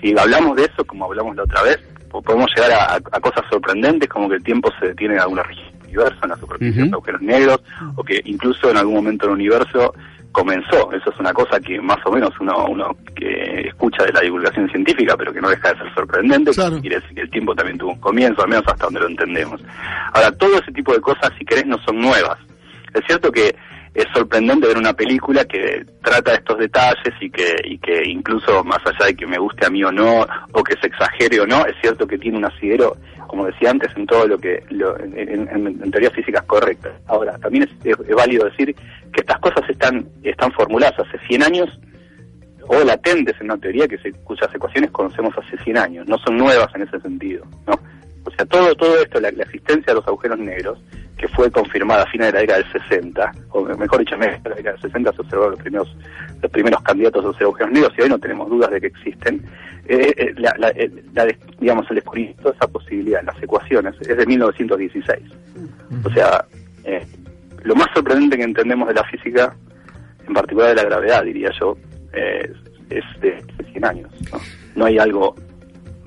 si 0.00 0.18
hablamos 0.18 0.56
de 0.56 0.64
eso, 0.64 0.84
como 0.84 1.04
hablamos 1.06 1.36
la 1.36 1.42
otra 1.44 1.62
vez, 1.62 1.78
po- 2.10 2.22
podemos 2.22 2.50
llegar 2.56 2.72
a, 2.72 2.94
a 2.94 3.20
cosas 3.20 3.44
sorprendentes, 3.50 4.08
como 4.08 4.28
que 4.28 4.36
el 4.36 4.42
tiempo 4.42 4.70
se 4.80 4.88
detiene 4.88 5.14
en 5.14 5.20
alguna 5.20 5.42
región 5.42 5.70
del 5.72 5.86
universo, 5.88 6.18
en 6.22 6.28
la 6.30 6.36
superficie 6.36 6.72
de 6.72 6.84
los 6.86 6.92
agujeros 6.94 7.20
negros, 7.22 7.60
o 7.96 8.02
que 8.04 8.20
incluso 8.24 8.70
en 8.70 8.76
algún 8.76 8.94
momento 8.94 9.26
el 9.26 9.32
universo 9.32 9.94
comenzó. 10.32 10.92
Eso 10.92 11.10
es 11.10 11.18
una 11.18 11.32
cosa 11.32 11.60
que 11.60 11.80
más 11.80 11.98
o 12.04 12.12
menos 12.12 12.30
uno, 12.40 12.66
uno 12.66 12.96
que 13.14 13.68
escucha 13.68 14.04
de 14.04 14.12
la 14.12 14.20
divulgación 14.20 14.68
científica, 14.70 15.16
pero 15.16 15.32
que 15.32 15.40
no 15.40 15.48
deja 15.48 15.72
de 15.72 15.78
ser 15.78 15.94
sorprendente. 15.94 16.52
Quiere 16.80 17.00
decir 17.00 17.14
que 17.14 17.22
el 17.22 17.30
tiempo 17.30 17.54
también 17.54 17.78
tuvo 17.78 17.92
un 17.92 18.00
comienzo, 18.00 18.42
al 18.42 18.48
menos 18.48 18.64
hasta 18.66 18.84
donde 18.84 19.00
lo 19.00 19.08
entendemos. 19.08 19.60
Ahora, 20.12 20.32
todo 20.32 20.58
ese 20.58 20.72
tipo 20.72 20.92
de 20.92 21.00
cosas, 21.00 21.30
si 21.38 21.44
querés, 21.44 21.66
no 21.66 21.78
son 21.78 22.00
nuevas. 22.00 22.38
Es 22.94 23.04
cierto 23.06 23.30
que 23.30 23.54
es 23.94 24.06
sorprendente 24.14 24.68
ver 24.68 24.78
una 24.78 24.92
película 24.92 25.44
que 25.44 25.84
trata 26.02 26.34
estos 26.34 26.58
detalles 26.58 27.12
y 27.20 27.28
que, 27.30 27.56
y 27.64 27.78
que 27.78 28.02
incluso 28.08 28.62
más 28.64 28.78
allá 28.86 29.06
de 29.06 29.16
que 29.16 29.26
me 29.26 29.38
guste 29.38 29.66
a 29.66 29.70
mí 29.70 29.82
o 29.82 29.90
no, 29.90 30.26
o 30.52 30.62
que 30.62 30.76
se 30.80 30.86
exagere 30.86 31.40
o 31.40 31.46
no, 31.46 31.66
es 31.66 31.74
cierto 31.80 32.06
que 32.06 32.16
tiene 32.18 32.38
un 32.38 32.44
asidero, 32.44 32.96
como 33.26 33.46
decía 33.46 33.70
antes, 33.70 33.90
en 33.96 34.06
todo 34.06 34.26
lo 34.28 34.38
que, 34.38 34.62
lo- 34.70 34.98
en, 35.00 35.16
en- 35.18 35.66
en- 35.82 35.90
teorías 35.90 36.12
físicas 36.12 36.44
correctas. 36.44 36.92
Ahora, 37.08 37.36
también 37.38 37.68
es, 37.84 37.96
válido 38.14 38.44
decir 38.44 38.74
que 39.12 39.20
estas 39.20 39.38
cosas 39.40 39.68
están, 39.68 40.06
están 40.22 40.52
formuladas 40.52 40.98
hace 41.00 41.18
100 41.26 41.42
años 41.42 41.80
o 42.68 42.84
latentes 42.84 43.34
en 43.40 43.46
una 43.46 43.58
teoría 43.58 43.88
que 43.88 43.98
se, 43.98 44.12
cuyas 44.22 44.54
ecuaciones 44.54 44.90
conocemos 44.92 45.34
hace 45.36 45.56
100 45.64 45.76
años, 45.78 46.06
no 46.06 46.16
son 46.18 46.36
nuevas 46.36 46.68
en 46.76 46.82
ese 46.82 47.00
sentido, 47.00 47.44
¿no? 47.66 47.74
O 48.24 48.30
sea, 48.30 48.44
todo 48.46 48.72
todo 48.76 49.00
esto, 49.02 49.18
la 49.18 49.30
existencia 49.30 49.92
de 49.92 49.94
los 49.94 50.06
agujeros 50.06 50.38
negros, 50.38 50.78
que 51.20 51.28
fue 51.28 51.50
confirmada 51.50 52.04
a 52.04 52.06
fines 52.06 52.28
de 52.28 52.32
la 52.32 52.40
década 52.40 52.60
del 52.60 52.72
60, 52.88 53.32
o 53.50 53.62
mejor 53.76 53.98
dicho, 53.98 54.14
en 54.14 54.20
la 54.22 54.26
década 54.38 54.72
del 54.72 54.80
60 54.80 55.12
se 55.12 55.20
observaron 55.20 55.50
los 55.52 55.60
primeros, 55.60 55.96
los 56.40 56.50
primeros 56.50 56.80
candidatos 56.82 57.24
a 57.24 57.32
ser 57.36 57.42
agujeros 57.42 57.72
negros 57.72 57.92
y 57.98 58.02
hoy 58.02 58.08
no 58.08 58.18
tenemos 58.18 58.48
dudas 58.48 58.70
de 58.70 58.80
que 58.80 58.86
existen. 58.86 59.42
Eh, 59.86 60.14
eh, 60.16 60.34
la- 60.38 60.54
la- 60.58 60.70
eh, 60.70 60.90
digamos, 61.58 61.84
el 61.90 61.96
descubrimiento 61.96 62.48
de 62.50 62.54
esa 62.56 62.66
posibilidad 62.68 63.22
las 63.22 63.42
ecuaciones 63.42 63.94
es 64.00 64.16
de 64.16 64.24
1916. 64.26 65.20
O 66.04 66.10
sea, 66.10 66.44
lo 67.64 67.74
más 67.74 67.88
sorprendente 67.94 68.38
que 68.38 68.44
entendemos 68.44 68.88
de 68.88 68.94
la 68.94 69.04
física, 69.04 69.54
en 70.26 70.32
particular 70.32 70.70
de 70.70 70.76
la 70.76 70.84
gravedad, 70.84 71.22
diría 71.24 71.50
yo, 71.60 71.76
es 72.14 73.04
de 73.20 73.34
hace 73.34 73.72
100 73.72 73.84
años. 73.84 74.10
¿no? 74.32 74.38
no 74.76 74.84
hay 74.86 74.98
algo 74.98 75.34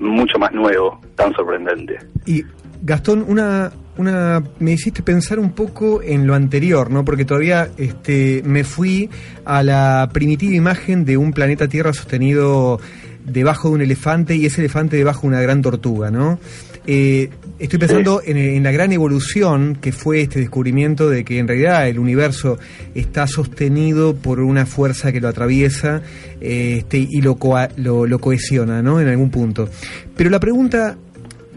mucho 0.00 0.38
más 0.40 0.50
nuevo, 0.52 1.00
tan 1.14 1.32
sorprendente. 1.34 1.98
Y 2.26 2.42
Gastón, 2.86 3.24
una, 3.26 3.72
una, 3.96 4.42
me 4.58 4.72
hiciste 4.72 5.02
pensar 5.02 5.38
un 5.38 5.52
poco 5.52 6.02
en 6.02 6.26
lo 6.26 6.34
anterior, 6.34 6.90
¿no? 6.90 7.02
Porque 7.04 7.24
todavía 7.24 7.70
este, 7.78 8.42
me 8.44 8.62
fui 8.62 9.08
a 9.46 9.62
la 9.62 10.10
primitiva 10.12 10.54
imagen 10.54 11.06
de 11.06 11.16
un 11.16 11.32
planeta 11.32 11.66
Tierra 11.66 11.94
sostenido 11.94 12.78
debajo 13.24 13.68
de 13.70 13.74
un 13.76 13.80
elefante 13.80 14.36
y 14.36 14.44
ese 14.44 14.60
elefante 14.60 14.98
debajo 14.98 15.22
de 15.22 15.28
una 15.28 15.40
gran 15.40 15.62
tortuga, 15.62 16.10
¿no? 16.10 16.38
Eh, 16.86 17.30
estoy 17.58 17.78
pensando 17.78 18.20
en, 18.22 18.36
en 18.36 18.62
la 18.62 18.70
gran 18.70 18.92
evolución 18.92 19.78
que 19.80 19.90
fue 19.90 20.20
este 20.20 20.40
descubrimiento 20.40 21.08
de 21.08 21.24
que 21.24 21.38
en 21.38 21.48
realidad 21.48 21.88
el 21.88 21.98
universo 21.98 22.58
está 22.94 23.26
sostenido 23.26 24.14
por 24.14 24.40
una 24.40 24.66
fuerza 24.66 25.10
que 25.10 25.22
lo 25.22 25.28
atraviesa 25.28 26.02
eh, 26.42 26.74
este, 26.80 26.98
y 26.98 27.22
lo, 27.22 27.36
coa- 27.36 27.70
lo, 27.76 28.04
lo 28.06 28.18
cohesiona, 28.18 28.82
¿no? 28.82 29.00
En 29.00 29.08
algún 29.08 29.30
punto. 29.30 29.70
Pero 30.14 30.28
la 30.28 30.38
pregunta 30.40 30.98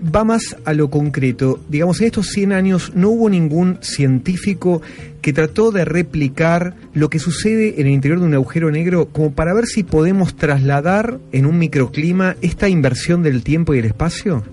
va 0.03 0.23
más 0.23 0.55
a 0.65 0.73
lo 0.73 0.89
concreto. 0.89 1.59
Digamos, 1.69 1.99
en 2.01 2.07
estos 2.07 2.27
100 2.27 2.53
años 2.53 2.91
no 2.95 3.09
hubo 3.09 3.29
ningún 3.29 3.77
científico 3.81 4.81
que 5.21 5.33
trató 5.33 5.71
de 5.71 5.85
replicar 5.85 6.75
lo 6.93 7.09
que 7.09 7.19
sucede 7.19 7.81
en 7.81 7.87
el 7.87 7.93
interior 7.93 8.19
de 8.19 8.25
un 8.25 8.33
agujero 8.33 8.71
negro 8.71 9.07
como 9.07 9.33
para 9.33 9.53
ver 9.53 9.65
si 9.65 9.83
podemos 9.83 10.35
trasladar 10.35 11.19
en 11.31 11.45
un 11.45 11.57
microclima 11.57 12.35
esta 12.41 12.69
inversión 12.69 13.23
del 13.23 13.43
tiempo 13.43 13.73
y 13.73 13.79
el 13.79 13.85
espacio. 13.85 14.43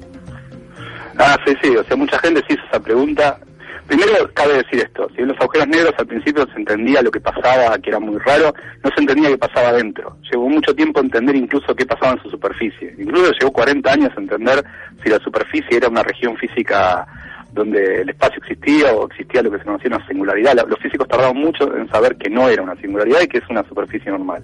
Ah, 1.17 1.39
sí, 1.47 1.55
sí, 1.63 1.77
o 1.77 1.85
sea, 1.85 1.97
mucha 1.97 2.19
gente 2.19 2.43
se 2.47 2.55
hizo 2.55 2.63
esa 2.71 2.81
pregunta. 2.81 3.39
Primero, 3.87 4.31
cabe 4.33 4.55
decir 4.55 4.81
esto, 4.81 5.09
si 5.15 5.21
en 5.21 5.29
los 5.29 5.39
agujeros 5.41 5.69
negros 5.69 5.93
al 5.99 6.07
principio 6.07 6.47
se 6.47 6.57
entendía 6.59 7.03
lo 7.03 7.11
que 7.11 7.21
pasaba, 7.21 7.79
que 7.79 7.91
era 7.91 8.01
muy 8.01 8.19
raro, 8.19 8.55
no 8.83 8.91
se 8.95 9.01
entendía 9.01 9.29
qué 9.29 9.37
pasaba 9.39 9.69
adentro. 9.69 10.17
Llevó 10.31 10.49
mucho 10.49 10.75
tiempo 10.75 11.01
entender 11.01 11.37
incluso 11.37 11.75
qué 11.77 11.85
pasaba 11.85 12.13
en 12.13 12.23
su 12.23 12.31
superficie. 12.31 12.95
Incluso 12.99 13.33
llevó 13.39 13.53
40 13.53 13.93
años 13.93 14.11
entender 14.17 14.65
si 15.03 15.11
la 15.11 15.19
superficie 15.19 15.77
era 15.77 15.89
una 15.89 16.03
región 16.03 16.35
física 16.39 17.07
donde 17.53 18.01
el 18.01 18.09
espacio 18.09 18.39
existía 18.43 18.93
o 18.95 19.07
existía 19.07 19.43
lo 19.43 19.51
que 19.51 19.59
se 19.59 19.65
conocía 19.65 19.95
una 19.95 20.07
singularidad. 20.09 20.55
La- 20.55 20.65
Los 20.65 20.79
físicos 20.81 21.07
tardaron 21.07 21.37
mucho 21.37 21.77
en 21.77 21.89
saber 21.91 22.17
que 22.17 22.31
no 22.31 22.49
era 22.49 22.63
una 22.63 22.75
singularidad 22.77 23.21
y 23.23 23.29
que 23.29 23.39
es 23.39 23.45
una 23.51 23.63
superficie 23.69 24.11
normal. 24.11 24.43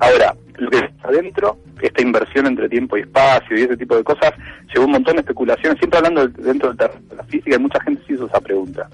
Ahora, 0.00 0.34
lo 0.56 0.70
que 0.70 0.78
está 0.78 1.08
adentro, 1.08 1.58
esta 1.80 2.02
inversión 2.02 2.46
entre 2.46 2.68
tiempo 2.68 2.96
y 2.96 3.00
espacio 3.00 3.58
y 3.58 3.62
ese 3.62 3.76
tipo 3.76 3.96
de 3.96 4.04
cosas, 4.04 4.32
llevó 4.72 4.86
un 4.86 4.92
montón 4.92 5.16
de 5.16 5.20
especulaciones. 5.20 5.78
Siempre 5.78 5.98
hablando 5.98 6.26
dentro 6.28 6.72
de 6.72 6.90
la 7.16 7.24
física, 7.24 7.56
y 7.56 7.58
mucha 7.58 7.80
gente 7.82 8.02
se 8.06 8.14
hizo 8.14 8.26
esa 8.26 8.40
pregunta. 8.40 8.88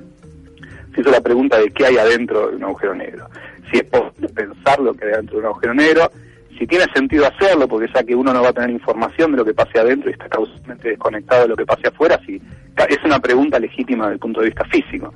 Se 0.95 1.01
hizo 1.01 1.11
la 1.11 1.21
pregunta 1.21 1.59
de 1.59 1.71
qué 1.71 1.87
hay 1.87 1.97
adentro 1.97 2.51
de 2.51 2.57
un 2.57 2.65
agujero 2.65 2.95
negro. 2.95 3.29
Si 3.71 3.79
es 3.79 3.85
posible 3.85 4.29
pensar 4.29 4.79
lo 4.81 4.95
que 4.95 5.07
hay 5.07 5.13
adentro 5.13 5.37
de 5.37 5.41
un 5.41 5.47
agujero 5.47 5.75
negro, 5.75 6.11
si 6.59 6.67
tiene 6.67 6.87
sentido 6.95 7.27
hacerlo, 7.27 7.69
porque 7.69 7.91
ya 7.95 8.03
que 8.03 8.15
uno 8.15 8.33
no 8.33 8.43
va 8.43 8.49
a 8.49 8.53
tener 8.53 8.71
información 8.71 9.33
de 9.33 9.39
lo 9.39 9.45
que 9.45 9.55
pase 9.55 9.79
adentro 9.79 10.09
y 10.09 10.13
está 10.13 10.29
causalmente 10.29 10.89
desconectado 10.89 11.43
de 11.43 11.49
lo 11.49 11.57
que 11.57 11.67
pase 11.67 11.89
afuera, 11.89 12.19
si, 12.25 12.37
es 12.37 12.99
una 13.05 13.21
pregunta 13.21 13.59
legítima 13.59 14.05
desde 14.05 14.15
el 14.15 14.21
punto 14.21 14.41
de 14.41 14.47
vista 14.47 14.65
físico. 14.65 15.13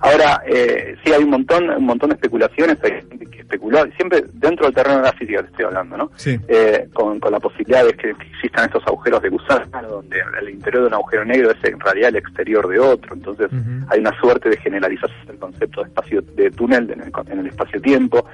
Ahora, 0.00 0.42
eh, 0.46 0.96
sí 1.04 1.12
hay 1.12 1.22
un 1.22 1.30
montón, 1.30 1.68
un 1.70 1.84
montón 1.84 2.08
de 2.10 2.14
especulaciones, 2.14 2.78
hay 2.82 2.92
gente 3.08 3.26
que 3.26 3.40
especuló, 3.40 3.86
y 3.86 3.92
siempre 3.92 4.24
dentro 4.32 4.64
del 4.66 4.74
terreno 4.74 4.96
de 4.98 5.02
la 5.02 5.12
física 5.12 5.42
te 5.42 5.48
estoy 5.50 5.64
hablando, 5.66 5.96
¿no? 5.96 6.10
Sí. 6.16 6.38
Eh, 6.48 6.88
con, 6.94 7.20
con 7.20 7.32
la 7.32 7.38
posibilidad 7.40 7.84
de 7.84 7.92
que, 7.94 8.10
existan 8.10 8.64
estos 8.66 8.82
agujeros 8.86 9.20
de 9.22 9.28
gusano, 9.28 9.66
donde 9.88 10.18
el 10.40 10.48
interior 10.48 10.82
de 10.84 10.88
un 10.88 10.94
agujero 10.94 11.24
negro 11.26 11.50
es 11.50 11.62
en 11.64 11.78
realidad 11.78 12.08
el 12.08 12.16
exterior 12.16 12.66
de 12.68 12.78
otro, 12.78 13.14
entonces 13.14 13.50
hay 13.90 14.00
una 14.00 14.18
suerte 14.20 14.48
de 14.48 14.56
generalización 14.56 15.26
del 15.26 15.36
concepto 15.38 15.82
de 15.82 15.88
espacio 15.88 16.22
de 16.22 16.50
túnel 16.50 16.90
en 16.90 17.02
el, 17.02 17.12
en 17.30 17.38
el 17.40 17.46
espacio-tiempo. 17.48 18.24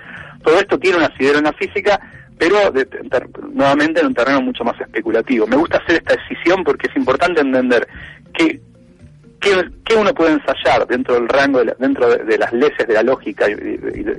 Todo 0.44 0.58
esto 0.60 0.78
tiene 0.78 0.98
un 0.98 1.02
asidero 1.04 1.38
en 1.38 1.44
la 1.44 1.52
física, 1.54 1.98
pero 2.38 2.70
de- 2.70 2.84
de- 2.84 3.08
ter- 3.10 3.28
nuevamente 3.52 4.00
en 4.00 4.06
un 4.06 4.14
terreno 4.14 4.40
mucho 4.42 4.62
más 4.62 4.80
especulativo. 4.80 5.46
Me 5.48 5.56
gusta 5.56 5.78
hacer 5.78 5.96
esta 5.96 6.14
decisión 6.14 6.62
porque 6.62 6.86
es 6.88 6.96
importante 6.96 7.40
entender 7.40 7.88
que 8.32 8.60
¿Qué, 9.46 9.70
qué 9.84 9.94
uno 9.94 10.12
puede 10.14 10.32
ensayar 10.32 10.86
dentro 10.86 11.14
del 11.14 11.28
rango, 11.28 11.58
de 11.60 11.66
la- 11.66 11.76
dentro 11.78 12.08
de, 12.08 12.24
de 12.24 12.38
las 12.38 12.52
leyes 12.52 12.86
de 12.86 12.92
la 12.94 13.02
lógica 13.02 13.48
y, 13.48 13.54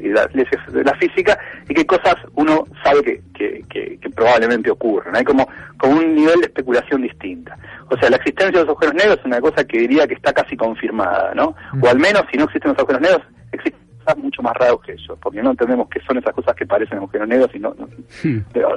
las 0.09 0.33
leyes 0.33 0.51
de 0.71 0.83
la 0.83 0.93
física 0.95 1.37
y 1.67 1.73
qué 1.73 1.85
cosas 1.85 2.15
uno 2.35 2.65
sabe 2.83 3.01
que, 3.03 3.21
que- 3.33 3.65
que- 3.69 3.97
que 3.99 4.09
probablemente 4.09 4.71
ocurren? 4.71 5.15
Hay 5.15 5.23
como, 5.23 5.47
como 5.77 5.97
un 5.97 6.15
nivel 6.15 6.39
de 6.39 6.45
especulación 6.47 7.01
distinta. 7.01 7.57
O 7.89 7.97
sea, 7.97 8.09
la 8.09 8.17
existencia 8.17 8.59
de 8.59 8.65
los 8.65 8.69
agujeros 8.69 8.95
negros 8.95 9.19
es 9.19 9.25
una 9.25 9.41
cosa 9.41 9.63
que 9.65 9.79
diría 9.79 10.07
que 10.07 10.13
está 10.15 10.33
casi 10.33 10.55
confirmada, 10.57 11.33
¿no? 11.35 11.55
O 11.81 11.87
al 11.89 11.99
menos, 11.99 12.23
si 12.31 12.37
no 12.37 12.45
existen 12.45 12.71
los 12.71 12.79
agujeros 12.79 13.01
negros, 13.01 13.21
existen 13.51 13.79
cosas 14.03 14.17
mucho 14.23 14.41
más 14.41 14.53
raros 14.55 14.81
que 14.81 14.93
ellos, 14.93 15.17
porque 15.21 15.41
no 15.43 15.51
entendemos 15.51 15.87
qué 15.89 15.99
son 16.07 16.17
esas 16.17 16.33
cosas 16.33 16.55
que 16.55 16.65
parecen 16.65 16.97
agujeros 16.99 17.27
negros 17.27 17.49
y 17.53 17.59
no, 17.59 17.73
no- 17.77 17.87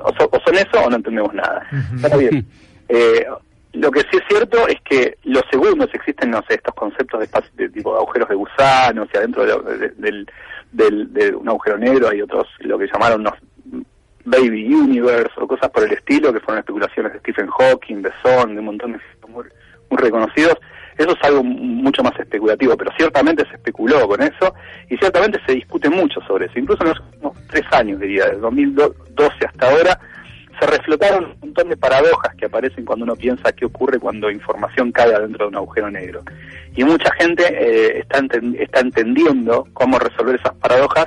o, 0.04 0.12
so- 0.18 0.28
o 0.32 0.40
son 0.44 0.54
eso 0.54 0.84
o 0.84 0.90
no 0.90 0.96
entendemos 0.96 1.32
nada. 1.34 1.62
Ahora 2.02 2.16
bien, 2.16 2.46
eh, 2.88 3.26
lo 3.72 3.90
que 3.90 4.00
sí 4.00 4.08
es 4.16 4.22
cierto 4.28 4.66
es 4.68 4.80
que 4.82 5.16
los 5.24 5.42
segundos 5.50 5.88
existen, 5.92 6.30
no 6.30 6.42
sé, 6.48 6.54
estos 6.54 6.74
conceptos 6.74 7.20
de, 7.20 7.26
espacio, 7.26 7.50
de 7.54 7.68
tipo 7.68 7.92
de 7.92 7.98
agujeros 7.98 8.28
de 8.28 8.34
gusanos 8.34 9.08
y 9.12 9.16
adentro 9.16 9.44
de, 9.44 9.78
de- 9.78 9.88
del, 9.96 10.26
del- 10.72 11.12
de 11.12 11.34
un 11.34 11.48
agujero 11.48 11.78
negro 11.78 12.08
hay 12.08 12.22
otros, 12.22 12.46
lo 12.60 12.78
que 12.78 12.86
llamaron 12.92 13.22
los 13.24 13.34
Baby 14.24 14.72
Universe 14.74 15.32
o 15.36 15.46
cosas 15.46 15.70
por 15.70 15.84
el 15.84 15.92
estilo, 15.92 16.32
que 16.32 16.40
fueron 16.40 16.58
especulaciones 16.60 17.12
de 17.12 17.18
Stephen 17.20 17.48
Hawking, 17.48 18.02
de 18.02 18.10
Son, 18.22 18.52
de 18.54 18.58
un 18.60 18.66
montón 18.66 18.92
de 18.92 19.00
muy, 19.28 19.44
reconocidos. 19.90 20.56
Eso 20.98 21.12
es 21.12 21.22
algo 21.24 21.42
mucho 21.42 22.02
más 22.02 22.12
especulativo, 22.20 22.76
pero 22.76 22.90
ciertamente 22.96 23.46
se 23.48 23.54
especuló 23.54 24.06
con 24.06 24.20
eso 24.22 24.54
y 24.90 24.96
ciertamente 24.98 25.40
se 25.46 25.54
discute 25.54 25.88
mucho 25.88 26.20
sobre 26.26 26.46
eso. 26.46 26.58
Incluso 26.58 26.82
en 26.82 26.90
los 26.90 27.00
últimos 27.00 27.38
tres 27.48 27.64
años, 27.72 27.98
diría, 27.98 28.26
desde 28.26 28.38
2012 28.40 29.46
hasta 29.46 29.70
ahora, 29.70 29.98
se 30.60 30.66
reflotaron 30.66 31.24
un 31.24 31.36
montón 31.40 31.70
de 31.70 31.76
paradojas 31.76 32.34
que 32.36 32.44
aparecen 32.46 32.84
cuando 32.84 33.04
uno 33.04 33.16
piensa 33.16 33.50
qué 33.52 33.64
ocurre 33.64 33.98
cuando 33.98 34.30
información 34.30 34.92
cae 34.92 35.14
adentro 35.14 35.46
de 35.46 35.48
un 35.48 35.56
agujero 35.56 35.90
negro. 35.90 36.22
Y 36.76 36.84
mucha 36.84 37.10
gente 37.14 37.44
eh, 37.48 38.00
está, 38.00 38.20
enten- 38.20 38.56
está 38.60 38.80
entendiendo 38.80 39.66
cómo 39.72 39.98
resolver 39.98 40.36
esas 40.36 40.54
paradojas 40.56 41.06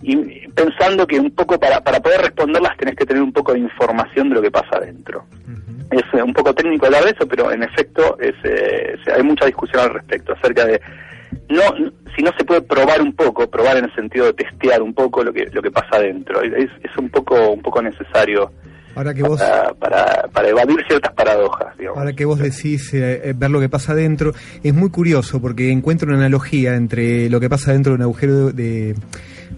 y 0.00 0.46
pensando 0.50 1.06
que 1.08 1.18
un 1.18 1.32
poco 1.32 1.58
para, 1.58 1.80
para 1.80 1.98
poder 1.98 2.20
responderlas 2.20 2.76
tenés 2.76 2.94
que 2.94 3.04
tener 3.04 3.20
un 3.20 3.32
poco 3.32 3.52
de 3.52 3.58
información 3.58 4.28
de 4.28 4.36
lo 4.36 4.42
que 4.42 4.50
pasa 4.52 4.76
adentro. 4.76 5.24
Es 5.90 6.04
eh, 6.12 6.22
un 6.22 6.32
poco 6.32 6.54
técnico 6.54 6.86
hablar 6.86 7.02
de 7.04 7.10
eso, 7.10 7.26
pero 7.26 7.50
en 7.50 7.64
efecto 7.64 8.16
es, 8.20 8.34
eh, 8.44 8.96
hay 9.12 9.22
mucha 9.24 9.46
discusión 9.46 9.82
al 9.82 9.94
respecto 9.94 10.34
acerca 10.34 10.66
de 10.66 10.80
no 11.48 11.62
si 12.16 12.22
no 12.22 12.30
se 12.36 12.44
puede 12.44 12.62
probar 12.62 13.00
un 13.00 13.14
poco, 13.14 13.48
probar 13.48 13.76
en 13.76 13.84
el 13.84 13.94
sentido 13.94 14.26
de 14.26 14.32
testear 14.32 14.82
un 14.82 14.94
poco 14.94 15.22
lo 15.22 15.32
que 15.32 15.46
lo 15.52 15.62
que 15.62 15.70
pasa 15.70 15.96
adentro. 15.96 16.42
Es, 16.42 16.70
es 16.82 16.96
un 16.98 17.08
poco 17.10 17.50
un 17.50 17.62
poco 17.62 17.82
necesario 17.82 18.50
Ahora 18.98 19.14
que 19.14 19.22
vos 19.22 19.40
para, 19.40 19.74
para, 19.74 20.28
para 20.32 20.48
evadir 20.48 20.78
ciertas 20.88 21.12
paradojas, 21.12 21.76
digamos. 21.78 21.98
Ahora 21.98 22.14
que 22.14 22.24
vos 22.24 22.40
decís 22.40 22.92
eh, 22.94 23.20
eh, 23.22 23.34
ver 23.36 23.48
lo 23.48 23.60
que 23.60 23.68
pasa 23.68 23.92
adentro, 23.92 24.32
es 24.60 24.74
muy 24.74 24.90
curioso 24.90 25.40
porque 25.40 25.70
encuentro 25.70 26.08
una 26.08 26.18
analogía 26.18 26.74
entre 26.74 27.30
lo 27.30 27.38
que 27.38 27.48
pasa 27.48 27.72
dentro 27.72 27.92
de 27.92 27.96
un 27.96 28.02
agujero 28.02 28.50
de 28.50 28.96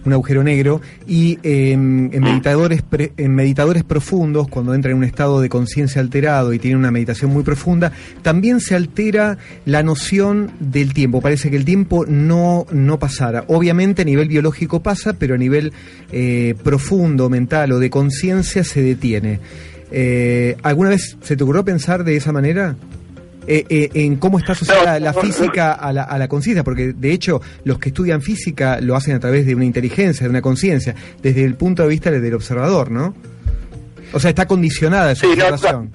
un 0.05 0.13
agujero 0.13 0.43
negro 0.43 0.81
y 1.07 1.37
eh, 1.43 1.71
en 1.73 2.09
meditadores 2.09 2.81
pre- 2.81 3.13
en 3.17 3.35
meditadores 3.35 3.83
profundos 3.83 4.47
cuando 4.47 4.73
entran 4.73 4.91
en 4.93 4.97
un 4.99 5.03
estado 5.03 5.41
de 5.41 5.49
conciencia 5.49 6.01
alterado 6.01 6.53
y 6.53 6.59
tienen 6.59 6.79
una 6.79 6.91
meditación 6.91 7.31
muy 7.31 7.43
profunda 7.43 7.91
también 8.21 8.59
se 8.59 8.75
altera 8.75 9.37
la 9.65 9.83
noción 9.83 10.51
del 10.59 10.93
tiempo. 10.93 11.21
Parece 11.21 11.49
que 11.49 11.57
el 11.57 11.65
tiempo 11.65 12.05
no 12.07 12.65
no 12.71 12.99
pasara. 12.99 13.43
Obviamente 13.47 14.01
a 14.01 14.05
nivel 14.05 14.27
biológico 14.27 14.81
pasa 14.81 15.13
pero 15.13 15.35
a 15.35 15.37
nivel 15.37 15.71
eh, 16.11 16.55
profundo 16.63 17.29
mental 17.29 17.71
o 17.73 17.79
de 17.79 17.89
conciencia 17.89 18.63
se 18.63 18.81
detiene. 18.81 19.39
Eh, 19.91 20.55
¿Alguna 20.63 20.89
vez 20.91 21.17
se 21.21 21.35
te 21.35 21.43
ocurrió 21.43 21.65
pensar 21.65 22.03
de 22.03 22.15
esa 22.15 22.31
manera? 22.31 22.75
Eh, 23.47 23.65
eh, 23.69 23.89
en 23.95 24.17
cómo 24.17 24.37
está 24.37 24.51
asociada 24.51 24.99
la 24.99 25.13
física 25.13 25.73
a 25.73 25.91
la, 25.91 26.03
a 26.03 26.17
la 26.19 26.27
conciencia, 26.27 26.63
porque 26.63 26.93
de 26.93 27.11
hecho 27.11 27.41
los 27.63 27.79
que 27.79 27.89
estudian 27.89 28.21
física 28.21 28.79
lo 28.81 28.95
hacen 28.95 29.15
a 29.15 29.19
través 29.19 29.47
de 29.47 29.55
una 29.55 29.65
inteligencia, 29.65 30.25
de 30.25 30.29
una 30.29 30.41
conciencia, 30.43 30.93
desde 31.23 31.43
el 31.43 31.55
punto 31.55 31.81
de 31.81 31.89
vista 31.89 32.11
del 32.11 32.33
observador, 32.35 32.91
¿no? 32.91 33.15
O 34.13 34.19
sea, 34.19 34.29
está 34.29 34.45
condicionada 34.45 35.11
esa 35.13 35.25
Sí, 35.25 35.33
observación. 35.33 35.91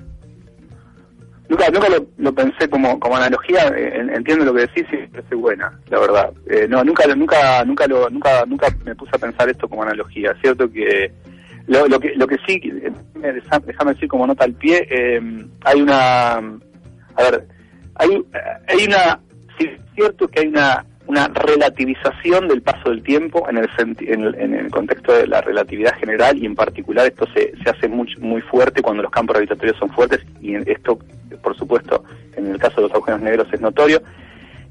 Nunca, 1.49 1.69
nunca 1.71 1.89
lo, 1.89 2.05
lo 2.19 2.35
pensé 2.35 2.69
como, 2.69 2.99
como 2.99 3.17
analogía, 3.17 3.69
eh, 3.69 4.01
en- 4.01 4.11
entiendo 4.11 4.45
lo 4.45 4.53
que 4.53 4.63
decís 4.63 4.85
y 4.93 4.97
me 4.97 5.09
parece 5.09 5.35
buena, 5.37 5.79
la 5.89 6.01
verdad. 6.01 6.33
Eh, 6.51 6.67
no, 6.69 6.83
nunca, 6.83 7.07
nunca, 7.15 7.65
nunca, 7.65 7.87
lo, 7.87 8.11
nunca, 8.11 8.45
nunca 8.47 8.67
me 8.85 8.97
puse 8.97 9.13
a 9.15 9.19
pensar 9.19 9.49
esto 9.49 9.69
como 9.69 9.85
analogía. 9.85 10.35
Cierto 10.43 10.69
que 10.73 11.13
lo, 11.69 11.87
lo 11.87 12.01
que, 12.01 12.15
lo 12.17 12.27
que 12.27 12.37
sí, 12.49 12.61
eh, 12.65 12.91
déjame 13.65 13.93
decir 13.93 14.09
como 14.09 14.27
nota 14.27 14.45
al 14.45 14.55
pie, 14.55 14.89
eh, 14.91 15.21
hay 15.63 15.81
una, 15.83 16.41
a 17.17 17.23
ver, 17.31 17.47
hay, 17.97 18.23
hay 18.69 18.87
una, 18.87 19.21
si, 19.59 19.71
cierto 19.95 20.29
que 20.29 20.41
hay 20.41 20.47
una, 20.49 20.85
una 21.07 21.29
relativización 21.29 22.49
del 22.49 22.63
paso 22.63 22.91
del 22.91 23.03
tiempo 23.03 23.49
en 23.49 23.59
el, 23.59 23.69
en 24.01 24.23
el, 24.25 24.35
en 24.35 24.55
el 24.55 24.71
contexto 24.71 25.13
de 25.13 25.27
la 25.27 25.41
relatividad 25.41 25.97
general 25.99 26.37
y 26.39 26.47
en 26.47 26.55
particular 26.55 27.07
esto 27.07 27.27
se, 27.35 27.53
se 27.63 27.71
hace 27.71 27.89
muy, 27.89 28.09
muy 28.19 28.41
fuerte 28.43 28.83
cuando 28.83 29.03
los 29.03 29.13
campos 29.13 29.35
gravitatorios 29.35 29.77
son 29.79 29.91
fuertes 29.91 30.21
y 30.41 30.55
esto, 30.71 30.99
por 31.43 31.57
supuesto, 31.57 32.03
en 32.37 32.49
el 32.49 32.59
caso 32.59 32.77
de 32.77 32.83
los 32.83 32.93
agujeros 32.93 33.21
negros 33.21 33.49
es 33.53 33.61
notorio. 33.61 34.03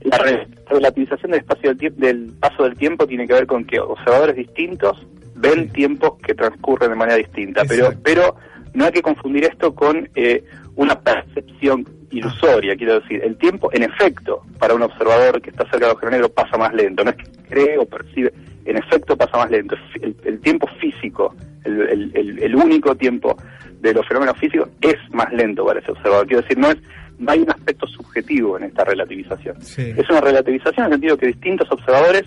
La 0.01 0.17
re- 0.19 0.47
relativización 0.69 1.31
del, 1.31 1.39
espacio 1.41 1.73
del, 1.73 1.95
del 1.97 2.31
paso 2.39 2.63
del 2.63 2.75
tiempo 2.75 3.07
tiene 3.07 3.25
que 3.25 3.33
ver 3.33 3.47
con 3.47 3.65
que 3.65 3.79
observadores 3.79 4.35
distintos 4.35 5.03
ven 5.35 5.69
tiempos 5.69 6.19
que 6.21 6.35
transcurren 6.35 6.91
de 6.91 6.95
manera 6.95 7.17
distinta, 7.17 7.63
pero, 7.67 7.91
pero 8.03 8.35
no 8.73 8.85
hay 8.85 8.91
que 8.91 9.01
confundir 9.01 9.45
esto 9.45 9.73
con 9.73 10.07
eh, 10.15 10.43
una 10.75 10.99
percepción 10.99 11.85
ilusoria, 12.11 12.75
quiero 12.75 12.99
decir, 12.99 13.21
el 13.23 13.37
tiempo 13.37 13.69
en 13.73 13.83
efecto 13.83 14.43
para 14.59 14.73
un 14.73 14.81
observador 14.83 15.41
que 15.41 15.49
está 15.49 15.63
cerca 15.63 15.79
del 15.79 15.89
agujero 15.91 16.11
negro 16.11 16.29
pasa 16.29 16.57
más 16.57 16.73
lento, 16.73 17.03
no 17.03 17.11
es 17.11 17.15
que 17.17 17.23
cree 17.49 17.77
o 17.77 17.85
percibe, 17.85 18.33
en 18.65 18.77
efecto 18.77 19.15
pasa 19.17 19.37
más 19.37 19.51
lento, 19.51 19.75
el, 20.01 20.15
el 20.23 20.39
tiempo 20.39 20.67
físico, 20.79 21.35
el, 21.63 21.81
el- 21.81 22.11
el- 22.15 22.39
el 22.43 22.55
único 22.55 22.95
tiempo 22.95 23.37
de 23.81 23.93
los 23.93 24.07
fenómenos 24.07 24.37
físicos 24.37 24.69
es 24.81 24.95
más 25.11 25.31
lento 25.33 25.65
para 25.65 25.79
ese 25.79 25.91
observador, 25.91 26.25
quiero 26.27 26.41
decir, 26.41 26.57
no 26.57 26.69
es 26.71 26.77
no 27.17 27.31
hay 27.31 27.39
un 27.39 27.49
aspecto 27.49 27.87
subjetivo 27.87 28.57
en 28.57 28.65
esta 28.65 28.83
relativización. 28.83 29.55
Es 29.97 30.09
una 30.09 30.19
relativización 30.19 30.87
en 30.87 30.91
el 30.91 30.91
sentido 30.99 31.17
que 31.17 31.27
distintos 31.27 31.71
observadores, 31.71 32.23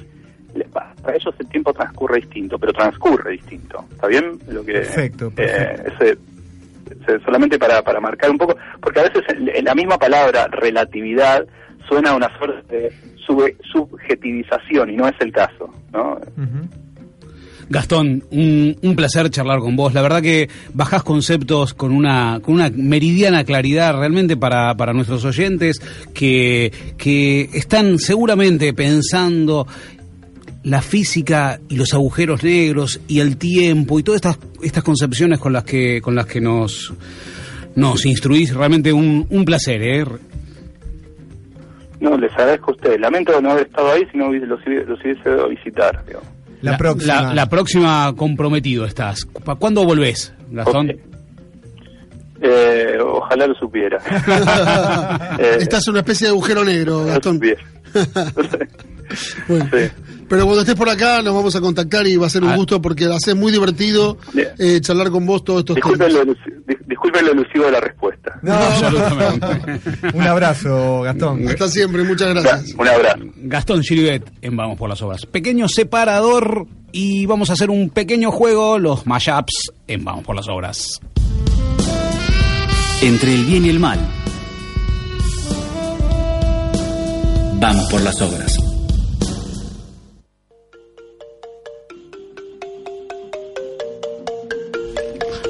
para 0.73 1.15
ellos 1.15 1.35
el 1.39 1.47
tiempo 1.49 1.75
transcurre 1.75 2.21
distinto, 2.21 2.59
pero 2.59 2.73
transcurre 2.73 3.33
distinto. 3.33 3.85
¿Está 3.91 4.07
bien? 4.07 4.39
Lo 4.49 4.65
que, 4.65 4.73
Perfecto, 4.73 5.31
eh, 5.37 5.83
ese- 6.01 6.19
solamente 7.25 7.59
para, 7.59 7.83
para 7.83 8.01
marcar 8.01 8.31
un 8.31 8.39
poco, 8.39 8.57
porque 8.81 9.01
a 9.01 9.05
veces 9.05 9.23
la 9.63 9.75
misma 9.75 9.99
palabra 9.99 10.47
relatividad 10.49 11.47
suena 11.89 12.11
a 12.11 12.17
una 12.17 12.29
suerte 12.39 12.91
subjetivización 13.73 14.91
y 14.91 14.97
no 14.97 15.09
es 15.09 15.15
el 15.21 15.33
caso. 15.33 15.71
¿no? 15.93 16.19
Gastón, 17.71 18.25
un, 18.31 18.77
un 18.83 18.97
placer 18.97 19.29
charlar 19.29 19.59
con 19.59 19.77
vos. 19.77 19.93
La 19.93 20.01
verdad 20.01 20.23
que 20.23 20.49
bajás 20.73 21.03
conceptos 21.03 21.75
con 21.75 21.93
una, 21.93 22.41
con 22.41 22.55
una 22.55 22.71
meridiana 22.71 23.45
claridad 23.45 23.95
realmente 23.99 24.37
para, 24.37 24.75
para 24.75 24.95
nuestros 24.95 25.25
oyentes 25.27 25.79
que, 26.15 26.73
que 26.97 27.43
están 27.53 27.99
seguramente 27.99 28.73
pensando 28.73 29.67
la 30.69 30.83
física 30.83 31.59
y 31.69 31.77
los 31.77 31.93
agujeros 31.95 32.43
negros 32.45 33.01
y 33.09 33.21
el 33.21 33.37
tiempo 33.37 33.99
y 33.99 34.03
todas 34.03 34.17
estas, 34.19 34.39
estas 34.63 34.83
concepciones 34.85 35.39
con 35.39 35.53
las 35.53 35.65
que, 35.65 36.01
con 36.03 36.15
las 36.15 36.27
que 36.27 36.41
nos, 36.41 36.93
nos 37.75 38.05
instruís. 38.07 38.55
Realmente 38.55 38.93
un, 38.93 39.27
un 39.31 39.45
placer, 39.45 39.83
¿eh? 39.83 40.05
No, 42.01 42.17
les 42.17 42.31
agradezco 42.33 42.71
a 42.71 42.75
ustedes. 42.75 43.01
Lamento 43.01 43.41
no 43.41 43.51
haber 43.53 43.67
estado 43.67 43.93
ahí, 43.93 44.03
si 44.13 44.19
no 44.19 44.33
los, 44.33 44.61
hubiese- 44.61 44.87
los 44.87 45.01
hubiese 45.01 45.21
ido 45.29 45.45
a 45.45 45.49
visitar. 45.49 46.05
digamos. 46.07 46.29
La, 46.61 46.77
próxima. 46.77 47.35
La, 47.35 47.49
próxima 47.49 48.15
comprometido 48.17 48.85
estás. 48.85 49.27
¿Para 49.45 49.59
cuándo 49.59 49.85
volvés, 49.85 50.33
Gastón? 50.51 50.93
Eh, 52.41 52.99
ojalá 53.05 53.47
lo 53.47 53.55
supiera. 53.55 53.99
Eh, 55.41 55.59
Estás 55.61 55.87
en 55.87 55.93
una 55.93 56.01
especie 56.01 56.27
de 56.27 56.31
agujero 56.33 56.65
negro, 56.65 57.05
Gastón. 57.07 57.35
supiera. 57.37 57.63
Bueno, 59.49 59.65
Pero 60.29 60.45
cuando 60.45 60.61
estés 60.61 60.75
por 60.75 60.89
acá 60.89 61.23
nos 61.23 61.35
vamos 61.35 61.57
a 61.57 61.61
contactar 61.61 62.07
y 62.07 62.17
va 62.17 62.27
a 62.27 62.31
ser 62.31 62.43
Ah. 62.45 62.49
un 62.49 62.57
gusto 62.57 62.81
porque 62.83 63.07
va 63.07 63.17
a 63.17 63.21
ser 63.21 63.35
muy 63.35 63.51
divertido 63.51 64.19
eh, 64.59 64.81
charlar 64.81 65.11
con 65.11 65.25
vos 65.27 65.43
todos 65.45 65.61
estos 65.61 65.77
Disculpen 65.77 66.09
temas. 66.09 66.27
lo, 66.27 66.35
disculpen 66.87 67.25
lo 67.27 67.33
elusivo 67.33 67.65
de 67.65 67.73
la 67.73 67.81
respuesta. 67.81 68.39
No, 68.43 68.55
Un 70.15 70.23
abrazo, 70.23 71.03
Gastón. 71.03 71.49
Hasta 71.49 71.69
siempre, 71.69 72.03
muchas 72.05 72.29
gracias. 72.29 72.75
Un 72.79 72.89
abrazo. 72.89 73.19
Gastón 73.37 73.83
Gilibet 73.83 74.31
en 74.43 74.57
Vamos 74.57 74.79
por 74.79 74.89
las 74.89 75.01
Obras. 75.03 75.27
Pequeño 75.27 75.67
separador 75.69 76.67
y 76.93 77.27
vamos 77.27 77.51
a 77.51 77.55
hacer 77.55 77.71
un 77.71 77.91
pequeño 77.91 78.31
juego, 78.31 78.79
los 78.79 79.07
mashups 79.07 79.73
en 79.87 80.05
Vamos 80.05 80.25
por 80.25 80.37
las 80.37 80.49
Obras. 80.49 81.01
Entre 83.03 83.33
el 83.35 83.45
bien 83.45 83.65
y 83.65 83.71
el 83.71 83.79
mal. 83.81 83.99
Vamos 87.61 87.91
por 87.91 88.01
las 88.03 88.21
obras. 88.23 88.57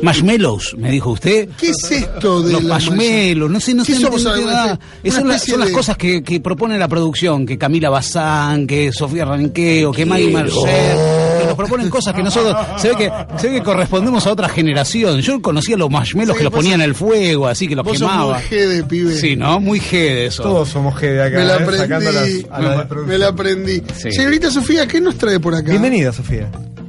Marshmallows, 0.03 0.75
me 0.79 0.91
dijo 0.91 1.11
usted. 1.11 1.49
¿Qué 1.59 1.71
es 1.71 1.91
esto 1.91 2.43
de 2.43 2.53
Los 2.53 2.63
marshmallows, 2.63 3.51
no 3.51 3.61
sé, 3.61 3.75
no 3.75 3.85
¿Qué 3.85 3.95
sé. 3.95 4.01
somos 4.01 4.23
no 4.25 4.37
nada. 4.37 4.65
Una 4.75 4.79
Esas 5.03 5.45
son, 5.45 5.61
las- 5.61 5.71
cosas 5.71 5.97
que, 5.97 6.23
que 6.23 6.41
propone 6.41 6.79
la 6.79 6.89
producción, 6.89 7.45
que 7.47 7.59
Camila 7.59 7.91
Bazán, 7.91 8.67
que 8.67 8.93
Sofía 8.93 9.25
Ranqueo, 9.25 9.91
que 9.93 10.07
Maggie 10.07 10.31
Mercer, 10.33 10.97
que 11.41 11.47
nos 11.47 11.55
proponen 11.55 11.91
cosas 11.91 12.15
que 12.15 12.23
nosotros, 12.23 12.57
se 12.79 12.91
ve 12.91 12.97
que, 12.97 13.13
se 13.39 13.49
ve 13.49 13.55
que 13.59 13.63
correspondemos 13.63 14.27
a 14.27 14.33
otra 14.33 14.49
generación. 14.49 15.21
Yo 15.21 15.41
conocía 15.43 15.77
los 15.77 15.91
marshmallows 15.91 16.35
Sí, 16.35 16.39
que 16.39 16.45
los 16.45 16.53
ponían 16.53 16.81
en 16.81 16.89
el 16.89 16.95
fuego, 16.95 17.47
así 17.49 17.67
que 17.69 17.75
los 17.75 17.85
Vos 17.85 17.99
sos 17.99 18.09
quemaba. 18.09 18.35
muy 18.35 18.43
G 18.59 18.67
de 18.69 18.85
pibe. 18.85 19.15
Sí, 19.17 19.37
¿no? 19.37 19.61
Muy 19.61 19.81
G 19.81 19.91
de 19.93 20.27
eso. 20.27 20.43
Todos 20.45 20.69
somos 20.69 20.95
G 20.95 21.01
de 21.13 21.23
acá, 21.23 21.39
Me 21.39 21.45
la 21.45 21.57
¿eh? 21.57 21.77
sacando 21.77 22.09
a 22.09 22.13
las- 22.13 22.23
aprendí. 22.23 22.47
a 22.51 22.61
las. 22.61 22.91
Me 23.07 23.19
la 23.19 23.29
aprendí. 23.29 23.83
Sí. 23.97 24.13
Señorita 24.13 24.51
Sofía, 24.51 24.87
¿qué 24.87 25.01
nos 25.01 25.17
trae 25.17 25.41
por 25.41 25.55
acá? 25.55 25.71
Bienvenida, 25.71 26.13
Sofía. 26.13 26.49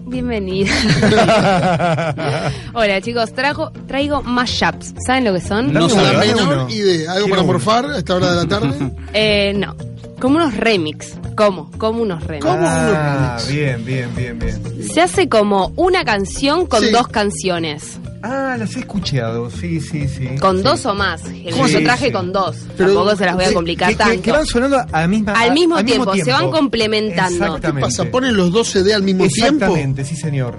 Bienvenida. 0.10 0.72
Hola 2.74 3.00
chicos, 3.02 3.32
trago, 3.34 3.72
traigo 3.88 4.24
mashups. 4.24 4.94
¿Saben 5.06 5.26
lo 5.26 5.34
que 5.34 5.42
son? 5.42 5.72
No 5.72 5.86
uno, 5.86 5.96
dame 6.04 6.26
menor 6.34 6.72
idea. 6.72 7.12
¿Algo 7.12 7.26
Quiero 7.26 7.42
para 7.42 7.48
morfar 7.48 7.86
a 7.86 7.98
esta 8.00 8.16
hora 8.16 8.32
de 8.32 8.36
la 8.38 8.46
tarde? 8.48 8.92
Eh, 9.14 9.54
no. 9.56 9.76
Como 10.20 10.36
unos 10.38 10.56
remix. 10.58 11.14
¿Cómo? 11.36 11.72
Como 11.78 12.02
unos 12.02 12.24
remix. 12.24 12.46
Ah, 12.50 13.38
bien, 13.48 13.86
bien, 13.86 14.10
bien, 14.16 14.38
bien. 14.40 14.84
Se 14.92 15.02
hace 15.02 15.30
como 15.30 15.72
una 15.78 16.04
canción 16.04 16.66
con 16.66 16.82
Sí. 16.82 16.92
dos 16.92 17.08
canciones. 17.08 18.00
Ah, 18.22 18.56
las 18.60 18.76
he 18.76 18.80
escuchado, 18.80 19.50
sí, 19.50 19.80
sí, 19.80 20.08
sí. 20.08 20.28
Con 20.42 20.58
Sí. 20.58 20.64
dos 20.64 20.86
o 20.86 20.94
más. 20.94 21.22
Yo 21.24 21.68
Sí, 21.68 21.84
traje 21.84 22.08
sí. 22.08 22.12
con 22.12 22.34
dos. 22.34 22.58
Pero, 22.78 22.94
Tampoco 22.94 23.16
se 23.16 23.26
las 23.26 23.36
voy 23.36 23.46
a 23.46 23.54
complicar 23.54 23.90
que, 23.90 23.96
que- 23.96 24.04
tanto. 24.04 24.22
que 24.22 24.32
van 24.32 24.46
sonando 24.46 24.78
a 24.92 25.08
misma, 25.08 25.32
Al 25.34 25.50
a- 25.50 25.54
mismo 25.54 25.76
al 25.78 25.86
tiempo, 25.86 26.14
se 26.16 26.32
van 26.32 26.52
complementando. 26.52 27.38
¿Qué 27.40 27.46
Exactamente. 27.46 27.82
pasa? 27.88 28.06
¿Ponen 28.12 28.36
los 28.36 28.52
dos 28.52 28.70
CD 28.72 28.94
al 28.94 29.04
mismo 29.04 29.26
tiempo? 29.28 29.66
Exactamente, 29.66 30.04
sí, 30.04 30.16
señor. 30.18 30.56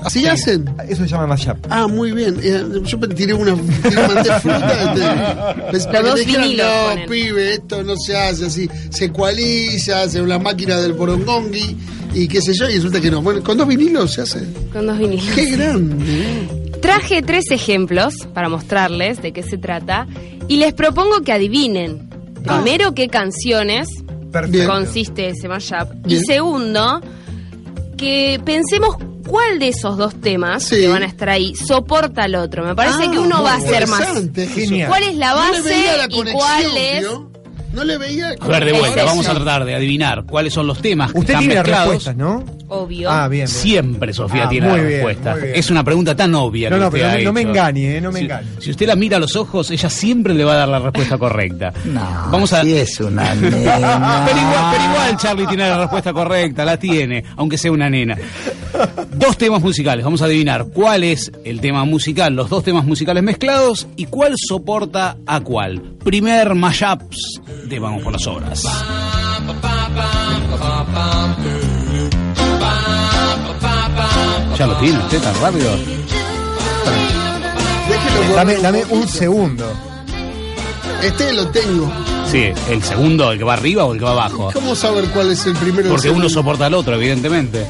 ¿Así 0.00 0.20
Sí. 0.20 0.26
hacen? 0.26 0.64
Eso 0.88 1.02
se 1.02 1.08
llama 1.08 1.26
mashup. 1.26 1.56
Ah, 1.70 1.86
muy 1.88 2.12
bien. 2.12 2.36
Eh, 2.42 2.62
Yo 2.84 2.98
me 2.98 3.08
tiré 3.08 3.34
una, 3.34 3.54
tiré 3.54 4.40
fruta. 4.40 6.02
dos 6.02 6.24
vinilos 6.24 6.66
No, 6.66 6.88
ponen". 6.90 7.08
pibe, 7.08 7.52
esto 7.54 7.82
no 7.82 7.94
se 7.96 8.16
hace 8.16 8.46
así. 8.46 8.70
Se 8.90 9.06
ecualiza, 9.06 10.02
hace 10.02 10.20
una 10.22 10.38
máquina 10.38 10.78
del 10.80 10.94
porongongi 10.94 11.76
y 12.14 12.28
qué 12.28 12.40
sé 12.40 12.52
yo, 12.54 12.68
y 12.68 12.74
resulta 12.76 13.00
que 13.00 13.10
no. 13.10 13.22
Bueno, 13.22 13.42
con 13.42 13.56
dos 13.58 13.66
vinilos 13.66 14.12
se 14.14 14.22
hace. 14.22 14.40
Con 14.72 14.86
dos 14.86 14.98
vinilos. 14.98 15.34
Qué 15.34 15.46
grande. 15.50 16.48
Traje 16.80 17.22
tres 17.22 17.50
ejemplos 17.50 18.14
para 18.34 18.48
mostrarles 18.48 19.20
de 19.22 19.32
qué 19.32 19.42
se 19.42 19.58
trata 19.58 20.06
y 20.46 20.56
les 20.58 20.72
propongo 20.74 21.20
que 21.22 21.32
adivinen. 21.32 22.08
Primero, 22.44 22.94
qué 22.94 23.08
canciones 23.08 23.88
Perfecto. 24.32 24.68
consiste 24.72 25.28
ese 25.28 25.48
mashup. 25.48 25.90
Bien. 26.04 26.20
Y 26.22 26.24
segundo, 26.24 27.00
que 27.96 28.40
pensemos 28.44 28.96
cuál 29.26 29.58
de 29.58 29.68
esos 29.68 29.96
dos 29.98 30.14
temas 30.20 30.62
Sí. 30.62 30.76
que 30.76 30.88
van 30.88 31.02
a 31.02 31.06
estar 31.06 31.28
ahí 31.28 31.54
soporta 31.54 32.22
al 32.24 32.34
otro. 32.36 32.64
Me 32.64 32.74
parece 32.74 33.04
Ah, 33.06 33.10
que 33.10 33.18
uno 33.18 33.42
va 33.42 33.54
a 33.54 33.60
ser 33.60 33.86
más. 33.88 34.06
Genial. 34.54 34.88
¿Cuál 34.88 35.02
es 35.02 35.16
la 35.16 35.34
base 35.34 35.84
la 35.98 36.06
y 36.08 36.32
cuál 36.32 36.76
es? 36.76 37.06
No 37.72 37.84
le 37.84 37.98
veía. 37.98 38.34
A 38.40 38.46
ver, 38.48 38.64
de 38.64 38.72
vuelta, 38.72 39.04
vamos 39.04 39.28
a 39.28 39.34
tratar 39.34 39.64
de 39.64 39.74
adivinar 39.74 40.24
cuáles 40.24 40.52
son 40.54 40.66
los 40.66 40.80
temas 40.80 41.12
que 41.12 41.18
Usted 41.18 41.34
están 41.34 41.40
tiene 41.40 41.54
las 41.56 41.64
mezclados. 41.64 41.92
respuestas, 41.94 42.16
¿no? 42.16 42.44
Obvio. 42.70 43.10
Ah, 43.10 43.28
bien. 43.28 43.46
bien. 43.46 43.48
Siempre 43.48 44.12
Sofía 44.12 44.44
Ah, 44.44 44.48
tiene 44.48 44.68
muy 44.68 44.76
la 44.78 44.82
bien, 44.84 44.94
respuesta. 44.98 45.32
muy 45.32 45.42
bien. 45.42 45.54
Es 45.54 45.70
una 45.70 45.84
pregunta 45.84 46.14
tan 46.16 46.34
obvia. 46.34 46.70
No, 46.70 46.76
que 46.76 46.80
no, 46.80 46.86
usted 46.88 46.98
pero 46.98 47.08
no, 47.08 47.14
ha 47.14 47.16
me- 47.18 47.24
no 47.24 47.32
me 47.32 47.40
hecho. 47.40 47.50
engañe, 47.50 47.96
eh, 47.96 48.00
no 48.00 48.10
me 48.12 48.18
si, 48.18 48.24
engañe. 48.24 48.46
si 48.58 48.70
usted 48.70 48.86
la 48.86 48.96
mira 48.96 49.16
a 49.16 49.20
los 49.20 49.36
ojos, 49.36 49.70
ella 49.70 49.88
siempre 49.90 50.34
le 50.34 50.44
va 50.44 50.52
a 50.52 50.56
dar 50.56 50.68
la 50.68 50.78
respuesta 50.80 51.18
correcta. 51.18 51.72
No, 51.84 52.00
Vamos 52.30 52.52
a. 52.52 52.62
sí 52.62 52.74
es 52.76 53.00
una 53.00 53.34
nena. 53.34 53.50
Pero 54.26 54.38
igual, 54.38 54.64
pero 54.72 54.84
igual 54.90 55.16
Charlie 55.18 55.46
tiene 55.46 55.68
la 55.68 55.78
respuesta 55.80 56.12
correcta, 56.12 56.64
la 56.64 56.76
tiene, 56.78 57.24
aunque 57.36 57.56
sea 57.58 57.70
una 57.72 57.88
nena. 57.88 58.16
Dos 59.14 59.36
temas 59.38 59.62
musicales, 59.62 60.04
vamos 60.04 60.20
a 60.22 60.26
adivinar 60.26 60.66
cuál 60.72 61.04
es 61.04 61.32
el 61.44 61.60
tema 61.60 61.84
musical, 61.84 62.34
los 62.34 62.48
dos 62.50 62.62
temas 62.64 62.84
musicales 62.84 63.22
mezclados 63.22 63.86
y 63.96 64.04
cuál 64.06 64.34
soporta 64.36 65.16
a 65.26 65.40
cuál. 65.40 65.82
Primer 66.08 66.54
mashups 66.54 67.38
de 67.66 67.78
Vamos 67.78 68.02
por 68.02 68.10
las 68.10 68.26
Obras. 68.26 68.62
¿Ya 74.56 74.66
lo 74.66 74.76
tiene 74.78 74.98
usted 75.00 75.20
tan 75.20 75.38
rápido? 75.42 75.70
Déjelo 77.90 78.34
Dame, 78.34 78.56
dame 78.56 78.84
un 78.88 79.06
segundo. 79.06 79.70
Este 81.02 81.30
lo 81.34 81.46
tengo. 81.48 81.92
Sí, 82.24 82.52
el 82.70 82.82
segundo, 82.82 83.30
el 83.30 83.36
que 83.36 83.44
va 83.44 83.52
arriba 83.52 83.84
o 83.84 83.92
el 83.92 83.98
que 83.98 84.06
va 84.06 84.12
abajo. 84.12 84.48
¿Cómo 84.54 84.74
saber 84.74 85.04
cuál 85.10 85.32
es 85.32 85.44
el 85.44 85.56
primero? 85.56 85.90
Porque 85.90 86.08
uno 86.08 86.30
soporta 86.30 86.64
al 86.64 86.72
otro, 86.72 86.94
evidentemente. 86.94 87.66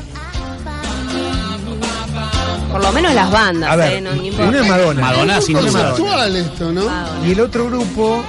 Por 2.70 2.82
lo 2.82 2.92
menos 2.92 3.14
las 3.14 3.30
bandas, 3.30 3.70
a 3.70 3.76
ver, 3.76 3.92
eh, 3.94 4.00
no, 4.00 4.14
importa. 4.14 4.48
Una 4.48 4.60
es 4.60 4.68
Madonna. 4.68 5.00
Madonna, 5.00 5.38
¿eh? 5.38 5.42
sin 5.42 5.56
Es 5.56 5.74
esto, 5.74 6.72
¿no? 6.72 6.82
Y 7.26 7.32
el 7.32 7.40
otro 7.40 7.66
grupo 7.66 8.24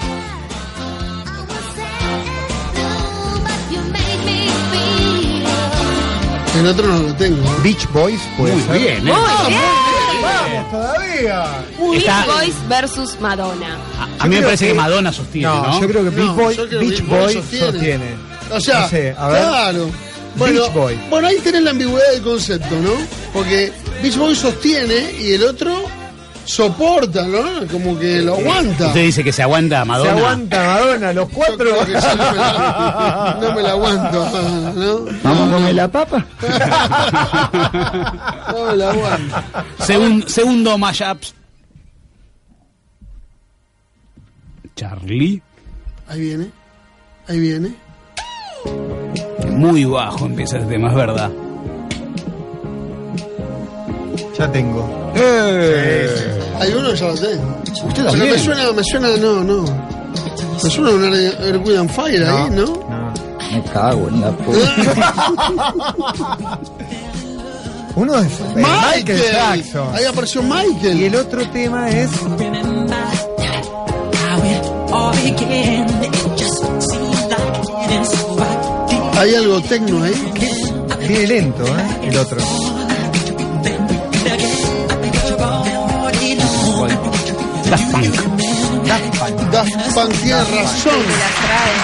El 6.60 6.68
otro 6.68 6.88
no 6.88 7.00
lo 7.04 7.14
tengo. 7.16 7.38
Beach 7.64 7.88
Boys, 7.94 8.20
puede 8.38 8.54
Muy 8.56 8.80
bien, 8.80 9.08
¿eh? 9.08 9.12
Vamos 10.22 10.72
todavía. 10.72 11.46
Beach 11.80 12.26
Boys 12.26 12.56
versus 12.68 13.20
Madonna. 13.22 13.78
A, 14.20 14.28
mí 14.28 14.36
me 14.36 14.42
parece 14.42 14.68
que, 14.68 14.74
Madonna 14.74 15.14
sostiene, 15.14 15.48
¿no? 15.48 15.80
Yo 15.80 15.88
creo 15.88 16.04
que 16.04 16.10
Beach 16.10 16.28
No, 16.28 16.34
Boy, 16.36 16.56
Beach 16.56 17.06
Boy 17.06 17.34
sostiene. 17.34 18.16
O 18.52 18.60
sea, 18.60 18.90
claro. 18.90 19.90
Bueno, 20.36 20.62
Beach 20.64 20.74
Boy. 20.74 21.00
bueno, 21.10 21.28
ahí 21.28 21.38
tenés 21.38 21.64
la 21.64 21.72
ambigüedad 21.72 22.12
del 22.12 22.24
concepto, 22.24 22.76
¿no? 22.82 22.92
Porque 23.32 23.72
Beach 24.02 24.18
Boy 24.18 24.36
sostiene 24.36 25.12
y 25.20 25.34
el 25.34 25.44
otro 25.44 25.84
soporta, 26.46 27.26
¿no? 27.28 27.68
Como 27.72 27.98
que 28.00 28.22
lo 28.22 28.36
aguanta. 28.36 28.88
Usted 28.88 29.04
dice 29.04 29.24
que 29.24 29.32
se 29.32 29.44
aguanta 29.44 29.82
a 29.82 29.86
Madonna. 29.86 30.12
Se 30.14 30.18
aguanta 30.18 30.58
Madonna, 30.66 31.14
los 31.14 31.30
Yo 31.30 31.36
cuatro. 31.36 31.58
creo 31.58 31.86
que 31.86 31.92
yo 31.94 32.16
no 32.16 32.32
me 32.32 32.38
la, 32.38 33.38
no 33.42 33.54
me 33.56 33.62
la 33.62 33.70
aguanto, 33.72 34.30
¿no? 34.76 35.00
Vamos 35.24 35.50
a 35.50 35.54
comer 35.54 35.76
la 35.76 35.88
papa. 35.88 36.26
No 38.52 38.66
me 38.66 38.76
la 38.78 38.90
aguanto. 38.92 39.36
Segun- 39.80 40.28
segundo 40.28 40.78
mashup. 40.78 41.20
Charlie. 44.76 45.42
Ahí 46.08 46.22
viene, 46.22 46.50
ahí 47.28 47.40
viene. 47.40 47.76
Muy 49.50 49.86
bajo 49.86 50.26
empieza 50.26 50.58
el 50.58 50.68
tema, 50.68 50.90
es 50.90 50.96
verdad. 50.96 51.30
Ya 54.40 54.50
tengo. 54.54 55.12
Hay 56.60 56.74
uno 56.74 56.90
que 56.92 56.96
ya 56.96 57.08
lo 57.08 57.16
tengo. 57.16 57.58
Usted 57.62 57.84
Pero 57.94 58.10
también. 58.10 58.32
me 58.32 58.40
suena, 58.40 58.72
me 58.72 58.84
suena, 58.84 59.10
no, 59.18 59.44
no. 59.44 59.66
Me 60.64 60.70
suena 60.70 60.90
un 60.92 61.14
Earth, 61.14 61.66
Wind 61.68 61.80
and 61.80 61.90
Fire 61.90 62.26
ahí, 62.26 62.50
¿no? 62.52 62.66
Me 63.52 63.62
cago 63.64 64.08
en 64.08 64.22
la 64.22 64.30
Uno 67.96 68.18
es 68.20 68.40
eh, 68.40 68.44
Michael, 68.56 69.22
Jackson. 69.32 69.88
Ahí 69.94 70.06
apareció 70.06 70.42
Michael. 70.42 71.02
Y 71.02 71.06
el 71.06 71.16
otro 71.16 71.46
tema 71.50 71.90
es. 71.90 72.10
Hay 79.18 79.36
algo 79.36 79.62
tecno 79.62 80.04
ahí. 80.04 80.14
Viene 81.00 81.28
lento, 81.28 81.64
¿eh? 81.66 81.88
El 82.04 82.18
otro. 82.18 82.38
Daft 87.70 87.92
Punk. 87.92 88.16
Daft 89.52 89.94
Punk 89.94 90.14
tiene 90.22 90.44
razón. 90.44 91.02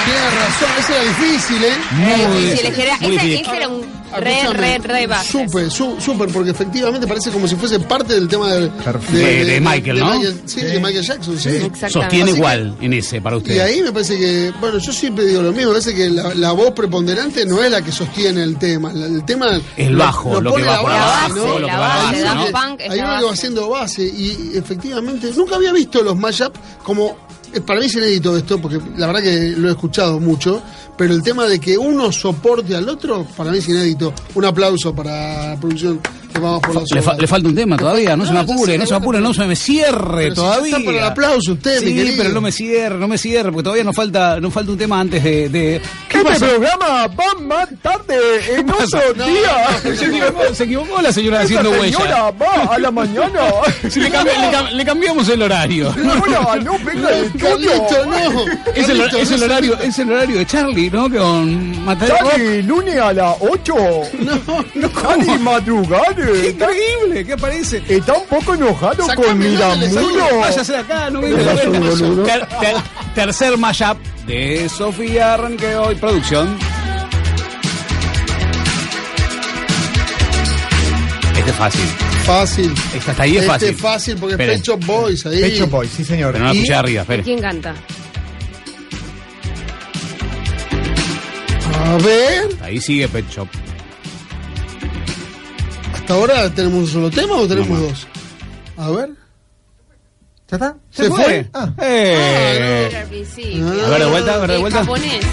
Tiene 0.06 0.30
razón. 0.32 0.70
Ese 0.80 0.94
era 0.94 1.04
difícil, 1.04 1.64
¿eh? 1.64 1.78
Muy 1.92 2.42
difícil. 2.42 2.66
Ese, 2.66 3.10
difícil. 3.10 3.46
ese 3.46 3.58
era 3.58 3.68
un 3.68 3.85
re, 4.20 4.54
re, 4.54 4.78
re 4.80 5.08
base. 5.08 5.32
Súper, 5.32 5.70
súper, 5.72 6.30
porque 6.30 6.52
efectivamente 6.52 7.08
parece 7.08 7.32
como 7.32 7.48
si 7.48 7.56
fuese 7.56 7.80
parte 7.80 8.14
del 8.14 8.28
tema 8.28 8.52
de, 8.54 8.70
De- 9.12 9.46
de 9.46 9.62
Michael, 9.62 10.00
¿no? 10.00 10.14
sí, 10.46 10.62
de 10.62 10.80
Michael 10.80 11.04
Jackson, 11.04 11.38
sí. 11.40 11.50
Sostiene 11.90 12.24
Así 12.24 12.32
que- 12.34 12.38
igual 12.38 12.76
en 12.82 12.94
ese 12.94 13.22
para 13.22 13.38
usted. 13.38 13.56
Y 13.56 13.60
ahí 13.60 13.82
me 13.82 13.92
parece 13.92 14.18
que, 14.18 14.52
bueno, 14.60 14.78
yo 14.80 14.92
siempre 14.94 15.26
digo 15.26 15.42
lo 15.42 15.52
mismo, 15.52 15.72
me 15.72 15.80
parece 15.80 15.94
que 15.96 16.10
la, 16.10 16.34
la 16.36 16.52
voz 16.52 16.72
preponderante 16.72 17.46
no 17.46 17.64
es 17.64 17.72
la 17.72 17.82
que 17.82 17.92
sostiene 17.92 18.44
el 18.44 18.58
tema, 18.58 18.92
la- 18.94 19.06
el 19.08 19.24
tema... 19.26 19.60
El 19.78 19.96
bajo, 19.96 20.40
lo 20.42 20.52
que 20.56 20.62
pone 20.62 20.66
va 20.68 20.74
la 20.76 20.82
por 20.82 20.92
base, 20.92 21.04
abajo, 21.04 21.36
¿no? 21.36 21.60
lo 21.60 21.68
que 21.68 21.74
va 21.74 21.80
base, 21.80 22.22
uno 22.22 22.26
¿no? 22.26 22.26
la 22.26 22.34
uno 23.04 23.18
que 23.20 23.26
va 23.26 23.32
haciendo 23.32 23.70
base 23.70 24.04
y 24.04 24.52
efectivamente 24.56 25.32
nunca 25.36 25.56
había 25.56 25.72
visto 25.74 26.02
los 26.04 26.16
mashup 26.18 26.56
como... 26.84 27.18
eh, 27.56 27.62
Para 27.62 27.80
mí 27.80 27.86
es 27.88 27.96
inédito 27.96 28.36
esto, 28.38 28.60
porque 28.62 28.80
la 28.98 29.08
verdad 29.08 29.22
que 29.24 29.54
lo 29.58 29.68
he 29.70 29.72
escuchado 29.72 30.20
mucho, 30.20 30.62
pero 30.98 31.14
el 31.14 31.24
tema 31.24 31.46
de 31.46 31.60
que 31.60 31.78
uno 31.78 32.12
soporte 32.12 32.76
al 32.76 32.88
otro, 32.90 33.26
para 33.38 33.52
mí 33.52 33.58
es 33.60 33.68
inédito. 33.70 34.14
Un 34.36 34.46
aplauso 34.46 34.94
para 34.94 35.50
la 35.52 35.60
producción 35.60 36.00
que 36.34 36.40
vamos 36.40 36.60
por 36.62 36.84
Le, 36.94 37.02
fa- 37.02 37.14
le 37.16 37.28
falta 37.28 37.48
un 37.48 37.56
tema 37.56 37.78
todavía, 37.78 38.16
no 38.18 38.26
se 38.26 38.34
me 38.34 38.40
apure, 38.40 38.78
no 38.78 38.86
se 38.86 38.92
me 38.92 38.98
apure, 38.98 39.22
no 39.22 39.34
se 39.34 39.46
me 39.46 39.56
cierre 39.56 40.24
Pero 40.24 40.30
si 40.32 40.36
todavía. 40.42 40.78
está 40.78 40.86
para 40.86 40.98
el 40.98 41.04
aplauso 41.06 41.54
usted, 41.54 41.82
mi 41.82 41.88
Sí, 41.92 41.96
querido. 41.96 42.16
pero 42.18 42.30
no 42.34 42.42
me 42.42 42.52
cierre, 42.52 42.98
no 42.98 43.08
me 43.08 43.18
cierre, 43.18 43.52
porque 43.52 43.64
todavía 43.64 43.84
nos 43.86 43.96
falta, 43.96 44.40
nos 44.42 44.54
falta 44.54 44.72
un 44.72 44.78
tema 44.78 45.00
antes 45.00 45.24
de. 45.24 45.48
de... 45.50 45.82
¿Qué 46.10 46.18
Este 46.18 46.30
pasa? 46.30 46.46
programa 46.48 47.08
va 47.08 47.40
más 47.42 47.70
tarde 47.82 48.16
en 48.58 48.70
otro 48.70 48.86
No, 49.16 49.26
día. 49.28 49.68
Se 49.82 50.06
equivocó, 50.06 50.42
se 50.54 50.64
equivocó 50.66 51.02
la 51.02 51.14
señora 51.14 51.38
Esa 51.38 51.46
haciendo 51.46 51.70
señora 51.84 52.26
huella. 52.30 52.32
va 52.32 52.76
a 52.76 52.80
la 52.80 52.92
mañana. 52.92 53.40
Sí, 53.90 54.00
le, 54.02 54.12
cambi- 54.12 54.26
le 54.26 54.52
cam- 54.58 54.72
le 54.72 54.86
cambiamos 54.86 55.30
el 55.30 55.42
horario. 55.42 55.94
Señora, 55.94 56.56
no 56.64 56.74
venga 56.80 57.10
Carlito, 57.50 58.06
no. 58.06 58.74
Es 58.74 58.90
el, 58.90 59.02
es 59.02 59.32
el 59.32 59.44
horario, 59.44 59.80
es 59.80 60.00
el 60.00 60.12
horario 60.12 60.38
de 60.38 60.46
Charlie, 60.46 60.90
¿no? 60.90 61.10
Con 61.10 61.86
Mateo. 61.86 62.16
Charlie, 62.18 62.64
lunes 62.64 62.98
a 62.98 63.14
las 63.14 63.36
8. 63.40 63.76
No, 64.26 64.66
no, 64.74 64.90
Charlie, 65.02 65.38
madrugar. 65.40 66.16
Qué 66.16 66.50
increíble, 66.50 67.26
¿qué 67.26 67.34
aparece? 67.34 67.84
Está 67.88 68.14
un 68.14 68.26
poco 68.26 68.54
enojado 68.56 69.06
Sacame 69.06 69.28
con 69.28 69.38
Miramulo. 69.40 70.40
Váyase 70.42 70.72
de 70.74 70.78
acá, 70.80 71.10
no 71.10 71.22
venga. 71.22 71.56
Ter- 72.26 72.48
ter- 72.60 72.76
tercer 73.14 73.58
mashup 73.58 73.98
de 74.28 74.68
Sofía 74.70 75.36
Arranque 75.36 75.76
hoy, 75.76 75.96
producción. 75.96 76.58
Este 81.38 81.50
es 81.52 81.56
fácil. 81.56 81.90
Fácil. 82.26 82.74
Esta 82.96 83.12
hasta 83.12 83.24
ahí 83.24 83.32
es 83.38 83.44
Este 83.44 83.48
fácil. 83.52 83.70
es 83.70 83.78
fácil 83.82 84.16
porque 84.18 84.34
Esperen. 84.34 84.56
Pet 84.58 84.66
Shop 84.66 84.86
Boys 84.86 85.26
ahí. 85.28 85.42
Pecho 85.42 85.68
Boy, 85.68 85.88
sí 85.88 86.04
señor. 86.04 86.32
Pero 86.34 86.46
no 86.46 86.50
la 86.50 86.56
Y- 86.56 86.58
escuché 86.58 86.74
arriba, 86.76 87.02
espere. 87.04 87.24
¿Quién 87.24 87.40
canta? 87.42 87.76
A 91.84 91.98
ver, 91.98 92.50
Ahí 92.64 92.82
sigue 92.82 93.08
Pet 93.08 93.30
Shop. 93.30 93.48
hasta 95.94 96.14
ahora 96.14 96.50
tenemos 96.54 96.80
un 96.80 96.88
solo 96.88 97.12
tema 97.12 97.36
o 97.36 97.48
tenemos 97.48 97.70
No, 97.70 97.86
dos. 97.88 98.08
A 98.78 98.90
ver. 98.90 99.10
¿Ya 100.50 100.56
está? 100.58 100.76
¿Se 100.92 101.08
fue? 101.10 101.48
Ah. 101.54 101.70
Eh. 101.82 102.90
Al 103.02 103.08
principio. 103.08 103.68
A 103.86 103.90
ver, 103.90 104.00
de 104.00 104.06
vuelta, 104.06 104.34
a 104.34 104.38
ver, 104.40 104.52
de 104.52 104.58
vuelta. 104.58 104.80
japonés. 104.80 105.26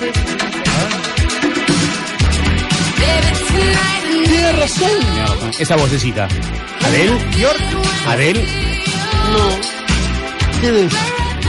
Tiene 4.27 4.53
razón. 4.53 5.53
Esa 5.59 5.77
vocecita. 5.77 6.29
¿Adel? 6.85 7.11
¿Adel? 8.07 8.37
No. 9.33 10.61
¿Quién 10.61 10.77
es? 10.77 10.93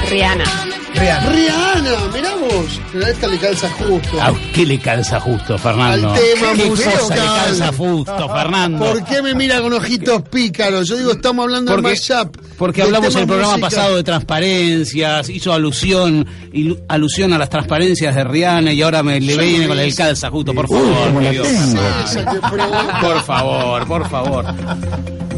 Rihanna. 0.10 0.44
Rihanna. 0.96 1.30
Rihanna, 1.32 1.92
mirá 2.14 2.36
vos. 2.36 2.80
Pero 2.92 3.06
a 3.06 3.10
esta 3.10 3.28
le 3.28 3.38
calza 3.40 3.70
justo. 3.72 4.22
¿A 4.22 4.34
qué 4.54 4.66
le 4.66 4.80
calza 4.80 5.20
justo, 5.20 5.58
Fernando? 5.58 6.12
Al 6.14 6.20
tema 6.20 6.54
¿Qué 6.56 6.66
musical. 6.66 6.94
cosa 7.00 7.16
le 7.16 7.22
calza 7.22 7.74
justo, 7.76 8.30
Fernando? 8.30 8.86
¿Por 8.86 9.04
qué 9.06 9.22
me 9.24 9.34
mira 9.34 9.60
con 9.62 9.74
ojitos 9.74 10.22
pícaros? 10.30 10.88
Yo 10.88 10.98
digo, 10.98 11.12
estamos 11.14 11.44
hablando 11.44 11.72
Porque- 11.74 11.90
de 11.90 11.94
mashup. 11.96 12.38
Porque 12.58 12.82
hablamos 12.84 13.14
en 13.16 13.22
el 13.22 13.28
programa 13.28 13.58
pasado 13.58 13.96
de 13.96 14.04
transparencias, 14.04 15.28
hizo 15.30 15.52
alusión 15.52 16.26
ilu- 16.54 16.80
alusión 16.88 17.34
a 17.34 17.38
las 17.40 17.50
transparencias 17.50 18.16
de 18.16 18.24
Rihanna 18.24 18.72
y 18.72 18.82
ahora 18.84 19.02
me 19.02 19.20
le 19.20 19.36
viene 19.38 19.68
con 19.68 19.80
el 19.80 19.94
calza 19.96 20.30
justo, 20.30 20.54
por 20.54 20.68
favor. 20.70 21.12
provoca. 22.52 23.00
Por 23.02 23.22
favor, 23.24 23.88
por 23.88 24.10
favor. 24.10 24.46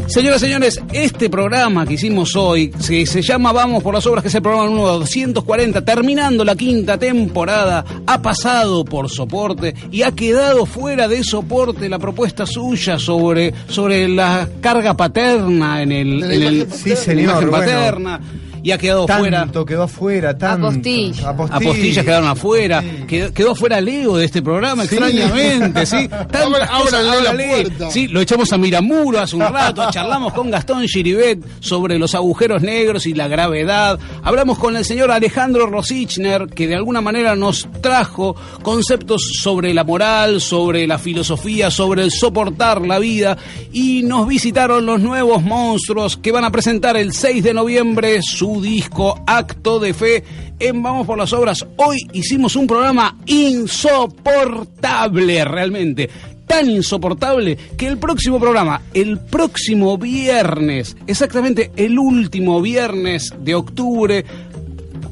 Señoras 0.06 0.40
y 0.42 0.46
señores, 0.46 0.80
este 0.92 1.28
programa 1.28 1.84
que 1.84 1.94
hicimos 1.94 2.34
hoy, 2.36 2.72
se, 2.78 3.04
se 3.06 3.22
llama 3.22 3.52
Vamos 3.52 3.82
por 3.82 3.92
las 3.92 4.06
Obras, 4.06 4.22
que 4.22 4.28
es 4.28 4.34
el 4.36 4.40
programa 4.42 4.66
número 4.70 4.98
240, 5.00 5.84
terminando 5.84 6.44
la 6.44 6.54
quinta 6.54 6.96
temporada, 6.96 7.84
ha 8.06 8.22
pasado 8.22 8.84
por 8.84 9.10
soporte 9.10 9.74
y 9.90 10.02
ha 10.02 10.12
quedado 10.12 10.64
fuera 10.64 11.08
de 11.08 11.22
soporte 11.24 11.88
la 11.88 11.98
propuesta 11.98 12.46
suya 12.46 12.98
sobre, 12.98 13.52
sobre 13.68 14.08
la 14.08 14.48
carga 14.60 14.94
paterna 14.96 15.82
en 15.82 15.92
el... 15.92 16.20
La 16.20 16.34
en 16.34 16.42
el- 16.42 16.72
Sí, 16.72 16.90
la 16.90 16.96
señor. 16.96 17.42
imagen 17.42 17.50
bueno. 17.50 18.18
Y 18.66 18.72
ha 18.72 18.78
quedado 18.78 19.06
fuera. 19.06 19.38
Tanto 19.42 19.64
quedó 19.64 19.84
afuera, 19.84 20.36
tanto. 20.36 20.66
Apostilla. 20.66 21.28
Apostilla. 21.28 21.56
Apostillas 21.56 22.04
quedaron 22.04 22.28
afuera. 22.28 22.82
Quedó, 23.06 23.32
quedó 23.32 23.52
afuera 23.52 23.80
Leo 23.80 24.16
de 24.16 24.24
este 24.24 24.42
programa, 24.42 24.84
Sí. 24.86 24.96
extrañamente, 24.96 25.86
¿sí? 25.86 26.08
Ábranle 26.10 26.66
ahora 26.68 27.32
la 27.32 27.46
puerta. 27.48 27.90
Sí, 27.92 28.08
lo 28.08 28.20
echamos 28.20 28.52
a 28.52 28.58
Miramuro 28.58 29.20
hace 29.20 29.36
un 29.36 29.42
rato, 29.42 29.88
charlamos 29.92 30.32
con 30.32 30.50
Gastón 30.50 30.84
Giribet 30.88 31.38
sobre 31.60 31.96
los 31.96 32.16
agujeros 32.16 32.60
negros 32.60 33.06
y 33.06 33.14
la 33.14 33.28
gravedad. 33.28 34.00
Hablamos 34.24 34.58
con 34.58 34.76
el 34.76 34.84
señor 34.84 35.12
Alejandro 35.12 35.66
Rosichner, 35.68 36.48
que 36.48 36.66
de 36.66 36.74
alguna 36.74 37.00
manera 37.00 37.36
nos 37.36 37.68
trajo 37.80 38.34
conceptos 38.62 39.22
sobre 39.40 39.72
la 39.74 39.84
moral, 39.84 40.40
sobre 40.40 40.88
la 40.88 40.98
filosofía, 40.98 41.70
sobre 41.70 42.02
el 42.02 42.10
soportar 42.10 42.80
la 42.84 42.98
vida. 42.98 43.38
Y 43.72 44.02
nos 44.02 44.26
visitaron 44.26 44.84
los 44.86 44.98
nuevos 45.00 45.44
monstruos 45.44 46.16
que 46.16 46.32
van 46.32 46.42
a 46.44 46.50
presentar 46.50 46.96
el 46.96 47.12
6 47.12 47.44
de 47.44 47.54
noviembre 47.54 48.18
su 48.22 48.55
disco 48.60 49.22
Acto 49.26 49.78
de 49.78 49.94
Fe 49.94 50.24
en 50.58 50.82
Vamos 50.82 51.06
por 51.06 51.18
las 51.18 51.32
Obras. 51.32 51.64
Hoy 51.76 52.08
hicimos 52.12 52.56
un 52.56 52.66
programa 52.66 53.16
insoportable 53.26 55.44
realmente. 55.44 56.10
Tan 56.46 56.70
insoportable 56.70 57.56
que 57.76 57.86
el 57.86 57.98
próximo 57.98 58.38
programa, 58.38 58.82
el 58.94 59.18
próximo 59.18 59.98
viernes, 59.98 60.96
exactamente 61.06 61.72
el 61.76 61.98
último 61.98 62.62
viernes 62.62 63.34
de 63.40 63.54
octubre, 63.54 64.24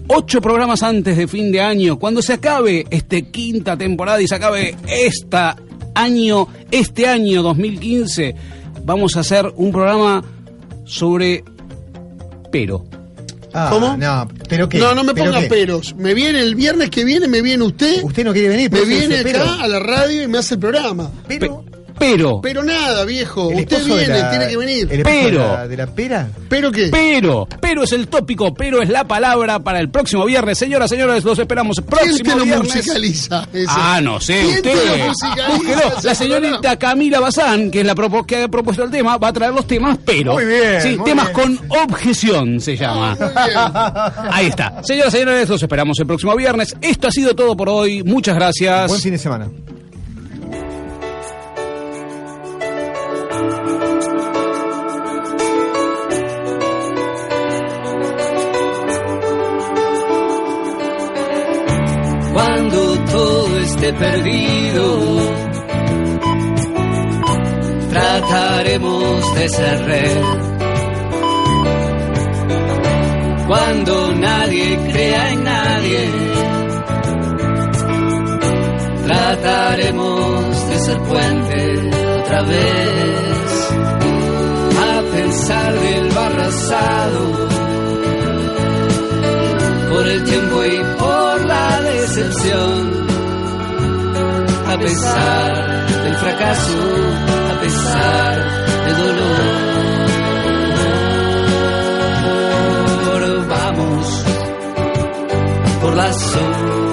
ocho 0.08 0.40
programas 0.40 0.82
antes 0.82 1.16
de 1.16 1.26
fin 1.26 1.50
de 1.50 1.60
año, 1.60 1.98
cuando 1.98 2.22
se 2.22 2.34
acabe 2.34 2.86
este 2.90 3.30
quinta 3.30 3.76
temporada 3.76 4.22
y 4.22 4.28
se 4.28 4.36
acabe 4.36 4.76
esta 4.88 5.56
año 5.94 6.48
Este 6.70 7.06
año 7.06 7.42
2015 7.42 8.34
vamos 8.84 9.16
a 9.16 9.20
hacer 9.20 9.52
un 9.56 9.70
programa 9.70 10.24
sobre 10.84 11.44
pero. 12.50 12.84
Ah, 13.56 13.68
¿Cómo? 13.70 13.96
No, 13.96 14.28
pero 14.48 14.68
qué. 14.68 14.78
No, 14.78 14.94
no 14.96 15.04
me 15.04 15.14
¿Pero 15.14 15.26
ponga 15.26 15.42
qué? 15.42 15.46
peros. 15.48 15.94
Me 15.96 16.12
viene 16.12 16.40
el 16.40 16.56
viernes 16.56 16.90
que 16.90 17.04
viene, 17.04 17.28
me 17.28 17.40
viene 17.40 17.62
usted. 17.62 18.02
Usted 18.02 18.24
no 18.24 18.32
quiere 18.32 18.48
venir, 18.48 18.70
Me 18.70 18.78
por 18.80 18.88
eso 18.88 18.98
viene 18.98 19.20
acá 19.20 19.22
pero. 19.32 19.44
a 19.62 19.68
la 19.68 19.78
radio 19.78 20.22
y 20.24 20.26
me 20.26 20.38
hace 20.38 20.54
el 20.54 20.60
programa. 20.60 21.10
Pero. 21.28 21.64
Pero. 21.98 22.40
Pero 22.42 22.62
nada, 22.62 23.04
viejo. 23.04 23.50
El 23.50 23.60
Usted 23.60 23.84
viene, 23.84 24.06
la- 24.08 24.30
tiene 24.30 24.48
que 24.48 24.56
venir. 24.56 24.88
el 24.90 25.02
Pero. 25.02 25.42
De 25.42 25.48
la, 25.48 25.68
de 25.68 25.76
la 25.76 25.86
pera. 25.86 26.28
¿Pero 26.48 26.70
qué? 26.72 26.88
Pero, 26.90 27.46
pero 27.60 27.84
es 27.84 27.92
el 27.92 28.08
tópico, 28.08 28.52
pero 28.54 28.82
es 28.82 28.88
la 28.88 29.04
palabra 29.04 29.60
para 29.60 29.80
el 29.80 29.88
próximo 29.90 30.24
viernes. 30.24 30.58
Señoras, 30.58 30.90
señores, 30.90 31.24
los 31.24 31.38
esperamos 31.38 31.78
el 31.78 31.84
¿Quién 31.84 31.98
próximo 32.00 32.30
te 32.32 32.36
lo 32.38 32.44
viernes. 32.44 32.76
musicaliza? 32.76 33.48
Ah, 33.68 34.00
no 34.02 34.20
sé, 34.20 34.34
¿Quién 34.42 34.56
usted. 34.56 34.72
te 34.72 34.98
lo 34.98 35.06
musicaliza 35.06 36.00
La 36.02 36.14
señorita 36.14 36.76
Camila 36.78 37.20
Bazán, 37.20 37.70
que 37.70 37.80
es 37.80 37.86
la 37.86 37.94
propo- 37.94 38.26
que 38.26 38.42
ha 38.42 38.48
propuesto 38.48 38.82
el 38.84 38.90
tema, 38.90 39.16
va 39.16 39.28
a 39.28 39.32
traer 39.32 39.52
los 39.52 39.66
temas, 39.66 39.98
pero. 40.04 40.34
Muy 40.34 40.44
bien, 40.44 40.80
Sí, 40.82 40.96
muy 40.96 41.04
temas 41.04 41.32
bien. 41.34 41.56
con 41.58 41.80
objeción 41.82 42.60
se 42.60 42.76
llama. 42.76 43.16
Ahí 44.30 44.46
está. 44.46 44.82
Señoras, 44.82 45.12
señores, 45.12 45.48
los 45.48 45.62
esperamos 45.62 45.98
el 46.00 46.06
próximo 46.06 46.34
viernes. 46.36 46.74
Esto 46.80 47.08
ha 47.08 47.10
sido 47.10 47.34
todo 47.34 47.56
por 47.56 47.68
hoy. 47.68 48.02
Muchas 48.02 48.34
gracias. 48.34 48.88
Buen 48.88 49.00
fin 49.00 49.12
de 49.12 49.18
semana. 49.18 49.48
Perdido. 63.92 64.98
Trataremos 67.90 69.34
de 69.34 69.48
ser 69.48 69.84
red. 69.84 70.24
Cuando 73.46 74.14
nadie 74.14 74.78
crea 74.90 75.32
en 75.32 75.44
nadie, 75.44 76.10
trataremos 79.06 80.68
de 80.68 80.78
ser 80.78 80.98
puente 81.02 81.90
otra 82.20 82.42
vez. 82.42 83.70
A 84.88 85.02
pesar 85.14 85.74
del 85.74 86.08
barrazado 86.08 87.48
por 89.90 90.08
el 90.08 90.24
tiempo 90.24 90.64
y 90.64 90.98
por 90.98 91.44
la 91.44 91.80
decepción. 91.82 93.03
A 94.74 94.76
pesar 94.76 95.86
del 96.02 96.16
fracaso, 96.16 96.72
a 97.48 97.60
pesar 97.60 98.34
del 98.86 98.96
dolor. 98.96 99.74
Vamos 103.46 104.24
por 105.80 105.94
la 105.94 106.12
sombra 106.12 106.83